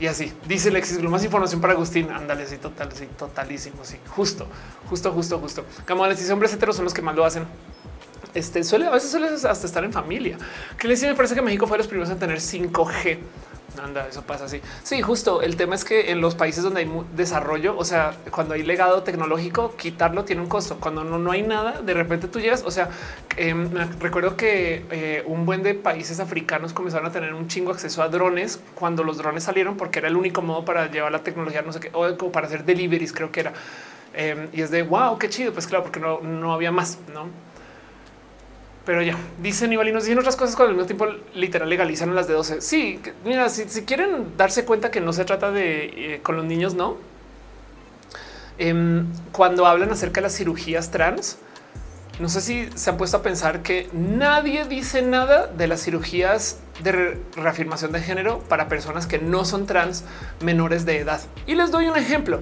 [0.00, 2.10] Y así dice Lexis, más información para Agustín.
[2.10, 3.84] Ándale, sí, total, sí, totalísimo.
[3.84, 4.46] Sí, justo,
[4.88, 5.66] justo, justo, justo.
[5.86, 7.44] Como les dice, hombres heteros son los que más lo hacen.
[8.32, 10.38] Este suele a veces suele hasta estar en familia.
[10.78, 13.18] Que les me parece que México fue los primeros en tener 5G.
[13.82, 14.60] Anda, eso pasa así.
[14.82, 15.42] Sí, justo.
[15.42, 19.02] El tema es que en los países donde hay desarrollo, o sea, cuando hay legado
[19.02, 20.78] tecnológico, quitarlo tiene un costo.
[20.80, 22.62] Cuando no, no hay nada, de repente tú llegas.
[22.64, 22.90] O sea,
[23.36, 23.70] em,
[24.00, 28.08] recuerdo que eh, un buen de países africanos comenzaron a tener un chingo acceso a
[28.08, 31.72] drones cuando los drones salieron, porque era el único modo para llevar la tecnología, no
[31.72, 33.52] sé qué, o para hacer deliveries, creo que era.
[34.14, 35.52] Em, y es de wow, qué chido.
[35.52, 37.28] Pues claro, porque no, no había más, no?
[38.84, 42.28] Pero ya dicen y nos dicen otras cosas cuando al mismo tiempo literal legalizan las
[42.28, 42.60] de 12.
[42.60, 46.74] Sí, mira, si, quieren darse cuenta que no se trata de eh, con los niños,
[46.74, 46.98] no.
[48.58, 51.38] Em, cuando hablan acerca de las cirugías trans,
[52.20, 56.60] no sé si se han puesto a pensar que nadie dice nada de las cirugías
[56.82, 60.04] de reafirmación de género para personas que no son trans
[60.40, 61.20] menores de edad.
[61.46, 62.40] Y les doy un ejemplo.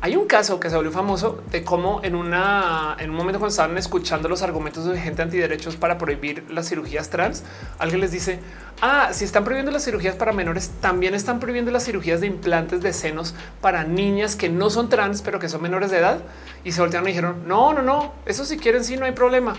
[0.00, 3.50] Hay un caso que se volvió famoso de cómo en una en un momento cuando
[3.50, 7.42] estaban escuchando los argumentos de gente antiderechos para prohibir las cirugías trans,
[7.80, 8.38] alguien les dice:
[8.80, 12.80] Ah, si están prohibiendo las cirugías para menores, también están prohibiendo las cirugías de implantes
[12.80, 16.20] de senos para niñas que no son trans, pero que son menores de edad.
[16.62, 19.54] Y se voltearon y dijeron: No, no, no, eso si quieren, sí, no hay problema.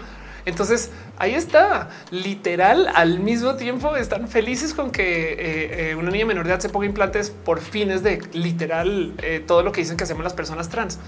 [0.46, 6.26] Entonces ahí está, literal, al mismo tiempo están felices con que eh, eh, una niña
[6.26, 9.98] menor de edad se ponga implantes por fines de literal eh, todo lo que dicen
[9.98, 11.00] que hacemos las personas trans.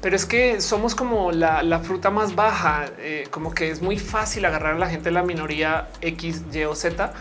[0.00, 2.86] Pero es que somos como la, fruta más baja,
[3.30, 6.74] como que es muy fácil agarrar a la gente de la minoría X, Y o
[6.74, 7.12] Z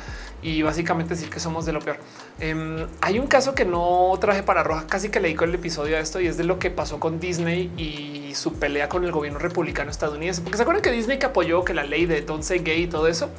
[0.44, 1.98] y básicamente decir que somos de lo peor.
[2.40, 5.96] Em, hay un caso que no traje para roja, casi que leí con el episodio
[5.96, 9.12] de esto y es de lo que pasó con Disney y su pelea con el
[9.12, 10.42] gobierno republicano estadounidense.
[10.42, 12.88] Porque se acuerdan que Disney que apoyó que la ley de don't say gay y
[12.88, 13.30] todo eso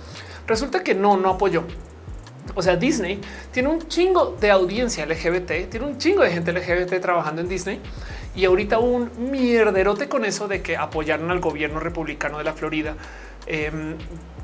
[0.49, 1.62] resulta que no, no apoyó.
[2.55, 3.20] O sea, Disney
[3.52, 7.81] tiene un chingo de audiencia LGBT, tiene un chingo de gente LGBT trabajando en Disney
[8.35, 12.97] y ahorita un mierderote con eso de que apoyaron al gobierno republicano de la Florida.
[13.47, 13.94] Em,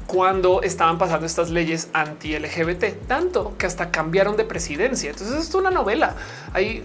[0.06, 5.10] cuando estaban pasando estas leyes anti LGBT, tanto que hasta cambiaron de presidencia.
[5.10, 6.14] Entonces es una novela.
[6.52, 6.82] Ahí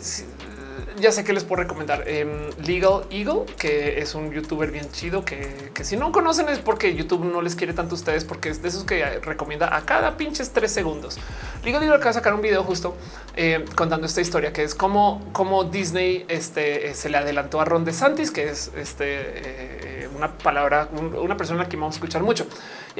[0.99, 5.23] ya sé que les puedo recomendar em, Legal Eagle, que es un youtuber bien chido
[5.23, 8.61] que, si no conocen es porque YouTube no les quiere tanto a ustedes, porque es
[8.61, 11.17] de esos que recomienda a cada pinches tres segundos.
[11.63, 12.95] Legal Eagle acaba de sacar un video justo
[13.35, 17.85] em, contando esta historia que es como, como Disney este, se le adelantó a Ron
[17.85, 22.45] DeSantis, que es este, eh, una palabra, una persona que vamos a escuchar mucho.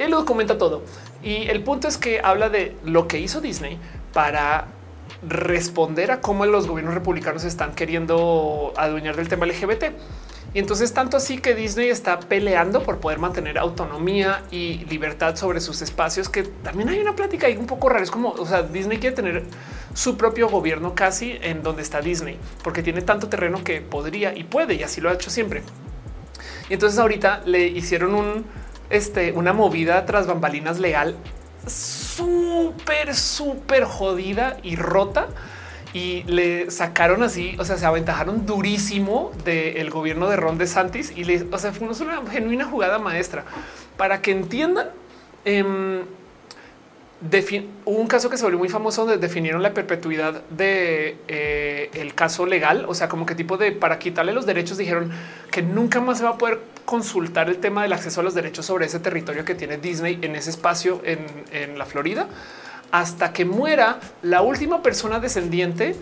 [0.00, 0.82] Él lo documenta todo.
[1.22, 3.78] Y el punto es que habla de lo que hizo Disney
[4.12, 4.68] para
[5.28, 9.84] responder a cómo los gobiernos republicanos están queriendo adueñar del tema LGBT.
[10.52, 15.60] Y entonces tanto así que Disney está peleando por poder mantener autonomía y libertad sobre
[15.60, 18.02] sus espacios, que también hay una plática ahí un poco rara.
[18.02, 19.44] Es como, o sea, Disney quiere tener
[19.94, 24.44] su propio gobierno casi en donde está Disney, porque tiene tanto terreno que podría y
[24.44, 25.62] puede, y así lo ha hecho siempre.
[26.68, 28.44] Y entonces ahorita le hicieron un,
[28.90, 31.16] este, una movida tras bambalinas legal
[31.66, 35.28] súper, súper jodida y rota
[35.92, 41.24] y le sacaron así, o sea, se aventajaron durísimo del gobierno de Ron DeSantis y
[41.24, 43.44] le, o sea, fue una genuina jugada maestra
[43.96, 44.88] para que entiendan.
[45.44, 46.04] Eh,
[47.22, 52.14] hubo un caso que se volvió muy famoso donde definieron la perpetuidad de eh, el
[52.14, 55.10] caso legal, o sea, como que tipo de para quitarle los derechos dijeron
[55.50, 58.64] que nunca más se va a poder consultar el tema del acceso a los derechos
[58.64, 62.26] sobre ese territorio que tiene Disney en ese espacio en, en la Florida
[62.90, 65.94] hasta que muera la última persona descendiente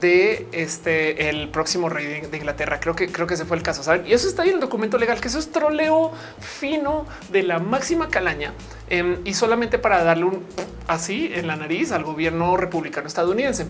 [0.00, 2.80] de este el próximo rey de, Inglaterra.
[2.80, 3.82] Creo que creo que ese fue el caso.
[4.06, 7.58] Y eso está ahí en el documento legal, que eso es troleo fino de la
[7.58, 8.52] máxima calaña
[8.88, 10.44] em, y solamente para darle un
[10.86, 13.66] así en la nariz al gobierno republicano estadounidense.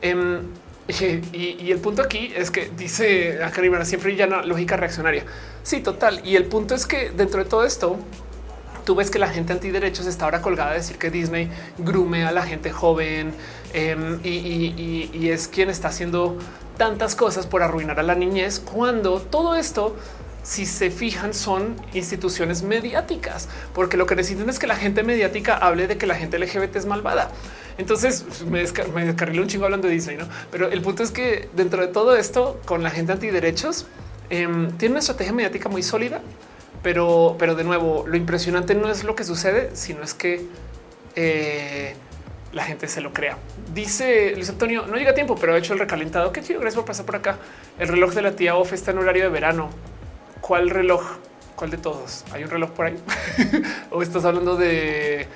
[0.00, 0.42] Em,
[1.32, 5.24] y, el punto aquí es que dice a Rivera siempre ya lógica reaccionaria.
[5.62, 6.22] Sí, total.
[6.24, 7.98] Y el punto es que dentro de todo esto,
[8.88, 12.32] tú ves que la gente antiderechos está ahora colgada a decir que Disney grume a
[12.32, 13.34] la gente joven
[13.74, 16.38] em, y, es quien está haciendo
[16.78, 19.94] tantas cosas por arruinar a la niñez cuando todo esto
[20.42, 25.58] si se fijan, son instituciones mediáticas, porque lo que necesitan es que la gente mediática
[25.58, 27.30] hable de que la gente LGBT es malvada.
[27.76, 30.26] Entonces me, descarrilé un chingo hablando de Disney, ¿no?
[30.50, 33.84] Pero el punto es que dentro de todo esto, con la gente antiderechos,
[34.30, 36.22] eh, tiene una estrategia mediática muy sólida
[36.82, 40.46] pero, pero de nuevo, lo impresionante no es lo que sucede, sino es que
[41.16, 41.94] eh,
[42.52, 43.36] la gente se lo crea.
[43.74, 46.32] Dice Luis Antonio, no llega tiempo, pero ha hecho el recalentado.
[46.32, 47.38] Qué chido, gracias por pasar por acá.
[47.78, 49.70] El reloj de la tía Off está en horario de verano.
[50.40, 51.02] ¿Cuál reloj?
[51.56, 52.24] ¿Cuál de todos?
[52.32, 52.96] ¿Hay un reloj por ahí?
[53.90, 55.26] ¿O estás hablando de...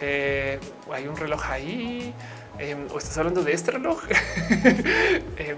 [0.00, 0.58] Eh,
[0.92, 2.14] hay un reloj ahí?
[2.58, 4.02] Em, ¿O estás hablando de este reloj?
[5.38, 5.56] Em,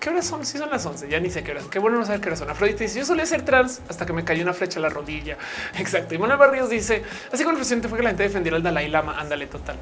[0.00, 0.46] ¿Qué horas son?
[0.46, 1.64] Si son las 11, ya ni sé qué horas.
[1.70, 2.48] Qué bueno no saber qué horas son.
[2.48, 5.36] Afrodita dice, yo solía ser trans hasta que me cayó una flecha a la rodilla.
[5.78, 6.14] Exacto.
[6.14, 8.88] Y Manuel Barrios dice, así como el presidente fue que la gente defendiera al Dalai
[8.88, 9.20] Lama.
[9.20, 9.76] Ándale, total.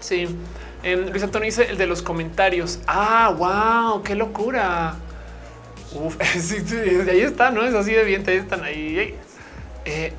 [0.00, 0.28] Sí.
[0.82, 2.80] Luis Antonio dice el de los comentarios.
[2.86, 4.94] Ah, wow, qué locura.
[5.94, 6.56] Uf, sí,
[7.10, 7.64] ahí está, ¿no?
[7.64, 9.14] Es así de bien, ahí están ahí.
[9.86, 10.12] Eh,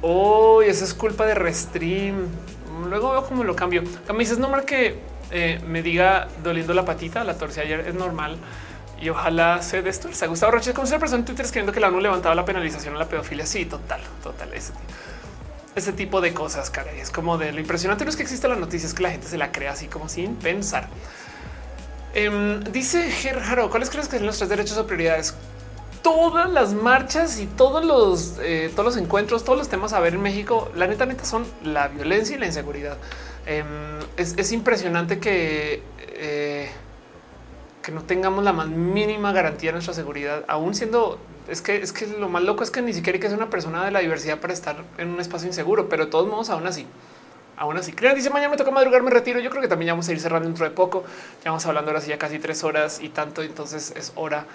[0.65, 2.15] eso es culpa de Restream.
[2.89, 3.83] Luego veo cómo lo cambio.
[4.11, 4.97] Me dices, no, que
[5.29, 8.39] eh, me diga doliendo la patita, la torcí ayer, es normal
[9.01, 10.27] y ojalá se destruya.
[10.27, 12.99] Gustavo Roche, como se persona en Twitter escribiendo que la ONU levantaba la penalización a
[12.99, 13.45] la pedofilia.
[13.45, 14.53] Sí, total, total.
[14.53, 14.73] Ese,
[15.75, 16.99] ese tipo de cosas, caray.
[16.99, 19.27] Es como de lo impresionante no es que exista la noticia, es que la gente
[19.27, 20.88] se la crea así como sin pensar.
[22.13, 25.33] Em, dice Gerardo, ¿cuáles crees que son los tres derechos o prioridades?
[26.03, 30.15] Todas las marchas y todos los, eh, todos los encuentros, todos los temas a ver
[30.15, 32.97] en México, la neta, neta son la violencia y la inseguridad.
[33.45, 33.65] Em,
[34.17, 36.69] es, impresionante que eh,
[37.81, 41.91] que no tengamos la más mínima garantía de nuestra seguridad, aún siendo es que es
[41.91, 43.99] que lo más loco es que ni siquiera hay que ser una persona de la
[43.99, 46.85] diversidad para estar en un espacio inseguro, pero de todos modos, aún así,
[47.57, 47.93] aún así.
[47.93, 49.39] Crean dice mañana me toca madrugar, me retiro.
[49.39, 51.03] Yo creo que también ya vamos a ir cerrando dentro de poco.
[51.43, 53.41] Ya vamos hablando ahora sí ya casi tres horas y tanto.
[53.41, 54.45] Entonces es hora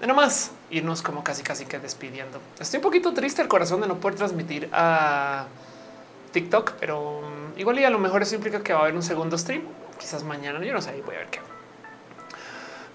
[0.00, 2.38] de nomás irnos como casi, casi que despidiendo.
[2.58, 5.46] Estoy un poquito triste el corazón de no poder transmitir a
[6.32, 9.02] TikTok, pero mm, igual y a lo mejor eso implica que va a haber un
[9.02, 9.62] segundo stream.
[9.98, 11.53] Quizás mañana, yo no sé, voy a ver qué.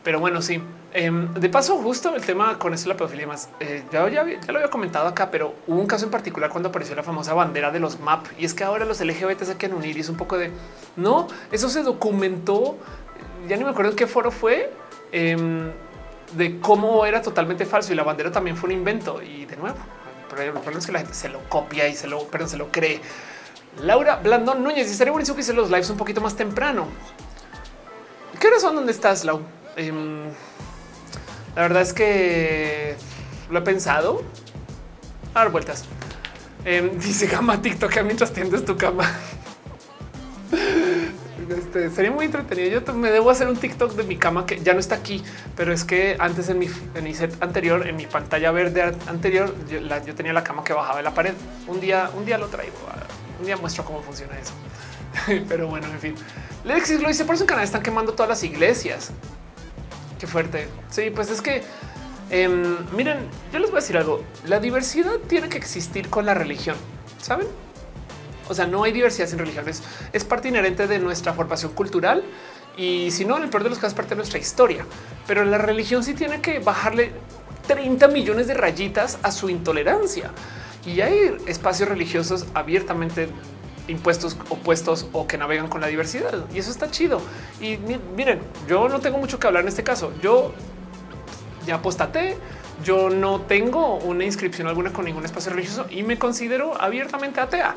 [0.04, 0.62] Pero bueno, sí.
[0.92, 4.70] Em, de paso, justo el tema con esto la pedofilia más, eh, ya, lo había
[4.72, 8.00] comentado acá, pero hubo un caso en particular cuando apareció la famosa bandera de los
[8.00, 10.52] MAP y es que ahora los LGBT se quieren unir y es un poco de
[10.96, 12.78] no, eso se documentó.
[13.48, 14.72] Ya ni me acuerdo en qué foro fue
[15.12, 15.72] em,
[16.34, 19.22] de cómo era totalmente falso y la bandera también fue un invento.
[19.22, 19.78] Y de nuevo,
[20.24, 22.72] el problema es que la gente se lo copia y se lo, perdón, se lo
[22.72, 23.00] cree.
[23.82, 26.88] Laura Blandón Núñez y estaría buenísimo que hice los lives un poquito más temprano.
[28.40, 28.76] ¿Qué hora son?
[28.76, 29.42] ¿Dónde estás, Lau?
[29.80, 30.26] Em,
[31.56, 32.96] la verdad es que
[33.50, 34.22] lo he pensado.
[35.34, 35.86] A dar vueltas.
[36.66, 39.10] Em, dice cama TikTok mientras tiendes tu cama.
[41.50, 42.80] Este, sería muy entretenido.
[42.80, 45.24] Yo me debo hacer un TikTok de mi cama que ya no está aquí,
[45.56, 46.68] pero es que antes en mi,
[47.16, 51.16] set anterior, en mi pantalla verde anterior, yo, tenía la cama que bajaba de la
[51.16, 51.34] pared.
[51.66, 52.76] Un día, un día lo traigo.
[53.40, 54.54] Un día muestro cómo funciona eso.
[55.50, 56.16] pero bueno, en fin.
[56.66, 59.12] Lexis lo dice por en Canadá están quemando todas las iglesias.
[60.20, 60.68] Qué fuerte.
[60.90, 61.64] Sí, pues es que
[62.30, 63.20] em, miren,
[63.54, 64.24] yo les voy a decir algo.
[64.46, 66.76] La diversidad tiene que existir con la religión,
[67.22, 67.48] saben?
[68.50, 69.82] O sea, no hay diversidad sin religiones.
[70.12, 72.24] Es parte inherente de nuestra formación cultural
[72.76, 74.86] y si no, el peor de los casos, parte de nuestra historia.
[75.28, 77.12] Pero la religión sí tiene que bajarle
[77.68, 80.32] 30 millones de rayitas a su intolerancia.
[80.86, 83.30] Y hay espacios religiosos abiertamente
[83.90, 86.46] impuestos opuestos o que navegan con la diversidad.
[86.54, 87.22] Y eso está chido.
[87.60, 87.78] Y
[88.16, 90.12] miren, yo no tengo mucho que hablar en este caso.
[90.22, 90.54] Yo
[91.66, 92.38] ya apostaté,
[92.84, 97.76] yo no tengo una inscripción alguna con ningún espacio religioso y me considero abiertamente atea.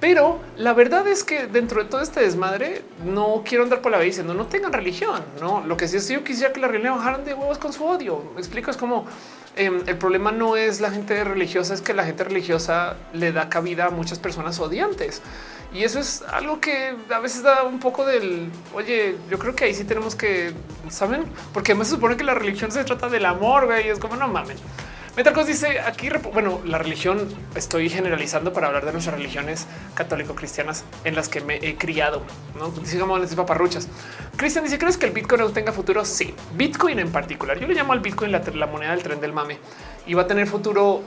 [0.00, 3.98] Pero la verdad es que dentro de todo este desmadre no quiero andar por la
[3.98, 5.22] vida diciendo no tengan religión.
[5.40, 7.84] No, lo que sí es yo quisiera que la religión bajaran de huevos con su
[7.84, 8.22] odio.
[8.34, 9.06] Me explico, es como
[9.56, 13.48] Em, el problema no es la gente religiosa, es que la gente religiosa le da
[13.48, 15.22] cabida a muchas personas odiantes.
[15.72, 19.64] Y eso es algo que a veces da un poco del, oye, yo creo que
[19.64, 20.52] ahí sí tenemos que,
[20.90, 21.24] ¿saben?
[21.54, 24.28] Porque además se supone que la religión se trata del amor, y es como no
[24.28, 24.58] mamen.
[25.16, 31.14] Metacos dice aquí, bueno, la religión estoy generalizando para hablar de nuestras religiones católico-cristianas en
[31.14, 32.20] las que me he criado.
[32.58, 33.88] No dice como las paparruchas.
[34.36, 36.04] Cristian dice: ¿Crees que el Bitcoin no tenga futuro?
[36.04, 37.58] Sí, Bitcoin en particular.
[37.58, 39.58] Yo le llamo al Bitcoin la, la moneda del tren del mame
[40.06, 41.00] y va a tener futuro.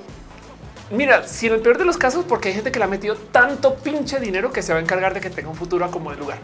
[0.89, 3.15] Mira, si en el peor de los casos, porque hay gente que le ha metido
[3.15, 6.17] tanto pinche dinero que se va a encargar de que tenga un futuro como de
[6.17, 6.39] lugar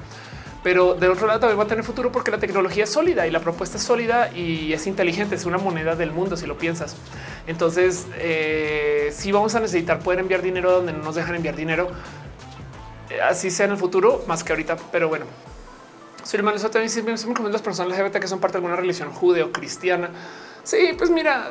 [0.66, 3.30] pero del otro lado también va a tener futuro porque la tecnología es sólida y
[3.30, 6.96] la propuesta es sólida y es inteligente, es una moneda del mundo si lo piensas.
[7.46, 11.90] Entonces, eh, si vamos a necesitar poder enviar dinero donde no nos dejan enviar dinero,
[13.12, 15.28] eh, así sea en el futuro, más que ahorita, pero bueno.
[16.24, 17.14] Soy hermano, eso también siempre
[17.44, 20.10] me las personas LGBT que son parte de alguna religión judeo cristiana.
[20.64, 21.48] Sí, pues mira,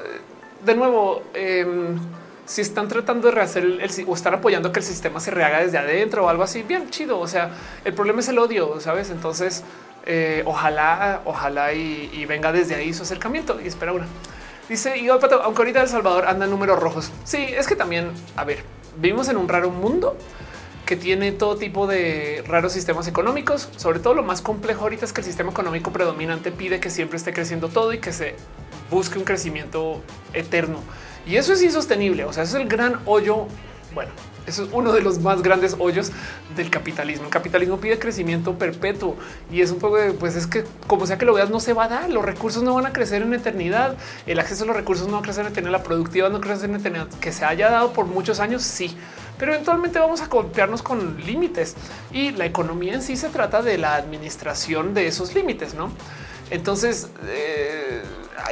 [0.64, 2.00] de nuevo, em,
[2.46, 5.78] si están tratando de rehacer el, o están apoyando que el sistema se rehaga desde
[5.78, 7.18] adentro o algo así, bien chido.
[7.18, 7.50] O sea,
[7.84, 9.10] el problema es el odio, sabes?
[9.10, 9.64] Entonces,
[10.06, 14.06] eh, ojalá, ojalá y, venga desde ahí su acercamiento y espera una.
[14.68, 17.10] Dice y aunque ahorita El Salvador anda en números rojos.
[17.24, 18.62] Sí, es que también, a ver,
[18.96, 20.16] vivimos en un raro mundo
[20.86, 23.68] que tiene todo tipo de raros sistemas económicos.
[23.76, 27.16] Sobre todo lo más complejo ahorita es que el sistema económico predominante pide que siempre
[27.16, 28.36] esté creciendo todo y que se
[28.90, 30.02] busque un crecimiento
[30.34, 30.80] eterno.
[31.26, 32.24] Y eso es insostenible.
[32.24, 33.46] O sea, es el gran hoyo.
[33.94, 34.10] Bueno,
[34.46, 36.12] eso es uno de los más grandes hoyos
[36.56, 37.24] del capitalismo.
[37.24, 39.16] El capitalismo pide crecimiento perpetuo
[39.50, 41.72] y es un poco de, pues es que como sea que lo veas, no se
[41.72, 42.10] va a dar.
[42.10, 43.96] Los recursos no van a crecer en eternidad.
[44.26, 45.72] El acceso a los recursos no va a crecer en eternidad.
[45.72, 47.08] La productividad no crece en eternidad.
[47.20, 48.96] Que se haya dado por muchos años, sí,
[49.38, 51.74] pero eventualmente vamos a golpearnos con límites
[52.12, 55.90] y la economía en sí se trata de la administración de esos límites, no?
[56.50, 58.02] Entonces, eh,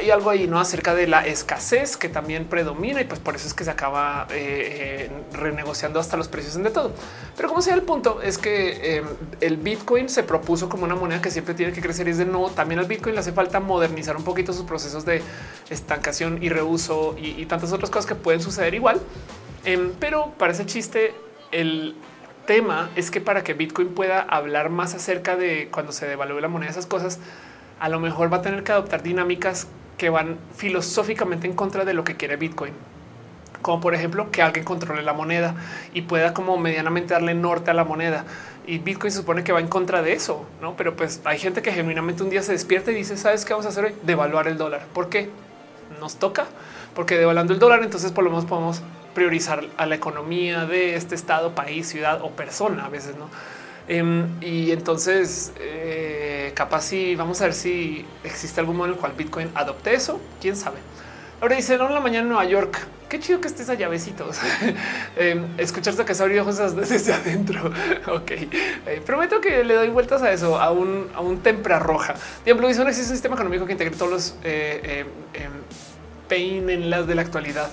[0.03, 3.47] hay algo ahí no acerca de la escasez que también predomina y pues por eso
[3.47, 6.93] es que se acaba eh, renegociando hasta los precios de todo.
[7.37, 9.07] Pero como sea el punto es que em,
[9.41, 12.25] el Bitcoin se propuso como una moneda que siempre tiene que crecer y es de
[12.25, 12.51] no.
[12.51, 15.23] También al Bitcoin le hace falta modernizar un poquito sus procesos de
[15.71, 19.01] estancación y reuso y, tantas otras cosas que pueden suceder igual.
[19.65, 21.15] Em, pero para ese chiste,
[21.53, 21.95] el
[22.47, 26.49] tema es que para que Bitcoin pueda hablar más acerca de cuando se devalúe la
[26.49, 27.21] moneda, esas cosas,
[27.79, 31.95] a lo mejor va a tener que adoptar dinámicas que van filosóficamente en contra de
[31.95, 32.73] lo que quiere Bitcoin.
[33.61, 35.55] Como por ejemplo que alguien controle la moneda
[35.95, 38.25] y pueda como medianamente darle norte a la moneda.
[38.67, 40.77] Y Bitcoin se supone que va en contra de eso, no?
[40.77, 43.67] Pero pues hay gente que genuinamente un día se despierta y dice: ¿Sabes qué vamos
[43.67, 43.95] a hacer hoy?
[44.03, 44.83] Devaluar el dólar.
[44.93, 45.31] ¿Por qué?
[46.01, 46.47] Nos toca,
[46.95, 48.83] porque devaluando el dólar, entonces por lo menos podemos
[49.15, 53.29] priorizar a la economía de este estado, país, ciudad o persona a veces, no?
[53.89, 59.01] Em, y entonces, eh, capaz si vamos a ver si existe algún modo en el
[59.01, 60.21] cual Bitcoin adopte eso.
[60.41, 60.79] Quién sabe.
[61.43, 62.79] Ahora dice en la mañana en Nueva York.
[63.09, 64.39] Qué chido que estés allá, besitos.
[65.17, 67.67] eh, escucharte que se abrió ojos desde adentro.
[68.07, 72.15] ok, eh, prometo que le doy vueltas a eso, a un, a un tempra roja.
[72.45, 75.05] Diablo, no existe un sistema económico que integre todos los eh,
[75.35, 75.49] eh,
[76.29, 77.71] pain en las de la actualidad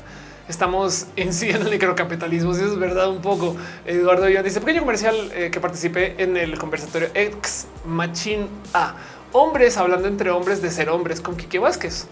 [0.50, 2.54] estamos en sí en el microcapitalismo.
[2.54, 3.56] Si es verdad un poco.
[3.86, 8.96] Eduardo Iván dice pequeño comercial eh, que participé en el conversatorio ex Machine A.
[9.32, 12.08] Hombres hablando entre hombres de ser hombres con Quique Vázquez.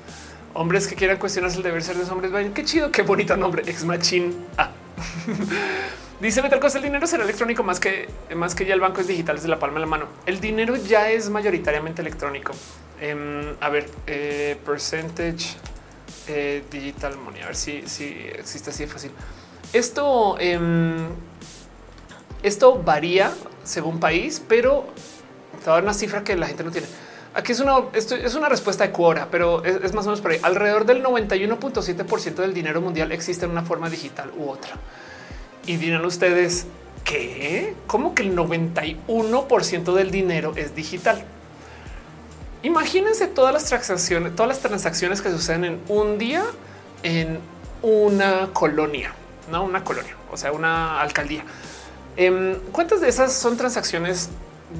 [0.53, 2.31] Hombres que quieran cuestionarse el deber ser de los hombres.
[2.31, 3.63] Vayan, qué chido, qué bonito nombre.
[3.65, 4.71] Ex Machine A.
[6.19, 9.07] Dice Metal Costa, el dinero será electrónico más que más que ya el banco es
[9.07, 10.05] digital desde la palma de la mano.
[10.25, 12.53] El dinero ya es mayoritariamente electrónico.
[12.99, 15.57] Em, a ver, eh, percentage
[16.27, 17.41] eh, digital money.
[17.41, 19.11] A ver si, existe así de fácil.
[19.73, 21.09] Esto, em,
[22.43, 23.33] esto varía
[23.63, 24.85] según país, pero
[25.63, 26.87] te una cifra que la gente no tiene.
[27.33, 30.31] Aquí es una, esto es una respuesta de Quora, pero es, más o menos por
[30.31, 30.39] ahí.
[30.41, 34.75] Alrededor del 91.7% del dinero mundial existe en una forma digital u otra.
[35.65, 36.65] Y dirán ustedes,
[37.03, 37.75] ¿qué?
[37.85, 41.23] ¿Cómo que el 91% del dinero es digital?
[42.63, 46.43] Imagínense todas las transacciones, todas las transacciones que suceden en un día
[47.03, 47.39] en
[47.81, 49.13] una colonia,
[49.51, 51.43] no una colonia, o sea, una alcaldía.
[52.15, 54.29] Em, ¿Cuántas de esas son transacciones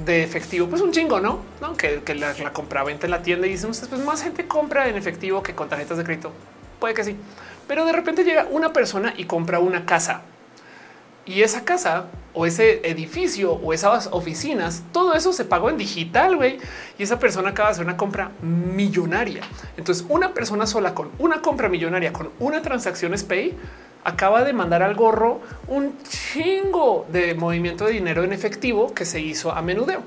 [0.04, 0.66] de efectivo?
[0.66, 1.40] Pues un chingo, no?
[1.60, 1.76] ¿No?
[1.76, 4.96] Que, la, la compra venta en la tienda y dicen pues más gente compra en
[4.96, 6.32] efectivo que con tarjetas de crédito.
[6.80, 7.16] Puede que sí,
[7.68, 10.22] pero de repente llega una persona y compra una casa
[11.28, 16.36] y esa casa o ese edificio o esas oficinas, todo eso se pagó en digital,
[16.36, 16.58] güey.
[16.98, 19.42] Y esa persona acaba de hacer una compra millonaria.
[19.76, 23.54] Entonces, una persona sola con una compra millonaria, con una transacción Pay,
[24.04, 29.20] acaba de mandar al gorro un chingo de movimiento de dinero en efectivo que se
[29.20, 30.02] hizo a menudeo.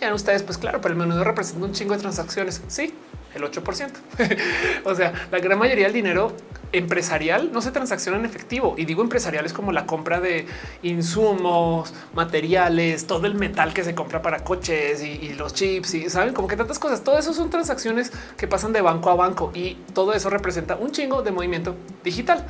[0.00, 2.60] Ya ustedes, pues claro, pero el menudeo representa un chingo de transacciones.
[2.68, 2.92] Sí,
[3.34, 3.90] el 8%.
[4.84, 6.32] o sea, la gran mayoría del dinero
[6.72, 8.74] empresarial no se transacciona en efectivo.
[8.76, 10.46] Y digo empresarial es como la compra de
[10.82, 16.34] insumos, materiales, todo el metal que se compra para coches y, los chips y saben
[16.34, 17.02] como que tantas cosas.
[17.02, 20.90] Todo eso son transacciones que pasan de banco a banco y todo eso representa un
[20.90, 22.44] chingo de movimiento digital.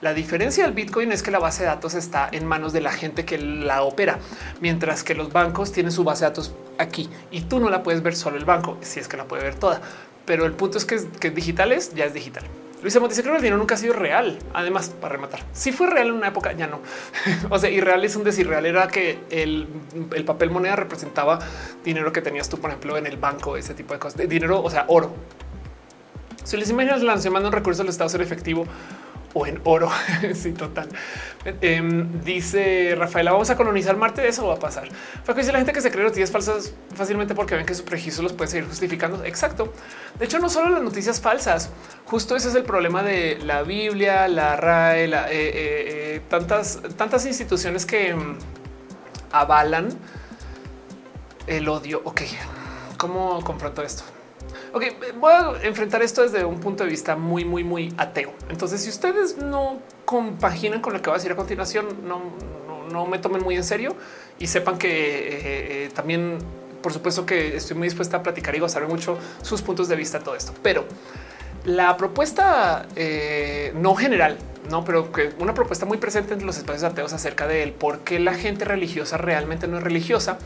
[0.00, 2.90] La diferencia del Bitcoin es que la base de datos está en manos de la
[2.90, 4.18] gente que la opera,
[4.62, 8.02] mientras que los bancos tienen su base de datos aquí y tú no la puedes
[8.02, 9.82] ver solo el banco, si es que la puede ver toda.
[10.24, 12.44] Pero el punto es que, que digital es, ya es digital.
[12.82, 14.38] Luis Amont dice que el dinero nunca ha sido real.
[14.54, 16.80] Además, para rematar, si fue real en una época, ya no.
[17.50, 18.64] o sea, irreal es un decir real.
[18.64, 19.68] Era que el,
[20.24, 21.38] papel moneda representaba
[21.84, 24.16] dinero que tenías tú, por ejemplo, en el banco, ese tipo de cosas.
[24.16, 25.14] De dinero, o sea, oro.
[26.44, 28.66] Si les imaginas, se manda un recurso al Estado ser efectivo
[29.34, 29.90] o en oro.
[30.34, 30.88] sí, total.
[31.60, 34.26] Em, dice Rafaela, vamos a colonizar Marte.
[34.26, 34.88] Eso va a pasar.
[35.24, 38.22] Fue dice la gente que se cree noticias falsas fácilmente porque ven que sus prejuicios
[38.22, 39.24] los pueden seguir justificando.
[39.24, 39.72] Exacto.
[40.18, 41.70] De hecho, no solo las noticias falsas,
[42.06, 47.24] justo ese es el problema de la Biblia, la RAE, eh, eh, eh, tantas, tantas
[47.26, 48.36] instituciones que em,
[49.32, 49.88] avalan
[51.46, 52.02] el odio.
[52.04, 52.22] Ok,
[52.96, 54.04] ¿cómo confronto esto?
[54.72, 54.84] Ok,
[55.16, 58.32] voy a enfrentar esto desde un punto de vista muy, muy, muy ateo.
[58.48, 62.20] Entonces, si ustedes no compaginan con lo que voy a decir a continuación, no,
[62.92, 63.96] no, me tomen muy en serio
[64.38, 66.38] y sepan que eh, eh, también,
[66.82, 70.20] por supuesto, que estoy muy dispuesta a platicar y gozar mucho sus puntos de vista,
[70.20, 70.54] todo esto.
[70.62, 70.84] Pero
[71.64, 74.38] la propuesta eh, no general,
[74.70, 78.20] no, pero que una propuesta muy presente en los espacios ateos acerca de por qué
[78.20, 80.38] la gente religiosa realmente no es religiosa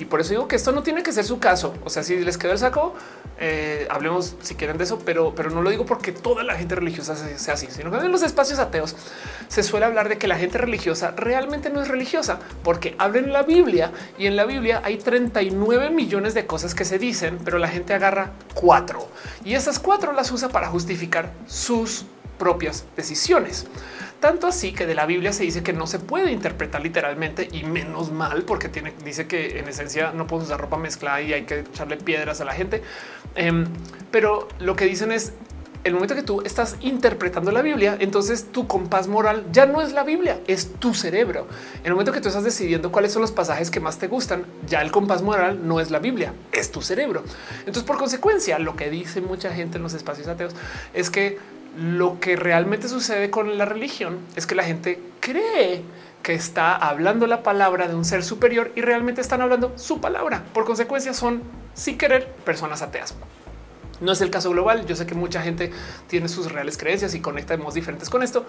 [0.00, 1.74] Y por eso digo que esto no tiene que ser su caso.
[1.84, 2.94] O sea, si les quedó el saco,
[3.38, 6.74] eh, hablemos si quieren de eso, pero, pero no lo digo porque toda la gente
[6.74, 8.96] religiosa sea así, sino que en los espacios ateos
[9.48, 13.42] se suele hablar de que la gente religiosa realmente no es religiosa porque hablan la
[13.42, 17.68] Biblia y en la Biblia hay 39 millones de cosas que se dicen, pero la
[17.68, 19.06] gente agarra cuatro
[19.44, 22.06] y esas cuatro las usa para justificar sus
[22.38, 23.66] propias decisiones.
[24.20, 27.64] Tanto así que de la Biblia se dice que no se puede interpretar literalmente y
[27.64, 31.44] menos mal porque tiene, dice que en esencia no podemos usar ropa mezclada y hay
[31.44, 32.82] que echarle piedras a la gente.
[33.34, 33.64] Em,
[34.10, 35.32] pero lo que dicen es
[35.84, 39.92] el momento que tú estás interpretando la Biblia, entonces tu compás moral ya no es
[39.92, 41.46] la Biblia, es tu cerebro.
[41.80, 44.44] En el momento que tú estás decidiendo cuáles son los pasajes que más te gustan,
[44.66, 47.24] ya el compás moral no es la Biblia, es tu cerebro.
[47.60, 50.54] Entonces, por consecuencia, lo que dice mucha gente en los espacios ateos
[50.92, 51.38] es que
[51.78, 55.82] lo que realmente sucede con la religión es que la gente cree
[56.22, 60.44] que está hablando la palabra de un ser superior y realmente están hablando su palabra.
[60.52, 61.42] Por consecuencia, son
[61.74, 63.14] sin querer personas ateas.
[64.00, 64.86] No es el caso global.
[64.86, 65.70] Yo sé que mucha gente
[66.08, 68.44] tiene sus reales creencias y conecta de modos diferentes con esto,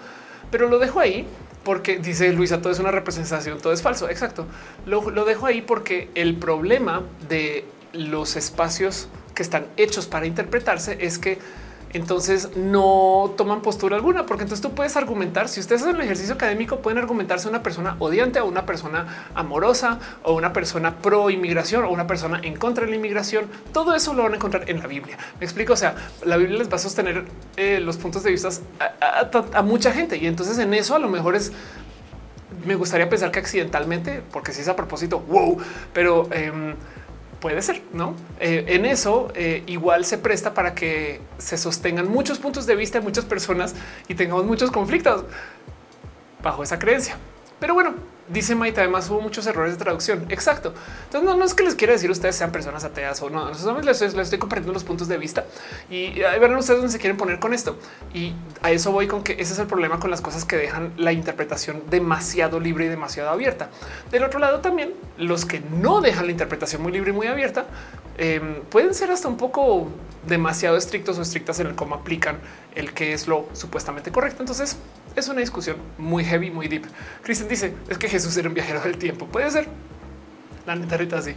[0.50, 1.26] pero lo dejo ahí
[1.64, 4.08] porque dice Luisa, todo es una representación, todo es falso.
[4.08, 4.46] Exacto.
[4.86, 10.98] Lo, lo dejo ahí porque el problema de los espacios que están hechos para interpretarse
[11.00, 11.38] es que
[11.92, 16.34] entonces no toman postura alguna, porque entonces tú puedes argumentar, si ustedes hacen el ejercicio
[16.34, 21.84] académico, pueden argumentarse una persona odiante o una persona amorosa o una persona pro inmigración
[21.84, 23.46] o una persona en contra de la inmigración.
[23.72, 25.18] Todo eso lo van a encontrar en la Biblia.
[25.38, 27.24] Me explico, o sea, la Biblia les va a sostener
[27.56, 28.48] eh, los puntos de vista
[29.52, 31.52] a, mucha gente y entonces en eso a lo mejor es
[32.64, 35.58] me gustaría pensar que accidentalmente, porque si es a propósito, wow,
[35.92, 36.74] pero em,
[37.42, 38.14] Puede ser, ¿no?
[38.38, 43.00] Eh, en eso eh, igual se presta para que se sostengan muchos puntos de vista
[43.00, 43.74] de muchas personas
[44.06, 45.24] y tengamos muchos conflictos
[46.40, 47.16] bajo esa creencia.
[47.58, 47.94] Pero bueno,
[48.28, 50.26] Dice Maite, además hubo muchos errores de traducción.
[50.28, 50.72] Exacto.
[51.04, 53.48] Entonces no, es que les quiera decir ustedes sean personas ateas o no.
[53.48, 55.44] Nosotros les, estoy compartiendo los puntos de vista
[55.90, 57.76] y verán ustedes dónde se quieren poner con esto.
[58.14, 60.92] Y a eso voy con que ese es el problema con las cosas que dejan
[60.96, 63.70] la interpretación demasiado libre y demasiado abierta.
[64.10, 67.66] Del otro lado también los que no dejan la interpretación muy libre y muy abierta
[68.18, 69.88] em, pueden ser hasta un poco
[70.26, 72.38] demasiado estrictos o estrictas en el cómo aplican
[72.74, 74.42] el que es lo supuestamente correcto.
[74.42, 74.76] Entonces
[75.16, 76.84] es una discusión muy heavy, muy deep.
[77.22, 79.26] Cristian dice es que Jesús era un viajero del tiempo.
[79.26, 79.68] Puede ser
[80.66, 81.34] la neta ahorita así.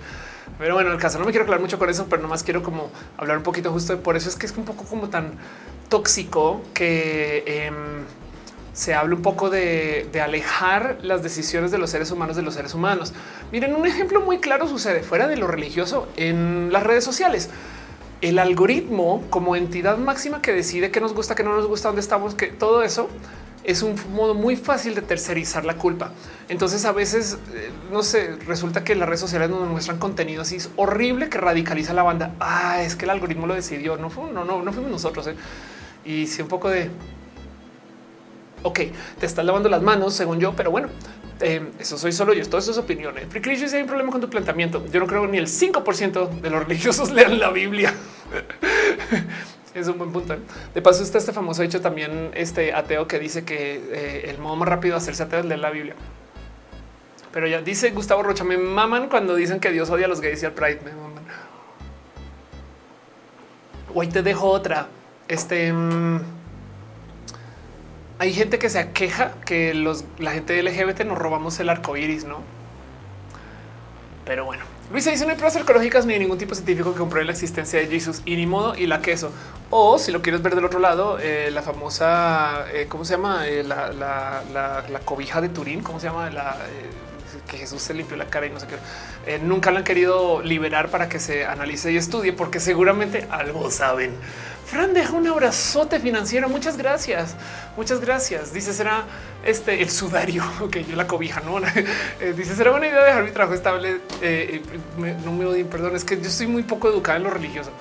[0.57, 2.89] Pero bueno, el caso no me quiero aclarar mucho con eso, pero nomás quiero como
[3.17, 5.33] hablar un poquito justo de por eso es que es un poco como tan
[5.89, 8.03] tóxico que em,
[8.73, 12.53] se habla un poco de, de, alejar las decisiones de los seres humanos de los
[12.53, 13.13] seres humanos.
[13.51, 17.49] Miren, un ejemplo muy claro sucede fuera de lo religioso en las redes sociales
[18.21, 22.01] el algoritmo como entidad máxima que decide qué nos gusta, qué no nos gusta, dónde
[22.01, 23.09] estamos, que todo eso
[23.65, 26.11] es un modo muy fácil de tercerizar la culpa.
[26.49, 30.57] Entonces a veces, eh, no sé, resulta que las redes sociales nos muestran contenido así
[30.57, 32.35] es horrible que radicaliza la banda.
[32.39, 35.27] Ah, es que el algoritmo lo decidió, no fue, no, no, no fuimos nosotros.
[35.27, 35.35] ¿eh?
[36.05, 36.89] Y sí un poco de,
[38.63, 38.79] ok,
[39.19, 40.89] te estás lavando las manos según yo, pero bueno,
[41.41, 42.45] eh, eso soy solo yo.
[42.47, 43.15] Todo eso es opinión.
[43.17, 43.27] ¿eh?
[43.31, 46.63] si hay un problema con tu planteamiento, yo no creo ni el 5% de los
[46.63, 47.93] religiosos lean la Biblia.
[49.79, 50.33] Es un buen punto.
[50.33, 50.39] ¿eh?
[50.73, 54.55] De paso está este famoso hecho también este ateo que dice que eh, el modo
[54.55, 55.95] más rápido de hacerse ateo es leer la Biblia.
[57.31, 60.41] Pero ya dice Gustavo Rocha, me maman cuando dicen que Dios odia a los gays
[60.43, 60.79] y al Pride.
[60.85, 61.25] Me maman.
[63.93, 64.87] Hoy te dejo otra.
[65.27, 65.73] Este...
[65.73, 66.21] Mm,
[68.17, 72.23] hay gente que se queja que los, la gente LGBT nos robamos el arco iris,
[72.23, 72.39] no?
[74.23, 77.31] Pero bueno, Luisa dice no hay pruebas arqueológicas ni ningún tipo científico que compruebe la
[77.31, 79.31] existencia de Jesús y ni modo y la queso.
[79.71, 83.47] O si lo quieres ver del otro lado, eh, la famosa, eh, ¿cómo se llama?
[83.47, 86.29] Eh, la, la, la, cobija de Turín, ¿cómo se llama?
[86.29, 86.55] La,
[87.49, 89.39] que Jesús se limpió la cara y no sé qué.
[89.39, 94.13] nunca la han querido liberar para que se analice y estudie porque seguramente algo saben.
[94.65, 96.49] Fran deja un abrazote financiero.
[96.49, 97.35] Muchas gracias.
[97.77, 98.51] Muchas gracias.
[98.51, 99.03] Dice será
[99.43, 101.41] este el sudario que yo la cobija.
[101.41, 101.59] No
[102.19, 104.01] eh, dice será buena idea dejar mi trabajo estable.
[104.21, 104.61] Eh,
[105.01, 105.95] eh, no me odien, perdón.
[105.95, 107.71] Es que yo estoy muy poco educada en lo religioso.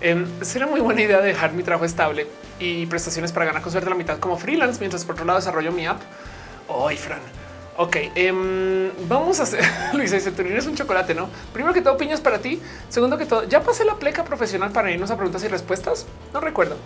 [0.00, 2.26] Em, será muy buena idea dejar mi trabajo estable
[2.58, 5.72] y prestaciones para ganar con suerte la mitad como freelance mientras por otro lado desarrollo
[5.72, 6.00] mi app.
[6.68, 7.43] Hoy, Fran.
[7.76, 9.60] Ok, em, vamos a hacer.
[9.94, 11.28] Luisa dice: es un chocolate, no?
[11.52, 12.62] Primero que todo, piñas para ti.
[12.88, 16.06] Segundo que todo, ya pasé la pleca profesional para irnos a preguntas y respuestas.
[16.32, 16.76] No recuerdo.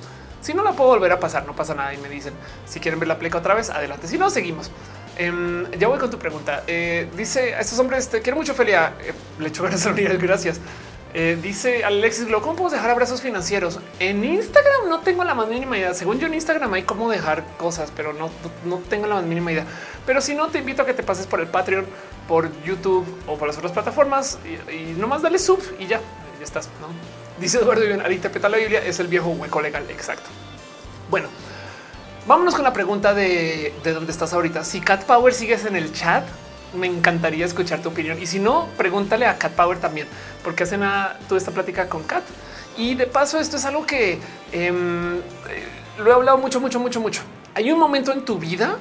[0.41, 1.93] Si no la puedo volver a pasar, no pasa nada.
[1.93, 2.33] Y me dicen
[2.67, 4.09] si quieren ver la pleca otra vez, adelante.
[4.09, 4.71] Si no, seguimos.
[5.19, 6.63] Em, ya voy con tu pregunta.
[6.67, 8.95] Eh, dice a estos hombres: Te quiero mucho, Felia.
[9.03, 9.87] Eh, le echo ganas.
[10.23, 10.59] Gracias.
[11.15, 13.79] Eh, dice Alexis ¿cómo puedo dejar abrazos financieros?
[13.99, 15.95] En Instagram no tengo la más mínima idea.
[15.95, 18.31] Según yo en Instagram hay cómo dejar cosas, pero no,
[18.67, 19.65] no tengo la más mínima idea.
[20.09, 21.85] Pero si no, te invito a que te pases por el Patreon,
[22.27, 24.39] por YouTube o por las otras plataformas
[24.73, 26.01] y, nomás dale sub y ya,
[26.39, 26.71] ya estás.
[26.81, 26.89] ¿no?
[27.39, 29.85] Dice Eduardo ahorita peta la Biblia es el viejo hueco legal.
[29.91, 30.31] Exacto.
[31.11, 31.29] Bueno,
[32.27, 34.65] vámonos con la pregunta de, de dónde estás ahorita.
[34.65, 36.25] Si Cat Power sigues en el chat,
[36.73, 38.19] me encantaría escuchar tu opinión.
[38.19, 40.09] Y si no, pregúntale a Cat Power también,
[40.43, 40.81] porque hacen
[41.29, 42.25] toda esta plática con Cat.
[42.79, 44.19] Y de paso, esto es algo que
[44.53, 45.21] em, eh,
[45.99, 47.21] lo he hablado mucho, mucho, mucho, mucho.
[47.55, 48.79] Hay un momento en tu vida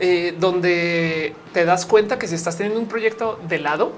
[0.00, 3.92] eh, donde te das cuenta que si estás teniendo un proyecto de lado,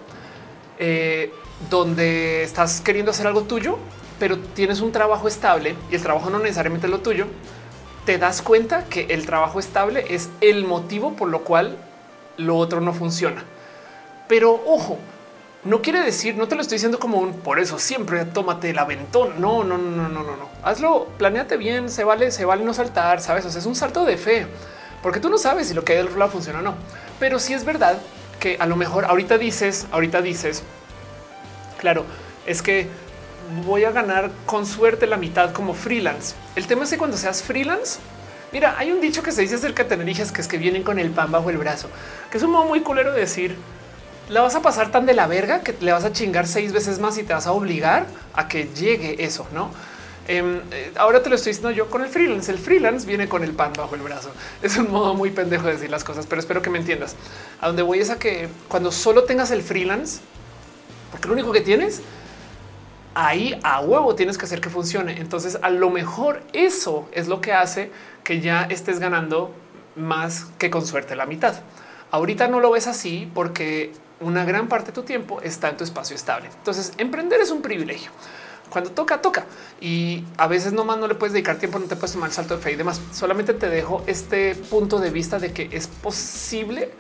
[0.79, 1.33] eh,
[1.71, 3.79] donde estás queriendo hacer algo tuyo,
[4.19, 7.27] pero tienes un trabajo estable y el trabajo no necesariamente es lo tuyo,
[8.05, 11.77] te das cuenta que el trabajo estable es el motivo por lo cual
[12.37, 13.45] lo otro no funciona.
[14.29, 14.99] Pero ojo,
[15.65, 18.79] no quiere decir, no te lo estoy diciendo como un por eso siempre tómate el
[18.79, 19.41] aventón.
[19.41, 20.49] No, no, no, no, no, no, no.
[20.63, 23.45] Hazlo, planeate bien, se vale, se vale no saltar, sabes?
[23.45, 24.47] O sea, es un salto de fe,
[25.03, 26.75] porque tú no sabes si lo que hay del otro lado funciona o no.
[27.19, 27.99] Pero sí es verdad
[28.41, 30.63] que a lo mejor ahorita dices, ahorita dices,
[31.79, 32.05] claro,
[32.47, 32.89] es que
[33.65, 36.35] voy a ganar con suerte la mitad como freelance.
[36.55, 37.99] El tema es que cuando seas freelance,
[38.51, 40.83] Mira, hay un dicho que se dice acerca de tener hijas que es que vienen
[40.83, 41.91] con el pan bajo el brazo,
[42.31, 43.57] que es un modo muy culero de decir
[44.29, 46.99] la vas a pasar tan de la verga que le vas a chingar seis veces
[46.99, 49.71] más y te vas a obligar a que llegue eso, no?
[50.29, 52.53] Em, eh, ahora te lo estoy diciendo yo con el freelance.
[52.53, 54.31] El freelance viene con el pan bajo el brazo.
[54.63, 57.17] Es un modo muy pendejo de decir las cosas, pero espero que me entiendas.
[57.61, 60.21] A donde voy es a que cuando solo tengas el freelance,
[61.11, 62.03] porque lo único que tienes
[63.15, 65.19] ahí a huevo tienes que hacer que funcione.
[65.19, 67.91] Entonces, a lo mejor eso es lo que hace
[68.23, 69.55] que ya estés ganando
[69.97, 71.55] más que con suerte la mitad.
[72.11, 75.85] Ahorita no lo ves así porque una gran parte de tu tiempo está en tu
[75.85, 76.51] espacio estable.
[76.59, 78.11] Entonces, emprender es un privilegio.
[78.71, 79.47] Cuando toca, toca.
[79.81, 82.57] Y a veces nomás no le puedes dedicar tiempo, no te puedes tomar el salto
[82.57, 83.01] de fe y demás.
[83.13, 86.91] Solamente te dejo este punto de vista de que es posible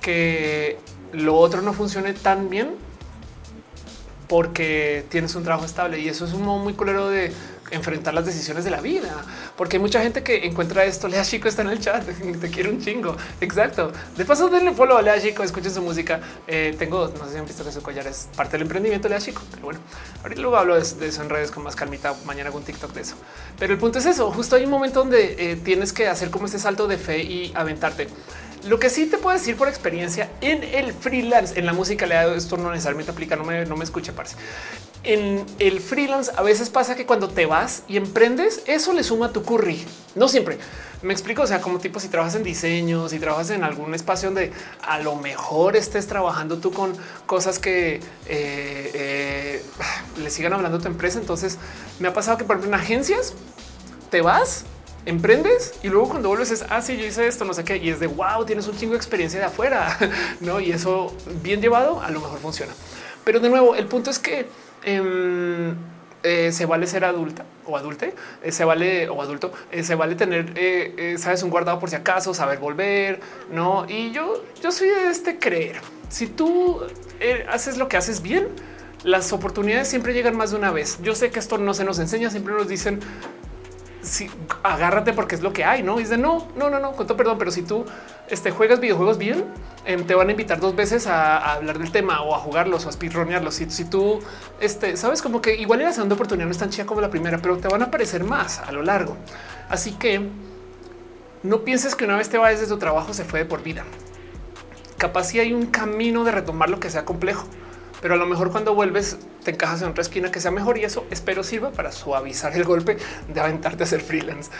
[0.00, 0.78] que
[1.12, 2.74] lo otro no funcione tan bien
[4.28, 7.32] porque tienes un trabajo estable y eso es un modo muy culero de
[7.70, 9.24] enfrentar las decisiones de la vida,
[9.56, 11.08] porque hay mucha gente que encuentra esto.
[11.08, 12.04] Lea Chico está en el chat.
[12.40, 13.16] Te quiero un chingo.
[13.40, 13.92] Exacto.
[14.16, 16.20] De paso, denle follow a Lea Chico, escuchen su música.
[16.46, 19.18] Eh, tengo, no sé si han visto que su collar es parte del emprendimiento Lea
[19.18, 19.80] Chico, pero bueno,
[20.22, 22.14] ahorita luego hablo de, eso en redes con más calmita.
[22.24, 23.16] Mañana hago un TikTok de eso.
[23.58, 24.30] Pero el punto es eso.
[24.30, 27.52] Justo hay un momento donde eh, tienes que hacer como ese salto de fe y
[27.54, 28.08] aventarte.
[28.66, 32.56] Lo que sí te puedo decir por experiencia en el freelance, en la música, esto
[32.56, 34.36] no necesariamente aplica, no me, no me escuche, parce
[35.06, 39.32] en el freelance a veces pasa que cuando te vas y emprendes, eso le suma
[39.32, 39.84] tu curry.
[40.14, 40.58] No siempre.
[41.02, 44.28] Me explico, o sea, como tipo si trabajas en diseño, si trabajas en algún espacio
[44.28, 44.50] donde
[44.82, 46.92] a lo mejor estés trabajando tú con
[47.26, 49.62] cosas que eh, eh,
[50.16, 51.18] le sigan hablando a tu empresa.
[51.20, 51.58] Entonces
[52.00, 53.34] me ha pasado que por ejemplo en agencias
[54.10, 54.64] te vas,
[55.04, 57.90] emprendes y luego cuando vuelves es así, ah, yo hice esto, no sé qué, y
[57.90, 59.96] es de wow, tienes un chingo de experiencia de afuera,
[60.40, 60.58] no?
[60.58, 62.72] Y eso bien llevado a lo mejor funciona.
[63.22, 64.48] Pero de nuevo, el punto es que
[64.82, 65.74] Em,
[66.22, 70.16] eh, se vale ser adulta o adulte, eh, se vale o adulto, eh, se vale
[70.16, 70.54] tener,
[71.18, 73.20] sabes, un guardado por si acaso, saber volver,
[73.52, 73.86] no?
[73.88, 75.76] Y yo, yo soy de este creer.
[76.08, 76.80] Si tú
[77.48, 78.48] haces lo que haces bien,
[79.04, 80.98] las oportunidades siempre llegan más de una vez.
[81.02, 83.00] Yo sé que esto no se nos enseña, siempre nos dicen
[84.06, 84.30] si
[84.62, 85.98] agárrate porque es lo que hay, no?
[85.98, 87.84] Y dice no, no, no, no, con todo perdón, pero si tú
[88.28, 89.44] este, juegas videojuegos bien,
[89.84, 92.88] em, te van a invitar dos veces a, hablar del tema o a jugarlos o
[92.88, 93.54] a speedronearlos.
[93.54, 94.20] Si, si tú
[94.60, 97.38] este, sabes como que igual la segunda oportunidad no es tan chida como la primera,
[97.38, 99.16] pero te van a aparecer más a lo largo.
[99.68, 100.28] Así que
[101.42, 103.84] no pienses que una vez te vayas de tu trabajo se fue de por vida.
[104.98, 107.44] Capaz si hay un camino de retomar lo que sea complejo
[108.00, 110.84] pero a lo mejor cuando vuelves te encajas en otra esquina que sea mejor y
[110.84, 112.96] eso espero sirva para suavizar el golpe
[113.28, 114.50] de aventarte a ser freelance.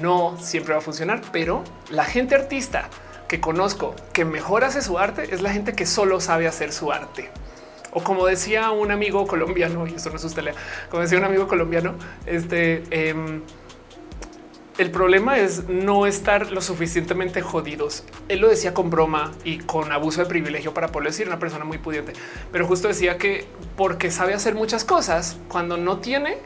[0.00, 2.88] No siempre va a funcionar, pero la gente artista
[3.28, 6.92] que conozco que mejor hace su arte es la gente que solo sabe hacer su
[6.92, 7.30] arte.
[7.92, 10.36] O como decía un amigo colombiano, y esto no es
[10.88, 11.94] como decía un amigo colombiano,
[12.26, 13.42] este em,
[14.80, 18.02] el problema es no estar lo suficientemente jodidos.
[18.28, 21.66] Él lo decía con broma y con abuso de privilegio para poder decir una persona
[21.66, 22.14] muy pudiente,
[22.50, 26.38] pero justo decía que porque sabe hacer muchas cosas, cuando no tiene,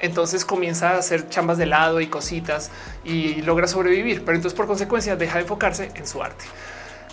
[0.00, 2.70] entonces comienza a hacer chambas de lado y cositas
[3.04, 4.24] y logra sobrevivir.
[4.24, 6.46] Pero entonces por consecuencia deja de enfocarse en su arte.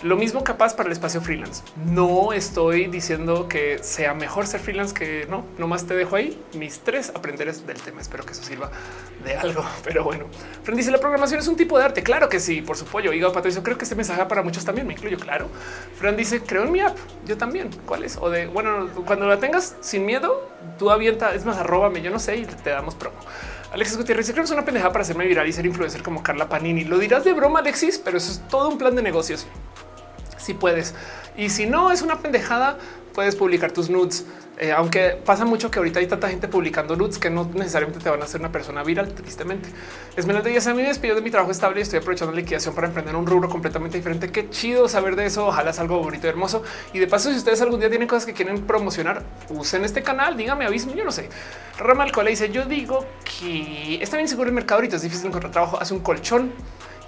[0.02, 1.62] Lo mismo capaz para el espacio freelance.
[1.76, 6.78] No estoy diciendo que sea mejor ser freelance que no, nomás te dejo ahí mis
[6.80, 8.00] tres aprenderes del tema.
[8.00, 8.70] Espero que eso sirva
[9.22, 10.24] de algo, pero bueno.
[10.62, 12.02] Fran dice la programación es un tipo de arte.
[12.02, 13.12] Claro que sí, por supuesto.
[13.12, 15.18] Hígado Patricio, creo que este mensaje para muchos también me incluyo.
[15.18, 15.48] Claro.
[15.98, 16.96] Fran dice creo en mi app.
[17.26, 17.68] Yo también.
[17.84, 18.16] ¿Cuál es?
[18.16, 20.48] O de bueno, cuando la tengas sin miedo,
[20.78, 23.18] tú avienta, es más, arróbame, yo no sé y te damos promo.
[23.70, 26.48] Alexis Gutiérrez, creo que es una pendejada para hacerme viral y ser influencer como Carla
[26.48, 26.84] Panini.
[26.84, 29.46] Lo dirás de broma, Alexis, pero eso es todo un plan de negocios
[30.40, 30.94] si puedes.
[31.36, 32.78] Y si no es una pendejada,
[33.14, 34.26] puedes publicar tus nudes.
[34.58, 38.10] Eh, aunque pasa mucho que ahorita hay tanta gente publicando nudes que no necesariamente te
[38.10, 39.70] van a hacer una persona viral, tristemente.
[40.16, 42.86] Esmeralda ya mí me despido de mi trabajo estable y estoy aprovechando la liquidación para
[42.86, 44.30] emprender un rubro completamente diferente.
[44.30, 45.46] Qué chido saber de eso.
[45.46, 46.62] Ojalá es algo bonito y hermoso.
[46.92, 50.36] Y de paso, si ustedes algún día tienen cosas que quieren promocionar, usen este canal,
[50.36, 51.30] dígame, avísenme, yo no sé.
[51.78, 55.52] Ramal Cole dice, yo digo que está bien seguro el mercado ahorita, es difícil encontrar
[55.52, 56.52] trabajo, hace un colchón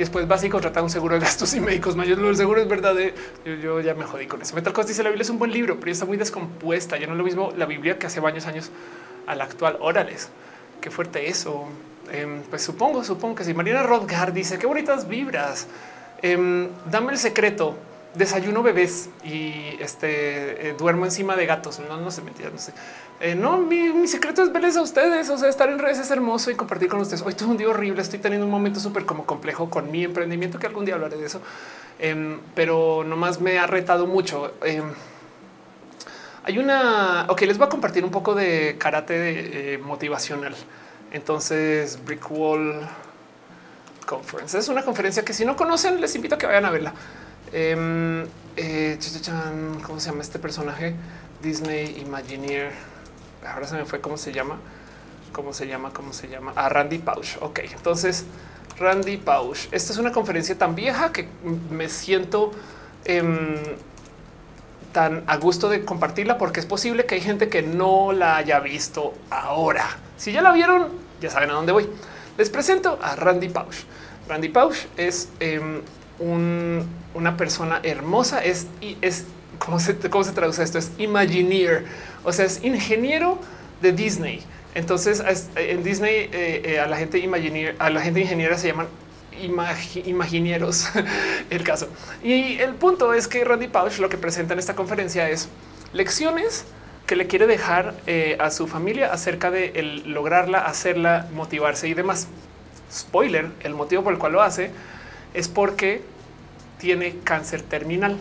[0.03, 2.25] después vas y un seguro de gastos y médicos mayores.
[2.25, 2.95] El seguro es verdad.
[2.95, 3.15] De,
[3.63, 4.55] yo, ya me jodí con eso.
[4.55, 6.99] Metal Cost dice la Biblia es un buen libro, pero está muy descompuesta.
[6.99, 8.71] Ya no es lo mismo la Biblia que hace varios años
[9.27, 9.79] a la actual.
[9.81, 10.29] Órales,
[10.81, 11.67] qué fuerte eso.
[12.11, 15.69] Em, pues supongo, supongo que si Marina Rodgar dice qué bonitas vibras.
[16.21, 17.77] Em, dame el secreto.
[18.15, 21.81] Desayuno bebés y este eh, duermo encima de gatos.
[21.81, 22.73] No, no sé, mentira, no sé.
[23.23, 25.31] Eh, no, mi, secreto es verles a ustedes.
[25.31, 27.23] O sea, estar en redes es hermoso y compartir con ustedes.
[27.23, 28.02] Hoy es un día horrible.
[28.02, 31.26] Estoy teniendo un momento súper como complejo con mi emprendimiento, que algún día hablaré de
[31.26, 31.41] eso.
[32.01, 34.52] Em, pero nomás me ha retado mucho.
[34.65, 34.91] Em,
[36.42, 37.26] hay una.
[37.28, 40.57] Ok, les voy a compartir un poco de karate eh, motivacional.
[41.12, 42.81] Entonces, Brick Wall
[44.05, 46.92] Conference es una conferencia que si no conocen, les invito a que vayan a verla.
[47.52, 48.26] Em,
[48.57, 48.99] eh,
[49.86, 50.97] ¿Cómo se llama este personaje?
[51.41, 52.73] Disney Imagineer
[53.47, 54.57] ahora se me fue cómo se llama,
[55.33, 57.37] cómo se llama, cómo se llama a Randy Pausch.
[57.41, 58.25] Ok, entonces
[58.79, 59.69] Randy Pausch.
[59.73, 61.29] Esta es una conferencia tan vieja que
[61.71, 62.53] me siento
[63.05, 63.57] em,
[64.93, 68.61] tan a gusto de compartirla porque es posible que hay gente que no la haya
[68.61, 69.87] visto ahora.
[70.17, 70.89] Si ya la vieron,
[71.21, 71.89] ya saben a dónde voy.
[72.39, 73.85] Les presento a Randy Pausch.
[74.29, 75.83] Randy Pausch es em,
[77.15, 78.67] una persona hermosa, es,
[79.01, 79.27] es
[79.65, 80.78] ¿cómo se, traduce esto?
[80.78, 81.84] Es Imagineer
[82.24, 83.39] o sea, es ingeniero
[83.81, 84.42] de Disney.
[84.74, 85.23] Entonces
[85.57, 87.23] en Disney eh, eh, a la gente
[87.78, 88.89] a la gente ingeniera se llaman
[90.05, 90.89] imaginieros
[91.50, 91.89] el caso.
[92.23, 95.49] Y el punto es que Randy Pausch lo que presenta en esta conferencia es
[95.92, 96.65] lecciones
[97.07, 102.28] que le quiere dejar eh, a su familia acerca de lograrla, hacerla, motivarse y demás.
[102.91, 104.70] Spoiler, el motivo por el cual lo hace
[105.34, 106.02] es porque
[106.78, 108.16] tiene cáncer terminal.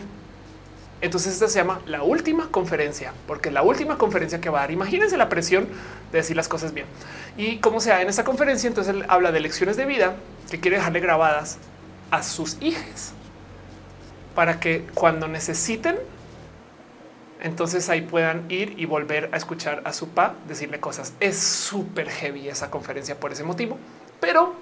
[1.01, 4.71] Entonces esta se llama la última conferencia, porque la última conferencia que va a dar,
[4.71, 5.67] imagínense la presión
[6.11, 6.85] de decir las cosas bien.
[7.38, 10.15] Y como sea en esta conferencia, entonces él habla de lecciones de vida
[10.49, 11.57] que quiere dejarle grabadas
[12.11, 13.13] a sus hijas
[14.35, 15.97] para que cuando necesiten,
[17.41, 21.13] entonces ahí puedan ir y volver a escuchar a su pa decirle cosas.
[21.19, 23.80] Es súper heavy esa conferencia por ese motivo,
[24.19, 24.55] pero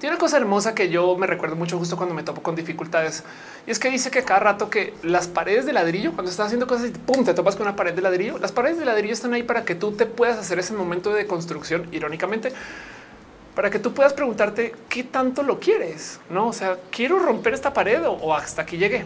[0.00, 3.22] tiene una cosa hermosa que yo me recuerdo mucho justo cuando me topo con dificultades.
[3.66, 6.66] Y es que dice que cada rato que las paredes de ladrillo, cuando estás haciendo
[6.66, 9.34] cosas y pum, te topas con una pared de ladrillo, las paredes de ladrillo están
[9.34, 12.50] ahí para que tú te puedas hacer ese momento de construcción, irónicamente,
[13.54, 16.46] para que tú puedas preguntarte qué tanto lo quieres, no?
[16.46, 19.04] O sea, quiero romper esta pared o, hasta aquí llegué.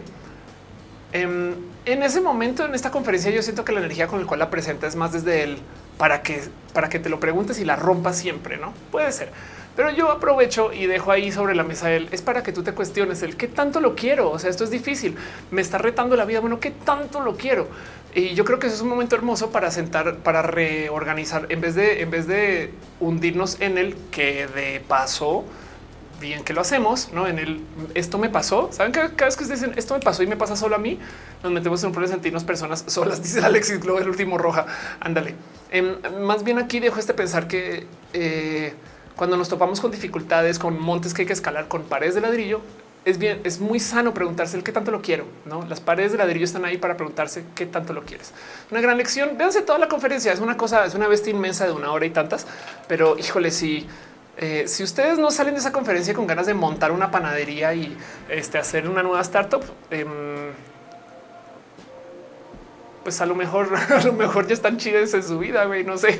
[1.15, 1.53] Em,
[1.85, 4.49] en, ese momento, en esta conferencia, yo siento que la energía con la cual la
[4.49, 5.59] presenta es más desde el
[5.97, 6.41] para que
[6.73, 9.29] para que te lo preguntes y la rompas siempre, no puede ser.
[9.77, 12.73] Pero yo aprovecho y dejo ahí sobre la mesa el es para que tú te
[12.73, 14.29] cuestiones el qué tanto lo quiero.
[14.29, 15.15] O sea, esto es difícil.
[15.51, 16.41] Me está retando la vida.
[16.41, 17.69] Bueno, qué tanto lo quiero.
[18.13, 21.75] Y yo creo que eso es un momento hermoso para sentar, para reorganizar en vez
[21.75, 25.45] de en vez de hundirnos en el que de paso
[26.19, 27.61] bien que lo hacemos, no en el
[27.93, 28.69] esto me pasó.
[28.71, 30.79] Saben que cada vez que ustedes dicen esto me pasó y me pasa solo a
[30.79, 30.99] mí,
[31.43, 33.21] nos metemos en un problema de sentirnos personas solas.
[33.23, 34.65] Dice Alexis Globo, el último roja.
[34.99, 35.35] Ándale.
[35.71, 38.73] Em, más bien aquí dejo este pensar que eh,
[39.15, 42.61] cuando nos topamos con dificultades, con montes que hay que escalar, con paredes de ladrillo,
[43.05, 45.25] es bien, es muy sano preguntarse el qué tanto lo quiero.
[45.45, 48.33] No, las paredes de ladrillo están ahí para preguntarse qué tanto lo quieres.
[48.71, 49.37] Una gran lección.
[49.37, 50.33] Véanse toda la conferencia.
[50.33, 52.47] Es una cosa, es una bestia inmensa de una hora y tantas,
[52.87, 53.85] pero híjole, si
[54.37, 57.97] eh, si ustedes no salen de esa conferencia con ganas de montar una panadería y
[58.29, 60.05] este, hacer una nueva startup, eh,
[63.03, 65.97] pues a lo mejor, a lo mejor ya están chidas en su vida, güey, no
[65.97, 66.19] sé.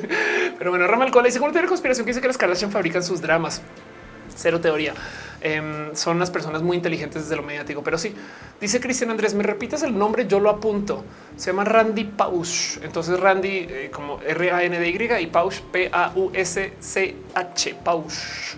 [0.58, 3.22] Pero bueno, Ramal Cola dice, ¿cómo teoría conspiración que dice que las Kardashian fabrican sus
[3.22, 3.61] dramas?
[4.36, 4.94] Cero teoría.
[5.42, 8.16] Em, son las personas muy inteligentes desde lo mediático, pero sí.
[8.60, 11.04] Dice Cristian Andrés, me repites el nombre, yo lo apunto.
[11.38, 12.78] Se llama Randy Pausch.
[12.82, 17.16] Entonces Randy eh, como R-A-N-D-Y y Pausch P-A-U-S-C-H.
[17.84, 18.56] Pausch.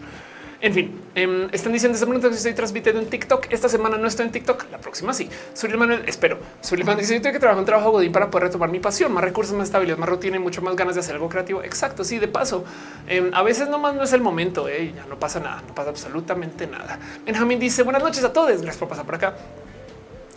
[0.60, 3.46] En fin, eh, están diciendo ese momento que estoy transmitiendo en TikTok.
[3.52, 5.30] Esta semana no estoy en TikTok, la próxima sí.
[5.54, 6.40] Suri Manuel, espero.
[6.62, 9.12] Suri Manuel dice: Yo tengo que trabajar un trabajo godín para poder retomar mi pasión,
[9.12, 11.62] más recursos, más estabilidad, más rutina y mucho más ganas de hacer algo creativo.
[11.62, 12.04] Exacto.
[12.04, 12.66] Sí, de paso,
[13.08, 14.68] eh, a veces nomás no es el momento.
[14.68, 16.98] Eh, ya no pasa nada, no pasa absolutamente nada.
[17.24, 18.54] Benjamín dice: Buenas noches a todos.
[18.54, 19.36] Gracias por pasar por acá.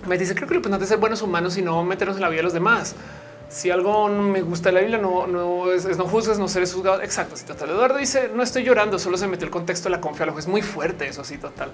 [0.06, 2.28] Me dice: Creo que lo importante es ser buenos humanos y no meternos en la
[2.28, 2.94] vida de los demás
[3.50, 7.02] si algo me gusta de la Biblia, no, no es, no juzgues, no seres juzgado.
[7.02, 7.36] Exacto.
[7.36, 10.38] Si total Eduardo dice no estoy llorando, solo se metió el contexto de la confianza.
[10.38, 11.08] Es muy fuerte.
[11.08, 11.72] Eso sí, total.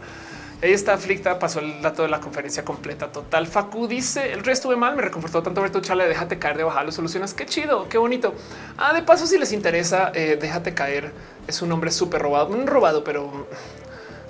[0.62, 3.12] Ahí está aflicta, pasó el dato de la conferencia completa.
[3.12, 3.46] Total.
[3.46, 6.06] Facu dice el resto estuve mal, me reconfortó tanto ver tu charla.
[6.06, 7.34] Déjate caer de bajar, lo solucionas.
[7.34, 8.32] Qué chido, qué bonito.
[8.78, 11.12] Ah, de paso, si les interesa, eh, déjate caer.
[11.46, 13.46] Es un hombre súper robado, un robado, pero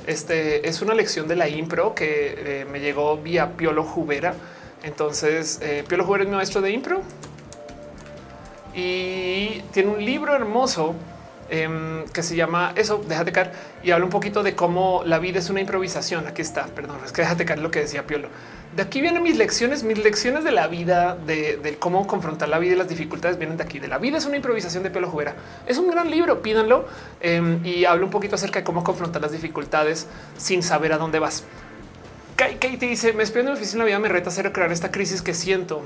[0.08, 4.34] este es una lección de la impro que eh, me llegó vía Piolo Jubera.
[4.83, 7.02] Entonces, eh, Piolo Jubera es mi maestro de impro
[8.76, 10.94] y tiene un libro hermoso
[11.48, 15.38] em, que se llama eso, déjate caer y habla un poquito de cómo la vida
[15.38, 16.26] es una improvisación.
[16.26, 18.28] Aquí está, perdón, es que déjate caer lo que decía Piolo.
[18.76, 22.74] De aquí vienen mis lecciones, mis lecciones de la vida, de, cómo confrontar la vida
[22.74, 23.78] y las dificultades vienen de aquí.
[23.78, 25.34] De la vida es una improvisación de Piolo Jubera.
[25.66, 26.86] Es un gran libro, pídanlo
[27.20, 30.06] em, y habla un poquito acerca de cómo confrontar las dificultades
[30.36, 31.44] sin saber a dónde vas.
[32.36, 34.90] Katie dice, me espero en mi oficina, la vida me reta a hacer crear esta
[34.90, 35.82] crisis que siento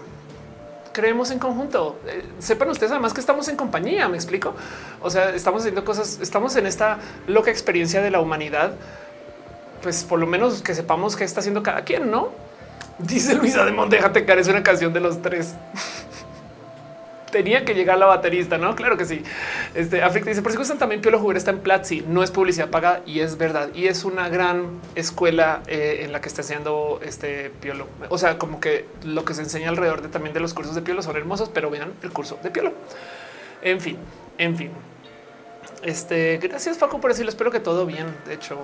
[0.93, 1.99] creemos en conjunto.
[2.07, 4.09] Eh, sepan ustedes además que estamos en compañía.
[4.09, 4.55] Me explico.
[5.01, 8.75] O sea, estamos haciendo cosas, estamos en esta loca experiencia de la humanidad.
[9.83, 12.31] Pues por lo menos que sepamos qué está haciendo cada quien, no?
[12.99, 14.41] Dice Luisa de Déjate caer.
[14.41, 15.55] Es una canción de los tres.
[17.31, 18.75] tenía que llegar la baterista, ¿no?
[18.75, 19.23] Claro que sí.
[19.75, 22.71] Este África dice, por si gustan también Piolo Juguer está en Platzi, no es publicidad
[22.71, 23.71] paga y es verdad.
[23.75, 27.87] Y es una gran escuela eh, en la que está enseñando este Piolo.
[28.09, 30.83] O sea, como que lo que se enseña alrededor de también de los cursos de
[30.83, 32.73] Piolo son hermosos, pero vean el curso de Piolo.
[33.63, 33.97] En fin,
[34.39, 34.71] en fin.
[35.83, 38.07] Este, gracias Facu por decirlo, espero que todo bien.
[38.27, 38.59] De hecho,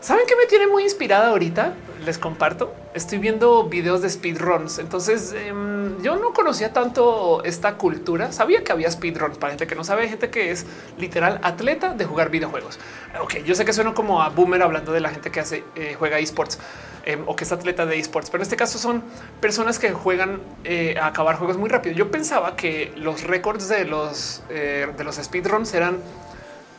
[0.00, 1.74] ¿Saben qué me tiene muy inspirada ahorita?
[2.04, 2.72] Les comparto.
[2.94, 4.78] Estoy viendo videos de speedruns.
[4.78, 8.30] Entonces em, yo no conocía tanto esta cultura.
[8.30, 10.66] Sabía que había speedruns para gente que no sabe, gente que es
[10.98, 12.78] literal atleta de jugar videojuegos.
[13.20, 15.96] Ok, yo sé que suena como a boomer hablando de la gente que hace eh,
[15.98, 16.60] juega esports
[17.04, 19.02] em, o que es atleta de esports, pero en este caso son
[19.40, 21.96] personas que juegan eh, a acabar juegos muy rápido.
[21.96, 25.98] Yo pensaba que los récords de los eh, de los speedruns eran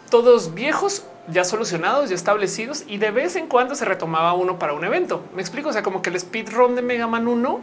[0.09, 4.73] todos viejos ya solucionados, ya establecidos y de vez en cuando se retomaba uno para
[4.73, 5.23] un evento.
[5.35, 7.59] Me explico, o sea, como que el speedrun de Mega Man 1,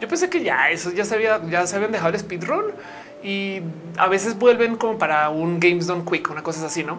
[0.00, 2.66] yo pensé que ya eso ya se había, ya se habían dejado el speedrun
[3.22, 3.60] y
[3.96, 6.98] a veces vuelven como para un Games Done Quick, una cosa así, ¿no?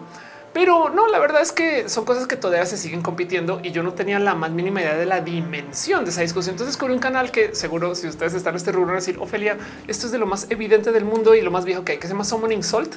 [0.52, 3.82] Pero no, la verdad es que son cosas que todavía se siguen compitiendo y yo
[3.82, 6.54] no tenía la más mínima idea de la dimensión de esa discusión.
[6.54, 9.16] Entonces descubrí un canal que seguro si ustedes están en este rubro van a decir,
[9.18, 9.56] Ofelia,
[9.88, 12.06] esto es de lo más evidente del mundo y lo más viejo que hay, que
[12.06, 12.96] se llama Summoning Salt,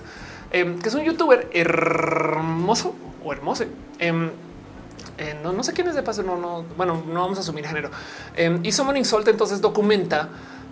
[0.52, 2.94] em, que es un youtuber hermoso,
[3.26, 3.66] o hermoso.
[4.00, 4.30] Em,
[5.18, 7.66] eh, no, no, sé quién es de paso, no, no, bueno, no vamos a asumir
[7.66, 7.90] género.
[8.36, 10.30] Eh, y Summoning Salt entonces documenta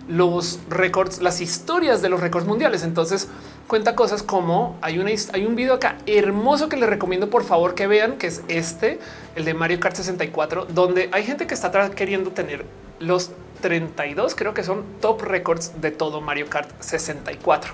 [0.08, 2.84] los récords, las historias de los récords mundiales.
[2.84, 3.28] Entonces
[3.66, 7.74] cuenta cosas como hay una, hay un video acá hermoso que les recomiendo por favor
[7.74, 8.98] que vean, que es este,
[9.34, 12.64] el de Mario Kart 64, donde hay gente que está queriendo tener
[13.00, 13.30] los
[13.62, 17.72] 32, creo que son top records de todo Mario Kart 64.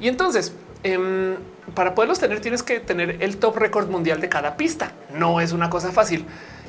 [0.00, 1.36] Y entonces Em,
[1.74, 4.92] para poderlos tener tienes que tener el top récord mundial de cada pista.
[5.14, 6.24] No es una cosa fácil.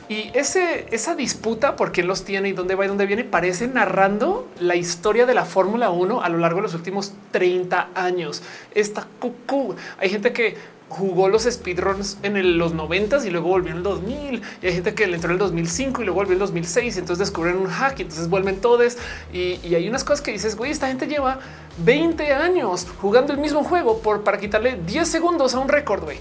[0.09, 4.47] Y esa disputa por quién los tiene y dónde va y dónde viene parece narrando
[4.59, 8.41] la historia de la Fórmula 1 a lo largo de los últimos 30 años.
[8.73, 9.75] Esta cucú.
[9.99, 10.57] Hay gente que
[10.89, 14.93] jugó los speedruns en los 90 y luego volvió en el 2000 y hay gente
[14.95, 17.57] que le entró en el 2005 y luego volvió en el 2006 y entonces descubren
[17.57, 18.97] un hack y entonces vuelven todos
[19.31, 21.39] y, hay unas cosas que dices güey esta gente lleva
[21.77, 26.19] 20 años jugando el mismo juego por para quitarle 10 segundos a un récord güey.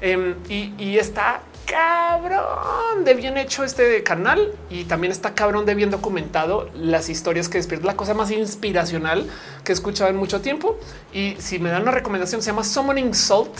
[0.00, 5.74] Em, y, y está cabrón de bien hecho este canal y también está cabrón de
[5.74, 7.86] bien documentado las historias que despierta.
[7.86, 9.28] La cosa más inspiracional
[9.64, 10.78] que he escuchado en mucho tiempo.
[11.12, 13.52] Y si me dan una recomendación se llama Summoning Salt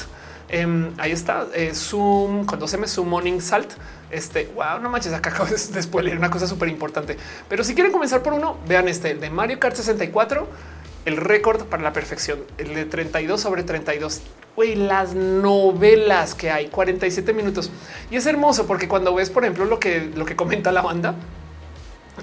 [0.48, 3.72] Em, ahí está eh, Zoom cuando se me Morning Salt.
[4.10, 7.16] Este wow, no manches, acá acabo de spoiler una cosa súper importante.
[7.48, 10.48] Pero si quieren comenzar por uno, vean este de Mario Kart 64,
[11.04, 14.22] el récord para la perfección, el de 32 sobre 32.
[14.56, 17.70] Güey, las novelas que hay 47 minutos
[18.10, 21.14] y es hermoso porque cuando ves, por ejemplo, lo que lo que comenta la banda,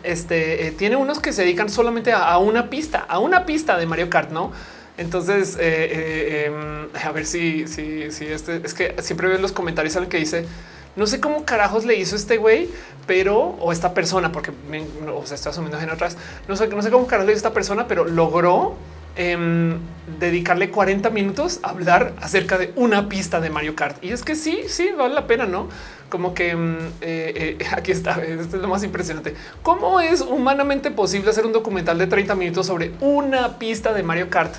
[0.03, 3.85] este eh, tiene unos que se dedican solamente a, una pista, a una pista de
[3.85, 4.51] Mario Kart, no?
[4.97, 9.41] Entonces, eh, eh, em, a ver si, si, si este es que siempre veo en
[9.41, 10.45] los comentarios alguien que dice
[10.95, 12.69] no sé cómo carajos le hizo este güey,
[13.05, 14.51] pero o esta persona, porque
[15.13, 16.17] o sea, estoy asumiendo en atrás.
[16.47, 18.75] No sé, no sé cómo carajos le hizo esta persona, pero logró
[19.17, 19.77] em,
[20.19, 24.01] dedicarle 40 minutos a hablar acerca de una pista de Mario Kart.
[24.03, 25.67] Y es que sí, sí, vale la pena, ¿no?
[26.07, 29.35] Como que em, eh, aquí está, esto es lo más impresionante.
[29.63, 34.29] ¿Cómo es humanamente posible hacer un documental de 30 minutos sobre una pista de Mario
[34.29, 34.55] Kart?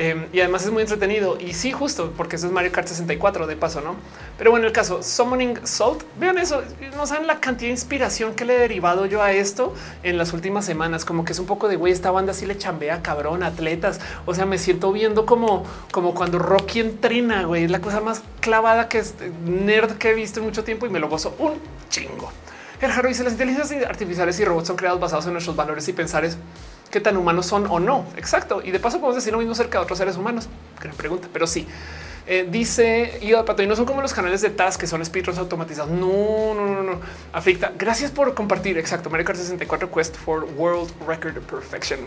[0.00, 1.36] Em, y además es muy entretenido.
[1.38, 3.96] Y sí, justo porque eso es Mario Kart 64 de paso, no?
[4.38, 6.62] Pero bueno, el caso Summoning Salt, vean eso.
[6.96, 10.32] No saben la cantidad de inspiración que le he derivado yo a esto en las
[10.32, 11.04] últimas semanas.
[11.04, 14.00] Como que es un poco de güey, esta banda sí le chambea cabrón, atletas.
[14.24, 18.22] O sea, me siento viendo como, como cuando Rocky entrena, güey, es la cosa más
[18.40, 19.14] clavada que es
[19.44, 22.32] nerd que he visto en mucho tiempo y me lo gozo un chingo.
[22.80, 25.92] El Jaro dice las inteligencias artificiales y robots son creados basados en nuestros valores y
[25.92, 26.38] pensares
[26.90, 28.04] qué tan humanos son o no.
[28.16, 28.62] Exacto.
[28.64, 30.48] Y de paso podemos decir lo mismo acerca de otros seres humanos.
[30.80, 31.66] Gran pregunta, pero sí.
[32.26, 35.38] Eh, dice Iba Pato y no son como los canales de TAS que son speedruns
[35.38, 35.90] automatizados.
[35.90, 37.00] No, no, no, no.
[37.32, 37.72] Aflicta.
[37.76, 38.78] Gracias por compartir.
[38.78, 39.10] Exacto.
[39.10, 42.00] Mario Kart 64 Quest for World Record Perfection.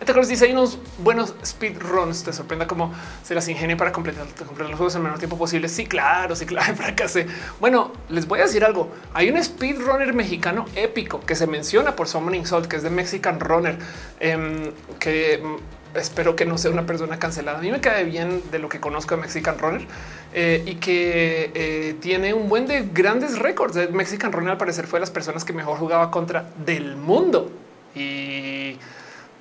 [0.00, 2.24] Metacritic dice hay unos buenos speedruns.
[2.24, 5.68] Te sorprenda cómo se las ingenia para completar, los juegos en el menor tiempo posible.
[5.68, 7.26] Sí, claro, sí, claro, fracasé.
[7.60, 8.90] Bueno, les voy a decir algo.
[9.12, 13.40] Hay un speedrunner mexicano épico que se menciona por Summoning Salt, que es de Mexican
[13.40, 13.78] Runner,
[14.20, 17.58] eh, que mm, espero que no sea una persona cancelada.
[17.58, 19.86] A mí me cae bien de lo que conozco de Mexican Runner
[20.32, 23.74] eh, y que eh, tiene un buen de grandes récords.
[23.74, 27.50] De Mexican Runner al parecer fue de las personas que mejor jugaba contra del mundo.
[27.94, 28.76] Y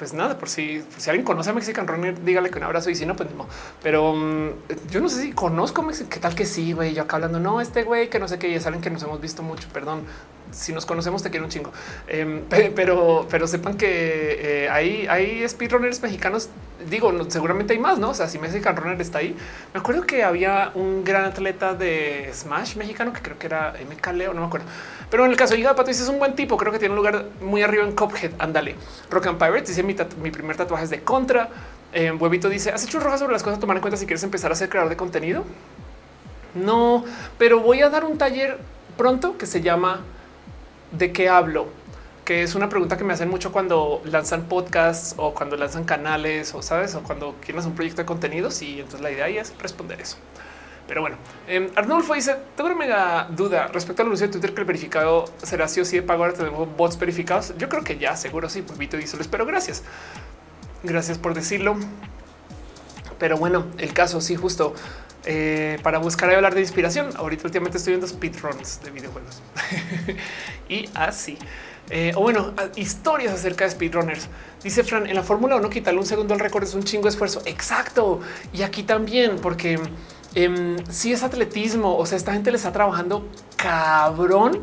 [0.03, 3.06] pues nada, por si, alguien conoce a Mexican Runner, dígale que un abrazo y si
[3.06, 3.48] no, pues no.
[3.82, 4.49] Pero um,
[4.91, 6.93] yo no sé si conozco a Mexican, qué tal que sí, güey.
[6.93, 9.22] Yo acá hablando, no, este güey que no sé qué, ya saben que nos hemos
[9.22, 9.69] visto mucho.
[9.72, 10.01] Perdón,
[10.53, 11.72] si nos conocemos, te quiero un chingo.
[12.07, 12.43] Eh,
[12.75, 16.49] pero, pero sepan que eh, hay, hay speedrunners mexicanos.
[16.90, 18.09] Digo, seguramente hay más, no?
[18.09, 19.35] O sea, si Mexican Runner está ahí,
[19.73, 24.07] me acuerdo que había un gran atleta de Smash mexicano que creo que era MK
[24.14, 24.67] Leo, no me acuerdo.
[25.09, 26.57] Pero en el caso de Pato dice es un buen tipo.
[26.57, 28.32] Creo que tiene un lugar muy arriba en Cophead.
[28.40, 28.75] Ándale.
[29.09, 31.49] Rock and Pirates dice mi, mi primer tatuaje es de contra.
[31.93, 34.23] Eh, Huevito dice has hecho rojas sobre las cosas a tomar en cuenta si quieres
[34.23, 35.43] empezar a ser creador de contenido.
[36.56, 37.06] No,
[37.38, 38.57] pero voy a dar un taller
[38.98, 40.01] pronto que se llama
[40.94, 41.68] de qué hablo,
[42.26, 46.54] que es una pregunta que me hacen mucho cuando lanzan podcasts o cuando lanzan canales
[46.54, 48.62] o sabes, o cuando quieres un proyecto de contenidos.
[48.62, 50.18] Y entonces la idea es responder eso.
[50.88, 54.62] Pero bueno, eh, Arnulfo dice: Tengo una mega duda respecto al anuncio de Twitter que
[54.62, 56.24] el verificado será sí o sí de pago.
[56.24, 57.54] Ahora tenemos bots verificados.
[57.58, 58.62] Yo creo que ya seguro sí.
[58.62, 59.84] Pues Vito dice: Pero gracias.
[60.84, 61.78] Gracias por decirlo.
[63.18, 64.74] Pero bueno, el caso sí, justo
[65.26, 67.10] eh, para buscar y hablar de inspiración.
[67.16, 69.42] Ahorita últimamente estoy viendo speedruns de videojuegos
[70.69, 71.38] y así.
[71.90, 74.27] Eh, o bueno, historias acerca de speedrunners.
[74.64, 77.10] Dice Fran, en la Fórmula 1 quitarle un segundo al récord es un chingo de
[77.10, 77.42] esfuerzo.
[77.45, 78.22] Exacto.
[78.53, 79.80] Y aquí también, porque
[80.35, 84.61] eh, si es atletismo, o sea, esta gente le está trabajando cabrón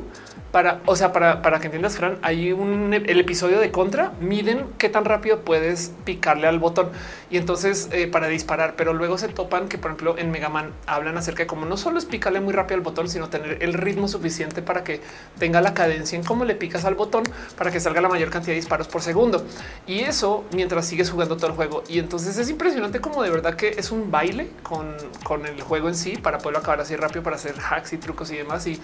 [0.53, 4.67] para, o sea, para, para que entiendas, Fran, hay un el episodio de contra miden
[4.79, 6.89] qué tan rápido puedes picarle al botón
[7.31, 10.73] y entonces eh, para disparar, pero luego se topan que, por ejemplo, en Mega Man
[10.87, 13.75] hablan acerca de cómo no solo es picarle muy rápido al botón, sino tener el
[13.75, 15.01] ritmo suficiente para que
[15.39, 17.23] tenga la cadencia en cómo le picas al botón
[17.57, 19.45] para que salga la mayor cantidad de disparos por segundo.
[19.87, 21.85] Y eso mientras sigues jugando todo el juego.
[21.89, 25.89] Y entonces es impresionante como de verdad que es un baile con, con el juego
[25.89, 28.67] en sí para poderlo acabar así rápido, para hacer hacks y trucos y demás.
[28.67, 28.81] Y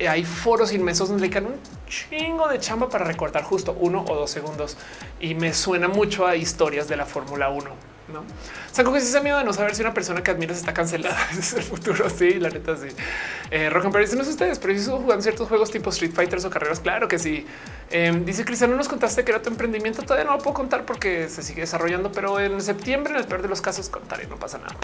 [0.00, 1.54] hay foros inmensos donde le un
[1.88, 4.76] chingo de chamba para recortar justo uno o dos segundos.
[5.20, 7.70] Y me suena mucho a historias de la Fórmula 1.
[8.12, 8.24] No
[8.72, 11.16] saco que ese miedo de no saber si una persona que admiras está cancelada.
[11.38, 12.08] es el futuro.
[12.10, 12.88] Sí, la neta, sí.
[13.50, 16.50] Eh, Rock and no sé ustedes, pero si jugando ciertos juegos tipo Street Fighters o
[16.50, 16.80] carreras.
[16.80, 17.46] Claro que sí.
[17.90, 20.02] Em, dice Cristiano, nos contaste que era tu emprendimiento.
[20.02, 23.42] Todavía no lo puedo contar porque se sigue desarrollando, pero en septiembre, en el peor
[23.42, 24.26] de los casos, contaré.
[24.26, 24.74] No pasa nada.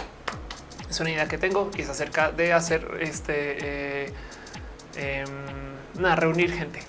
[0.88, 3.56] Es una idea que tengo y es acerca de hacer este.
[4.06, 4.12] Eh,
[4.98, 5.24] eh,
[5.98, 6.80] nada, reunir gente.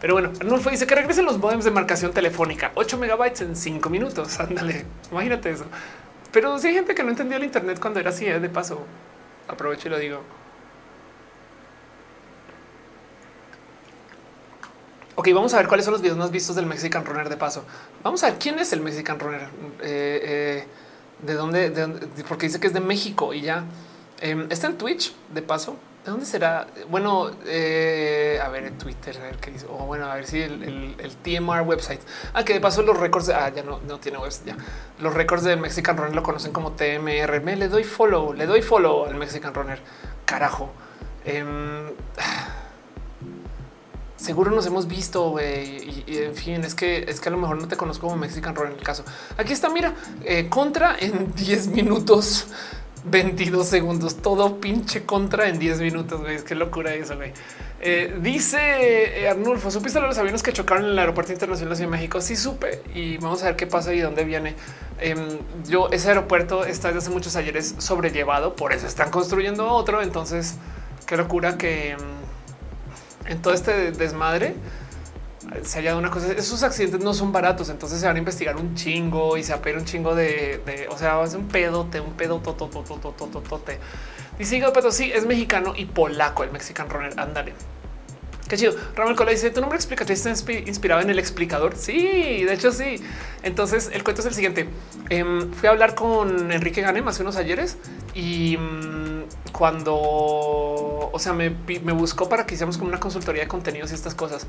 [0.00, 3.90] Pero bueno, Arnulfo dice que regresen los modems de marcación telefónica, 8 megabytes en 5
[3.90, 4.38] minutos.
[4.40, 5.66] Ándale, imagínate eso.
[6.32, 8.38] Pero si hay gente que no entendió el Internet cuando era así, ¿eh?
[8.38, 8.86] de paso,
[9.48, 10.22] aprovecho y lo digo.
[15.18, 17.64] Ok, vamos a ver cuáles son los videos más vistos del Mexican Runner de paso.
[18.02, 19.48] Vamos a ver quién es el Mexican Runner.
[19.80, 20.66] Eh, eh,
[21.20, 21.70] de, dónde,
[22.28, 23.64] Porque dice que es de México y ya.
[24.20, 25.78] Em, está en Twitch de paso.
[26.06, 26.68] ¿De dónde será?
[26.88, 29.66] Bueno, eh, a ver en Twitter, a ver qué dice.
[29.68, 30.94] O bueno, a ver si el,
[31.24, 32.00] TMR website.
[32.32, 33.28] Ah, que de paso los récords.
[33.30, 34.44] Ah, ya no, no tiene webs.
[34.44, 34.56] Ya
[35.00, 37.40] los récords de Mexican Runner lo conocen como TMR.
[37.42, 39.80] Me le doy follow, le doy follow al Mexican Runner.
[40.24, 40.70] Carajo.
[41.24, 41.90] Em,
[44.16, 45.30] seguro nos hemos visto.
[45.30, 46.04] güey.
[46.06, 48.54] y, en fin, es que es que a lo mejor no te conozco como Mexican
[48.54, 49.04] Runner en el caso.
[49.36, 49.70] Aquí está.
[49.70, 52.46] Mira, eh, contra en 10 minutos.
[53.10, 56.20] 22 segundos, todo pinche contra en 10 minutos.
[56.20, 56.42] Güey.
[56.44, 57.16] Que locura eso.
[57.16, 57.32] Güey.
[57.80, 61.90] Eh, dice eh, Arnulfo, ¿supiste los aviones que chocaron en el aeropuerto internacional de Ciudad
[61.90, 62.20] de México?
[62.20, 64.54] Sí, supe y vamos a ver qué pasa y dónde viene.
[64.98, 70.02] Em, yo, ese aeropuerto está desde hace muchos ayeres sobrellevado, por eso están construyendo otro.
[70.02, 70.56] Entonces,
[71.06, 71.98] qué locura que em,
[73.26, 74.54] en todo este desmadre
[75.62, 76.32] se haya una cosa.
[76.32, 79.58] Esos accidentes no son baratos, entonces se van a investigar un chingo y se va
[79.58, 83.78] a pedir un chingo de, o sea, ser un pedote, un pedo totototototote.
[84.38, 87.18] Dice pero sí, es mexicano y polaco el Mexican Runner.
[87.18, 87.54] Ándale.
[88.48, 88.74] Qué chido.
[88.94, 91.76] Ramón Cola dice: Tu nombre explicatriz está inspirado en el explicador.
[91.76, 93.02] Sí, de hecho, sí.
[93.42, 94.68] Entonces, el cuento es el siguiente.
[95.08, 97.76] Em, fui a hablar con Enrique Ganem hace unos ayeres
[98.14, 99.06] y mm,
[99.52, 101.50] cuando, o sea, me,
[101.92, 104.46] buscó para que hiciéramos como una consultoría de contenidos y estas cosas.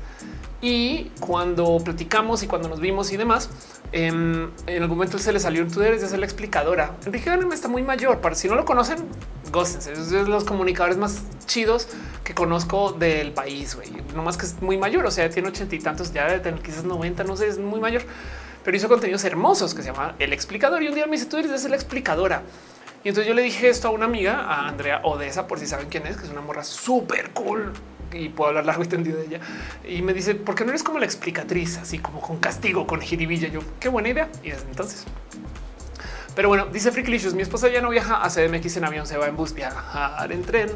[0.60, 3.48] Y cuando platicamos y cuando nos vimos y demás,
[3.92, 6.96] em, en algún momento se le salió en Twitter de ser la explicadora.
[7.06, 8.20] Enrique Ganem está muy mayor.
[8.20, 8.98] Para si no lo conocen,
[9.50, 9.92] gócense.
[9.92, 11.88] Es de los comunicadores más chidos
[12.24, 13.74] que conozco del país.
[13.74, 15.06] Güey, no más que es muy mayor.
[15.06, 17.80] O sea, tiene ochenta y tantos, ya de tener quizás 90, no sé, es muy
[17.80, 18.02] mayor,
[18.64, 20.82] pero hizo contenidos hermosos que se llama El Explicador.
[20.82, 22.42] Y un día me dice: Tú eres la explicadora.
[23.04, 25.88] Y entonces yo le dije esto a una amiga, a Andrea Odessa, por si saben
[25.88, 27.72] quién es, que es una morra súper cool,
[28.12, 29.40] y puedo hablar largo y tendido de ella.
[29.88, 33.00] Y me dice, ¿por qué no eres como la explicatriz, así como con castigo, con
[33.00, 33.48] jiribilla?
[33.48, 34.28] Yo, qué buena idea.
[34.42, 35.04] Y desde entonces.
[36.38, 39.26] Pero bueno, dice Freaklicious, mi esposa ya no viaja a CDMX en avión, se va
[39.26, 40.70] en bus, viajar en tren.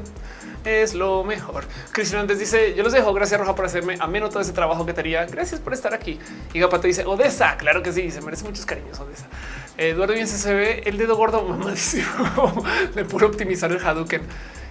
[0.65, 1.67] Es lo mejor.
[1.93, 4.93] Cristian antes dice, yo los dejo, gracias Roja por hacerme ameno todo ese trabajo que
[4.93, 5.25] tenía.
[5.27, 6.19] Gracias por estar aquí.
[6.53, 9.27] Y Gapato dice, Odessa, claro que sí, se merece muchos cariños, Odessa.
[9.79, 12.65] Eduardo bien se ve el dedo gordo mamadísimo
[12.97, 14.23] de puro optimizar el Hadouken.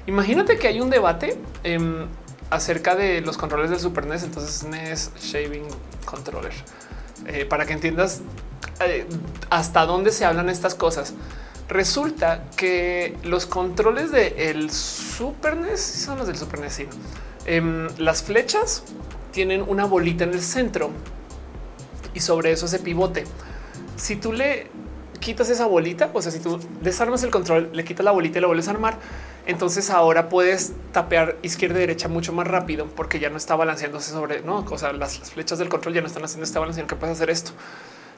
[0.07, 2.05] Imagínate que hay un debate em,
[2.49, 5.67] acerca de los controles del Super NES, entonces NES Shaving
[6.03, 6.51] Controller,
[7.27, 8.23] eh, para que entiendas
[8.79, 9.07] eh,
[9.49, 11.13] hasta dónde se hablan estas cosas.
[11.69, 16.81] Resulta que los controles del Super NES son los del Super NES.
[17.45, 18.83] Em, las flechas
[19.31, 20.89] tienen una bolita en el centro
[22.13, 23.23] y sobre eso se pivote.
[23.95, 24.67] Si tú le
[25.19, 28.41] quitas esa bolita, o sea, si tú desarmas el control, le quitas la bolita y
[28.41, 28.97] lo vuelves a armar,
[29.45, 34.11] entonces ahora puedes tapear izquierda y derecha mucho más rápido porque ya no está balanceándose
[34.11, 36.95] sobre no o sea, las, flechas del control ya no están haciendo este balanceo que
[36.95, 37.51] puedes hacer esto.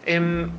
[0.05, 0.49] Em,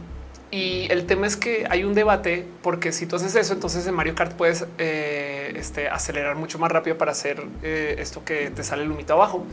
[0.51, 3.95] y el tema es que hay un debate porque si tú haces eso, entonces en
[3.95, 8.63] Mario Kart puedes eh, este, acelerar mucho más rápido para hacer eh, esto que te
[8.63, 9.45] sale el humito abajo.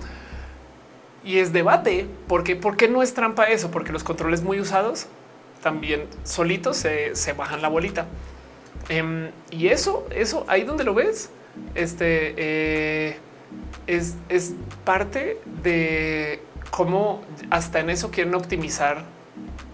[1.24, 3.72] Y es debate porque ¿por no es trampa eso?
[3.72, 5.08] Porque los controles muy usados
[5.64, 8.06] también solitos se, se bajan la bolita.
[8.90, 11.30] Em, y eso, eso ahí donde lo ves,
[11.76, 13.18] este eh,
[13.88, 14.53] es, es
[14.84, 19.03] parte de cómo hasta en eso quieren optimizar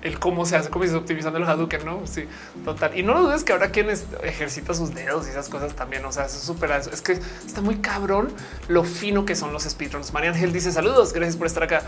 [0.01, 2.05] el cómo se hace, cómo se optimizando el Hadouken, no?
[2.05, 2.25] Sí,
[2.63, 2.97] total.
[2.97, 6.05] Y no lo dudes que ahora quienes ejercita sus dedos y esas cosas también.
[6.05, 8.29] O sea, es súper, es que está muy cabrón
[8.67, 10.13] lo fino que son los speedruns.
[10.13, 11.81] María Ángel dice saludos, gracias por estar acá.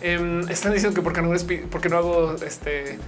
[0.00, 1.32] Em, están diciendo que porque no,
[1.70, 2.98] porque no hago este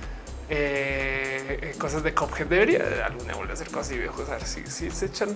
[0.50, 2.46] eh, cosas de Cophead.
[2.46, 5.30] Debería algún día volver a hacer cosas y a ver si, se echan.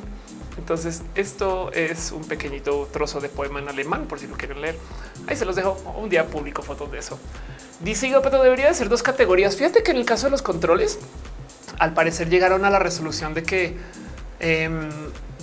[0.56, 4.76] Entonces, esto es un pequeñito trozo de poema en alemán, por si lo quieren leer.
[5.26, 5.72] Ahí se los dejo.
[5.96, 7.18] Un día publico fotos de eso.
[7.80, 9.56] Dice pero debería ser dos categorías.
[9.56, 10.98] Fíjate que en el caso de los controles,
[11.78, 13.76] al parecer llegaron a la resolución de que
[14.40, 14.90] em,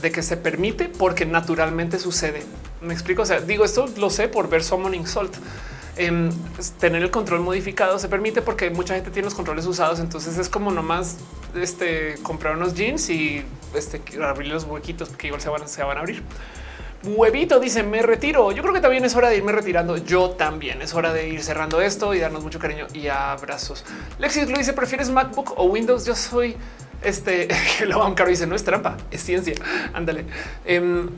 [0.02, 2.44] de que se permite porque naturalmente sucede.
[2.82, 3.22] Me explico.
[3.22, 5.36] O sea, digo esto lo sé por ver Summoning Salt
[5.98, 6.30] Em,
[6.78, 10.00] tener el control modificado se permite porque mucha gente tiene los controles usados.
[10.00, 11.18] Entonces es como nomás
[11.56, 15.98] este, comprar unos jeans y este, abrir los huequitos que igual se van, se van
[15.98, 16.22] a abrir.
[17.06, 18.52] Huevito dice me retiro.
[18.52, 19.98] Yo creo que también es hora de irme retirando.
[19.98, 23.86] Yo también es hora de ir cerrando esto y darnos mucho cariño y abrazos.
[24.20, 26.06] Lexis lo dice: ¿Prefieres MacBook o Windows?
[26.06, 26.56] Yo soy
[27.02, 27.48] este
[27.88, 29.56] lo van caro dice no es trampa, es ciencia.
[29.94, 30.26] Ándale.
[30.66, 31.10] Em,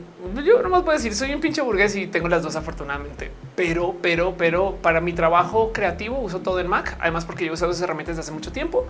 [0.44, 3.94] yo no más puedo decir soy un pinche burgués y tengo las dos afortunadamente, pero,
[4.02, 7.82] pero, pero para mi trabajo creativo uso todo en Mac, además porque yo usado esas
[7.82, 8.86] herramientas desde hace mucho tiempo.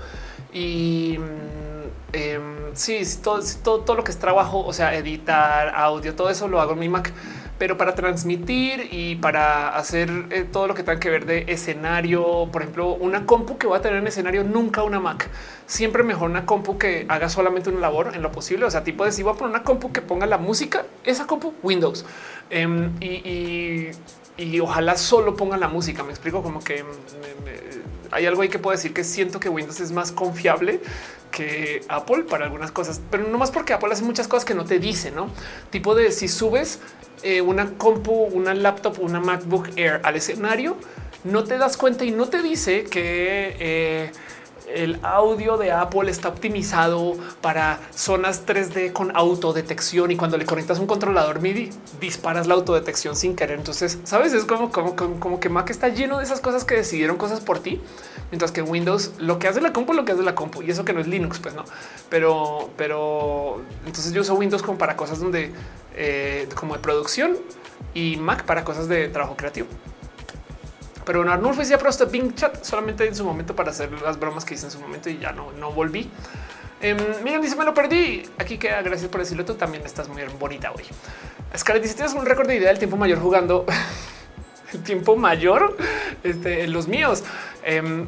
[0.52, 1.18] Y
[2.12, 2.40] eh,
[2.74, 6.60] sí, todo, todo, todo lo que es trabajo, o sea, editar audio, todo eso lo
[6.60, 7.12] hago en mi Mac
[7.58, 12.48] pero para transmitir y para hacer eh, todo lo que tenga que ver de escenario,
[12.52, 15.28] por ejemplo, una compu que va a tener en escenario, nunca una Mac.
[15.66, 18.64] Siempre mejor una compu que haga solamente una labor en lo posible.
[18.64, 21.26] O sea, tipo de si voy a poner una compu que ponga la música, esa
[21.26, 22.06] compu Windows
[22.50, 23.90] em, y,
[24.60, 26.04] ojalá solo ponga la música.
[26.04, 26.84] Me explico como que
[28.10, 30.80] hay algo ahí que puedo decir que siento que Windows es más confiable
[31.30, 34.64] que Apple para algunas cosas, pero no más porque Apple hace muchas cosas que no
[34.64, 35.28] te dice, no
[35.70, 36.80] tipo de si subes
[37.22, 40.76] eh, una compu, una laptop, una MacBook Air al escenario,
[41.24, 44.12] no te das cuenta y no te dice que eh,
[44.74, 50.78] el audio de Apple está optimizado para zonas 3D con autodetección y cuando le conectas
[50.78, 53.58] un controlador MIDI disparas la autodetección sin querer.
[53.58, 57.16] Entonces, sabes, es como, como, como, que Mac está lleno de esas cosas que decidieron
[57.16, 57.80] cosas por ti,
[58.30, 60.84] mientras que Windows lo que hace la compu, lo que hace la compu y eso
[60.84, 61.64] que no es Linux, pues no,
[62.08, 65.52] pero, pero entonces yo uso Windows como para cosas donde
[65.96, 67.36] eh, como de producción
[67.94, 69.68] y Mac para cosas de trabajo creativo.
[71.08, 74.52] Pero Arnulfo decía pero Bing Chat solamente en su momento para hacer las bromas que
[74.52, 76.10] hice en su momento y ya no, no volví.
[76.82, 76.94] Eh,
[77.40, 78.28] dice me lo perdí.
[78.36, 78.82] Aquí queda.
[78.82, 79.42] Gracias por decirlo.
[79.46, 80.84] Tú también estás muy bonita hoy.
[81.56, 83.64] Scarlett dice tienes un récord de idea del tiempo mayor jugando
[84.74, 85.78] el tiempo mayor.
[86.22, 87.24] Este, los míos.
[87.62, 88.06] Em,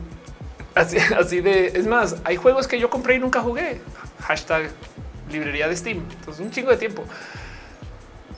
[0.74, 3.80] así, así de es más, hay juegos que yo compré y nunca jugué.
[4.24, 4.72] Hashtag
[5.32, 6.04] librería de Steam.
[6.18, 7.06] Entonces, un chingo de tiempo.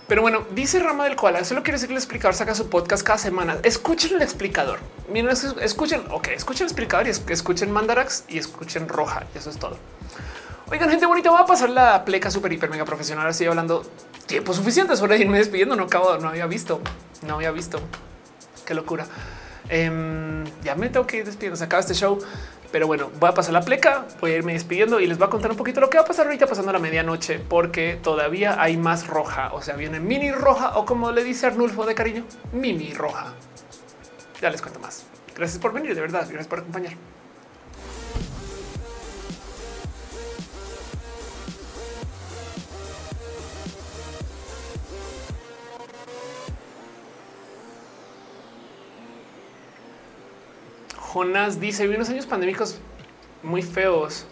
[0.08, 3.02] Pero bueno, dice Rama del Koala, solo quiere decir que el explicador saca su podcast
[3.04, 3.58] cada semana.
[3.62, 4.80] Escuchen el explicador.
[5.10, 9.24] Miren, escuchen, ok, escuchen el explicador y escuchen Mandarax y escuchen Roja.
[9.34, 9.78] Y eso es todo.
[10.70, 13.26] Oigan, gente bonita, voy a pasar la pleca super hiper mega profesional.
[13.26, 13.84] Así hablando
[14.26, 15.76] tiempo suficiente sobre irme despidiendo.
[15.76, 16.80] No acabo, no había visto,
[17.26, 17.80] no había visto.
[18.66, 19.06] Qué locura.
[19.72, 21.56] Em, ya me tengo que ir despidiendo.
[21.56, 22.18] Se acaba este show.
[22.70, 25.30] Pero bueno, voy a pasar la pleca, voy a irme despidiendo y les voy a
[25.30, 28.78] contar un poquito lo que va a pasar ahorita pasando la medianoche, porque todavía hay
[28.78, 29.52] más roja.
[29.52, 33.34] O sea, viene mini roja o como le dice Arnulfo de cariño, mimi roja.
[34.40, 35.04] Ya les cuento más.
[35.36, 36.26] Gracias por venir, de verdad.
[36.26, 36.94] Gracias por acompañar.
[51.12, 52.78] Jonas dice, vi unos años pandémicos
[53.42, 54.26] muy feos.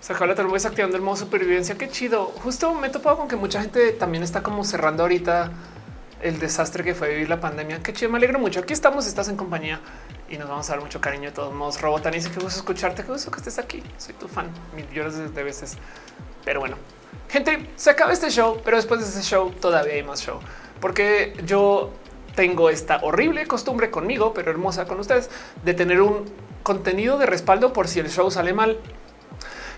[0.00, 1.78] Se acabó la turbulencia activando el modo supervivencia.
[1.78, 2.26] Qué chido.
[2.42, 5.50] Justo me he topado con que mucha gente también está como cerrando ahorita
[6.20, 7.82] el desastre que fue vivir la pandemia.
[7.82, 8.60] Qué chido, me alegro mucho.
[8.60, 9.80] Aquí estamos, estás en compañía
[10.28, 11.80] y nos vamos a dar mucho cariño de todos modos.
[11.80, 13.82] Robotan dice que gusto escucharte, qué gusto que estés aquí.
[13.96, 15.78] Soy tu fan millones de veces.
[16.44, 16.76] Pero bueno,
[17.30, 20.38] gente, se acaba este show, pero después de este show todavía hay más show.
[20.80, 21.92] Porque yo
[22.34, 25.30] tengo esta horrible costumbre conmigo, pero hermosa con ustedes,
[25.64, 26.24] de tener un
[26.62, 28.78] contenido de respaldo por si el show sale mal,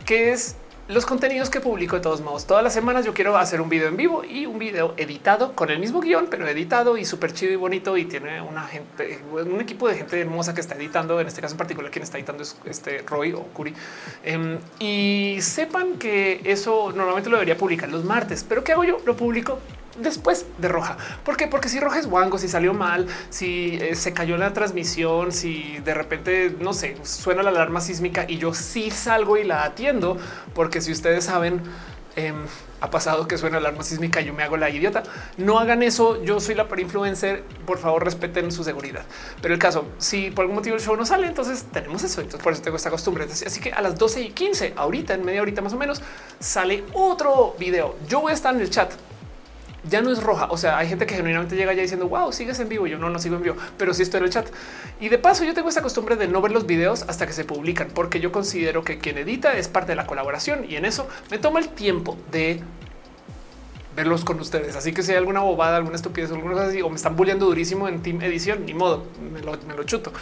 [0.05, 0.57] que es
[0.89, 2.47] los contenidos que publico de todos modos.
[2.47, 5.71] Todas las semanas yo quiero hacer un video en vivo y un video editado con
[5.71, 7.97] el mismo guion, pero editado y súper chido y bonito.
[7.97, 11.21] Y tiene una gente, un equipo de gente hermosa que está editando.
[11.21, 13.75] En este caso en particular, quien está editando es este Roy o Curi.
[14.23, 18.99] Em, y sepan que eso normalmente lo debería publicar los martes, pero ¿qué hago yo?
[19.05, 19.59] Lo publico
[19.99, 20.97] después de roja.
[21.25, 25.79] Porque si roja es guango, si salió mal, si eh, se cayó la transmisión, si
[25.85, 30.17] de repente, no sé, suena la alarma sísmica y yo sí salgo y la atiendo,
[30.55, 31.63] porque si ustedes saben,
[32.17, 32.37] em,
[32.81, 35.03] ha pasado que suena la alarma sísmica yo me hago la idiota.
[35.39, 36.23] No hagan eso.
[36.23, 37.43] Yo soy la per influencer.
[37.65, 39.05] Por favor, respeten su seguridad.
[39.41, 42.21] Pero el caso, si por algún motivo el show no sale, entonces tenemos eso.
[42.21, 43.25] Entonces por eso tengo esta costumbre.
[43.25, 46.03] Así que a las 12 y 15, ahorita en media horita más o menos,
[46.39, 47.97] sale otro video.
[48.09, 48.93] Yo voy a estar en el chat
[49.89, 50.49] ya no es roja.
[50.51, 52.87] O sea, hay gente que genuinamente llega ya diciendo wow, sigues en vivo.
[52.87, 54.47] Yo no, no sigo en vivo, pero sí estoy en el chat.
[55.01, 57.45] Y de paso, yo tengo esta costumbre de no ver los videos hasta que se
[57.45, 61.09] publican, porque yo considero que quien edita es parte de la colaboración y en eso
[61.31, 62.61] me toma el tiempo de
[63.95, 64.77] verlos con ustedes.
[64.77, 67.47] Así que si hay alguna bobada, alguna estupidez, alguna cosa así, o me están bulleando
[67.47, 70.13] durísimo en Team Edición, ni modo, me lo, chuto.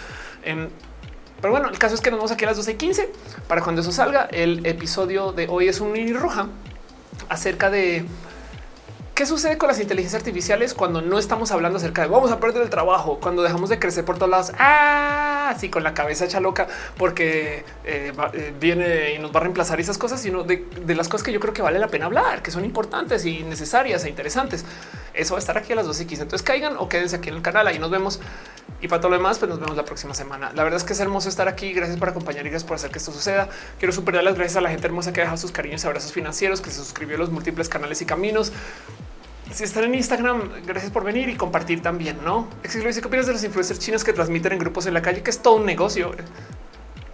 [0.42, 3.10] Pero bueno, el caso es que nos vamos aquí a las 12 y 15
[3.48, 4.28] para cuando eso salga.
[4.30, 6.46] El episodio de hoy es un mini roja
[7.28, 8.06] acerca de
[9.14, 12.62] ¿Qué sucede con las inteligencias artificiales cuando no estamos hablando acerca de vamos a perder
[12.62, 14.52] el trabajo, cuando dejamos de crecer por todos lados?
[14.58, 16.66] Ah, así con la cabeza hecha loca
[16.98, 21.24] porque eh, eh, viene y nos va a reemplazar esas cosas, sino de, las cosas
[21.24, 24.64] que yo creo que vale la pena hablar, que son importantes y necesarias e interesantes.
[25.14, 26.22] Eso va a estar aquí a las 12 y 15.
[26.24, 27.68] Entonces caigan o quédense aquí en el canal.
[27.68, 28.18] Ahí nos vemos.
[28.80, 30.50] Y para todo lo demás, pues nos vemos la próxima semana.
[30.56, 31.72] La verdad es que es hermoso estar aquí.
[31.72, 33.48] Gracias por acompañar y gracias por hacer que esto suceda.
[33.78, 36.60] Quiero superar las gracias a la gente hermosa que deja sus cariños y abrazos financieros,
[36.60, 38.52] que se suscribió a los múltiples canales y caminos
[39.52, 42.48] si están en Instagram, gracias por venir y compartir también, ¿no?
[42.62, 45.22] Exilo dice, ¿qué opinas de los influencers chinos que transmiten en grupos en la calle?
[45.22, 46.12] Que es todo un negocio.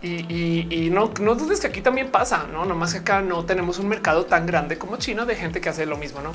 [0.02, 2.64] Y, no, no dudes que aquí también pasa, ¿no?
[2.64, 5.84] Nomás que acá no tenemos un mercado tan grande como China de gente que hace
[5.84, 6.32] lo mismo, ¿no?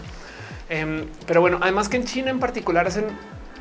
[0.70, 3.06] Em, pero bueno, además que en China en particular hacen,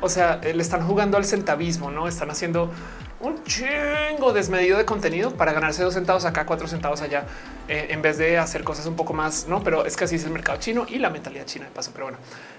[0.01, 2.07] o sea, le están jugando al centavismo, ¿no?
[2.07, 2.71] Están haciendo
[3.19, 7.25] un chingo desmedido de contenido para ganarse dos centavos acá, cuatro centavos allá,
[7.67, 9.63] eh, en vez de hacer cosas un poco más, no?
[9.63, 11.91] Pero es que así es el mercado chino y la mentalidad china de paso.
[11.93, 12.17] Pero bueno,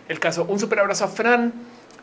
[0.08, 1.52] el caso, un super abrazo a Fran,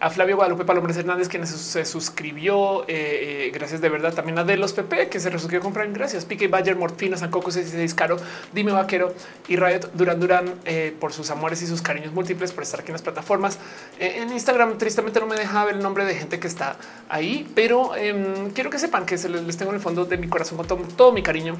[0.04, 2.84] a Flavio Guadalupe Palombres Hernández, quien se suscribió.
[2.90, 4.14] Eh, eh, gracias de verdad.
[4.14, 5.90] También a De los PP, que se resolvió comprar.
[5.94, 6.26] Gracias.
[6.26, 8.18] Pique Bayer, Morfina, Sancoco 66 Caro,
[8.52, 9.14] Dime Vaquero
[9.48, 12.90] y Riot Durán Durán eh, por sus amores y sus cariños múltiples, por estar aquí
[12.90, 13.60] en las plataformas.
[13.98, 16.76] en Instagram, tristemente no me deja ver el nombre de gente que está
[17.08, 20.28] ahí, pero em, quiero que sepan que se les tengo en el fondo de mi
[20.28, 21.56] corazón con todo, mi cariño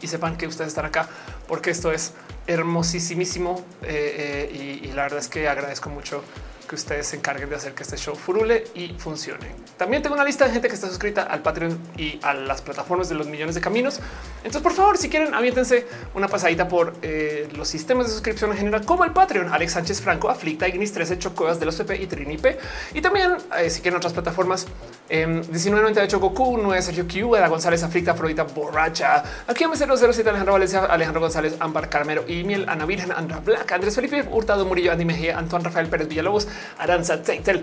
[0.00, 1.08] y sepan que ustedes están acá
[1.46, 2.12] porque esto es
[2.48, 6.24] hermosísimo y la verdad es que agradezco mucho
[6.72, 9.54] que ustedes se encarguen de hacer que este show furule y funcione.
[9.76, 13.10] También tengo una lista de gente que está suscrita al Patreon y a las plataformas
[13.10, 14.00] de los millones de caminos.
[14.38, 18.56] Entonces, por favor, si quieren, aviéntense una pasadita por eh, los sistemas de suscripción en
[18.56, 22.06] general, como el Patreon, Alex Sánchez Franco, Aflicta, Ignis 13, Chocuevas de los PP y
[22.06, 22.58] Trinipe.
[22.94, 24.66] Y también, eh, si quieren otras plataformas,
[25.10, 30.54] eh, 1998 Goku, 9 Sergio Q, Eda González, Aflicta, Afrodita, Borracha, aquí a 007, Alejandro
[30.54, 34.90] Valencia, Alejandro González, Ámbar Carmero y Miel, Ana Virgen, Andra Black, Andrés Felipe, Hurtado Murillo,
[34.90, 37.62] Andy Mejía, Antoine Rafael Pérez Villalobos, Aranza Zeitel,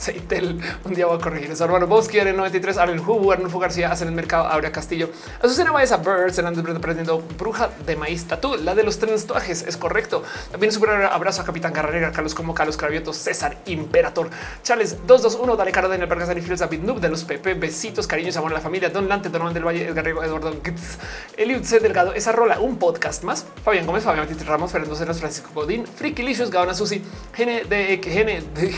[0.00, 1.64] Zeitel, un día voy a corregir eso.
[1.64, 5.10] Hermano Bosque, en 93, Arlen Hugo, Arnulfo García, hacen el mercado, Aurea Castillo,
[5.42, 10.22] Azucena Baeza, Birds, Hernández aprendiendo Bruja de Maíz, Tatú, la de los tatuajes, es correcto.
[10.50, 14.30] También un super abrazo a Capitán Carrera, Carlos como Carlos Cravioto, César Imperator,
[14.62, 18.36] Charles 221, Dale Caro, Daniel Vargas, Dani Fields, David Noob, de los PP, besitos, cariños,
[18.38, 20.98] amor a la familia, Don Lante, Don Juan del Valle, Edgar Riego, Eduardo Gitz,
[21.36, 21.78] Eliud C.
[21.78, 25.86] Delgado, esa rola, un podcast más, Fabián Gómez, Fabián Matito Ramos, Fernando Cenas, Francisco Godín,
[25.86, 27.02] Friki Licious, Gaona Susi,
[27.36, 28.06] GNDX,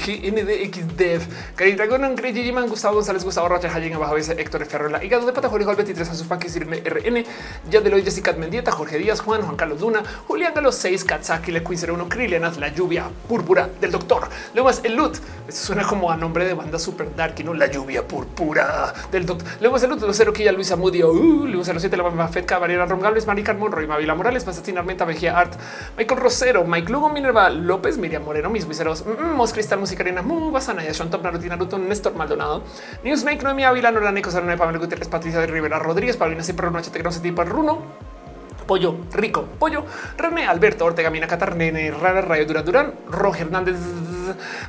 [0.06, 1.22] GNDX Dev,
[1.54, 5.48] Cari Dragón, Gigi Man, Gustavo González, Gustavo Rocha, Hayen, Abajo, Héctor Ferrola, Hígado de Pata,
[5.48, 7.24] Jorge 23, a sus panques, RN,
[7.70, 11.52] ya de hoy Jessica Mendieta, Jorge Díaz, Juan, Juan Carlos Luna, Julián Galo 6, Katsaki,
[11.52, 14.28] Le Queen 01, Krilianas, La Lluvia Púrpura del Doctor.
[14.54, 15.16] Luego más el Lut.
[15.46, 19.48] Esto suena como a nombre de banda super dark no La Lluvia Púrpura del Doctor.
[19.60, 22.86] Luego más el Lut, Lucero Quilla, Luisa Mudio, uh, Luis 07, La Mamá Fedca, Valera
[22.86, 25.52] Rongables, Mari Carmon, Roy Mavila Morales, Pasatina Armenta, Vejía Art,
[25.98, 30.50] Michael Rosero, Mike Lugo, Minerva López, Miriam Moreno, mis viseros, mm, Mos Cristal, Musicarina, Mu,
[30.50, 32.62] Basana, Top, Naruto, Naruto, Néstor Maldonado,
[33.04, 36.90] Newsmake, Noemí Ávila, Nora Nico, Sarone, Pamela Gutiérrez, Patricia de Rivera Rodríguez, Paulina Siempre, Noche,
[36.90, 37.82] Tecno, Tipo, Runo,
[38.66, 39.84] Pollo Rico, Pollo,
[40.16, 43.76] René Alberto Ortega, Mina Catar, Nene, Rara, Rayo Durán Durán, Roger Hernández,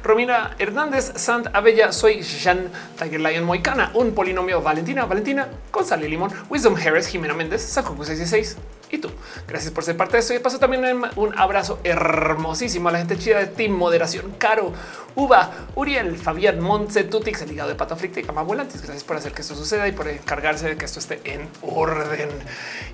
[0.04, 6.32] Romina Hernández, Sant Abella, Soy Jean, Tiger Lion Moicana, un polinomio Valentina, Valentina, González Limón,
[6.50, 8.58] Wisdom Harris, Jimena Méndez, Sacoco 66
[8.94, 9.10] y tú.
[9.48, 10.34] Gracias por ser parte de esto.
[10.34, 10.84] Y paso también
[11.16, 14.72] un abrazo hermosísimo a la gente chida de Team Moderación, Caro,
[15.16, 19.42] Uva, Uriel, Fabián, Montse, Tutix, el ligado de Pato y Cama Gracias por hacer que
[19.42, 22.30] esto suceda y por encargarse de que esto esté en orden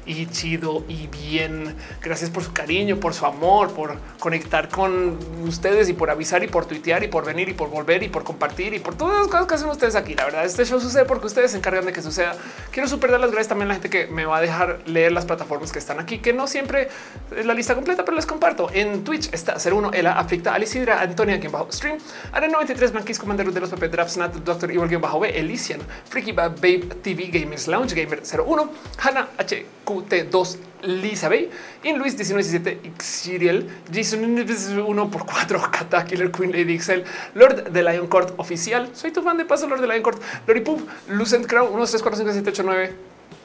[0.05, 1.75] y chido y bien.
[2.01, 6.47] Gracias por su cariño, por su amor, por conectar con ustedes y por avisar y
[6.47, 9.27] por tuitear y por venir y por volver y por compartir y por todas las
[9.27, 10.15] cosas que hacen ustedes aquí.
[10.15, 12.35] La verdad, este show sucede porque ustedes se encargan de que suceda.
[12.71, 15.11] Quiero super dar las gracias también a la gente que me va a dejar leer
[15.11, 16.87] las plataformas que están aquí, que no siempre
[17.35, 18.69] es la lista completa, pero les comparto.
[18.71, 21.97] En Twitch está 01, Ela, Aflicta, Alicidra, Antonia, quien bajo stream,
[22.31, 25.79] Ara 93, Blanquis, Commander de los PP, Draps, Nat, Doctor Evil, quien bajo B, Elysian,
[26.07, 31.49] Freaky Babe, TV, Gamers, Lounge Gamer 01, Hanna, HQT2, Lisa Bay,
[31.83, 37.03] In Luis 1917, Xiriel, Jason 1 por 4 Kata, Killer Queen, Lady Excel,
[37.33, 38.89] Lord de Lion Court oficial.
[38.93, 42.01] Soy tu fan de paso, Lord de Lion Court, Lori Pub, Lucent Crown 1, 3,
[42.03, 42.95] 4, 5, 7, 8, 9,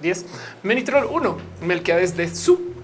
[0.05, 0.27] 10,
[0.63, 2.75] Menitrol 1, Melquiades de Su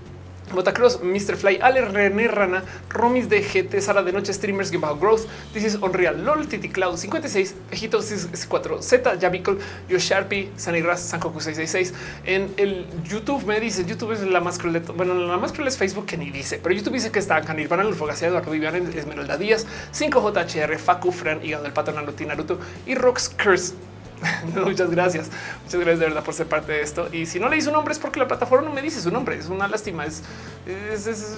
[0.55, 1.37] Motacross, Mr.
[1.37, 5.75] Fly, Ale, René Rana, Romis de GT, Sala de Noche, Streamers, Game Growth, This is
[5.77, 8.01] Unreal, LOL, Titi Cloud, 56, Pejito
[8.49, 9.59] 4 Z, Yavicol,
[9.89, 11.95] Yo Sharpie, Sunny Ras, Sankoku 666.
[12.25, 15.77] En el YouTube me dice, YouTube es la más cruel Bueno, la más cruel es
[15.77, 19.67] Facebook que ni dice, pero YouTube dice que está Canirvana, Lulfogacia, Eduardo Vivian, Esmeralda Díaz,
[19.93, 23.90] 5JHR, Faku, Fran, Hígado del Pato, Naruto y Rox Curse.
[24.65, 25.31] Muchas gracias.
[25.65, 27.09] Muchas gracias de verdad por ser parte de esto.
[27.13, 29.37] Y si no le su nombre es porque la plataforma no me dice su nombre.
[29.37, 30.05] Es una lástima.
[30.05, 30.23] Es,
[30.67, 31.37] es,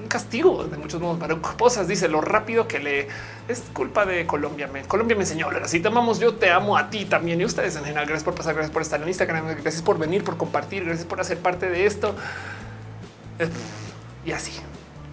[0.00, 1.18] un castigo de muchos modos.
[1.18, 3.08] Para cosas dice lo rápido que le
[3.48, 4.68] es culpa de Colombia.
[4.68, 5.80] Me, Colombia me enseñó a hablar así.
[5.80, 6.18] Te amamos.
[6.18, 8.06] Yo te amo a ti también y ustedes en general.
[8.06, 8.54] Gracias por pasar.
[8.54, 9.46] Gracias por estar en Instagram.
[9.46, 10.84] Gracias por venir, por compartir.
[10.84, 12.14] Gracias por hacer parte de esto.
[14.24, 14.52] Y así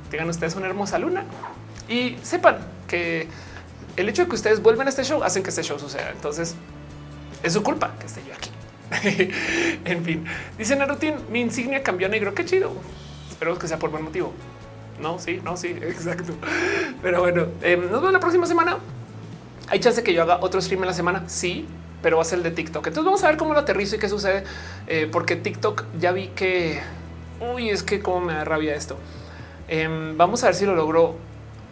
[0.09, 1.23] tengan ustedes una hermosa luna
[1.87, 3.27] y sepan que
[3.95, 6.11] el hecho de que ustedes vuelvan a este show hacen que este show suceda.
[6.11, 6.55] Entonces,
[7.45, 8.51] es su culpa que esté yo aquí.
[9.85, 10.25] en fin,
[10.57, 12.33] dice Narutin, mi insignia cambió a negro.
[12.33, 12.71] Qué chido.
[13.29, 14.33] Espero que sea por buen motivo.
[14.99, 16.33] No, sí, no, sí, exacto.
[17.01, 18.77] Pero bueno, em, nos vemos la próxima semana.
[19.67, 21.23] Hay chance que yo haga otro stream en la semana.
[21.27, 21.65] Sí,
[22.01, 22.87] pero va a ser el de TikTok.
[22.87, 24.43] Entonces vamos a ver cómo lo aterrizo y qué sucede,
[24.87, 26.81] eh, porque TikTok ya vi que
[27.39, 28.97] uy, es que cómo me da rabia esto.
[29.67, 31.17] Em, vamos a ver si lo logro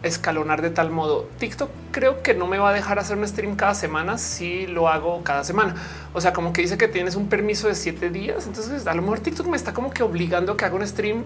[0.04, 1.28] escalonar de tal modo.
[1.38, 4.88] TikTok creo que no me va a dejar hacer un stream cada semana si lo
[4.88, 5.74] hago cada semana.
[6.12, 8.46] O sea, como que dice que tienes un permiso de siete días.
[8.46, 11.24] Entonces, a lo mejor TikTok me está como que obligando a que haga un stream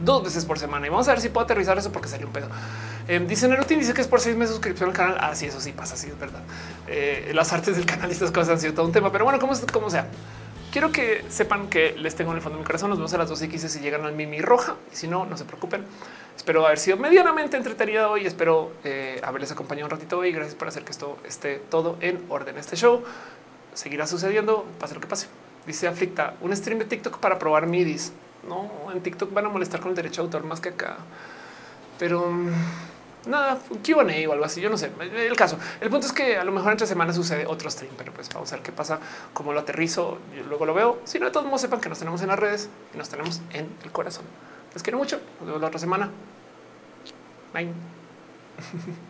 [0.00, 2.32] dos veces por semana y vamos a ver si puedo aterrizar eso porque sería un
[2.32, 2.48] pedo.
[3.08, 5.18] Eh, dice Nerutin, dice que es por seis meses suscripción al canal.
[5.20, 6.42] Así, ah, eso sí pasa, sí es verdad.
[6.86, 9.38] Eh, las artes del canal y estas cosas han sido todo un tema, pero bueno,
[9.40, 10.06] como sea.
[10.72, 12.90] Quiero que sepan que les tengo en el fondo de mi corazón.
[12.90, 14.76] Nos vemos a las 12 y si llegan al Mimi Roja.
[14.92, 15.84] Y si no, no se preocupen.
[16.36, 18.26] Espero haber sido medianamente entretenido hoy.
[18.26, 20.30] Espero eh, haberles acompañado un ratito hoy.
[20.30, 22.58] Gracias por hacer que esto esté todo en orden.
[22.58, 23.02] Este show
[23.72, 25.28] seguirá sucediendo, pase lo que pase.
[25.66, 28.12] Dice Aflicta, un stream de TikTok para probar midis.
[28.46, 30.98] No, en TikTok van a molestar con el derecho de autor más que acá.
[31.98, 32.52] Pero mm,
[33.26, 34.60] nada, QA o algo así.
[34.60, 35.58] Yo no sé el caso.
[35.80, 38.52] El punto es que a lo mejor entre semanas sucede otro stream, pero pues vamos
[38.52, 38.98] a ver qué pasa,
[39.32, 40.18] cómo lo aterrizo.
[40.36, 41.00] Yo luego lo veo.
[41.04, 43.40] Si no, de todos modos sepan que nos tenemos en las redes y nos tenemos
[43.52, 44.24] en el corazón.
[44.74, 45.20] Les quiero mucho.
[45.40, 46.10] Nos vemos la otra semana.
[47.52, 47.72] Bye.